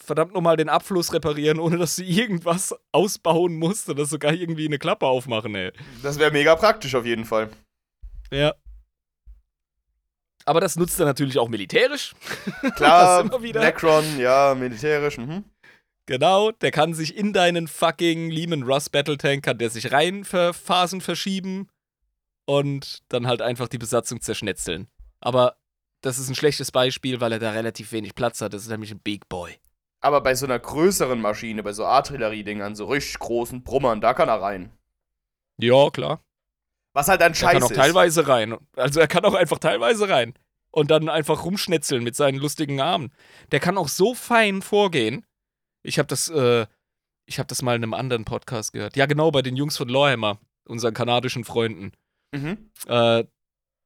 verdammt 0.00 0.32
nochmal 0.32 0.56
den 0.56 0.68
Abfluss 0.68 1.12
reparieren, 1.12 1.58
ohne 1.58 1.78
dass 1.78 1.96
du 1.96 2.04
irgendwas 2.04 2.76
ausbauen 2.92 3.56
musst 3.56 3.88
oder 3.88 4.04
sogar 4.04 4.34
irgendwie 4.34 4.66
eine 4.66 4.78
Klappe 4.78 5.06
aufmachen, 5.06 5.54
ey. 5.56 5.72
Das 6.02 6.18
wäre 6.20 6.30
mega 6.30 6.54
praktisch 6.54 6.94
auf 6.94 7.04
jeden 7.04 7.24
Fall. 7.24 7.48
Ja. 8.30 8.54
Aber 10.46 10.60
das 10.60 10.76
nutzt 10.76 10.98
er 11.00 11.06
natürlich 11.06 11.38
auch 11.38 11.48
militärisch. 11.48 12.14
Klar. 12.76 13.24
Necron, 13.24 14.18
ja, 14.18 14.54
militärisch. 14.54 15.18
Mhm. 15.18 15.44
Genau, 16.06 16.52
der 16.52 16.70
kann 16.70 16.94
sich 16.94 17.16
in 17.16 17.32
deinen 17.32 17.66
fucking 17.66 18.30
Lehman 18.30 18.62
Russ 18.62 18.88
Battle 18.88 19.18
Tank, 19.18 19.44
kann 19.44 19.58
der 19.58 19.70
sich 19.70 19.90
rein 19.90 20.24
für 20.24 20.54
Phasen 20.54 21.00
verschieben 21.00 21.68
und 22.46 23.02
dann 23.08 23.26
halt 23.26 23.42
einfach 23.42 23.66
die 23.66 23.78
Besatzung 23.78 24.20
zerschnetzeln. 24.20 24.86
Aber 25.20 25.56
das 26.02 26.20
ist 26.20 26.28
ein 26.28 26.36
schlechtes 26.36 26.70
Beispiel, 26.70 27.20
weil 27.20 27.32
er 27.32 27.40
da 27.40 27.50
relativ 27.50 27.90
wenig 27.90 28.14
Platz 28.14 28.40
hat. 28.40 28.54
Das 28.54 28.62
ist 28.62 28.68
nämlich 28.68 28.92
ein 28.92 29.00
Big 29.00 29.28
Boy. 29.28 29.58
Aber 30.00 30.20
bei 30.20 30.36
so 30.36 30.46
einer 30.46 30.60
größeren 30.60 31.20
Maschine, 31.20 31.64
bei 31.64 31.72
so 31.72 31.84
Artilleriedingern, 31.84 32.76
so 32.76 32.86
richtig 32.86 33.18
großen 33.18 33.64
Brummern, 33.64 34.00
da 34.00 34.14
kann 34.14 34.28
er 34.28 34.40
rein. 34.40 34.70
Ja, 35.58 35.90
klar. 35.90 36.20
Was 36.96 37.08
halt 37.08 37.20
dann 37.20 37.32
Er 37.32 37.34
scheiße 37.34 37.52
kann 37.52 37.62
auch 37.62 37.70
ist. 37.70 37.76
teilweise 37.76 38.26
rein. 38.26 38.56
Also 38.74 39.00
er 39.00 39.06
kann 39.06 39.22
auch 39.26 39.34
einfach 39.34 39.58
teilweise 39.58 40.08
rein. 40.08 40.32
Und 40.70 40.90
dann 40.90 41.10
einfach 41.10 41.44
rumschnetzeln 41.44 42.02
mit 42.02 42.16
seinen 42.16 42.38
lustigen 42.38 42.80
Armen. 42.80 43.12
Der 43.52 43.60
kann 43.60 43.76
auch 43.76 43.88
so 43.88 44.14
fein 44.14 44.62
vorgehen. 44.62 45.26
Ich 45.82 45.98
habe 45.98 46.06
das, 46.06 46.30
äh, 46.30 46.66
ich 47.26 47.38
habe 47.38 47.48
das 47.48 47.60
mal 47.60 47.76
in 47.76 47.82
einem 47.82 47.92
anderen 47.92 48.24
Podcast 48.24 48.72
gehört. 48.72 48.96
Ja, 48.96 49.04
genau, 49.04 49.30
bei 49.30 49.42
den 49.42 49.56
Jungs 49.56 49.76
von 49.76 49.90
Lawhammer, 49.90 50.38
unseren 50.66 50.94
kanadischen 50.94 51.44
Freunden. 51.44 51.92
Mhm. 52.32 52.70
Äh, 52.86 53.24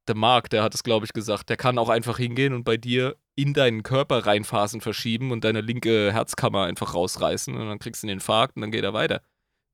der 0.06 0.14
Mark, 0.14 0.48
der 0.50 0.62
hat 0.62 0.76
es, 0.76 0.84
glaube 0.84 1.04
ich, 1.04 1.12
gesagt. 1.12 1.48
Der 1.48 1.56
kann 1.56 1.78
auch 1.78 1.88
einfach 1.88 2.16
hingehen 2.16 2.54
und 2.54 2.62
bei 2.62 2.76
dir 2.76 3.16
in 3.34 3.54
deinen 3.54 3.82
Körper 3.82 4.24
reinphasen 4.24 4.80
verschieben 4.80 5.32
und 5.32 5.42
deine 5.42 5.62
linke 5.62 6.12
Herzkammer 6.12 6.62
einfach 6.62 6.94
rausreißen 6.94 7.56
und 7.56 7.68
dann 7.68 7.80
kriegst 7.80 8.04
du 8.04 8.06
einen 8.06 8.14
Infarkt 8.18 8.54
und 8.54 8.62
dann 8.62 8.70
geht 8.70 8.84
er 8.84 8.92
weiter. 8.92 9.20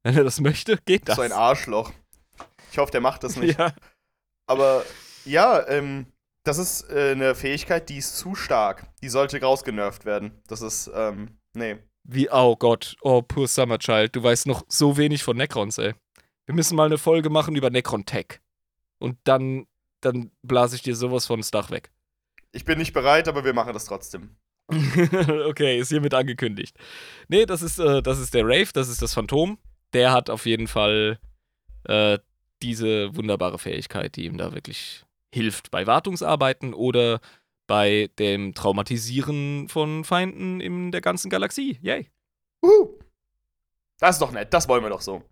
Wenn 0.05 0.17
er 0.17 0.25
das 0.25 0.41
möchte, 0.41 0.79
geht 0.87 1.07
das. 1.07 1.17
So 1.17 1.23
ein 1.23 1.33
Arschloch. 1.33 1.93
Ich 2.77 2.79
hoffe, 2.79 2.93
der 2.93 3.01
macht 3.01 3.25
das 3.25 3.37
nicht. 3.37 3.59
Ja. 3.59 3.73
Aber 4.47 4.85
ja, 5.25 5.67
ähm, 5.67 6.13
das 6.45 6.59
ist 6.59 6.91
äh, 6.91 7.13
eine 7.13 7.35
Fähigkeit, 7.35 7.89
die 7.89 7.97
ist 7.97 8.19
zu 8.19 8.35
stark. 8.35 8.87
Die 9.03 9.09
sollte 9.09 9.41
rausgenervt 9.41 10.05
werden. 10.05 10.43
Das 10.47 10.61
ist, 10.61 10.91
ähm, 10.95 11.39
nee. 11.55 11.79
Wie, 12.05 12.29
oh 12.31 12.55
Gott, 12.55 12.95
oh, 13.01 13.23
poor 13.23 13.49
Summer 13.49 13.79
Child, 13.79 14.15
du 14.15 14.23
weißt 14.23 14.47
noch 14.47 14.63
so 14.69 14.99
wenig 14.99 15.25
von 15.25 15.39
Necrons, 15.39 15.79
ey. 15.79 15.95
Wir 16.45 16.55
müssen 16.55 16.77
mal 16.77 16.85
eine 16.85 16.99
Folge 16.99 17.31
machen 17.31 17.57
über 17.57 17.71
Necron 17.71 18.05
Tech. 18.05 18.41
Und 18.99 19.17
dann, 19.25 19.67
dann 20.03 20.31
blase 20.43 20.77
ich 20.77 20.83
dir 20.83 20.97
sowas 20.97 21.25
von 21.25 21.41
das 21.41 21.51
Dach 21.51 21.71
weg. 21.71 21.91
Ich 22.53 22.67
bin 22.67 22.77
nicht 22.77 22.93
bereit, 22.93 23.27
aber 23.27 23.43
wir 23.43 23.55
machen 23.55 23.73
das 23.73 23.87
trotzdem. 23.87 24.37
okay, 25.49 25.79
ist 25.79 25.89
hiermit 25.89 26.13
angekündigt. 26.13 26.77
Nee, 27.29 27.47
das 27.47 27.63
ist, 27.63 27.79
äh, 27.79 28.03
das 28.03 28.19
ist 28.19 28.35
der 28.35 28.45
Rave, 28.45 28.69
das 28.75 28.89
ist 28.91 29.01
das 29.01 29.15
Phantom. 29.15 29.57
Der 29.95 30.13
hat 30.13 30.29
auf 30.29 30.45
jeden 30.45 30.69
Fall 30.69 31.19
äh, 31.85 32.19
diese 32.63 33.15
wunderbare 33.17 33.59
Fähigkeit, 33.59 34.17
die 34.17 34.25
ihm 34.25 34.39
da 34.39 34.53
wirklich 34.53 35.05
hilft 35.33 35.71
bei 35.71 35.87
Wartungsarbeiten 35.87 36.75
oder 36.75 37.21
bei 37.67 38.09
dem 38.19 38.55
Traumatisieren 38.55 39.69
von 39.69 40.05
Feinden 40.05 40.61
in 40.61 40.93
der 40.93 41.01
ganzen 41.01 41.31
Galaxie. 41.31 41.79
Yay. 41.83 42.11
Uhu. 42.63 42.99
Das 43.99 44.17
ist 44.17 44.23
doch 44.23 44.31
nett, 44.31 44.53
das 44.53 44.69
wollen 44.69 44.83
wir 44.83 44.91
doch 44.91 45.01
so. 45.01 45.23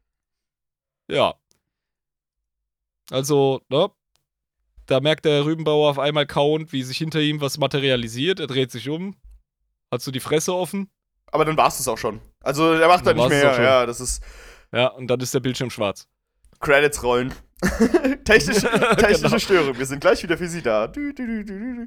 Ja. 1.08 1.34
Also, 3.10 3.60
ne? 3.68 3.90
Da 4.86 5.00
merkt 5.00 5.24
der 5.24 5.44
Rübenbauer 5.44 5.90
auf 5.90 5.98
einmal 5.98 6.26
kauend, 6.26 6.72
wie 6.72 6.82
sich 6.82 6.98
hinter 6.98 7.20
ihm 7.20 7.40
was 7.40 7.58
materialisiert. 7.58 8.40
Er 8.40 8.46
dreht 8.46 8.70
sich 8.70 8.88
um. 8.88 9.16
Hat 9.90 10.02
so 10.02 10.10
die 10.10 10.20
Fresse 10.20 10.54
offen. 10.54 10.90
Aber 11.26 11.44
dann 11.44 11.56
war 11.56 11.68
es 11.68 11.78
das 11.78 11.88
auch 11.88 11.98
schon. 11.98 12.20
Also, 12.40 12.72
er 12.72 12.88
macht 12.88 13.06
Dann 13.06 13.16
dann 13.16 13.28
nicht 13.28 13.36
es 13.36 13.56
mehr. 13.56 13.64
Ja, 13.64 13.86
das 13.86 14.00
ist 14.00 14.22
Ja, 14.72 14.88
und 14.88 15.06
dann 15.06 15.20
ist 15.20 15.32
der 15.32 15.40
Bildschirm 15.40 15.70
schwarz. 15.70 16.06
Credits 16.64 17.02
rollen. 17.02 17.32
technische 18.24 18.68
technische 18.96 19.22
Genau. 19.22 19.38
Störung. 19.38 19.78
Wir 19.78 19.86
sind 19.86 20.00
gleich 20.00 20.22
wieder 20.22 20.36
für 20.36 20.48
Sie 20.48 20.62
da. 20.62 20.86
Du, 20.88 21.12
du, 21.14 21.44
du. 21.44 21.86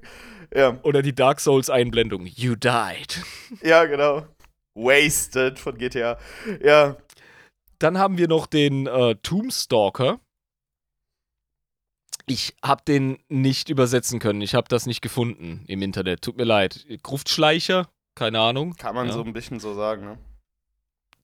Ja, 0.56 0.80
Oder 0.84 1.02
die 1.02 1.14
Dark 1.14 1.40
Souls-Einblendung. 1.40 2.26
You 2.26 2.56
died. 2.56 3.22
ja, 3.62 3.86
genau. 3.86 4.26
Wasted 4.74 5.60
von 5.60 5.78
GTA. 5.78 6.18
Ja, 6.64 6.96
Dann 7.80 7.98
haben 7.98 8.18
wir 8.18 8.28
noch 8.28 8.48
den 8.48 8.88
äh, 8.88 9.16
Tombstalker. 9.22 10.20
Ich 12.26 12.56
habe 12.64 12.84
den 12.86 13.18
nicht 13.30 13.70
übersetzen 13.70 14.20
können. 14.20 14.42
Ich 14.42 14.54
habe 14.56 14.68
das 14.68 14.86
nicht 14.86 15.02
gefunden 15.02 15.64
im 15.68 15.82
Internet. 15.82 16.22
Tut 16.22 16.38
mir 16.38 16.44
leid. 16.44 16.86
Gruftschleicher? 17.04 17.88
Keine 18.16 18.40
Ahnung. 18.40 18.76
kann 18.76 18.96
man 18.96 19.08
Ja. 19.08 19.14
so 19.14 19.24
ein 19.24 19.32
bisschen 19.34 19.60
so 19.60 19.74
sagen, 19.74 20.04
ne? 20.06 20.18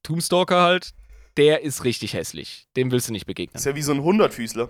Tombstalker 0.03 0.61
halt, 0.61 0.93
der 1.37 1.61
ist 1.61 1.83
richtig 1.83 2.13
hässlich. 2.13 2.67
Dem 2.75 2.91
willst 2.91 3.09
du 3.09 3.11
nicht 3.13 3.25
begegnen. 3.25 3.55
Ist 3.55 3.65
ja 3.65 3.75
wie 3.75 3.81
so 3.81 3.91
ein 3.91 4.03
Hundertfüßler. 4.03 4.69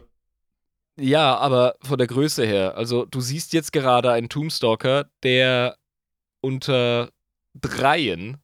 Ja, 1.00 1.38
aber 1.38 1.76
von 1.82 1.98
der 1.98 2.08
Größe 2.08 2.46
her. 2.46 2.76
Also, 2.78 3.06
du 3.06 3.20
siehst 3.20 3.54
jetzt 3.54 3.74
gerade 3.74 4.12
einen 4.12 4.30
Tombstalker, 4.30 5.10
der 5.24 5.78
unter 6.42 7.12
dreien 7.56 8.38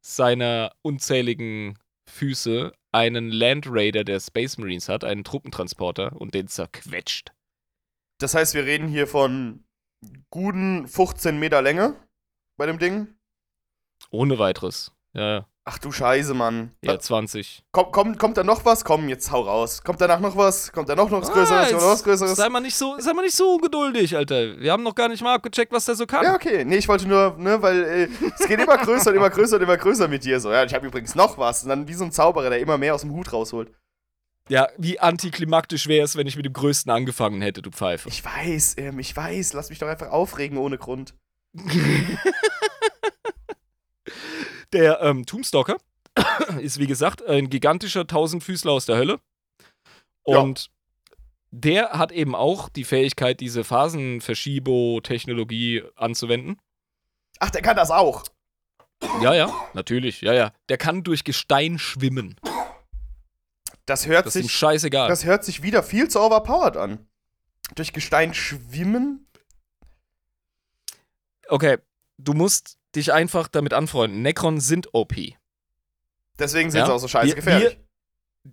seiner 0.00 0.72
unzähligen 0.82 1.78
Füße 2.08 2.72
einen 2.92 3.30
Land 3.30 3.66
Raider 3.68 4.04
der 4.04 4.20
Space 4.20 4.58
Marines 4.58 4.88
hat, 4.88 5.04
einen 5.04 5.24
Truppentransporter 5.24 6.12
und 6.20 6.34
den 6.34 6.48
zerquetscht. 6.48 7.32
Das 8.18 8.34
heißt, 8.34 8.54
wir 8.54 8.64
reden 8.64 8.88
hier 8.88 9.06
von 9.06 9.64
guten 10.30 10.86
15 10.86 11.38
Meter 11.38 11.62
Länge 11.62 11.96
bei 12.56 12.66
dem 12.66 12.78
Ding. 12.78 13.08
Ohne 14.10 14.38
weiteres. 14.38 14.92
Ja, 15.14 15.34
ja. 15.34 15.48
Ach 15.64 15.78
du 15.78 15.92
Scheiße, 15.92 16.34
Mann. 16.34 16.72
Ja, 16.84 16.98
20. 16.98 17.62
Komm, 17.70 17.92
komm, 17.92 18.18
kommt 18.18 18.36
da 18.36 18.42
noch 18.42 18.64
was? 18.64 18.84
Komm, 18.84 19.08
jetzt 19.08 19.30
hau 19.30 19.42
raus. 19.42 19.84
Kommt 19.84 20.00
danach 20.00 20.18
noch 20.18 20.36
was? 20.36 20.72
Kommt 20.72 20.88
da 20.88 20.96
noch, 20.96 21.08
noch 21.08 21.22
was 21.22 21.30
Ah, 21.30 21.34
Größeres? 21.34 21.70
jetzt 21.70 21.80
noch 21.80 21.88
was 21.88 22.02
Größeres? 22.02 22.36
Sei 22.36 22.48
mal, 22.48 22.58
nicht 22.60 22.74
so, 22.74 22.96
sei 22.98 23.12
mal 23.12 23.22
nicht 23.22 23.36
so 23.36 23.54
ungeduldig, 23.54 24.16
Alter. 24.16 24.58
Wir 24.58 24.72
haben 24.72 24.82
noch 24.82 24.96
gar 24.96 25.08
nicht 25.08 25.22
mal 25.22 25.34
abgecheckt, 25.36 25.72
was 25.72 25.84
der 25.84 25.94
so 25.94 26.04
kann. 26.04 26.24
Ja, 26.24 26.34
okay. 26.34 26.64
Nee, 26.64 26.78
ich 26.78 26.88
wollte 26.88 27.06
nur, 27.06 27.36
ne, 27.38 27.62
weil 27.62 27.82
äh, 27.84 28.08
es 28.40 28.48
geht 28.48 28.58
immer 28.58 28.76
größer 28.76 29.10
und 29.10 29.16
immer 29.16 29.30
größer 29.30 29.54
und 29.56 29.62
immer 29.62 29.76
größer 29.76 30.08
mit 30.08 30.24
dir. 30.24 30.40
So, 30.40 30.50
ja, 30.50 30.64
ich 30.64 30.74
habe 30.74 30.84
übrigens 30.84 31.14
noch 31.14 31.38
was. 31.38 31.62
Und 31.62 31.68
dann 31.68 31.86
wie 31.86 31.94
so 31.94 32.02
ein 32.04 32.10
Zauberer, 32.10 32.50
der 32.50 32.58
immer 32.58 32.76
mehr 32.76 32.96
aus 32.96 33.02
dem 33.02 33.12
Hut 33.12 33.32
rausholt. 33.32 33.70
Ja, 34.48 34.66
wie 34.78 34.98
antiklimaktisch 34.98 35.86
wäre 35.86 36.04
es, 36.04 36.16
wenn 36.16 36.26
ich 36.26 36.34
mit 36.34 36.44
dem 36.44 36.52
Größten 36.54 36.90
angefangen 36.90 37.40
hätte, 37.40 37.62
du 37.62 37.70
Pfeife. 37.70 38.08
Ich 38.08 38.24
weiß, 38.24 38.74
ähm, 38.78 38.98
ich 38.98 39.16
weiß. 39.16 39.52
Lass 39.52 39.70
mich 39.70 39.78
doch 39.78 39.86
einfach 39.86 40.10
aufregen 40.10 40.58
ohne 40.58 40.76
Grund. 40.76 41.14
Der 44.72 45.00
ähm, 45.02 45.26
Tombstalker 45.26 45.76
ist, 46.60 46.78
wie 46.78 46.86
gesagt, 46.86 47.22
ein 47.26 47.50
gigantischer 47.50 48.06
Tausendfüßler 48.06 48.72
aus 48.72 48.86
der 48.86 48.96
Hölle. 48.96 49.20
Ja. 50.26 50.38
Und 50.38 50.70
der 51.50 51.90
hat 51.90 52.12
eben 52.12 52.34
auch 52.34 52.70
die 52.70 52.84
Fähigkeit, 52.84 53.40
diese 53.40 53.64
Phasenverschiebo-Technologie 53.64 55.82
anzuwenden. 55.96 56.58
Ach, 57.40 57.50
der 57.50 57.60
kann 57.62 57.76
das 57.76 57.90
auch. 57.90 58.24
Ja, 59.20 59.34
ja, 59.34 59.52
natürlich, 59.74 60.22
ja, 60.22 60.32
ja. 60.32 60.52
Der 60.68 60.78
kann 60.78 61.02
durch 61.02 61.24
Gestein 61.24 61.78
schwimmen. 61.78 62.36
Das 63.84 64.06
hört 64.06 64.26
Das 64.26 64.36
ist 64.36 64.42
ihm 64.42 64.44
sich, 64.44 64.54
scheißegal. 64.56 65.08
das 65.08 65.24
hört 65.24 65.44
sich 65.44 65.62
wieder 65.62 65.82
viel 65.82 66.08
zu 66.08 66.20
overpowered 66.20 66.76
an. 66.76 67.06
Durch 67.74 67.92
Gestein 67.92 68.32
schwimmen? 68.32 69.26
Okay, 71.48 71.78
du 72.16 72.32
musst 72.32 72.78
dich 72.96 73.12
einfach 73.12 73.48
damit 73.48 73.72
anfreunden. 73.72 74.22
Necron 74.22 74.60
sind 74.60 74.94
OP. 74.94 75.14
Deswegen 76.38 76.70
sind 76.70 76.78
Ja? 76.80 76.86
sie 76.86 76.92
auch 76.92 76.98
so 76.98 77.08
scheiße 77.08 77.28
Wir- 77.28 77.34
gefährlich. 77.34 77.78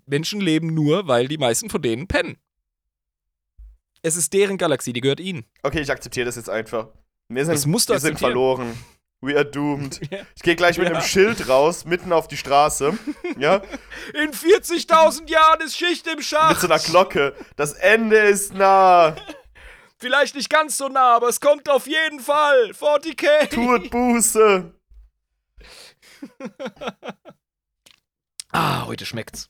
Menschen 0.06 0.40
leben 0.40 0.74
nur, 0.74 1.08
weil 1.08 1.28
die 1.28 1.38
meisten 1.38 1.70
von 1.70 1.82
denen 1.82 2.08
pennen. 2.08 2.38
Es 4.02 4.16
ist 4.16 4.32
deren 4.34 4.58
Galaxie, 4.58 4.94
die 4.94 5.02
gehört 5.02 5.20
ihnen. 5.20 5.46
Okay, 5.64 5.82
ich 5.82 5.92
akzeptiere 5.92 6.26
das 6.26 6.36
jetzt 6.36 6.50
einfach. 6.50 6.88
Wir 7.28 7.44
sind, 7.46 7.54
Das 7.56 7.66
musst 7.66 7.90
wir 7.90 8.00
sind 8.00 8.18
verloren. 8.20 8.78
We 9.22 9.36
are 9.36 9.46
doomed. 9.46 10.00
Ja. 10.12 10.20
Ich 10.36 10.42
gehe 10.44 10.56
gleich 10.56 10.78
mit 10.78 10.88
Ja. 10.88 10.94
einem 10.94 11.02
Schild 11.04 11.50
raus, 11.50 11.84
mitten 11.86 12.14
auf 12.14 12.28
die 12.30 12.38
Straße. 12.38 12.98
ja, 13.38 13.62
In 14.14 14.32
40.000 14.32 15.30
Jahren 15.30 15.60
ist 15.62 15.76
Schicht 15.78 16.08
im 16.08 16.22
Schacht. 16.22 16.52
mit 16.52 16.60
so 16.62 16.68
einer 16.68 16.80
Glocke. 16.80 17.36
Das 17.58 17.74
Ende 17.74 18.16
ist 18.18 18.54
nah. 18.54 19.16
Vielleicht 20.00 20.36
nicht 20.36 20.50
ganz 20.50 20.78
so 20.78 20.88
nah, 20.88 21.16
aber 21.16 21.28
es 21.28 21.42
kommt 21.42 21.70
auf 21.70 21.86
jeden 21.86 22.20
Fall. 22.22 22.72
40k. 22.72 23.50
Tut 23.50 23.92
Buße. 23.92 24.74
Ah, 28.52 28.88
heute 28.88 29.06
schmeckt's. 29.06 29.50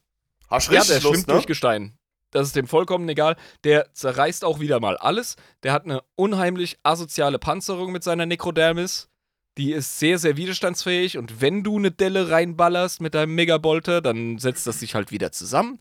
Hast 0.50 0.70
Ja, 0.72 0.84
der 0.84 1.00
Lust, 1.00 1.08
schwimmt 1.08 1.28
ne? 1.28 1.34
durch 1.36 1.48
Gestein. 1.48 1.98
Das 2.32 2.48
ist 2.48 2.56
dem 2.58 2.68
vollkommen 2.68 3.08
egal. 3.08 3.38
Der 3.64 3.94
zerreißt 3.94 4.44
auch 4.44 4.60
wieder 4.60 4.82
mal 4.82 4.98
alles. 4.98 5.38
Der 5.64 5.72
hat 5.72 5.86
eine 5.86 6.02
unheimlich 6.16 6.78
asoziale 6.84 7.40
Panzerung 7.40 7.94
mit 7.94 8.04
seiner 8.04 8.26
Nekrodermis. 8.26 9.10
Die 9.58 9.72
ist 9.72 10.00
sehr, 10.00 10.20
sehr 10.20 10.38
widerstandsfähig. 10.38 11.18
Und 11.18 11.42
wenn 11.42 11.64
du 11.64 11.78
eine 11.78 11.92
Delle 11.92 12.30
reinballerst 12.30 13.02
mit 13.02 13.16
deinem 13.16 13.36
Megabolter, 13.36 14.02
dann 14.02 14.38
setzt 14.38 14.68
das 14.68 14.80
sich 14.80 14.96
halt 14.96 15.12
wieder 15.12 15.32
zusammen. 15.32 15.80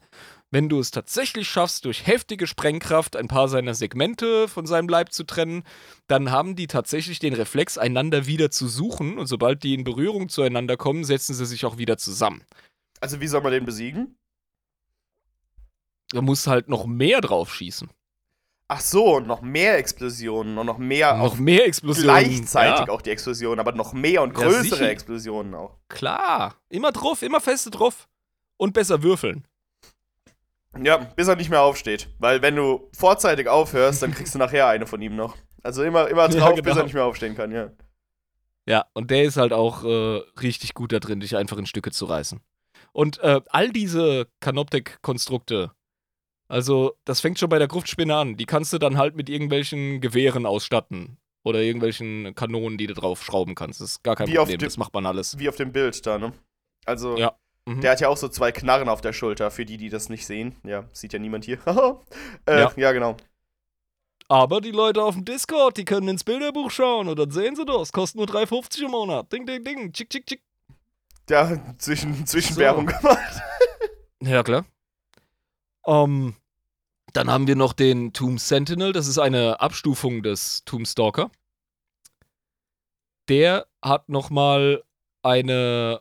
Wenn 0.51 0.71
du 0.71 0.81
es 0.81 0.91
tatsächlich 0.91 1.47
schaffst, 1.47 1.85
durch 1.85 2.07
heftige 2.07 2.47
Sprengkraft 2.47 3.17
ein 3.17 3.29
paar 3.29 3.49
seiner 3.49 3.75
Segmente 3.75 4.49
von 4.49 4.67
seinem 4.67 4.89
Leib 4.89 5.13
zu 5.13 5.25
trennen, 5.25 5.63
dann 6.07 6.31
haben 6.31 6.57
die 6.57 6.67
tatsächlich 6.67 7.19
den 7.19 7.35
Reflex, 7.35 7.77
einander 7.77 8.27
wieder 8.27 8.51
zu 8.51 8.67
suchen. 8.67 9.19
Und 9.19 9.27
sobald 9.27 9.63
die 9.63 9.75
in 9.75 9.85
Berührung 9.85 10.31
zueinander 10.31 10.79
kommen, 10.79 11.05
setzen 11.05 11.35
sie 11.35 11.45
sich 11.45 11.67
auch 11.67 11.77
wieder 11.77 11.99
zusammen. 11.99 12.45
Also, 13.01 13.21
wie 13.21 13.27
soll 13.27 13.43
man 13.43 13.53
den 13.53 13.67
besiegen? 13.67 14.17
Da 16.13 16.23
musst 16.23 16.47
halt 16.47 16.69
noch 16.71 16.87
mehr 16.87 17.21
drauf 17.21 17.55
schießen. 17.55 17.91
Ach 18.69 18.81
so, 18.81 19.17
und 19.17 19.27
noch 19.27 19.41
mehr 19.41 19.79
Explosionen 19.79 20.59
und 20.59 20.67
noch 20.67 20.79
mehr 20.79 21.17
noch 21.17 21.33
auch 21.33 21.37
mehr 21.37 21.67
Explosionen. 21.67 22.25
gleichzeitig 22.25 22.87
ja, 22.87 22.93
auch 22.93 23.01
die 23.01 23.11
Explosionen, 23.11 23.61
aber 23.61 23.73
noch 23.73 23.95
mehr 23.95 24.23
und 24.23 24.37
Ja, 24.37 24.45
größere 24.45 24.63
sicher. 24.63 24.91
Explosionen 24.91 25.55
auch. 25.55 25.79
Klar. 25.89 26.55
Immer 26.69 26.93
drauf, 26.93 27.23
immer 27.23 27.41
feste 27.41 27.71
drauf. 27.71 28.09
Und 28.59 28.75
besser 28.75 29.03
würfeln. 29.03 29.47
Ja, 30.83 30.99
bis 30.99 31.29
er 31.29 31.37
nicht 31.37 31.51
mehr 31.51 31.63
aufsteht. 31.63 32.09
Weil 32.19 32.43
wenn 32.43 32.57
du 32.57 32.91
vorzeitig 32.97 33.49
aufhörst, 33.49 34.03
dann 34.03 34.13
kriegst 34.13 34.35
du 34.35 34.39
nachher 34.39 34.67
eine 34.69 34.87
von 34.87 35.01
ihm 35.01 35.17
noch. 35.17 35.37
Also 35.63 35.83
immer, 35.83 36.09
immer 36.09 36.29
Ja, 36.31 36.39
drauf, 36.41 36.55
bis 36.55 36.63
genau. 36.65 36.77
er 36.79 36.85
nicht 36.85 36.95
mehr 36.95 37.05
aufstehen 37.05 37.35
kann, 37.35 37.51
ja. 37.53 37.71
Ja, 38.67 38.85
und 38.93 39.11
der 39.11 39.25
ist 39.25 39.39
halt 39.39 39.53
auch 39.53 39.83
äh, 39.85 40.21
richtig 40.41 40.75
gut 40.75 40.93
da 40.93 41.01
drin, 41.01 41.21
dich 41.21 41.37
einfach 41.37 41.57
in 41.57 41.67
Stücke 41.67 41.91
zu 41.91 42.05
reißen. 42.05 42.41
Und 42.93 43.19
äh, 43.21 43.41
all 43.49 43.71
diese 43.71 44.29
Canoptek-Konstrukte, 44.41 45.73
also 46.49 46.93
das 47.05 47.21
fängt 47.21 47.39
schon 47.39 47.49
bei 47.49 47.59
der 47.59 47.69
Gruftspinne 47.69 48.15
an. 48.15 48.37
Die 48.37 48.47
kannst 48.47 48.73
du 48.73 48.79
dann 48.79 48.99
halt 48.99 49.17
mit 49.17 49.29
irgendwelchen 49.29 50.01
Gewehren 50.01 50.47
ausstatten. 50.47 51.19
Oder 51.45 51.61
irgendwelchen 51.63 52.35
Kanonen, 52.35 52.77
die 52.79 52.89
du 52.89 52.95
drauf 52.95 53.23
schrauben 53.25 53.55
kannst. 53.55 53.81
Das 53.81 53.93
ist 53.93 54.03
gar 54.03 54.17
kein 54.17 54.29
Wie 54.29 54.35
Problem, 54.35 54.59
dem- 54.59 54.67
das 54.67 54.77
macht 54.77 54.93
man 54.93 55.07
alles. 55.07 55.39
Wie 55.39 55.49
auf 55.49 55.57
dem 55.57 55.73
Bild 55.73 56.05
da, 56.05 56.19
ne? 56.19 56.33
Also, 56.85 57.17
Ja. 57.17 57.37
Mhm. 57.69 57.83
der 57.83 57.91
hat 57.93 58.01
ja 58.01 58.09
auch 58.09 58.17
so 58.17 58.29
zwei 58.29 58.51
Knarren 58.51 58.89
auf 58.89 59.03
der 59.03 59.13
Schulter, 59.13 59.51
für 59.51 59.67
die, 59.67 59.77
die 59.77 59.91
das 59.91 60.09
nicht 60.09 60.27
sehen. 60.27 60.57
Ja, 60.65 60.85
sieht 60.93 61.13
ja 61.13 61.19
niemand 61.19 61.45
hier. 61.45 61.59
äh, 62.47 62.61
Ja. 62.61 62.73
ja. 62.77 62.93
genau. 62.93 63.17
Aber 64.31 64.61
die 64.61 64.71
Leute 64.71 65.03
auf 65.03 65.15
dem 65.15 65.25
Discord, 65.25 65.77
die 65.77 65.85
können 65.85 66.09
ins 66.09 66.25
Bilderbuch 66.25 66.71
schauen 66.71 67.09
und 67.09 67.19
dann 67.19 67.31
sehen 67.31 67.57
sie 67.57 67.65
das. 67.67 67.93
Kostet 67.93 68.17
nur 68.17 68.27
3,50 68.27 68.85
im 68.85 68.91
Monat. 68.91 69.33
Ding, 69.33 69.47
ding, 69.47 69.65
ding. 69.65 69.93
Tschick, 69.93 70.09
tschick, 70.11 70.27
tschick. 70.27 70.43
Ja, 71.29 71.59
zwischen, 71.79 72.27
Zwischenwerbung 72.27 72.87
gemacht. 72.87 73.43
Ja, 74.21 74.43
klar. 74.43 74.65
Ähm, 75.87 76.35
dann 77.13 77.31
haben 77.31 77.47
wir 77.47 77.55
noch 77.55 77.73
den 77.73 78.13
Tomb 78.13 78.41
Sentinel. 78.41 78.93
Das 78.93 79.07
ist 79.07 79.19
eine 79.19 79.61
Abstufung 79.61 80.25
des 80.25 80.65
Tomb 80.65 80.89
Stalker. 80.89 81.31
Der 83.29 83.67
hat 83.81 84.09
noch 84.09 84.31
mal 84.31 84.83
eine. 85.23 86.01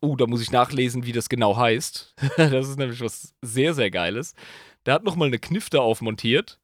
Oh, 0.00 0.16
da 0.16 0.26
muss 0.26 0.42
ich 0.42 0.50
nachlesen, 0.50 1.06
wie 1.06 1.12
das 1.12 1.28
genau 1.28 1.56
heißt. 1.56 2.14
das 2.36 2.68
ist 2.68 2.78
nämlich 2.78 3.00
was 3.00 3.34
sehr, 3.42 3.74
sehr 3.74 3.90
Geiles. 3.90 4.34
Der 4.84 4.94
hat 4.94 5.04
noch 5.04 5.16
mal 5.16 5.26
eine 5.26 5.38
Knifte 5.38 5.80
aufmontiert. 5.80 6.58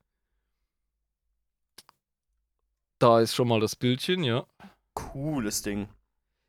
Da 2.99 3.21
ist 3.21 3.35
schon 3.35 3.49
mal 3.49 3.59
das 3.59 3.75
Bildchen, 3.75 4.23
ja. 4.23 4.47
Cooles 4.95 5.63
Ding. 5.63 5.89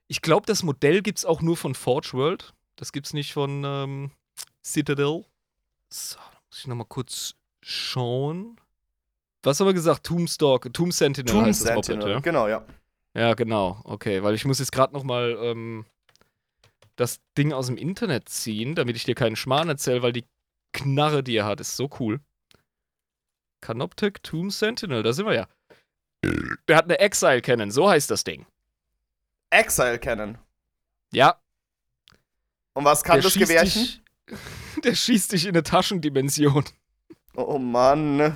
Ich 0.07 0.22
glaube, 0.22 0.45
das 0.45 0.61
Modell 0.61 1.01
gibt 1.01 1.19
es 1.19 1.26
auch 1.26 1.41
nur 1.41 1.57
von 1.57 1.73
Forge 1.73 2.11
World. 2.14 2.53
Das 2.76 2.91
gibt 2.91 3.07
es 3.07 3.14
nicht 3.14 3.34
von 3.34 3.64
ähm, 3.65 4.11
Citadel. 4.64 5.26
So, 5.89 6.18
da 6.18 6.39
muss 6.47 6.60
ich 6.60 6.68
nochmal 6.68 6.85
kurz 6.88 7.35
schauen. 7.61 8.57
Was 9.41 9.60
haben 9.60 9.68
wir 9.68 9.73
gesagt? 9.73 10.05
Tombstalk, 10.05 10.72
Tomb 10.73 10.93
Sentinel 10.93 11.31
Tomb 11.34 11.45
heißt 11.45 11.65
das 11.65 11.72
Moped, 11.72 11.85
Sentinel, 11.85 12.14
ja? 12.14 12.19
genau, 12.19 12.47
ja. 12.47 12.64
Ja, 13.15 13.34
genau. 13.34 13.81
Okay, 13.84 14.23
weil 14.23 14.35
ich 14.35 14.45
muss 14.45 14.60
jetzt 14.60 14.72
gerade 14.72 14.93
nochmal 14.93 15.38
ähm, 15.41 15.85
das 16.95 17.22
Ding 17.38 17.53
aus 17.53 17.68
dem 17.68 17.78
Internet 17.78 18.30
ziehen, 18.30 18.76
damit 18.76 18.95
ich 18.95 19.03
dir 19.03 19.15
keinen 19.15 19.36
Schmarrn 19.36 19.70
erzähle, 19.70 20.02
weil 20.03 20.14
die 20.14 20.26
Knarre, 20.74 21.24
die 21.24 21.36
er 21.36 21.45
hat, 21.45 21.60
ist 21.60 21.76
so 21.76 21.90
cool. 21.99 22.20
Canoptek 23.61 24.22
Tomb 24.24 24.52
Sentinel, 24.52 25.03
da 25.03 25.14
sind 25.14 25.26
wir 25.26 25.34
ja. 25.34 25.48
Der 26.68 26.78
hat 26.78 26.86
eine 26.86 26.99
Exile 26.99 27.41
Cannon, 27.41 27.72
so 27.72 27.90
heißt 27.90 28.10
das 28.10 28.24
Ding. 28.24 28.45
Exile 29.49 29.99
Cannon. 29.99 30.38
Ja, 31.11 31.40
Und 32.74 32.86
was 32.86 33.03
kann 33.03 33.18
der 33.18 33.24
das 33.24 33.36
Gewehrchen? 33.36 33.84
Dich, 33.84 34.02
der 34.84 34.95
schießt 34.95 35.32
dich 35.32 35.44
in 35.45 35.52
eine 35.52 35.64
Taschendimension. 35.64 36.65
Oh 37.36 37.60
Mann. 37.60 38.36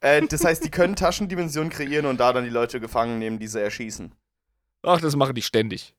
Äh, 0.00 0.26
das 0.26 0.44
heißt, 0.44 0.64
die 0.64 0.70
können 0.70 0.96
Taschendimensionen 0.96 1.70
kreieren 1.70 2.06
und 2.06 2.20
da 2.20 2.32
dann 2.32 2.44
die 2.44 2.50
Leute 2.50 2.80
gefangen 2.80 3.18
nehmen, 3.18 3.38
die 3.38 3.48
sie 3.48 3.60
erschießen. 3.60 4.14
Ach, 4.82 5.00
das 5.00 5.16
machen 5.16 5.34
die 5.34 5.42
ständig. 5.42 5.94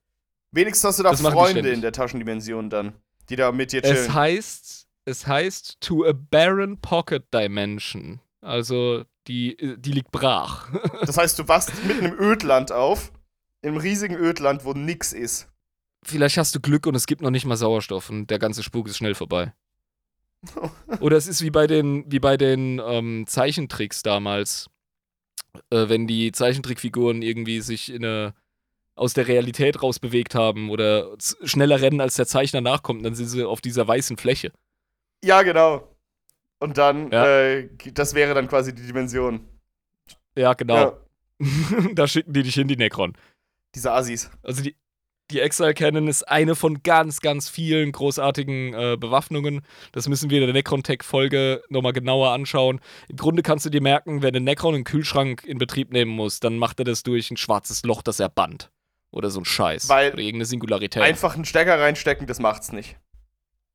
Wenigstens 0.52 0.88
hast 0.90 1.00
du 1.00 1.04
da 1.04 1.12
Das 1.12 1.22
Freunde 1.22 1.70
in 1.72 1.82
der 1.82 1.92
Taschendimension 1.94 2.70
dann, 2.70 2.94
die 3.30 3.36
da 3.36 3.52
mit 3.52 3.72
dir 3.72 3.84
Es 3.84 3.90
chillen. 3.92 4.14
heißt, 4.14 4.88
es 5.06 5.28
heißt 5.28 5.78
to 5.82 6.06
a 6.06 6.12
barren 6.14 6.80
pocket 6.82 7.24
dimension. 7.34 8.20
Also 8.42 9.06
die, 9.28 9.56
die 9.78 9.92
liegt 9.92 10.12
brach. 10.12 10.70
Das 11.06 11.18
heißt, 11.18 11.38
du 11.40 11.48
wachst 11.48 11.72
mitten 11.86 12.06
im 12.06 12.20
Ödland 12.20 12.72
auf, 12.72 13.12
im 13.62 13.78
riesigen 13.78 14.16
Ödland, 14.16 14.66
wo 14.66 14.74
nix 14.74 15.14
ist. 15.14 15.48
vielleicht 16.04 16.38
hast 16.38 16.54
du 16.56 16.60
Glück 16.60 16.86
und 16.88 16.96
es 16.96 17.06
gibt 17.06 17.22
noch 17.22 17.30
nicht 17.32 17.46
mal 17.46 17.56
Sauerstoff 17.58 18.10
und 18.10 18.28
der 18.28 18.40
ganze 18.40 18.64
Spuk 18.64 18.88
ist 18.88 18.98
schnell 18.98 19.16
vorbei. 19.16 19.54
Oder 21.00 21.18
es 21.18 21.28
ist 21.28 21.42
wie 21.44 21.52
bei 21.52 21.68
den, 21.68 22.12
wie 22.12 22.20
bei 22.20 22.36
den 22.36 22.82
ähm, 22.84 23.26
Zeichentricks 23.28 24.02
damals, 24.02 24.70
äh, 25.70 25.88
wenn 25.88 26.08
die 26.08 26.32
Zeichentrickfiguren 26.32 27.22
irgendwie 27.22 27.62
sich 27.62 27.92
in 27.94 28.04
eine, 28.04 28.34
aus 29.02 29.14
der 29.14 29.28
Realität 29.28 29.82
rausbewegt 29.82 30.36
haben 30.36 30.70
oder 30.70 31.10
schneller 31.44 31.82
rennen, 31.82 32.02
als 32.02 32.16
der 32.16 32.28
Zeichner 32.28 32.62
nachkommt, 32.62 33.04
dann 33.04 33.16
sind 33.16 33.28
sie 33.28 33.44
auf 33.44 33.60
dieser 33.60 33.88
weißen 33.88 34.18
Fläche. 34.18 34.52
Ja, 35.24 35.42
genau. 35.42 35.88
Und 36.60 36.78
dann, 36.78 37.12
Ja. 37.12 37.26
äh, 37.26 37.70
das 37.94 38.14
wäre 38.14 38.36
dann 38.36 38.48
quasi 38.48 38.76
die 38.76 38.86
Dimension. 38.86 39.48
Ja, 40.36 40.54
genau. 40.54 40.76
Ja, 40.76 40.98
da 41.96 42.08
schicken 42.08 42.34
die 42.34 42.44
dich 42.44 42.54
hin, 42.54 42.68
die 42.68 42.78
Necron. 42.78 43.14
diese 43.74 43.92
Assis. 43.92 44.30
Also 44.44 44.62
die, 44.62 44.76
die 45.32 45.40
Exile 45.40 45.74
Cannon 45.74 46.08
ist 46.08 46.24
eine 46.28 46.56
von 46.56 46.84
ganz, 46.84 47.22
ganz 47.22 47.50
vielen 47.50 47.92
großartigen 47.94 48.74
äh, 48.74 48.98
Bewaffnungen. 49.00 49.62
Das 49.94 50.08
müssen 50.10 50.30
wir 50.30 50.40
in 50.42 50.46
der 50.46 50.54
Necron-Tech-Folge 50.54 51.64
nochmal 51.70 51.94
genauer 51.94 52.32
anschauen. 52.32 52.82
Im 53.10 53.16
Grunde 53.16 53.42
kannst 53.42 53.66
du 53.66 53.70
dir 53.72 53.82
merken, 53.82 54.22
wenn 54.22 54.36
ein 54.36 54.44
Necron 54.44 54.76
einen 54.76 54.84
Kühlschrank 54.84 55.44
in 55.46 55.58
Betrieb 55.58 55.92
nehmen 55.92 56.12
muss, 56.12 56.40
dann 56.42 56.58
macht 56.58 56.80
er 56.80 56.86
das 56.86 57.02
durch 57.04 57.32
ein 57.32 57.38
schwarzes 57.38 57.84
Loch, 57.84 58.02
das 58.04 58.20
er 58.20 58.30
bannt. 58.30 58.70
Oder 59.12 59.30
so 59.30 59.42
ein 59.42 59.46
Scheiß. 59.46 59.90
Weil 59.90 60.14
Oder 60.14 60.22
irgendeine 60.22 60.46
Singularität. 60.46 61.04
Einfach 61.04 61.36
einen 61.36 61.46
Stecker 61.46 61.80
reinstecken, 61.80 62.28
das 62.28 62.40
macht's 62.40 62.72
nicht. 62.72 62.98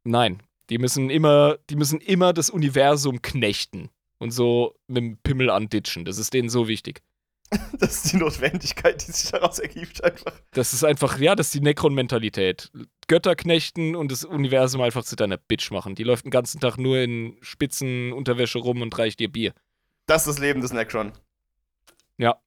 Nein. 0.05 0.43
Die 0.71 0.79
müssen 0.79 1.11
immer, 1.11 1.59
die 1.71 1.77
müssen 1.77 2.01
immer 2.01 2.33
das 2.33 2.51
Universum 2.51 3.23
knechten. 3.23 3.91
Und 4.19 4.31
so 4.31 4.75
mit 4.87 4.97
dem 4.97 5.19
Pimmel 5.19 5.51
anditschen. 5.51 6.05
Das 6.05 6.19
ist 6.19 6.33
denen 6.33 6.49
so 6.49 6.69
wichtig. 6.69 7.03
Das 7.79 8.05
ist 8.05 8.13
die 8.13 8.17
Notwendigkeit, 8.17 9.07
die 9.07 9.13
sich 9.13 9.31
daraus 9.31 9.59
ergibt, 9.59 10.03
einfach. 10.03 10.33
Das 10.53 10.73
ist 10.73 10.85
einfach, 10.85 11.19
ja, 11.19 11.37
das 11.37 11.49
ist 11.49 11.55
die 11.55 11.61
Necron-Mentalität. 11.61 12.73
Götter 13.07 13.37
knechten 13.37 13.95
und 13.95 14.11
das 14.11 14.25
Universum 14.25 14.81
einfach 14.81 15.05
zu 15.05 15.15
deiner 15.15 15.37
Bitch 15.37 15.71
machen. 15.71 15.95
Die 15.95 16.03
läuft 16.03 16.25
den 16.25 16.31
ganzen 16.31 16.61
Tag 16.61 16.77
nur 16.77 16.99
in 16.99 17.37
spitzen 17.43 18.13
Unterwäsche 18.13 18.59
rum 18.59 18.83
und 18.83 18.97
reicht 18.99 19.21
dir 19.21 19.31
Bier. 19.31 19.53
Das 20.07 20.23
ist 20.23 20.29
das 20.29 20.39
Leben 20.39 20.61
des 20.61 20.73
Necron. 20.73 21.13
Ja. 22.19 22.41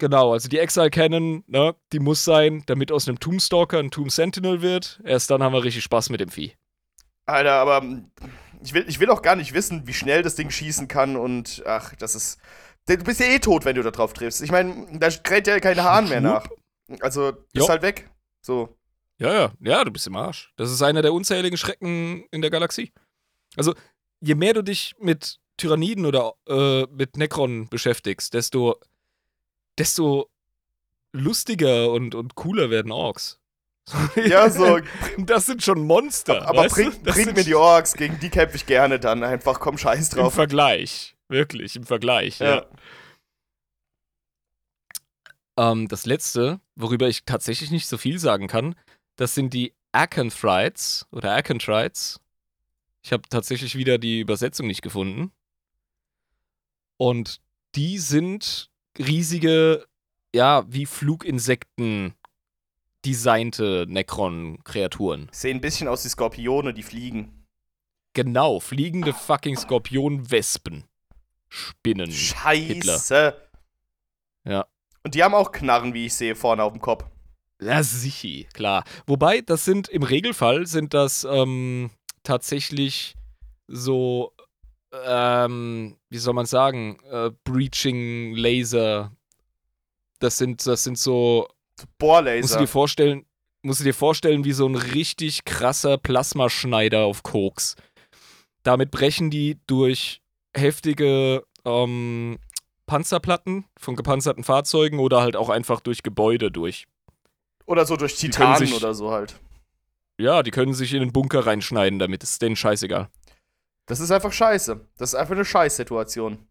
Genau, 0.00 0.32
also 0.32 0.48
die 0.48 0.58
Exile 0.58 0.88
Cannon, 0.88 1.44
ne, 1.46 1.76
die 1.92 1.98
muss 1.98 2.24
sein, 2.24 2.62
damit 2.64 2.90
aus 2.90 3.06
einem 3.06 3.20
Tombstalker 3.20 3.78
ein 3.78 3.90
Tomb 3.90 4.10
Sentinel 4.10 4.62
wird. 4.62 4.98
Erst 5.04 5.30
dann 5.30 5.42
haben 5.42 5.52
wir 5.52 5.62
richtig 5.62 5.84
Spaß 5.84 6.08
mit 6.08 6.20
dem 6.20 6.30
Vieh. 6.30 6.54
Alter, 7.26 7.52
aber 7.52 7.82
mm, 7.82 8.10
ich 8.64 8.72
will, 8.72 8.86
ich 8.88 8.98
will 8.98 9.10
auch 9.10 9.20
gar 9.20 9.36
nicht 9.36 9.52
wissen, 9.52 9.86
wie 9.86 9.92
schnell 9.92 10.22
das 10.22 10.36
Ding 10.36 10.50
schießen 10.50 10.88
kann 10.88 11.16
und 11.16 11.62
ach, 11.66 11.94
das 11.96 12.14
ist. 12.14 12.40
Du 12.86 12.96
bist 12.96 13.20
ja 13.20 13.26
eh 13.26 13.40
tot, 13.40 13.66
wenn 13.66 13.76
du 13.76 13.82
da 13.82 13.90
drauf 13.90 14.14
triffst. 14.14 14.40
Ich 14.40 14.50
meine, 14.50 14.86
da 14.98 15.10
kräht 15.10 15.46
ja 15.46 15.60
kein 15.60 15.82
Hahn 15.82 16.08
mehr 16.08 16.22
nach. 16.22 16.48
Also, 17.00 17.32
bist 17.52 17.66
Jo. 17.66 17.68
halt 17.68 17.82
weg. 17.82 18.10
So. 18.40 18.74
Ja, 19.18 19.32
ja, 19.34 19.52
ja, 19.60 19.84
du 19.84 19.90
bist 19.90 20.06
im 20.06 20.16
Arsch. 20.16 20.50
Das 20.56 20.72
ist 20.72 20.80
einer 20.80 21.02
der 21.02 21.12
unzähligen 21.12 21.58
Schrecken 21.58 22.24
in 22.30 22.40
der 22.40 22.50
Galaxie. 22.50 22.90
Also, 23.54 23.74
je 24.20 24.34
mehr 24.34 24.54
du 24.54 24.62
dich 24.62 24.94
mit 24.98 25.38
Tyranniden 25.58 26.06
oder 26.06 26.32
äh, 26.48 26.86
mit 26.90 27.18
Necron 27.18 27.68
beschäftigst, 27.68 28.32
desto, 28.32 28.80
desto 29.80 30.30
lustiger 31.12 31.90
und, 31.90 32.14
und 32.14 32.34
cooler 32.34 32.70
werden 32.70 32.92
Orks. 32.92 33.38
Ja, 34.14 34.48
so. 34.50 34.78
Das 35.18 35.46
sind 35.46 35.62
schon 35.62 35.84
Monster. 35.84 36.46
aber 36.46 36.68
du? 36.68 36.74
bring, 36.74 37.02
bring 37.02 37.34
mir 37.34 37.44
die 37.44 37.54
Orks, 37.54 37.94
gegen 37.94 38.20
die 38.20 38.30
kämpfe 38.30 38.56
ich 38.56 38.66
gerne 38.66 39.00
dann. 39.00 39.24
Einfach 39.24 39.58
komm 39.58 39.78
Scheiß 39.78 40.12
Im 40.12 40.18
drauf. 40.18 40.34
Vergleich. 40.34 41.16
Wirklich, 41.28 41.76
im 41.76 41.84
Vergleich, 41.84 42.38
ja. 42.40 42.66
Ja. 45.56 45.72
Ähm, 45.72 45.88
das 45.88 46.06
letzte, 46.06 46.60
worüber 46.76 47.08
ich 47.08 47.24
tatsächlich 47.24 47.70
nicht 47.70 47.86
so 47.86 47.98
viel 47.98 48.18
sagen 48.18 48.46
kann, 48.46 48.74
das 49.16 49.34
sind 49.34 49.52
die 49.52 49.74
Acanthrites 49.92 51.06
oder 51.10 51.34
Acanthrites. 51.34 52.20
Ich 53.02 53.12
habe 53.12 53.22
tatsächlich 53.28 53.76
wieder 53.76 53.98
die 53.98 54.20
Übersetzung 54.20 54.66
nicht 54.66 54.82
gefunden. 54.82 55.32
Und 56.96 57.40
die 57.74 57.98
sind 57.98 58.69
riesige, 59.00 59.86
ja, 60.34 60.64
wie 60.68 60.86
Fluginsekten 60.86 62.14
designte 63.04 63.86
Necron-Kreaturen. 63.88 65.28
Sehen 65.32 65.58
ein 65.58 65.60
bisschen 65.60 65.88
aus 65.88 66.04
wie 66.04 66.08
Skorpione, 66.10 66.74
die 66.74 66.82
fliegen. 66.82 67.46
Genau, 68.12 68.60
fliegende 68.60 69.12
fucking 69.12 69.56
Skorpion-Wespen. 69.56 70.84
Spinnen. 71.48 72.10
Scheiße. 72.10 73.34
Ja. 74.44 74.66
Und 75.02 75.14
die 75.14 75.22
haben 75.22 75.34
auch 75.34 75.52
Knarren, 75.52 75.94
wie 75.94 76.06
ich 76.06 76.14
sehe, 76.14 76.36
vorne 76.36 76.62
auf 76.62 76.72
dem 76.72 76.80
Kopf. 76.80 77.04
Ja, 77.60 77.82
sicher, 77.82 78.48
klar. 78.52 78.84
Wobei, 79.06 79.40
das 79.40 79.64
sind 79.64 79.88
im 79.88 80.02
Regelfall 80.02 80.66
sind 80.66 80.94
das 80.94 81.24
ähm, 81.24 81.90
tatsächlich 82.22 83.14
so, 83.66 84.32
ähm, 84.92 85.96
wie 86.08 86.18
soll 86.18 86.34
man 86.34 86.46
sagen, 86.46 86.98
äh, 87.10 87.30
Breaching 87.44 88.34
Laser. 88.34 89.12
Das 90.18 90.36
sind, 90.36 90.66
das 90.66 90.84
sind 90.84 90.98
so, 90.98 91.48
musst 91.48 91.82
du 91.82 91.86
Bohrlaser. 91.98 92.58
dir 92.58 92.66
vorstellen, 92.66 93.26
musst 93.62 93.80
du 93.80 93.84
dir 93.84 93.94
vorstellen, 93.94 94.44
wie 94.44 94.52
so 94.52 94.66
ein 94.66 94.74
richtig 94.74 95.44
krasser 95.44 95.96
Plasmaschneider 95.98 97.00
auf 97.00 97.22
Koks. 97.22 97.76
Damit 98.62 98.90
brechen 98.90 99.30
die 99.30 99.58
durch 99.66 100.20
heftige 100.54 101.44
ähm, 101.64 102.38
Panzerplatten 102.86 103.64
von 103.78 103.96
gepanzerten 103.96 104.44
Fahrzeugen 104.44 104.98
oder 104.98 105.22
halt 105.22 105.36
auch 105.36 105.48
einfach 105.48 105.80
durch 105.80 106.02
Gebäude 106.02 106.50
durch. 106.50 106.86
Oder 107.66 107.86
so 107.86 107.96
durch 107.96 108.16
Titanen 108.16 108.58
sich- 108.58 108.74
oder 108.74 108.94
so 108.94 109.10
halt. 109.10 109.38
Ja, 110.18 110.42
die 110.42 110.50
können 110.50 110.74
sich 110.74 110.92
in 110.92 111.00
den 111.00 111.12
Bunker 111.12 111.46
reinschneiden, 111.46 111.98
damit 111.98 112.22
ist 112.22 112.42
denen 112.42 112.56
scheißegal. 112.56 113.08
Das 113.90 113.98
ist 113.98 114.12
einfach 114.12 114.32
scheiße. 114.32 114.86
Das 114.98 115.14
ist 115.14 115.14
einfach 115.16 115.34
eine 115.34 115.44
Scheißsituation. 115.44 116.46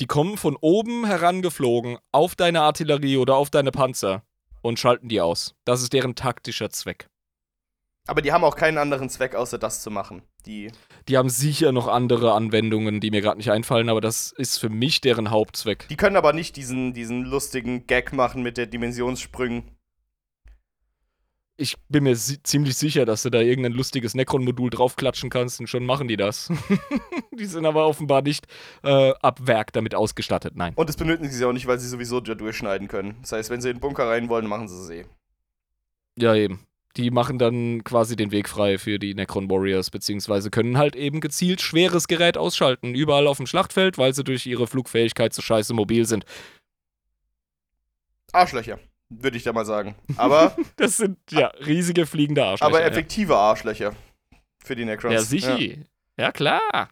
Die 0.00 0.06
kommen 0.06 0.36
von 0.36 0.56
oben 0.60 1.06
herangeflogen 1.06 1.98
auf 2.10 2.34
deine 2.34 2.62
Artillerie 2.62 3.16
oder 3.16 3.36
auf 3.36 3.48
deine 3.48 3.70
Panzer 3.70 4.24
und 4.60 4.80
schalten 4.80 5.08
die 5.08 5.20
aus. 5.20 5.54
Das 5.64 5.82
ist 5.82 5.92
deren 5.92 6.16
taktischer 6.16 6.68
Zweck. 6.70 7.08
Aber 8.08 8.22
die 8.22 8.32
haben 8.32 8.42
auch 8.42 8.56
keinen 8.56 8.78
anderen 8.78 9.08
Zweck, 9.08 9.36
außer 9.36 9.56
das 9.56 9.82
zu 9.82 9.92
machen. 9.92 10.22
Die. 10.46 10.72
Die 11.06 11.16
haben 11.16 11.28
sicher 11.28 11.70
noch 11.70 11.86
andere 11.86 12.32
Anwendungen, 12.32 12.98
die 12.98 13.12
mir 13.12 13.20
gerade 13.20 13.36
nicht 13.36 13.52
einfallen, 13.52 13.88
aber 13.88 14.00
das 14.00 14.32
ist 14.32 14.58
für 14.58 14.68
mich 14.68 15.00
deren 15.00 15.30
Hauptzweck. 15.30 15.86
Die 15.88 15.96
können 15.96 16.16
aber 16.16 16.32
nicht 16.32 16.56
diesen, 16.56 16.92
diesen 16.92 17.22
lustigen 17.22 17.86
Gag 17.86 18.12
machen 18.12 18.42
mit 18.42 18.56
der 18.56 18.66
Dimensionssprüngen. 18.66 19.77
Ich 21.60 21.76
bin 21.88 22.04
mir 22.04 22.14
si 22.14 22.40
ziemlich 22.40 22.76
sicher, 22.76 23.04
dass 23.04 23.24
du 23.24 23.30
da 23.30 23.40
irgendein 23.40 23.72
lustiges 23.72 24.14
Necron-Modul 24.14 24.70
draufklatschen 24.70 25.28
kannst 25.28 25.58
und 25.58 25.66
schon 25.66 25.84
machen 25.84 26.06
die 26.06 26.16
das. 26.16 26.52
die 27.36 27.46
sind 27.46 27.66
aber 27.66 27.84
offenbar 27.84 28.22
nicht 28.22 28.46
äh, 28.84 29.12
ab 29.20 29.40
Werk 29.44 29.72
damit 29.72 29.92
ausgestattet, 29.92 30.54
nein. 30.54 30.72
Und 30.76 30.88
das 30.88 30.96
benötigen 30.96 31.28
sie 31.28 31.44
auch 31.44 31.52
nicht, 31.52 31.66
weil 31.66 31.80
sie 31.80 31.88
sowieso 31.88 32.20
da 32.20 32.36
durchschneiden 32.36 32.86
können. 32.86 33.16
Das 33.22 33.32
heißt, 33.32 33.50
wenn 33.50 33.60
sie 33.60 33.70
in 33.70 33.76
den 33.76 33.80
Bunker 33.80 34.06
rein 34.06 34.28
wollen, 34.28 34.46
machen 34.46 34.68
sie 34.68 34.76
es 34.76 34.90
eh. 34.90 35.06
Ja, 36.16 36.36
eben. 36.36 36.64
Die 36.96 37.10
machen 37.10 37.40
dann 37.40 37.82
quasi 37.82 38.14
den 38.14 38.30
Weg 38.30 38.48
frei 38.48 38.78
für 38.78 39.00
die 39.00 39.14
Necron 39.14 39.50
Warriors, 39.50 39.90
beziehungsweise 39.90 40.50
können 40.50 40.78
halt 40.78 40.94
eben 40.94 41.20
gezielt 41.20 41.60
schweres 41.60 42.06
Gerät 42.06 42.38
ausschalten, 42.38 42.94
überall 42.94 43.26
auf 43.26 43.38
dem 43.38 43.46
Schlachtfeld, 43.46 43.98
weil 43.98 44.14
sie 44.14 44.22
durch 44.22 44.46
ihre 44.46 44.68
Flugfähigkeit 44.68 45.34
so 45.34 45.42
scheiße 45.42 45.74
mobil 45.74 46.06
sind. 46.06 46.24
Arschlöcher, 48.32 48.78
würde 49.10 49.36
ich 49.36 49.42
da 49.44 49.52
mal 49.52 49.64
sagen. 49.64 49.94
Aber, 50.16 50.54
Das 50.76 50.96
sind 50.96 51.18
ja 51.30 51.46
riesige 51.64 52.06
fliegende 52.06 52.44
Arschlöcher. 52.44 52.66
aber 52.70 52.80
ja. 52.80 52.86
effektive 52.88 53.36
Arschlöcher. 53.36 53.94
Für 54.64 54.76
die 54.76 54.84
Necrons. 54.84 55.14
Ja, 55.14 55.20
sicher. 55.22 55.58
Ja. 56.18 56.32
klar. 56.32 56.90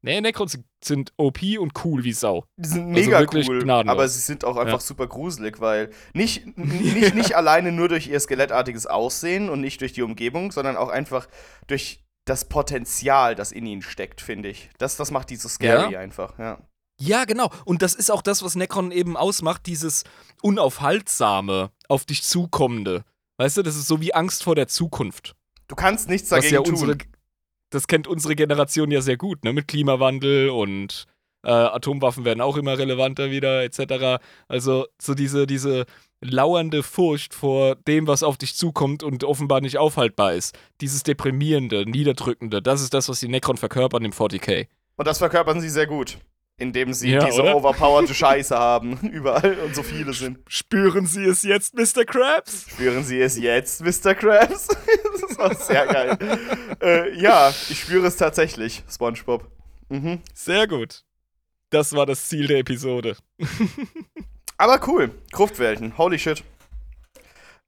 Nee, 0.00 0.20
Necrons 0.20 0.56
sind 0.82 1.12
OP 1.16 1.40
und 1.58 1.72
cool 1.84 2.04
wie 2.04 2.12
Sau. 2.12 2.44
Die 2.56 2.68
sind 2.68 2.82
Also 2.94 3.00
mega 3.06 3.18
wirklich 3.18 3.48
cool, 3.48 3.58
gnadenlos. 3.64 3.92
aber 3.92 4.08
sie 4.08 4.20
sind 4.20 4.44
auch 4.44 4.56
einfach 4.56 4.74
Ja. 4.74 4.80
super 4.80 5.08
gruselig, 5.08 5.60
weil 5.60 5.90
nicht, 6.14 6.56
nicht, 6.56 7.14
nicht 7.16 7.34
alleine 7.36 7.72
nur 7.72 7.88
durch 7.88 8.06
ihr 8.06 8.20
skelettartiges 8.20 8.86
Aussehen 8.86 9.50
und 9.50 9.60
nicht 9.60 9.80
durch 9.80 9.92
die 9.92 10.02
Umgebung, 10.02 10.52
sondern 10.52 10.76
auch 10.76 10.88
einfach 10.88 11.28
durch 11.66 12.04
das 12.26 12.44
Potenzial, 12.44 13.34
das 13.34 13.50
in 13.50 13.66
ihnen 13.66 13.82
steckt, 13.82 14.20
finde 14.20 14.48
ich. 14.50 14.70
Das, 14.78 14.96
das 14.96 15.10
macht 15.10 15.30
die 15.30 15.36
so 15.36 15.48
scary 15.48 15.96
einfach, 15.96 16.38
ja. 16.38 16.58
Ja, 17.00 17.24
genau. 17.24 17.50
Und 17.64 17.82
das 17.82 17.94
ist 17.94 18.10
auch 18.10 18.22
das, 18.22 18.42
was 18.42 18.56
Necron 18.56 18.90
eben 18.90 19.16
ausmacht, 19.16 19.66
dieses 19.66 20.04
unaufhaltsame, 20.42 21.70
auf 21.88 22.04
dich 22.04 22.22
zukommende. 22.24 23.04
Weißt 23.36 23.56
du, 23.56 23.62
das 23.62 23.76
ist 23.76 23.86
so 23.86 24.00
wie 24.00 24.14
Angst 24.14 24.42
vor 24.42 24.56
der 24.56 24.66
Zukunft. 24.66 25.34
Du 25.68 25.76
kannst 25.76 26.08
nichts 26.08 26.28
dagegen 26.28 26.54
ja 26.54 26.60
tun. 26.62 26.74
unsere, 26.74 26.98
das 27.70 27.86
kennt 27.86 28.08
unsere 28.08 28.34
Generation 28.34 28.90
ja 28.90 29.00
sehr 29.00 29.16
gut, 29.16 29.44
ne? 29.44 29.52
Mit 29.52 29.68
Klimawandel 29.68 30.50
und 30.50 31.06
äh, 31.44 31.50
Atomwaffen 31.50 32.24
werden 32.24 32.40
auch 32.40 32.56
immer 32.56 32.78
relevanter 32.78 33.30
wieder, 33.30 33.62
etc. 33.62 34.20
Also 34.48 34.86
so 35.00 35.14
diese, 35.14 35.46
diese 35.46 35.86
lauernde 36.20 36.82
Furcht 36.82 37.32
vor 37.32 37.76
dem, 37.76 38.08
was 38.08 38.24
auf 38.24 38.38
dich 38.38 38.56
zukommt 38.56 39.04
und 39.04 39.22
offenbar 39.22 39.60
nicht 39.60 39.78
aufhaltbar 39.78 40.34
ist. 40.34 40.58
Dieses 40.80 41.04
deprimierende, 41.04 41.88
niederdrückende, 41.88 42.60
das 42.60 42.82
ist 42.82 42.92
das, 42.92 43.08
was 43.08 43.20
die 43.20 43.28
Necron 43.28 43.56
verkörpern 43.56 44.04
im 44.04 44.12
40k. 44.12 44.66
Und 44.96 45.06
das 45.06 45.18
verkörpern 45.18 45.60
sie 45.60 45.70
sehr 45.70 45.86
gut. 45.86 46.18
Indem 46.58 46.92
sie 46.92 47.12
Ja, 47.12 47.24
diese 47.24 47.42
oder? 47.42 47.56
overpowerte 47.56 48.14
Scheiße 48.14 48.56
haben, 48.58 48.98
überall 49.12 49.58
und 49.60 49.74
so 49.74 49.82
viele 49.82 50.12
sind. 50.12 50.38
Spüren 50.48 51.06
Sie 51.06 51.24
es 51.24 51.42
jetzt, 51.42 51.74
Mr. 51.74 52.04
Krabs? 52.04 52.66
Spüren 52.70 53.04
Sie 53.04 53.20
es 53.20 53.38
jetzt, 53.38 53.80
Mr. 53.82 54.14
Krabs? 54.14 54.66
das 55.28 55.38
war 55.38 55.54
sehr 55.54 55.86
geil. 55.86 56.18
äh, 56.82 57.18
ja, 57.20 57.48
ich 57.50 57.80
spüre 57.80 58.06
es 58.08 58.16
tatsächlich, 58.16 58.82
SpongeBob. 58.90 59.50
Mhm. 59.88 60.20
Sehr 60.34 60.66
gut. 60.66 61.04
Das 61.70 61.92
war 61.94 62.06
das 62.06 62.28
Ziel 62.28 62.46
der 62.46 62.58
Episode. 62.58 63.16
Aber 64.56 64.80
cool, 64.88 65.10
Gruftwelten, 65.32 65.96
holy 65.98 66.18
shit. 66.18 66.42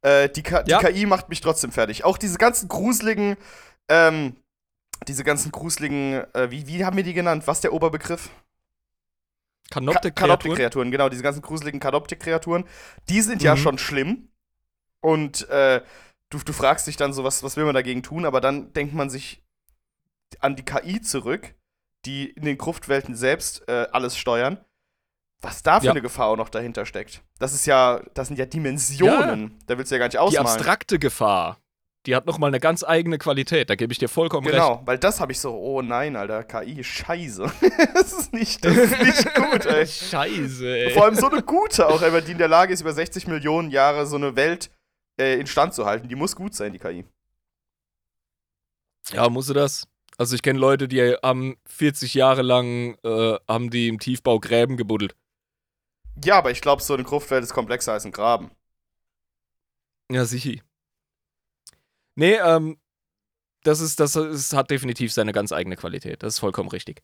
Äh, 0.03 0.29
die, 0.31 0.43
K 0.43 0.65
Ja. 0.67 0.79
die 0.79 0.87
KI 0.87 1.07
macht 1.07 1.29
mich 1.29 1.41
trotzdem 1.41 1.71
fertig. 1.73 2.05
Auch 2.05 2.17
diese 2.19 2.39
ganzen 2.39 2.69
gruseligen, 2.69 3.37
ähm, 3.89 4.37
diese 5.07 5.23
ganzen 5.25 5.53
gruseligen, 5.53 6.25
äh, 6.35 6.51
wie, 6.51 6.67
wie 6.67 6.85
haben 6.85 6.97
wir 6.97 7.05
die 7.05 7.13
genannt? 7.15 7.43
Was 7.47 7.59
ist 7.59 7.65
der 7.65 7.73
Oberbegriff? 7.75 8.31
Ka- 9.71 9.81
Kanoptik-Kreaturen? 9.81 10.15
Kanoptik-Kreaturen, 10.15 10.91
genau, 10.91 11.09
diese 11.09 11.23
ganzen 11.23 11.43
gruseligen 11.43 11.81
Kanoptik-Kreaturen, 11.81 12.65
die 13.09 13.21
sind 13.23 13.43
ja 13.43 13.55
Mhm. 13.55 13.59
schon 13.59 13.79
schlimm. 13.79 14.29
Und 15.01 15.49
äh, 15.49 15.81
du, 16.29 16.39
du 16.39 16.53
fragst 16.53 16.87
dich 16.87 16.97
dann 16.97 17.13
so, 17.13 17.25
was, 17.25 17.43
was 17.43 17.57
will 17.57 17.65
man 17.65 17.75
dagegen 17.75 18.03
tun, 18.03 18.25
aber 18.27 18.41
dann 18.41 18.73
denkt 18.73 18.95
man 18.95 19.09
sich 19.11 19.43
an 20.41 20.57
die 20.57 20.65
KI 20.65 21.01
zurück, 21.01 21.55
die 22.05 22.29
in 22.31 22.45
den 22.45 22.59
Gruftwelten 22.59 23.15
selbst 23.15 23.67
äh, 23.69 23.87
alles 23.93 24.17
steuern. 24.17 24.59
Was 25.43 25.63
da 25.63 25.81
für 25.81 25.87
Ja. 25.87 25.93
eine 25.93 26.03
Gefahr 26.03 26.27
auch 26.27 26.37
noch 26.37 26.51
dahinter 26.51 26.85
steckt. 26.85 27.23
Das 27.39 27.55
ist 27.55 27.65
ja, 27.65 28.03
das 28.13 28.29
sind 28.29 28.39
ja 28.39 28.45
Dimensionen. 28.45 29.59
Da 29.67 29.79
willst 29.79 29.91
du 29.91 29.95
ja 29.95 29.99
gar 29.99 30.07
nicht 30.07 30.15
Die 30.15 30.19
ausmalen. 30.19 30.47
abstrakte 30.49 30.99
Gefahr, 30.99 31.59
die 32.07 32.17
hat 32.17 32.27
nochmal 32.27 32.49
eine 32.49 32.61
ganz 32.61 32.83
eigene 32.83 33.19
Qualität. 33.19 33.69
Da 33.69 33.75
gebe 33.75 33.93
ich 33.93 33.99
dir 33.99 34.09
vollkommen 34.09 34.47
recht. 34.47 34.57
Genau, 34.57 34.83
weil 34.85 34.99
das 34.99 35.21
habe 35.21 35.33
ich 35.33 35.41
so, 35.41 35.55
oh 35.55 35.83
nein, 35.83 36.17
Alter, 36.17 36.45
KI, 36.45 36.83
scheiße. 36.83 37.43
das 37.95 38.13
ist 38.13 38.33
nicht, 38.33 38.65
das 38.65 38.77
ist 38.77 38.99
nicht 38.99 39.35
gut, 39.35 39.67
ey. 39.67 39.87
Scheiße, 39.87 40.67
ey. 40.67 40.91
Vor 40.93 41.05
allem 41.05 41.15
so 41.15 41.31
eine 41.31 41.43
gute 41.43 41.87
auch, 41.87 42.01
einfach, 42.01 42.23
die 42.23 42.33
in 42.33 42.39
der 42.39 42.49
Lage 42.49 42.73
ist, 42.73 42.81
über 42.81 42.93
60 42.93 43.27
Millionen 43.27 43.71
Jahre 43.71 44.07
so 44.07 44.17
eine 44.17 44.35
Welt 44.35 44.71
äh, 45.21 45.39
instand 45.39 45.75
zu 45.75 45.85
halten. 45.85 46.09
Die 46.09 46.15
muss 46.15 46.35
gut 46.35 46.55
sein, 46.55 46.73
die 46.73 46.79
KI. 46.79 47.05
Ja, 49.13 49.29
musst 49.29 49.51
du 49.51 49.55
das? 49.55 49.87
Also 50.17 50.35
ich 50.35 50.43
kenne 50.43 50.59
Leute, 50.59 50.89
die 50.89 51.17
haben 51.23 51.57
40 51.67 52.15
Jahre 52.15 52.43
lang, 52.43 52.97
äh, 53.05 53.39
haben 53.49 53.71
die 53.71 53.89
im 53.89 53.99
Tiefbau 53.99 54.39
Gräben 54.39 54.77
gebuddelt. 54.77 55.15
Ja, 56.25 56.37
aber 56.37 56.51
ich 56.51 56.61
glaube, 56.61 56.83
so 56.83 56.95
eine 56.95 57.05
Gruftwelt 57.05 57.43
ist 57.43 57.55
komplexer 57.55 57.93
als 57.93 58.05
ein 58.05 58.13
Graben. 58.13 58.51
Ja, 60.11 60.25
sicher. 60.25 60.61
Nee, 62.21 62.35
ähm, 62.35 62.77
das 63.63 63.81
ist, 63.81 63.99
das 63.99 64.15
ist, 64.15 64.53
hat 64.53 64.71
definitiv 64.71 65.11
seine 65.11 65.33
ganz 65.33 65.53
eigene 65.53 65.77
Qualität. 65.77 66.23
Das 66.23 66.35
ist 66.35 66.41
vollkommen 66.41 66.69
richtig. 66.69 67.03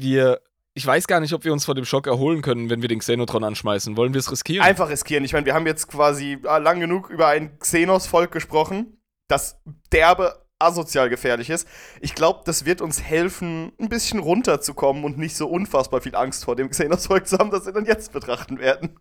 Wir, 0.00 0.40
ich 0.74 0.86
weiß 0.86 1.08
gar 1.08 1.18
nicht, 1.18 1.32
ob 1.32 1.44
wir 1.44 1.52
uns 1.52 1.64
vor 1.64 1.74
dem 1.74 1.84
Schock 1.84 2.06
erholen 2.06 2.40
können, 2.40 2.70
wenn 2.70 2.82
wir 2.82 2.88
den 2.88 3.00
Xenotron 3.00 3.42
anschmeißen. 3.42 3.96
Wollen 3.96 4.14
wir 4.14 4.20
es 4.20 4.30
riskieren? 4.30 4.64
Einfach 4.64 4.90
riskieren. 4.90 5.24
Ich 5.24 5.32
meine, 5.32 5.44
wir 5.44 5.54
haben 5.54 5.66
jetzt 5.66 5.88
quasi 5.88 6.38
äh, 6.40 6.58
lang 6.60 6.78
genug 6.78 7.10
über 7.10 7.26
ein 7.26 7.58
Xenos-Volk 7.58 8.30
gesprochen, 8.30 9.02
das 9.26 9.60
derbe 9.90 10.46
asozial 10.60 11.08
gefährlich 11.08 11.50
ist. 11.50 11.66
Ich 12.00 12.14
glaube, 12.14 12.42
das 12.44 12.66
wird 12.66 12.82
uns 12.82 13.02
helfen, 13.02 13.72
ein 13.80 13.88
bisschen 13.88 14.20
runterzukommen 14.20 15.02
und 15.02 15.18
nicht 15.18 15.34
so 15.34 15.48
unfassbar 15.48 16.00
viel 16.00 16.14
Angst 16.14 16.44
vor 16.44 16.54
dem 16.54 16.70
Xenos-Volk 16.70 17.26
zu 17.26 17.38
haben, 17.38 17.50
das 17.50 17.66
wir 17.66 17.72
dann 17.72 17.86
jetzt 17.86 18.12
betrachten 18.12 18.60
werden. 18.60 19.00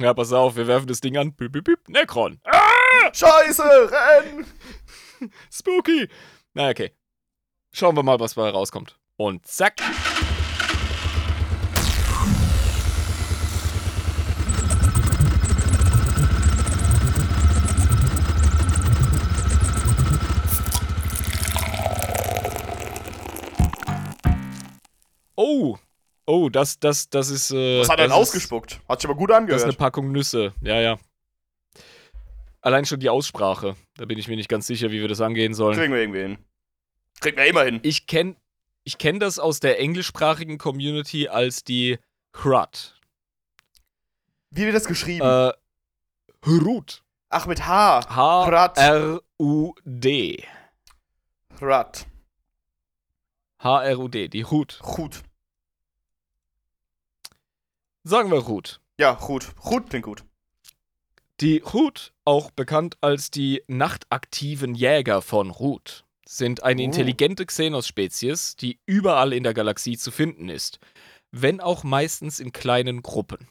Ja, 0.00 0.14
pass 0.14 0.32
auf, 0.32 0.56
wir 0.56 0.66
werfen 0.66 0.86
das 0.86 1.02
Ding 1.02 1.18
an. 1.18 1.34
Bip, 1.34 1.52
bip, 1.52 1.64
bip. 1.64 1.86
Necron. 1.86 2.40
Scheiße, 3.12 3.62
renn! 3.90 4.46
Spooky. 5.52 6.08
Na, 6.54 6.68
okay. 6.70 6.92
Schauen 7.72 7.96
wir 7.96 8.02
mal, 8.02 8.18
was 8.18 8.34
dabei 8.34 8.50
rauskommt. 8.50 8.98
Und 9.16 9.46
zack. 9.46 9.74
Oh. 25.36 25.76
Oh, 26.26 26.48
das, 26.48 26.78
das, 26.78 27.08
das 27.10 27.30
ist. 27.30 27.50
Äh, 27.50 27.80
Was 27.80 27.88
hat 27.88 27.98
er 27.98 28.04
denn 28.04 28.10
das 28.10 28.18
ausgespuckt? 28.18 28.80
Hat 28.88 29.00
sich 29.00 29.08
aber 29.10 29.18
gut 29.18 29.30
Das 29.30 29.36
ist 29.38 29.42
eine 29.42 29.52
angehört. 29.54 29.78
Packung 29.78 30.12
Nüsse. 30.12 30.52
Ja, 30.60 30.80
ja. 30.80 30.98
Allein 32.62 32.84
schon 32.84 33.00
die 33.00 33.08
Aussprache. 33.08 33.74
Da 33.96 34.04
bin 34.04 34.18
ich 34.18 34.28
mir 34.28 34.36
nicht 34.36 34.48
ganz 34.48 34.66
sicher, 34.66 34.90
wie 34.90 35.00
wir 35.00 35.08
das 35.08 35.20
angehen 35.20 35.54
sollen. 35.54 35.76
Kriegen 35.76 35.92
wir 35.92 36.00
irgendwie 36.00 36.20
hin. 36.20 36.38
Kriegen 37.20 37.36
wir 37.36 37.46
immer 37.46 37.64
hin. 37.64 37.80
Ich 37.82 38.06
kenne 38.06 38.36
ich 38.84 38.98
kenn 38.98 39.20
das 39.20 39.38
aus 39.38 39.60
der 39.60 39.78
englischsprachigen 39.78 40.58
Community 40.58 41.28
als 41.28 41.64
die 41.64 41.98
Hrut. 42.34 42.98
Wie 44.50 44.64
wird 44.64 44.74
das 44.74 44.86
geschrieben? 44.86 45.24
Äh, 45.24 45.52
Hrut. 46.44 47.02
Ach, 47.28 47.46
mit 47.46 47.66
H. 47.66 48.00
H-R-U-D. 48.08 49.24
Rat. 51.60 52.06
H-R-U-D, 53.62 54.28
die 54.28 54.44
Hrut. 54.44 54.78
Gut. 54.82 55.22
Sagen 58.02 58.30
wir 58.30 58.46
Hrut. 58.46 58.80
Ja, 58.98 59.12
gut. 59.12 59.54
Gut 59.56 59.90
klingt 59.90 60.06
gut. 60.06 60.24
Die 61.40 61.62
Hrut, 61.62 62.12
auch 62.26 62.50
bekannt 62.50 62.98
als 63.00 63.30
die 63.30 63.62
nachtaktiven 63.66 64.74
Jäger 64.74 65.22
von 65.22 65.50
Hrut, 65.50 66.04
sind 66.26 66.62
eine 66.62 66.82
Oh. 66.82 66.84
intelligente 66.84 67.46
Xenos-Spezies, 67.46 68.56
die 68.56 68.78
überall 68.84 69.32
in 69.32 69.42
der 69.42 69.54
Galaxie 69.54 69.96
zu 69.96 70.10
finden 70.10 70.50
ist, 70.50 70.80
wenn 71.30 71.60
auch 71.60 71.82
meistens 71.82 72.40
in 72.40 72.52
kleinen 72.52 73.00
Gruppen. 73.00 73.48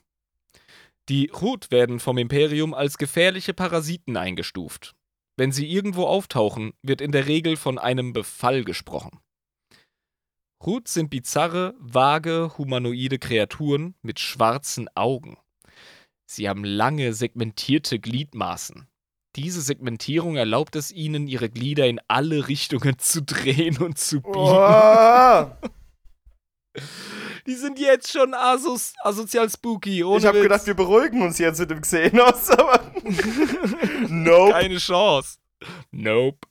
Die 1.10 1.32
Hrut 1.34 1.72
werden 1.72 2.00
vom 2.00 2.20
Imperium 2.20 2.76
als 2.76 3.00
gefährliche 3.00 3.56
Parasiten 3.56 4.18
eingestuft. 4.18 4.94
Wenn 5.36 5.52
sie 5.52 5.68
irgendwo 5.68 6.06
auftauchen, 6.06 6.74
wird 6.84 7.02
in 7.02 7.12
der 7.12 7.26
Regel 7.26 7.58
von 7.58 7.80
einem 7.80 8.14
Befall 8.14 8.64
gesprochen. 8.64 9.20
Hrut 10.64 10.88
sind 10.88 11.10
bizarre, 11.10 11.74
vage, 11.80 12.52
humanoide 12.58 13.18
Kreaturen 13.18 13.96
mit 14.04 14.20
schwarzen 14.20 14.90
Augen. 14.96 15.38
Sie 16.32 16.48
haben 16.48 16.64
lange, 16.64 17.14
segmentierte 17.14 17.98
Gliedmaßen. 17.98 18.88
Diese 19.36 19.62
Segmentierung 19.62 20.36
erlaubt 20.36 20.76
es 20.76 20.92
ihnen, 20.92 21.28
ihre 21.28 21.50
Glieder 21.50 21.88
in 21.88 22.00
alle 22.08 22.48
Richtungen 22.48 23.00
zu 23.00 23.24
drehen 23.24 23.80
und 23.80 23.98
zu 23.98 24.22
biegen. 24.22 24.36
Oh, 24.36 25.48
Die 27.48 27.56
sind 27.56 27.80
jetzt 27.80 28.12
schon 28.12 28.36
asos 28.36 28.94
asozial 29.00 29.50
spooky. 29.50 30.04
Ich 30.04 30.26
habe 30.26 30.44
gedacht, 30.44 30.68
wir 30.68 30.76
beruhigen 30.76 31.24
uns 31.24 31.40
jetzt 31.40 31.62
mit 31.62 31.72
dem 31.72 31.82
Xenos, 31.82 32.50
aber. 32.52 32.92
nope. 34.08 34.52
Keine 34.52 34.78
Chance. 34.78 35.40
Nope. 35.90 36.48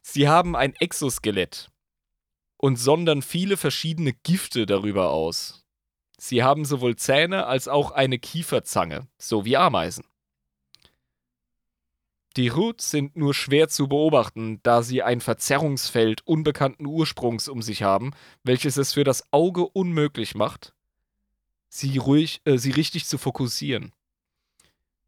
Sie 0.00 0.28
haben 0.28 0.54
ein 0.54 0.76
Exoskelett 0.76 1.72
und 2.56 2.76
sondern 2.76 3.22
viele 3.22 3.56
verschiedene 3.56 4.12
Gifte 4.12 4.64
darüber 4.64 5.10
aus. 5.10 5.61
Sie 6.24 6.44
haben 6.44 6.64
sowohl 6.64 6.94
Zähne 6.94 7.48
als 7.48 7.66
auch 7.66 7.90
eine 7.90 8.16
Kieferzange, 8.16 9.08
so 9.18 9.44
wie 9.44 9.56
Ameisen. 9.56 10.04
Die 12.36 12.46
Roots 12.46 12.92
sind 12.92 13.16
nur 13.16 13.34
schwer 13.34 13.68
zu 13.68 13.88
beobachten, 13.88 14.60
da 14.62 14.84
sie 14.84 15.02
ein 15.02 15.20
Verzerrungsfeld 15.20 16.24
unbekannten 16.24 16.86
Ursprungs 16.86 17.48
um 17.48 17.60
sich 17.60 17.82
haben, 17.82 18.12
welches 18.44 18.76
es 18.76 18.92
für 18.92 19.02
das 19.02 19.24
Auge 19.32 19.66
unmöglich 19.66 20.36
macht, 20.36 20.74
sie, 21.68 21.98
ruhig, 21.98 22.40
äh, 22.44 22.56
sie 22.56 22.70
richtig 22.70 23.06
zu 23.06 23.18
fokussieren. 23.18 23.92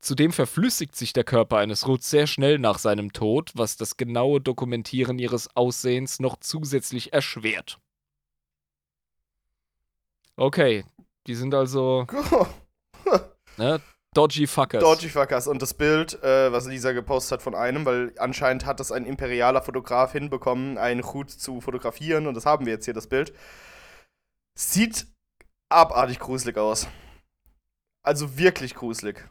Zudem 0.00 0.32
verflüssigt 0.32 0.96
sich 0.96 1.12
der 1.12 1.22
Körper 1.22 1.58
eines 1.58 1.86
Ruts 1.86 2.10
sehr 2.10 2.26
schnell 2.26 2.58
nach 2.58 2.78
seinem 2.78 3.12
Tod, 3.12 3.52
was 3.54 3.76
das 3.76 3.96
genaue 3.96 4.40
Dokumentieren 4.40 5.20
ihres 5.20 5.54
Aussehens 5.54 6.18
noch 6.18 6.40
zusätzlich 6.40 7.12
erschwert. 7.12 7.78
Okay, 10.36 10.84
die 11.26 11.34
sind 11.34 11.54
also 11.54 12.06
ne, 13.56 13.80
dodgy 14.14 14.46
Fuckers. 14.46 14.82
Dodgy 14.82 15.08
Fuckers. 15.08 15.46
Und 15.46 15.60
das 15.62 15.74
Bild, 15.74 16.22
äh, 16.22 16.52
was 16.52 16.66
Lisa 16.66 16.92
gepostet 16.92 17.38
hat 17.38 17.42
von 17.42 17.54
einem, 17.54 17.84
weil 17.84 18.12
anscheinend 18.18 18.66
hat 18.66 18.80
das 18.80 18.92
ein 18.92 19.04
imperialer 19.04 19.62
Fotograf 19.62 20.12
hinbekommen, 20.12 20.78
einen 20.78 21.04
Hut 21.04 21.30
zu 21.30 21.60
fotografieren. 21.60 22.26
Und 22.26 22.34
das 22.34 22.46
haben 22.46 22.66
wir 22.66 22.72
jetzt 22.72 22.84
hier, 22.84 22.94
das 22.94 23.06
Bild. 23.06 23.32
Sieht 24.56 25.06
abartig 25.68 26.18
gruselig 26.20 26.56
aus. 26.56 26.86
Also 28.02 28.38
wirklich 28.38 28.74
gruselig. 28.74 29.28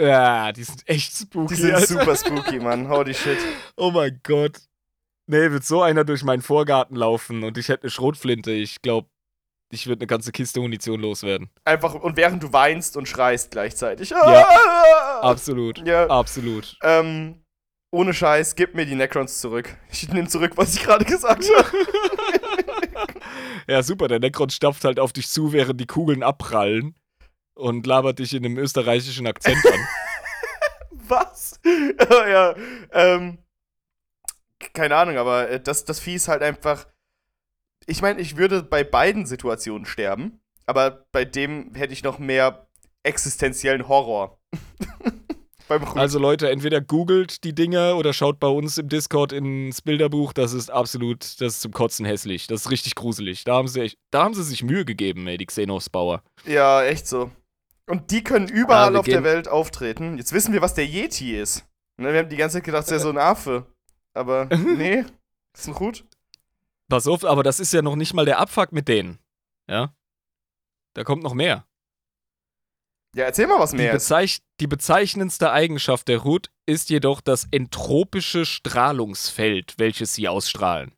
Ja, 0.00 0.52
die 0.52 0.64
sind 0.64 0.82
echt 0.88 1.16
spooky. 1.16 1.54
Die 1.54 1.60
sind 1.60 1.74
Alter. 1.74 1.86
super 1.86 2.16
spooky, 2.16 2.58
Mann. 2.58 2.88
Holy 2.88 3.14
shit. 3.14 3.38
Oh 3.76 3.90
mein 3.90 4.20
Gott. 4.22 4.58
Nee, 5.26 5.50
wird 5.50 5.64
so 5.64 5.82
einer 5.82 6.04
durch 6.04 6.24
meinen 6.24 6.42
Vorgarten 6.42 6.96
laufen 6.96 7.44
und 7.44 7.56
ich 7.56 7.68
hätte 7.68 7.84
eine 7.84 7.90
Schrotflinte. 7.90 8.50
Ich 8.50 8.82
glaube, 8.82 9.08
ich 9.72 9.86
würde 9.86 10.00
eine 10.00 10.06
ganze 10.06 10.32
Kiste 10.32 10.60
Munition 10.60 11.00
loswerden. 11.00 11.50
Einfach, 11.64 11.94
und 11.94 12.16
während 12.16 12.42
du 12.42 12.52
weinst 12.52 12.96
und 12.96 13.08
schreist 13.08 13.50
gleichzeitig. 13.50 14.10
Ja. 14.10 14.18
Ah! 14.22 15.20
Absolut. 15.22 15.86
Ja. 15.86 16.06
Absolut. 16.08 16.76
Ähm, 16.82 17.42
ohne 17.90 18.12
Scheiß, 18.12 18.54
gib 18.54 18.74
mir 18.74 18.86
die 18.86 18.94
Necrons 18.94 19.40
zurück. 19.40 19.76
Ich 19.90 20.08
nehme 20.08 20.28
zurück, 20.28 20.52
was 20.56 20.74
ich 20.76 20.82
gerade 20.82 21.04
gesagt 21.04 21.44
habe. 21.56 21.68
Ja, 23.68 23.82
super. 23.82 24.08
Der 24.08 24.18
Necron 24.18 24.50
stapft 24.50 24.84
halt 24.84 24.98
auf 24.98 25.12
dich 25.12 25.28
zu, 25.28 25.52
während 25.52 25.80
die 25.80 25.86
Kugeln 25.86 26.22
abprallen 26.22 26.94
und 27.54 27.86
labert 27.86 28.18
dich 28.18 28.34
in 28.34 28.44
einem 28.44 28.58
österreichischen 28.58 29.26
Akzent 29.26 29.64
an. 29.64 29.88
was? 31.08 31.60
ja, 32.10 32.54
ähm, 32.92 33.38
keine 34.72 34.96
Ahnung, 34.96 35.16
aber 35.16 35.48
äh, 35.48 35.60
das, 35.60 35.84
das 35.84 36.00
Vieh 36.00 36.14
ist 36.14 36.28
halt 36.28 36.42
einfach. 36.42 36.86
Ich 37.86 38.02
meine, 38.02 38.20
ich 38.20 38.36
würde 38.36 38.62
bei 38.62 38.84
beiden 38.84 39.26
Situationen 39.26 39.86
sterben, 39.86 40.40
aber 40.66 41.06
bei 41.12 41.24
dem 41.24 41.74
hätte 41.74 41.92
ich 41.92 42.02
noch 42.02 42.18
mehr 42.18 42.66
existenziellen 43.02 43.88
Horror. 43.88 44.38
Also 45.94 46.18
Leute, 46.18 46.50
entweder 46.50 46.82
googelt 46.82 47.44
die 47.44 47.54
Dinger 47.54 47.96
oder 47.96 48.12
schaut 48.12 48.38
bei 48.38 48.48
uns 48.48 48.76
im 48.76 48.90
Discord 48.90 49.32
ins 49.32 49.80
Bilderbuch. 49.80 50.34
Das 50.34 50.52
ist 50.52 50.70
absolut, 50.70 51.22
das 51.22 51.54
ist 51.54 51.60
zum 51.62 51.72
Kotzen 51.72 52.04
hässlich. 52.04 52.46
Das 52.46 52.62
ist 52.62 52.70
richtig 52.70 52.94
gruselig. 52.94 53.44
Da 53.44 53.54
haben 53.54 53.68
sie, 53.68 53.80
echt, 53.80 53.98
da 54.10 54.24
haben 54.24 54.34
sie 54.34 54.42
sich 54.42 54.62
Mühe 54.62 54.84
gegeben, 54.84 55.26
ey, 55.26 55.38
die 55.38 55.46
Xenos-Bauer. 55.46 56.22
Ja, 56.44 56.82
echt 56.82 57.06
so. 57.06 57.30
Und 57.86 58.10
die 58.10 58.22
können 58.22 58.48
überall 58.48 58.94
Ah, 58.94 58.98
auf 58.98 59.06
der 59.06 59.24
Welt 59.24 59.48
auftreten. 59.48 60.18
Jetzt 60.18 60.32
wissen 60.32 60.52
wir, 60.52 60.60
was 60.60 60.74
der 60.74 60.86
Yeti 60.86 61.36
ist. 61.36 61.64
Ne, 61.96 62.12
wir 62.12 62.20
haben 62.20 62.28
die 62.28 62.36
ganze 62.36 62.58
Zeit 62.58 62.64
gedacht, 62.64 62.84
es 62.84 62.90
wäre 62.90 63.00
so 63.00 63.08
ein 63.10 63.18
Affe. 63.18 63.66
Aber 64.14 64.46
nee, 64.76 65.04
ist 65.56 65.68
ein 65.68 65.78
Hut. 65.78 66.04
Pass 66.92 67.06
auf, 67.06 67.24
aber 67.24 67.42
das 67.42 67.58
ist 67.58 67.72
ja 67.72 67.80
noch 67.80 67.96
nicht 67.96 68.12
mal 68.12 68.26
der 68.26 68.38
Abfuck 68.38 68.70
mit 68.70 68.86
denen. 68.86 69.18
Ja? 69.66 69.94
Da 70.92 71.04
kommt 71.04 71.22
noch 71.22 71.32
mehr. 71.32 71.66
Ja, 73.16 73.24
erzähl 73.24 73.46
mal, 73.46 73.58
was 73.58 73.70
Die, 73.70 73.78
mehr 73.78 73.94
ist. 73.94 74.04
bezeich 74.04 74.42
die 74.60 74.66
bezeichnendste 74.66 75.50
Eigenschaft 75.50 76.06
der 76.06 76.22
Hut 76.22 76.50
ist 76.66 76.90
jedoch 76.90 77.22
das 77.22 77.48
entropische 77.50 78.44
Strahlungsfeld, 78.44 79.78
welches 79.78 80.12
sie 80.12 80.28
ausstrahlen. 80.28 80.92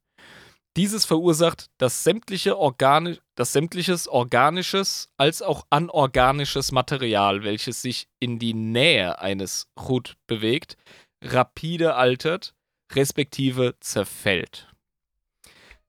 Dieses 0.77 1.05
verursacht, 1.05 1.71
dass, 1.79 2.03
sämtliche 2.03 2.59
Organi 2.59 3.21
dass 3.37 3.53
sämtliches 3.53 4.09
organisches 4.09 5.11
als 5.17 5.43
auch 5.43 5.65
anorganisches 5.71 6.73
Material, 6.73 7.45
welches 7.45 7.83
sich 7.83 8.09
in 8.19 8.41
die 8.41 8.55
Nähe 8.55 9.21
eines 9.21 9.69
Hut 9.79 10.17
bewegt, 10.27 10.77
rapide 11.23 11.95
altert, 11.95 12.53
respektive 12.93 13.77
zerfällt. 13.79 14.74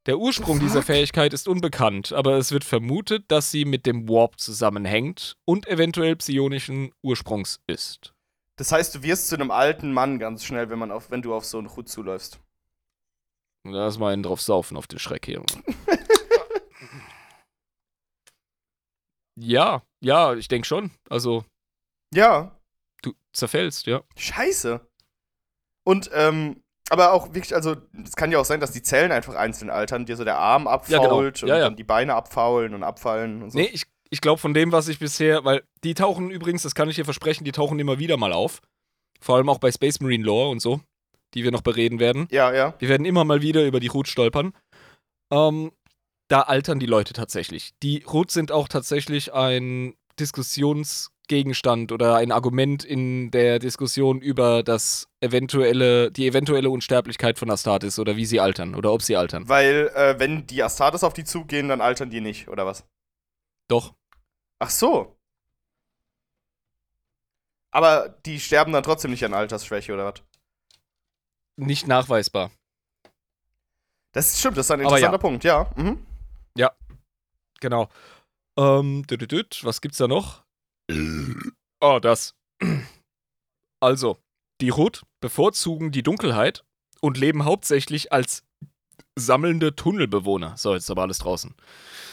Der 0.06 0.19
Ursprung 0.19 0.60
dieser. 0.60 0.84
Fähigkeit 0.84 1.34
ist 1.34 1.48
unbekannt, 1.48 2.14
aber 2.14 2.38
es 2.38 2.52
wird 2.52 2.64
vermutet, 2.64 3.26
dass 3.30 3.49
sie 3.49 3.65
mit 3.65 3.88
dem 3.88 4.07
Warp 4.07 4.40
zusammenhängt 4.40 5.36
und 5.45 5.68
eventuell 5.68 6.15
psionischen 6.15 6.94
Ursprungs 7.02 7.60
ist. 7.65 8.14
Das 8.57 8.72
heißt, 8.72 8.94
du 8.95 9.03
wirst 9.03 9.30
zu 9.30 9.36
einem 9.36 9.49
alten 9.49 9.91
Mann 9.91 10.19
ganz 10.19 10.45
schnell, 10.45 10.69
wenn, 10.69 10.77
man 10.77 10.91
auf, 10.91 11.10
wenn 11.10 11.23
du 11.23 11.34
auf 11.34 11.44
so 11.44 11.57
einen 11.57 11.76
Hut 11.76 11.90
zuläufst. 11.90 12.40
Lass 13.64 13.98
mal 13.98 14.14
einen 14.14 14.22
drauf 14.22 14.41
saufen 14.41 14.77
auf 14.77 14.86
den 14.86 14.99
Schreck 14.99 15.26
hier. 15.26 15.44
ja, 19.36 19.82
ja, 20.02 20.36
ich 20.36 20.48
denke 20.48 20.68
schon. 20.68 20.91
Also, 21.10 21.44
Ja, 22.14 22.56
du 23.02 23.14
zerfällst, 23.34 23.88
ja. 23.88 24.03
scheiße. 24.15 24.88
Und, 25.84 26.11
ähm, 26.14 26.64
aber 26.90 27.14
auch 27.14 27.34
wirklich, 27.34 27.56
also, 27.56 27.76
es 28.03 28.16
kann 28.16 28.32
ja 28.32 28.40
auch 28.40 28.45
sein, 28.45 28.60
dass 28.60 28.72
die 28.72 28.82
Zellen 28.84 29.12
einfach 29.12 29.36
einzeln 29.36 29.70
altern, 29.70 30.06
dir 30.06 30.16
so 30.16 30.24
der 30.24 30.38
Arm 30.38 30.66
Ja, 30.66 30.78
genau. 30.88 31.03
abfault 31.03 31.44
und 31.44 31.49
Ja, 31.49 31.57
ja. 31.57 31.64
dann 31.64 31.76
die 31.76 31.84
Beine 31.84 32.14
abfaulen 32.16 32.74
und 32.74 32.84
abfallen 32.84 33.41
und 33.44 33.52
so. 33.52 33.57
Nee, 33.57 33.70
ich, 33.74 33.84
ich 34.10 34.22
glaube 34.22 34.40
von 34.40 34.53
dem, 34.53 34.72
was 34.72 34.88
ich 34.88 34.99
bisher, 34.99 35.44
weil 35.45 35.64
die 35.84 35.94
tauchen 35.94 36.30
übrigens, 36.30 36.64
das 36.64 36.76
kann 36.76 36.90
ich 36.90 36.95
dir 36.95 37.06
versprechen, 37.06 37.44
die 37.44 37.52
tauchen 37.52 37.80
immer 37.80 37.99
wieder 37.99 38.18
mal 38.18 38.34
auf. 38.34 38.62
Vor 39.20 39.38
allem 39.38 39.49
auch 39.49 39.57
bei 39.60 39.72
Space 39.72 39.99
Marine 39.99 40.24
Lore 40.24 40.49
und 40.49 40.60
so, 40.62 40.82
die 41.34 41.44
wir 41.44 41.52
noch 41.52 41.62
bereden 41.62 41.99
werden. 41.99 42.28
Ja, 42.30 42.53
ja. 42.53 42.74
Wir 42.80 42.90
werden 42.90 43.06
immer 43.06 43.24
mal 43.26 43.41
wieder 43.41 43.66
über 43.66 43.80
die 43.80 43.88
Root 43.88 44.07
stolpern. 44.07 44.53
Ähm, 45.32 45.72
da 46.28 46.41
altern 46.41 46.80
die 46.80 46.86
Leute 46.86 47.14
tatsächlich. 47.14 47.72
Die 47.82 48.03
Root 48.03 48.32
sind 48.32 48.52
auch 48.52 48.68
tatsächlich 48.68 49.34
ein 49.34 49.95
Diskussionsgegenstand 51.26 51.91
oder 51.91 52.15
ein 52.15 52.31
Argument 52.31 52.84
in 52.84 53.31
der 53.31 53.60
Diskussion 53.60 54.22
über 54.22 54.64
das 54.64 55.07
eventuelle, 55.22 56.11
die 56.11 56.27
eventuelle 56.27 56.69
Unsterblichkeit 56.69 57.39
von 57.39 57.49
Astartes 57.49 57.99
oder 57.99 58.15
wie 58.15 58.26
sie 58.26 58.39
altern 58.39 58.76
oder 58.76 58.91
ob 58.91 59.02
sie 59.02 59.15
altern. 59.15 59.47
Weil, 59.49 59.91
äh, 59.95 60.19
wenn 60.19 60.45
die 60.47 60.61
Astartes 60.64 61.03
auf 61.03 61.14
die 61.14 61.23
zugehen, 61.23 61.69
dann 61.69 61.81
altern 61.81 62.10
die 62.10 62.22
nicht, 62.22 62.47
oder 62.47 62.65
was? 62.65 62.85
Doch. 63.68 63.93
Ach 64.60 64.69
so. 64.69 65.15
Aber 67.72 68.10
die 68.26 68.39
sterben 68.39 68.72
dann 68.72 68.84
trotzdem 68.84 69.11
nicht 69.11 69.26
an 69.26 69.34
Altersschwäche, 69.34 69.93
oder 69.93 70.06
was? 70.06 70.23
Nicht 71.57 71.88
nachweisbar. 71.88 72.52
Das 74.11 74.39
stimmt, 74.39 74.57
das 74.57 74.68
ist 74.68 74.72
ein 74.72 74.80
interessanter 74.80 75.11
ja. 75.11 75.18
Punkt, 75.18 75.43
ja. 75.43 75.69
Mhm. 75.76 76.06
Genau. 77.60 77.89
Ähm, 78.57 79.03
was 79.10 79.81
gibt's 79.81 79.97
da 79.97 80.07
noch? 80.07 80.44
Oh, 81.82 81.99
das. 81.99 82.36
Also, 83.82 84.18
die 84.62 84.72
Hood 84.72 85.03
bevorzugen 85.22 85.91
die 85.91 86.03
Dunkelheit 86.03 86.64
und 87.02 87.18
leben 87.18 87.45
hauptsächlich 87.45 88.12
als 88.14 88.44
sammelnde 89.18 89.76
Tunnelbewohner. 89.76 90.57
So, 90.57 90.74
jetzt 90.74 90.84
ist 90.84 90.91
aber 90.91 91.03
alles 91.03 91.20
draußen. 91.20 91.53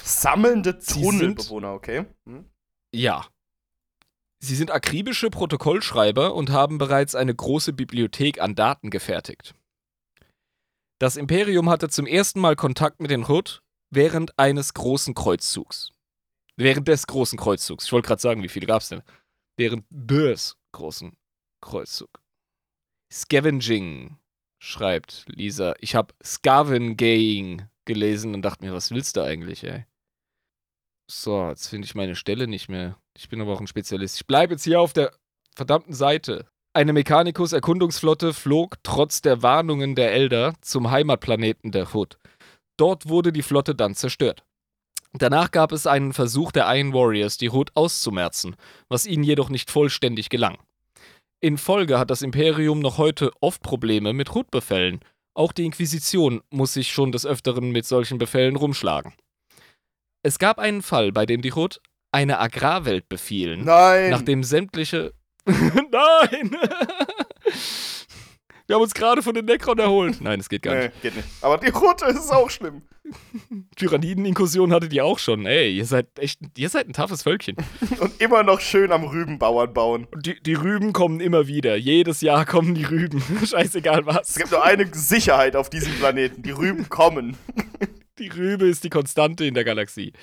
Sammelnde 0.02 0.78
Tunnelbewohner, 0.78 1.72
okay. 1.72 2.06
Hm. 2.28 2.50
Ja. 2.94 3.26
Sie 4.40 4.56
sind 4.56 4.72
akribische 4.72 5.30
Protokollschreiber 5.30 6.34
und 6.34 6.50
haben 6.50 6.78
bereits 6.78 7.14
eine 7.14 7.34
große 7.34 7.72
Bibliothek 7.72 8.40
an 8.40 8.54
Daten 8.56 8.90
gefertigt. 8.90 9.54
Das 11.00 11.16
Imperium 11.16 11.70
hatte 11.70 11.88
zum 11.88 12.06
ersten 12.06 12.40
Mal 12.40 12.56
Kontakt 12.56 13.00
mit 13.00 13.10
den 13.10 13.28
Hood 13.28 13.62
während 13.90 14.38
eines 14.38 14.74
großen 14.74 15.14
Kreuzzugs. 15.14 15.91
Während 16.56 16.88
des 16.88 17.06
großen 17.06 17.38
Kreuzzugs. 17.38 17.86
Ich 17.86 17.92
wollte 17.92 18.08
gerade 18.08 18.20
sagen, 18.20 18.42
wie 18.42 18.48
viele 18.48 18.66
gab 18.66 18.82
es 18.82 18.88
denn? 18.88 19.02
Während 19.56 19.84
des 19.90 20.56
großen 20.72 21.16
Kreuzzugs. 21.60 22.20
Scavenging, 23.12 24.16
schreibt 24.62 25.24
Lisa. 25.28 25.74
Ich 25.80 25.94
habe 25.94 26.14
Scavenging 26.24 27.68
gelesen 27.84 28.34
und 28.34 28.42
dachte 28.42 28.64
mir, 28.64 28.72
was 28.72 28.90
willst 28.90 29.16
du 29.16 29.22
eigentlich, 29.22 29.64
ey? 29.64 29.86
So, 31.10 31.48
jetzt 31.48 31.68
finde 31.68 31.86
ich 31.86 31.94
meine 31.94 32.16
Stelle 32.16 32.46
nicht 32.46 32.68
mehr. 32.68 32.96
Ich 33.16 33.28
bin 33.28 33.40
aber 33.40 33.52
auch 33.52 33.60
ein 33.60 33.66
Spezialist. 33.66 34.16
Ich 34.16 34.26
bleibe 34.26 34.54
jetzt 34.54 34.64
hier 34.64 34.80
auf 34.80 34.92
der 34.92 35.12
verdammten 35.54 35.92
Seite. 35.92 36.46
Eine 36.74 36.94
Mechanicus-Erkundungsflotte 36.94 38.32
flog 38.32 38.76
trotz 38.82 39.20
der 39.20 39.42
Warnungen 39.42 39.94
der 39.94 40.12
Elder 40.12 40.54
zum 40.62 40.90
Heimatplaneten 40.90 41.70
der 41.70 41.94
Hood. 41.94 42.18
Dort 42.78 43.08
wurde 43.08 43.32
die 43.32 43.42
Flotte 43.42 43.74
dann 43.74 43.94
zerstört. 43.94 44.44
Danach 45.14 45.50
gab 45.50 45.72
es 45.72 45.86
einen 45.86 46.12
Versuch 46.12 46.52
der 46.52 46.74
Iron 46.74 46.94
Warriors, 46.94 47.36
die 47.36 47.50
Hood 47.50 47.70
auszumerzen, 47.74 48.56
was 48.88 49.06
ihnen 49.06 49.24
jedoch 49.24 49.50
nicht 49.50 49.70
vollständig 49.70 50.30
gelang. 50.30 50.58
In 51.40 51.58
Folge 51.58 51.98
hat 51.98 52.10
das 52.10 52.22
Imperium 52.22 52.80
noch 52.80 52.98
heute 52.98 53.30
oft 53.40 53.62
Probleme 53.62 54.12
mit 54.12 54.34
Hood-Befällen. 54.34 55.00
Auch 55.34 55.52
die 55.52 55.66
Inquisition 55.66 56.40
muss 56.50 56.72
sich 56.72 56.92
schon 56.92 57.12
des 57.12 57.26
Öfteren 57.26 57.72
mit 57.72 57.84
solchen 57.84 58.18
Befällen 58.18 58.56
rumschlagen. 58.56 59.12
Es 60.22 60.38
gab 60.38 60.58
einen 60.58 60.82
Fall, 60.82 61.12
bei 61.12 61.26
dem 61.26 61.42
die 61.42 61.52
Hood 61.52 61.80
eine 62.12 62.38
Agrarwelt 62.38 63.08
befielen, 63.08 63.64
Nein! 63.64 64.10
nachdem 64.10 64.44
sämtliche. 64.44 65.12
Nein! 65.46 66.56
Wir 68.72 68.76
haben 68.76 68.84
uns 68.84 68.94
gerade 68.94 69.20
von 69.20 69.34
den 69.34 69.44
Necron 69.44 69.78
erholt. 69.78 70.22
Nein, 70.22 70.40
es 70.40 70.48
geht 70.48 70.62
gar 70.62 70.74
nicht. 70.74 70.92
nee, 70.94 71.10
geht 71.10 71.14
nicht. 71.14 71.28
Aber 71.42 71.58
die 71.58 71.68
rote 71.68 72.06
ist 72.06 72.32
auch 72.32 72.48
schlimm. 72.48 72.80
Tyranniden-Inkursion 73.76 74.72
hattet 74.72 74.94
ihr 74.94 75.04
auch 75.04 75.18
schon. 75.18 75.44
Ey, 75.44 75.76
ihr 75.76 75.84
seid 75.84 76.06
echt, 76.18 76.40
ihr 76.56 76.70
seid 76.70 76.88
ein 76.88 76.94
toughes 76.94 77.22
Völkchen. 77.22 77.56
Und 78.00 78.18
immer 78.18 78.42
noch 78.42 78.60
schön 78.62 78.90
am 78.90 79.04
Rübenbauern 79.04 79.74
bauen. 79.74 80.06
Die, 80.16 80.42
die 80.42 80.54
Rüben 80.54 80.94
kommen 80.94 81.20
immer 81.20 81.46
wieder. 81.48 81.76
Jedes 81.76 82.22
Jahr 82.22 82.46
kommen 82.46 82.74
die 82.74 82.84
Rüben. 82.84 83.22
Scheißegal 83.46 84.00
Es 84.00 84.06
was. 84.06 84.34
gibt 84.36 84.52
nur 84.52 84.64
eine 84.64 84.88
Sicherheit 84.94 85.54
auf 85.54 85.68
diesem 85.68 85.92
Planeten. 85.96 86.42
Die 86.42 86.52
Rüben 86.52 86.88
kommen. 86.88 87.36
Die 88.18 88.28
Rübe 88.28 88.64
ist 88.68 88.84
die 88.84 88.90
Konstante 88.90 89.44
in 89.44 89.52
der 89.52 89.64
Galaxie. 89.64 90.14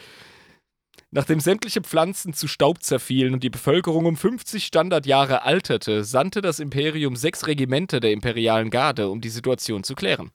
Nachdem 1.11 1.40
sämtliche 1.40 1.81
Pflanzen 1.81 2.34
zu 2.34 2.48
Staub 2.48 2.84
zerfielen 2.84 3.34
und 3.34 3.44
die 3.44 3.49
Bevölkerung 3.49 4.06
um 4.06 4.15
50 4.15 4.64
Standardjahre 4.64 5.41
alterte, 5.41 6.03
sandte 6.03 6.41
das 6.41 6.60
Imperium 6.60 7.15
sechs 7.15 7.48
Regimenter 7.48 7.99
der 7.99 8.11
imperialen 8.11 8.69
Garde, 8.69 9.10
um 9.10 9.19
die 9.19 9.30
Situation 9.30 9.84
zu 9.84 9.95
klären. 9.95 10.31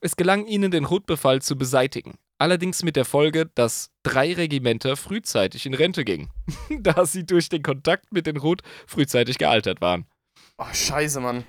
Es 0.00 0.16
gelang 0.16 0.46
ihnen, 0.46 0.70
den 0.70 0.90
Hutbefall 0.90 1.42
zu 1.42 1.56
beseitigen. 1.56 2.14
Allerdings 2.38 2.82
mit 2.82 2.94
der 2.96 3.04
Folge, 3.04 3.50
dass 3.54 3.90
drei 4.02 4.34
Regimenter 4.34 4.96
frühzeitig 4.96 5.66
in 5.66 5.74
Rente 5.74 6.04
gingen, 6.04 6.30
da 6.80 7.06
sie 7.06 7.24
durch 7.26 7.48
den 7.48 7.62
Kontakt 7.62 8.12
mit 8.12 8.26
den 8.26 8.42
Hut 8.42 8.62
frühzeitig 8.86 9.38
gealtert 9.38 9.80
waren. 9.80 10.06
Oh, 10.58 10.72
scheiße, 10.72 11.20
Mann. 11.20 11.44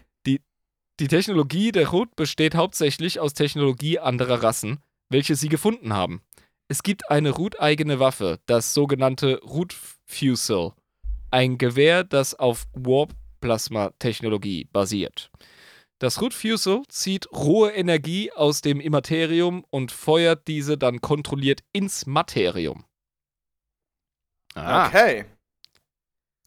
Die 1.01 1.09
Technologie 1.09 1.73
der 1.73 1.91
Hut 1.91 2.15
besteht 2.15 2.55
hauptsächlich 2.55 3.19
aus 3.19 3.33
Technologie 3.33 3.99
anderer 3.99 4.41
Rassen, 4.41 4.79
welche 5.09 5.35
sie 5.35 5.49
gefunden 5.49 5.91
haben. 5.91 6.21
Es 6.67 6.81
gibt 6.81 7.09
eine 7.11 7.29
Root-eigene 7.29 7.99
Waffe, 7.99 8.39
das 8.47 8.73
sogenannte 8.73 9.39
Root 9.43 9.75
Fusel, 10.05 10.71
ein 11.29 11.57
Gewehr, 11.57 12.03
das 12.03 12.33
auf 12.33 12.65
Warp-Plasma-Technologie 12.73 14.65
basiert. 14.71 15.29
Das 15.99 16.21
Rutfusel 16.21 16.83
zieht 16.89 17.31
rohe 17.31 17.71
Energie 17.71 18.31
aus 18.31 18.61
dem 18.61 18.79
Immaterium 18.79 19.63
und 19.69 19.91
feuert 19.91 20.47
diese 20.47 20.77
dann 20.77 21.01
kontrolliert 21.01 21.63
ins 21.71 22.05
Materium. 22.05 22.83
Ah. 24.55 24.87
Okay. 24.87 25.25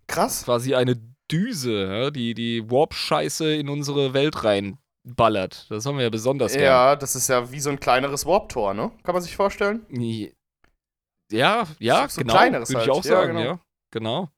Krass. 0.06 0.44
Quasi 0.44 0.74
eine 0.74 1.00
Düse, 1.30 2.10
die 2.12 2.34
die 2.34 2.70
Warp-Scheiße 2.70 3.54
in 3.54 3.68
unsere 3.68 4.14
Welt 4.14 4.42
reinballert. 5.08 5.66
Das 5.70 5.86
haben 5.86 5.96
wir 5.96 6.04
ja 6.04 6.10
besonders 6.10 6.54
ja, 6.54 6.60
gern. 6.60 6.70
Ja, 6.70 6.96
das 6.96 7.16
ist 7.16 7.28
ja 7.28 7.50
wie 7.50 7.60
so 7.60 7.70
ein 7.70 7.80
kleineres 7.80 8.26
Warp-Tor, 8.26 8.74
ne? 8.74 8.90
Kann 9.02 9.14
man 9.14 9.22
sich 9.22 9.36
vorstellen? 9.36 9.86
Ja, 11.30 11.66
ja, 11.78 12.08
so 12.08 12.20
genau. 12.20 12.34
kleineres 12.34 12.70
Würde 12.70 12.82
ich 12.82 12.88
halt. 12.88 12.98
auch 12.98 13.04
Ja, 13.04 13.10
sagen, 13.10 13.36
genau. 13.36 13.44
ja. 13.44 13.60
Genau. 13.90 14.30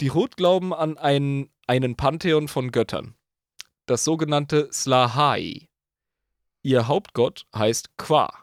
Die 0.00 0.08
Rot 0.08 0.36
glauben 0.36 0.74
an 0.74 0.98
einen, 0.98 1.50
einen 1.66 1.96
Pantheon 1.96 2.48
von 2.48 2.72
Göttern. 2.72 3.14
Das 3.86 4.04
sogenannte 4.04 4.72
Slahai. 4.72 5.68
Ihr 6.62 6.88
Hauptgott 6.88 7.46
heißt 7.54 7.96
Qua 7.96 8.42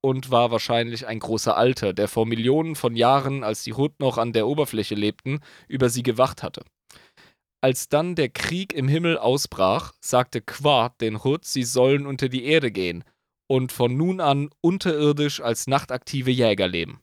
und 0.00 0.30
war 0.30 0.50
wahrscheinlich 0.50 1.06
ein 1.06 1.20
großer 1.20 1.56
Alter, 1.56 1.92
der 1.92 2.08
vor 2.08 2.26
Millionen 2.26 2.74
von 2.74 2.96
Jahren, 2.96 3.44
als 3.44 3.62
die 3.62 3.70
Rut 3.70 4.00
noch 4.00 4.18
an 4.18 4.32
der 4.32 4.46
Oberfläche 4.46 4.94
lebten, 4.94 5.40
über 5.68 5.88
sie 5.88 6.02
gewacht 6.02 6.42
hatte. 6.42 6.64
Als 7.64 7.88
dann 7.88 8.16
der 8.16 8.28
Krieg 8.28 8.72
im 8.72 8.88
Himmel 8.88 9.16
ausbrach, 9.16 9.92
sagte 10.00 10.40
Qua 10.40 10.88
den 11.00 11.14
Rut, 11.14 11.44
sie 11.44 11.62
sollen 11.62 12.06
unter 12.06 12.28
die 12.28 12.44
Erde 12.44 12.72
gehen 12.72 13.04
und 13.46 13.70
von 13.70 13.96
nun 13.96 14.20
an 14.20 14.50
unterirdisch 14.60 15.40
als 15.40 15.68
nachtaktive 15.68 16.32
Jäger 16.32 16.66
leben. 16.66 17.00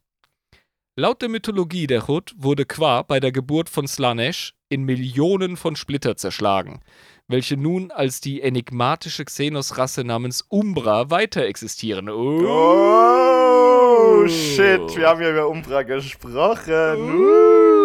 Laut 0.97 1.21
der 1.21 1.29
Mythologie 1.29 1.87
der 1.87 2.03
Rut 2.03 2.33
wurde 2.35 2.65
Qua 2.65 3.03
bei 3.03 3.21
der 3.21 3.31
Geburt 3.31 3.69
von 3.69 3.87
Slanesh 3.87 4.53
in 4.67 4.83
Millionen 4.83 5.55
von 5.55 5.77
Splitter 5.77 6.17
zerschlagen, 6.17 6.81
welche 7.29 7.55
nun 7.55 7.91
als 7.91 8.19
die 8.19 8.41
enigmatische 8.41 9.23
Xenos-Rasse 9.23 10.03
namens 10.03 10.41
Umbra 10.49 11.09
weiter 11.09 11.45
existieren. 11.45 12.09
Oh, 12.09 13.37
shit. 14.27 14.97
Wir 14.97 15.07
haben 15.07 15.21
ja 15.21 15.31
über 15.31 15.47
Umbra 15.47 15.83
gesprochen. 15.83 17.17
Uh. 17.17 17.78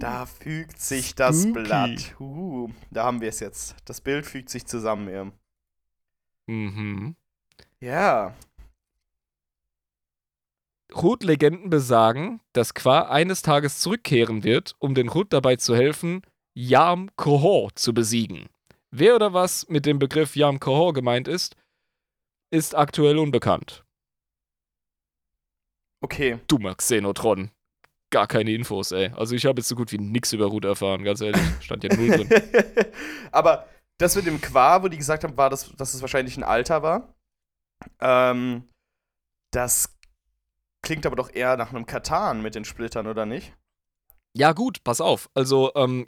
Da 0.00 0.26
fügt 0.26 0.80
sich 0.80 1.14
das 1.14 1.42
Spooky. 1.42 1.64
Blatt. 1.64 2.14
Uh, 2.20 2.70
da 2.90 3.04
haben 3.04 3.20
wir 3.20 3.28
es 3.28 3.40
jetzt. 3.40 3.76
Das 3.84 4.00
Bild 4.00 4.26
fügt 4.26 4.50
sich 4.50 4.66
zusammen. 4.66 5.08
Ja. 5.08 5.32
Mhm. 6.46 7.16
ja. 7.80 8.34
Rut-Legenden 10.94 11.70
besagen, 11.70 12.40
dass 12.52 12.74
Qua 12.74 13.08
eines 13.08 13.42
Tages 13.42 13.80
zurückkehren 13.80 14.44
wird, 14.44 14.76
um 14.78 14.94
den 14.94 15.08
Rut 15.08 15.32
dabei 15.32 15.56
zu 15.56 15.74
helfen, 15.74 16.22
Yam 16.54 17.10
Kohor 17.16 17.74
zu 17.74 17.92
besiegen. 17.92 18.48
Wer 18.90 19.16
oder 19.16 19.32
was 19.32 19.68
mit 19.68 19.86
dem 19.86 19.98
Begriff 19.98 20.36
Yam 20.36 20.60
Kohor 20.60 20.92
gemeint 20.92 21.26
ist, 21.26 21.56
ist 22.50 22.76
aktuell 22.76 23.18
unbekannt. 23.18 23.84
Okay. 26.00 26.38
Dummer 26.46 26.76
Xenotron. 26.76 27.50
Gar 28.14 28.28
keine 28.28 28.52
Infos, 28.52 28.92
ey. 28.92 29.10
Also 29.16 29.34
ich 29.34 29.44
habe 29.44 29.58
jetzt 29.58 29.66
so 29.66 29.74
gut 29.74 29.90
wie 29.90 29.98
nix 29.98 30.32
über 30.32 30.46
Rut 30.46 30.64
erfahren, 30.64 31.02
ganz 31.02 31.20
ehrlich. 31.20 31.42
Stand 31.58 31.82
ja 31.82 31.92
null 31.96 32.10
drin. 32.10 32.28
Aber 33.32 33.66
das 33.98 34.14
mit 34.14 34.24
dem 34.24 34.40
Qua, 34.40 34.84
wo 34.84 34.86
die 34.86 34.96
gesagt 34.96 35.24
haben, 35.24 35.36
war, 35.36 35.50
das, 35.50 35.74
dass 35.76 35.94
es 35.94 36.00
wahrscheinlich 36.00 36.36
ein 36.36 36.44
Alter 36.44 36.84
war. 36.84 37.12
Ähm, 38.00 38.68
das 39.50 39.98
klingt 40.80 41.06
aber 41.06 41.16
doch 41.16 41.34
eher 41.34 41.56
nach 41.56 41.70
einem 41.70 41.86
Katan 41.86 42.40
mit 42.40 42.54
den 42.54 42.64
Splittern, 42.64 43.08
oder 43.08 43.26
nicht? 43.26 43.52
Ja, 44.32 44.52
gut, 44.52 44.84
pass 44.84 45.00
auf. 45.00 45.28
Also, 45.34 45.72
ähm, 45.74 46.06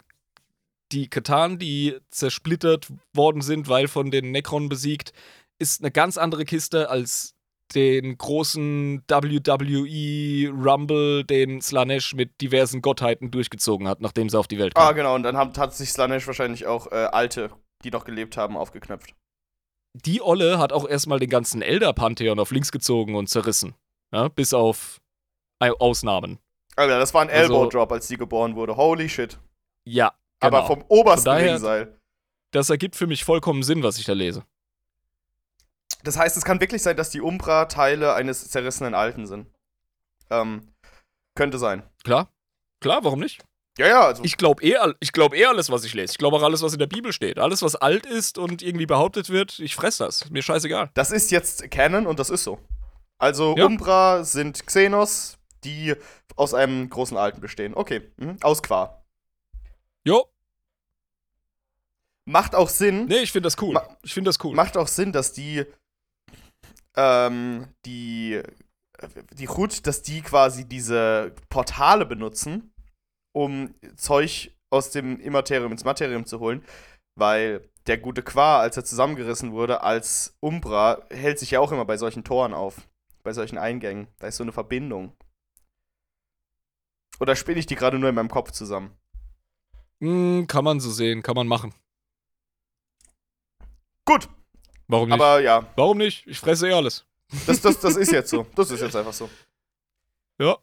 die 0.93 1.09
Katan, 1.11 1.59
die 1.59 1.99
zersplittert 2.11 2.87
worden 3.15 3.43
sind, 3.43 3.69
weil 3.69 3.89
von 3.89 4.13
den 4.13 4.31
Necron 4.31 4.69
besiegt, 4.69 5.13
ist 5.59 5.81
eine 5.81 5.91
ganz 5.91 6.19
andere 6.19 6.45
Kiste 6.45 6.89
als 6.89 7.35
den 7.75 8.17
großen 8.17 9.03
WWE 9.09 10.51
Rumble, 10.51 11.25
den 11.25 11.61
Slanesh 11.61 12.15
mit 12.15 12.41
diversen 12.41 12.81
Gottheiten 12.83 13.31
durchgezogen 13.31 13.89
hat, 13.89 14.01
nachdem 14.01 14.29
sie 14.29 14.39
auf 14.39 14.47
die 14.47 14.59
Welt 14.59 14.73
Ah, 14.77 14.87
kam. 14.89 14.97
genau. 14.97 15.15
Und 15.15 15.23
dann 15.25 15.37
hat, 15.37 15.59
hat 15.59 15.75
sich 15.75 15.91
Slanesh 15.91 16.27
wahrscheinlich 16.27 16.67
auch 16.67 16.91
äh, 16.93 16.95
Alte, 17.13 17.51
die 17.85 17.91
noch 17.91 18.05
gelebt 18.05 18.37
haben, 18.37 18.57
aufgeknöpft. 18.57 19.15
Die 19.95 20.21
Olle 20.23 20.59
hat 20.59 20.73
auch 20.73 20.87
erstmal 20.89 21.19
den 21.19 21.31
ganzen 21.31 21.63
Elder-Pantheon 21.63 22.39
auf 22.39 22.51
links 22.51 22.71
gezogen 22.71 23.15
und 23.15 23.29
zerrissen. 23.29 23.75
Ja, 24.13 24.29
bis 24.29 24.55
auf 24.55 25.01
Ausnahmen. 25.61 26.39
Alter, 26.77 26.99
das 26.99 27.15
war 27.15 27.23
ein 27.23 27.31
Also- 27.31 27.55
Elbow-Drop, 27.55 27.91
als 27.93 28.07
die 28.07 28.17
geboren 28.19 28.55
wurde. 28.57 28.77
Holy 28.77 29.09
shit. 29.09 29.39
Ja, 29.85 30.13
genau. 30.41 30.57
Aber 30.59 30.67
vom 30.67 30.85
obersten 30.89 31.31
Ringseil. 31.31 31.99
das 32.53 32.69
ergibt 32.71 32.95
für 32.97 33.07
mich 33.07 33.25
vollkommen 33.25 33.63
Sinn, 33.63 33.83
was 33.83 33.99
ich 33.99 34.05
da 34.05 34.13
lese. 34.13 34.45
Das 36.05 36.17
heißt, 36.17 36.37
es 36.37 36.45
kann 36.45 36.61
wirklich 36.61 36.83
sein, 36.83 36.97
dass 36.97 37.11
die 37.11 37.21
Umbra 37.21 37.67
Teile 37.67 38.15
eines 38.15 38.49
zerrissenen 38.49 38.95
Alten 38.95 39.27
sind. 39.27 39.49
Ähm, 40.31 40.73
könnte 41.37 41.59
sein. 41.59 41.83
Klar, 42.05 42.31
klar, 42.81 43.05
warum 43.05 43.21
nicht? 43.21 43.45
Ja, 43.79 43.87
ja, 43.89 44.07
also. 44.07 44.25
Ich 44.25 44.37
glaube 44.37 44.63
eh, 44.63 44.77
ich 45.01 45.13
glaub 45.13 45.35
eh 45.35 45.45
alles, 45.45 45.71
was 45.71 45.85
ich 45.85 45.93
lese. 45.93 46.13
Ich 46.13 46.19
glaube 46.19 46.37
auch 46.37 46.43
alles, 46.43 46.63
was 46.63 46.73
in 46.73 46.79
der 46.79 46.87
Bibel 46.87 47.13
steht. 47.13 47.39
Alles, 47.39 47.63
was 47.63 47.77
alt 47.77 48.07
ist 48.07 48.39
und 48.39 48.63
irgendwie 48.63 48.87
behauptet 48.87 49.29
wird, 49.29 49.59
ich 49.59 49.77
fress 49.77 49.99
das. 49.99 50.31
Mir 50.31 50.43
scheißegal. 50.43 50.91
Das 50.95 51.11
ist 51.11 51.31
jetzt 51.31 51.71
Canon 51.71 52.07
und 52.07 52.19
das 52.19 52.31
ist 52.31 52.45
so. 52.45 52.59
Also 53.19 53.55
Ja. 53.57 53.67
Umbra 53.67 54.25
sind 54.25 54.67
Xenos, 54.67 55.39
die 55.65 55.95
aus 56.37 56.55
einem 56.55 56.89
großen 56.89 57.17
Alten 57.17 57.41
bestehen. 57.41 57.75
Okay, 57.75 58.11
mhm. 58.17 58.39
aus 58.43 58.63
Qua. 58.63 59.05
Jo, 60.05 60.27
Macht 62.27 62.55
auch 62.55 62.69
Sinn. 62.69 63.07
nee, 63.07 63.19
ich 63.21 63.33
finde 63.33 63.47
das 63.47 63.61
cool. 63.63 63.75
Ma- 63.75 63.97
Ich 64.03 64.13
finde 64.13 64.29
das 64.29 64.43
cool. 64.45 64.55
Macht 64.55 64.77
auch 64.77 64.89
Sinn, 64.89 65.13
dass 65.13 65.33
die 65.33 65.65
ähm, 66.97 67.69
die 67.85 68.43
die 69.33 69.45
Rut, 69.45 69.87
dass 69.87 70.03
die 70.03 70.23
quasi 70.23 70.67
diese 70.67 71.33
Portale 71.51 72.07
benutzen, 72.07 72.73
um 73.35 73.75
Zeug 73.97 74.51
aus 74.71 74.91
dem 74.91 75.21
Immaterium 75.21 75.71
ins 75.73 75.85
Materium 75.85 76.25
zu 76.27 76.41
holen, 76.41 76.65
weil 77.15 77.69
der 77.87 77.99
gute 77.99 78.23
Qua, 78.23 78.59
als 78.61 78.77
er 78.77 78.85
zusammengerissen 78.85 79.53
wurde, 79.53 79.83
als 79.83 80.35
Umbra, 80.41 81.03
hält 81.11 81.39
sich 81.39 81.53
ja 81.53 81.61
auch 81.61 81.71
immer 81.71 81.85
bei 81.85 81.97
solchen 81.99 82.25
Toren 82.25 82.53
auf, 82.55 82.89
bei 83.23 83.33
solchen 83.33 83.59
Eingängen. 83.59 84.09
Da 84.19 84.27
ist 84.27 84.37
so 84.39 84.43
eine 84.45 84.53
Verbindung. 84.53 85.13
Oder 87.21 87.37
spinne 87.37 87.61
ich 87.61 87.67
die 87.67 87.77
gerade 87.77 87.99
nur 87.99 88.09
in 88.09 88.15
meinem 88.15 88.31
Kopf 88.31 88.51
zusammen? 88.51 88.91
Hm, 90.01 90.47
kann 90.49 90.65
man 90.65 90.81
so 90.81 90.91
sehen, 90.91 91.23
kann 91.23 91.37
man 91.37 91.47
machen. 91.47 91.73
Gut, 94.07 94.29
Warum 94.89 95.09
nicht? 95.09 95.21
aber 95.21 95.41
ja, 95.41 95.67
warum 95.77 95.99
nicht? 95.99 96.27
Ich 96.27 96.39
fresse 96.39 96.69
eh 96.69 96.73
alles. 96.73 97.05
das, 97.47 97.61
das, 97.61 97.81
das 97.81 97.97
ist 97.97 98.13
jetzt 98.13 98.31
so. 98.31 98.47
Das 98.55 98.71
ist 98.71 98.81
jetzt 98.81 98.97
einfach 98.97 99.13
so. 99.13 99.29
Ja. 100.41 100.57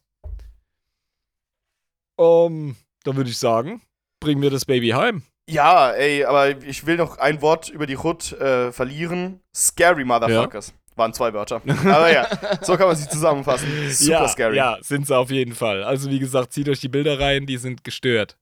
Ähm, 2.18 2.76
dann 3.04 3.16
würde 3.16 3.30
ich 3.30 3.38
sagen, 3.38 3.82
bringen 4.20 4.42
wir 4.42 4.50
das 4.50 4.66
Baby 4.66 4.90
heim. 4.90 5.24
Ja, 5.50 5.92
ey, 5.92 6.24
aber 6.24 6.50
ich 6.64 6.86
will 6.86 6.96
noch 6.96 7.18
ein 7.18 7.42
Wort 7.42 7.68
über 7.68 7.86
die 7.86 7.98
Hut 7.98 8.32
äh, 8.34 8.72
verlieren. 8.72 9.42
Scary 9.54 10.06
Motherfuckers. 10.06 10.74
Waren 10.96 11.14
zwei 11.14 11.34
Wörter. 11.34 11.62
Aber 11.66 12.14
ja, 12.14 12.30
so 12.62 12.78
kann 12.78 12.88
man 12.88 12.96
sie 12.96 13.10
zusammenfassen. 13.10 13.68
Super 13.90 14.22
ja, 14.22 14.28
scary. 14.30 14.56
Ja, 14.56 14.78
sind 14.82 15.08
sie 15.08 15.18
auf 15.18 15.32
jeden 15.32 15.56
Fall. 15.56 15.84
Also 15.84 16.10
wie 16.10 16.20
gesagt, 16.20 16.54
zieht 16.54 16.70
euch 16.70 16.80
die 16.80 16.88
Bilder 16.88 17.20
rein, 17.20 17.46
die 17.46 17.58
sind 17.58 17.84
gestört. 17.84 18.38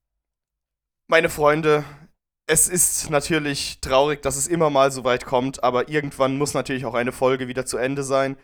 Meine 1.07 1.29
Freunde, 1.29 1.85
es 2.51 2.67
ist 2.67 3.09
natürlich 3.09 3.79
traurig, 3.79 4.21
dass 4.21 4.35
es 4.35 4.45
immer 4.45 4.69
mal 4.69 4.91
so 4.91 5.05
weit 5.05 5.25
kommt, 5.25 5.63
aber 5.63 5.87
irgendwann 5.87 6.37
muss 6.37 6.53
natürlich 6.53 6.85
auch 6.85 6.95
eine 6.95 7.13
Folge 7.13 7.47
wieder 7.47 7.65
zu 7.65 7.77
Ende 7.77 8.03
sein. 8.03 8.35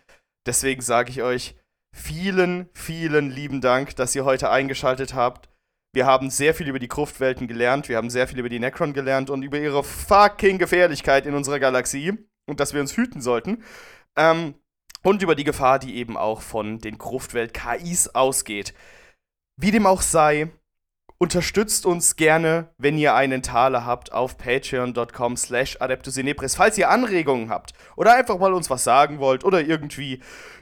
Deswegen 0.46 0.82
sage 0.82 1.10
ich 1.12 1.24
euch 1.24 1.56
vielen, 1.94 2.70
vielen 2.74 3.30
lieben 3.30 3.60
Dank, 3.60 3.98
dass 3.98 4.16
ihr 4.16 4.24
heute 4.24 4.50
eingeschaltet 4.50 5.14
habt. 5.14 5.50
Wir 5.94 6.06
haben 6.06 6.30
sehr 6.30 6.56
viel 6.56 6.70
über 6.70 6.80
die 6.80 6.88
Gruftwelten 6.88 7.50
gelernt, 7.50 7.90
wir 7.90 7.98
haben 7.98 8.10
sehr 8.10 8.30
viel 8.30 8.40
über 8.40 8.48
die 8.48 8.60
Necron 8.60 8.94
gelernt 8.94 9.30
und 9.30 9.44
über 9.44 9.60
ihre 9.60 9.84
fucking 9.84 10.58
Gefährlichkeit 10.58 11.26
in 11.26 11.34
unserer 11.34 11.60
Galaxie 11.60 12.14
und 12.48 12.62
dass 12.62 12.74
wir 12.74 12.80
uns 12.80 12.96
hüten 12.96 13.20
sollten. 13.20 13.62
Ähm, 14.16 14.54
und 15.04 15.22
über 15.22 15.36
die 15.36 15.44
Gefahr, 15.44 15.80
die 15.80 15.98
eben 15.98 16.16
auch 16.16 16.40
von 16.40 16.80
den 16.80 16.98
Gruftwelt-KIs 16.98 18.16
ausgeht. 18.16 18.74
Wie 19.58 19.72
dem 19.72 19.86
auch 19.86 20.02
sei, 20.02 20.50
unterstützt 21.18 21.86
uns 21.86 22.16
gerne, 22.16 22.70
wenn 22.78 22.98
ihr 22.98 23.16
einen 23.16 23.42
Taler 23.42 23.86
habt, 23.86 24.12
auf 24.12 24.38
patreon.com 24.38 25.38
slash 25.38 25.78
adeptusinepris. 25.80 26.56
Falls 26.56 26.78
ihr 26.78 26.90
Anregungen 26.90 27.50
habt 27.50 27.74
oder 27.96 28.16
einfach 28.16 28.38
mal 28.38 28.54
uns 28.54 28.70
was 28.70 28.84
sagen 28.84 29.20
wollt 29.20 29.44
oder 29.44 29.62
irgendwie 29.62 30.22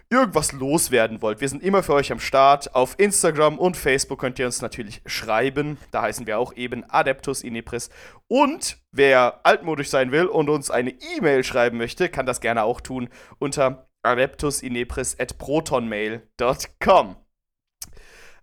irgendwas 0.10 0.52
loswerden 0.52 1.22
wollt. 1.22 1.41
Wir 1.41 1.49
sind 1.49 1.64
immer 1.64 1.82
für 1.82 1.94
euch 1.94 2.11
am 2.11 2.19
Start. 2.19 2.76
Auf 2.76 2.95
Instagram 2.99 3.57
und 3.57 3.76
Facebook 3.76 4.19
könnt 4.19 4.38
ihr 4.40 4.45
uns 4.45 4.61
natürlich 4.61 5.02
schreiben. 5.06 5.77
Da 5.91 6.03
heißen 6.03 6.27
wir 6.27 6.38
auch 6.38 6.53
eben 6.53 6.90
Adeptus 6.90 7.41
Inepris. 7.41 7.90
Und 8.27 8.77
wer 8.91 9.41
altmodisch 9.44 9.90
sein 9.90 10.11
will 10.11 10.27
und 10.27 10.49
uns 10.49 10.69
eine 10.69 10.91
E-Mail 10.91 11.44
schreiben 11.44 11.77
möchte, 11.77 12.10
kann 12.10 12.26
das 12.26 12.40
gerne 12.40 12.64
auch 12.64 12.82
tun 12.82 13.10
unter 13.40 13.90
adeptusinepris 14.03 15.19
at 15.19 15.38
protonmail.com. 15.40 17.15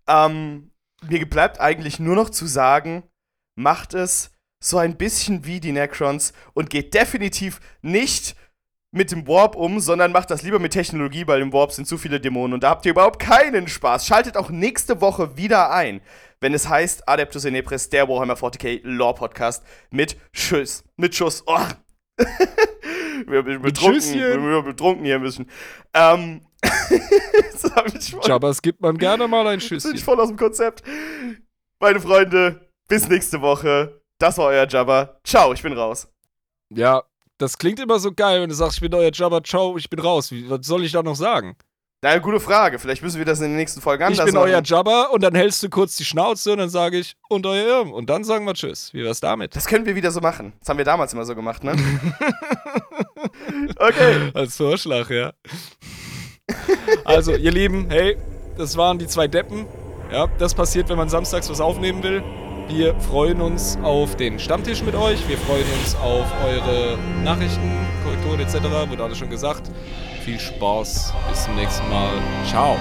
Ähm, 0.08 0.71
mir 1.08 1.28
bleibt 1.28 1.60
eigentlich 1.60 1.98
nur 1.98 2.16
noch 2.16 2.30
zu 2.30 2.46
sagen, 2.46 3.02
macht 3.56 3.94
es 3.94 4.30
so 4.62 4.78
ein 4.78 4.96
bisschen 4.96 5.44
wie 5.44 5.60
die 5.60 5.72
Necrons 5.72 6.32
und 6.54 6.70
geht 6.70 6.94
definitiv 6.94 7.60
nicht 7.82 8.36
mit 8.92 9.10
dem 9.10 9.26
Warp 9.26 9.56
um, 9.56 9.80
sondern 9.80 10.12
macht 10.12 10.30
das 10.30 10.42
lieber 10.42 10.58
mit 10.58 10.72
Technologie, 10.72 11.26
weil 11.26 11.40
im 11.40 11.52
Warp 11.52 11.72
sind 11.72 11.88
zu 11.88 11.96
viele 11.96 12.20
Dämonen 12.20 12.54
und 12.54 12.62
da 12.62 12.70
habt 12.70 12.84
ihr 12.84 12.92
überhaupt 12.92 13.18
keinen 13.18 13.66
Spaß. 13.66 14.06
Schaltet 14.06 14.36
auch 14.36 14.50
nächste 14.50 15.00
Woche 15.00 15.36
wieder 15.36 15.72
ein, 15.72 16.02
wenn 16.40 16.52
es 16.54 16.68
heißt 16.68 17.08
Adeptus 17.08 17.44
Inepris, 17.44 17.88
der 17.88 18.08
Warhammer 18.08 18.34
40k 18.34 18.80
Lore 18.84 19.14
Podcast 19.14 19.64
mit 19.90 20.16
Schuss. 20.32 20.84
Mit 20.96 21.14
Schuss. 21.14 21.42
Oh. 21.46 21.58
wir 23.26 23.42
sind 23.44 23.62
betrunken, 23.62 24.14
wir 24.14 24.62
betrunken 24.62 25.04
hier 25.04 25.16
ein 25.16 25.22
bisschen. 25.22 25.50
Ähm, 25.94 26.42
Aber 28.28 28.48
es 28.48 28.62
gibt 28.62 28.80
man 28.80 28.96
gerne 28.96 29.26
mal 29.28 29.46
ein 29.46 29.60
Schüsschen. 29.60 29.90
Bin 29.90 29.98
ich 29.98 30.04
voll 30.04 30.20
aus 30.20 30.28
dem 30.28 30.36
Konzept. 30.36 30.82
Meine 31.80 32.00
Freunde, 32.00 32.68
bis 32.88 33.08
nächste 33.08 33.40
Woche. 33.40 34.00
Das 34.18 34.38
war 34.38 34.46
euer 34.46 34.66
Jabba. 34.68 35.18
Ciao, 35.24 35.52
ich 35.52 35.62
bin 35.62 35.72
raus. 35.72 36.08
Ja, 36.70 37.02
das 37.38 37.58
klingt 37.58 37.80
immer 37.80 37.98
so 37.98 38.12
geil, 38.12 38.40
wenn 38.40 38.48
du 38.48 38.54
sagst, 38.54 38.76
ich 38.76 38.80
bin 38.80 38.94
euer 38.94 39.10
Jabba, 39.12 39.42
ciao, 39.42 39.76
ich 39.76 39.90
bin 39.90 39.98
raus. 39.98 40.30
Wie, 40.30 40.48
was 40.48 40.64
soll 40.64 40.84
ich 40.84 40.92
da 40.92 41.02
noch 41.02 41.16
sagen? 41.16 41.56
Na, 42.04 42.18
gute 42.18 42.40
Frage. 42.40 42.80
Vielleicht 42.80 43.02
müssen 43.02 43.18
wir 43.18 43.24
das 43.24 43.40
in 43.40 43.50
den 43.50 43.56
nächsten 43.56 43.80
Folgen 43.80 44.02
anders 44.02 44.18
machen. 44.18 44.28
Ich 44.28 44.34
bin 44.34 44.42
euer 44.42 44.60
Jabba 44.62 45.04
und 45.12 45.22
dann 45.22 45.36
hältst 45.36 45.62
du 45.62 45.68
kurz 45.68 45.96
die 45.96 46.04
Schnauze 46.04 46.52
und 46.52 46.58
dann 46.58 46.68
sage 46.68 46.98
ich, 46.98 47.14
und 47.28 47.46
euer 47.46 47.64
Irm. 47.64 47.92
Und 47.92 48.10
dann 48.10 48.24
sagen 48.24 48.44
wir 48.44 48.54
Tschüss. 48.54 48.92
Wie 48.92 49.04
wär's 49.04 49.20
damit? 49.20 49.54
Das 49.54 49.66
können 49.66 49.86
wir 49.86 49.94
wieder 49.94 50.10
so 50.10 50.20
machen. 50.20 50.52
Das 50.58 50.68
haben 50.68 50.78
wir 50.78 50.84
damals 50.84 51.12
immer 51.12 51.24
so 51.24 51.36
gemacht, 51.36 51.62
ne? 51.62 51.72
okay. 53.76 54.32
Als 54.34 54.56
Vorschlag, 54.56 55.08
ja. 55.10 55.32
Also, 57.04 57.34
ihr 57.34 57.50
Lieben, 57.50 57.86
hey, 57.88 58.16
das 58.56 58.76
waren 58.76 58.98
die 58.98 59.06
zwei 59.06 59.28
Deppen. 59.28 59.66
Ja, 60.10 60.28
das 60.38 60.54
passiert, 60.54 60.88
wenn 60.88 60.96
man 60.96 61.08
samstags 61.08 61.48
was 61.50 61.60
aufnehmen 61.60 62.02
will. 62.02 62.22
Wir 62.68 62.94
freuen 63.00 63.40
uns 63.40 63.78
auf 63.82 64.16
den 64.16 64.38
Stammtisch 64.38 64.82
mit 64.82 64.94
euch. 64.94 65.26
Wir 65.28 65.38
freuen 65.38 65.64
uns 65.80 65.94
auf 65.96 66.26
eure 66.44 66.98
Nachrichten, 67.24 67.70
Korrekturen 68.04 68.40
etc. 68.40 68.90
Wurde 68.90 69.04
alles 69.04 69.18
schon 69.18 69.30
gesagt. 69.30 69.70
Viel 70.24 70.38
Spaß. 70.38 71.12
Bis 71.28 71.44
zum 71.44 71.54
nächsten 71.56 71.88
Mal. 71.88 72.12
Ciao. 72.46 72.76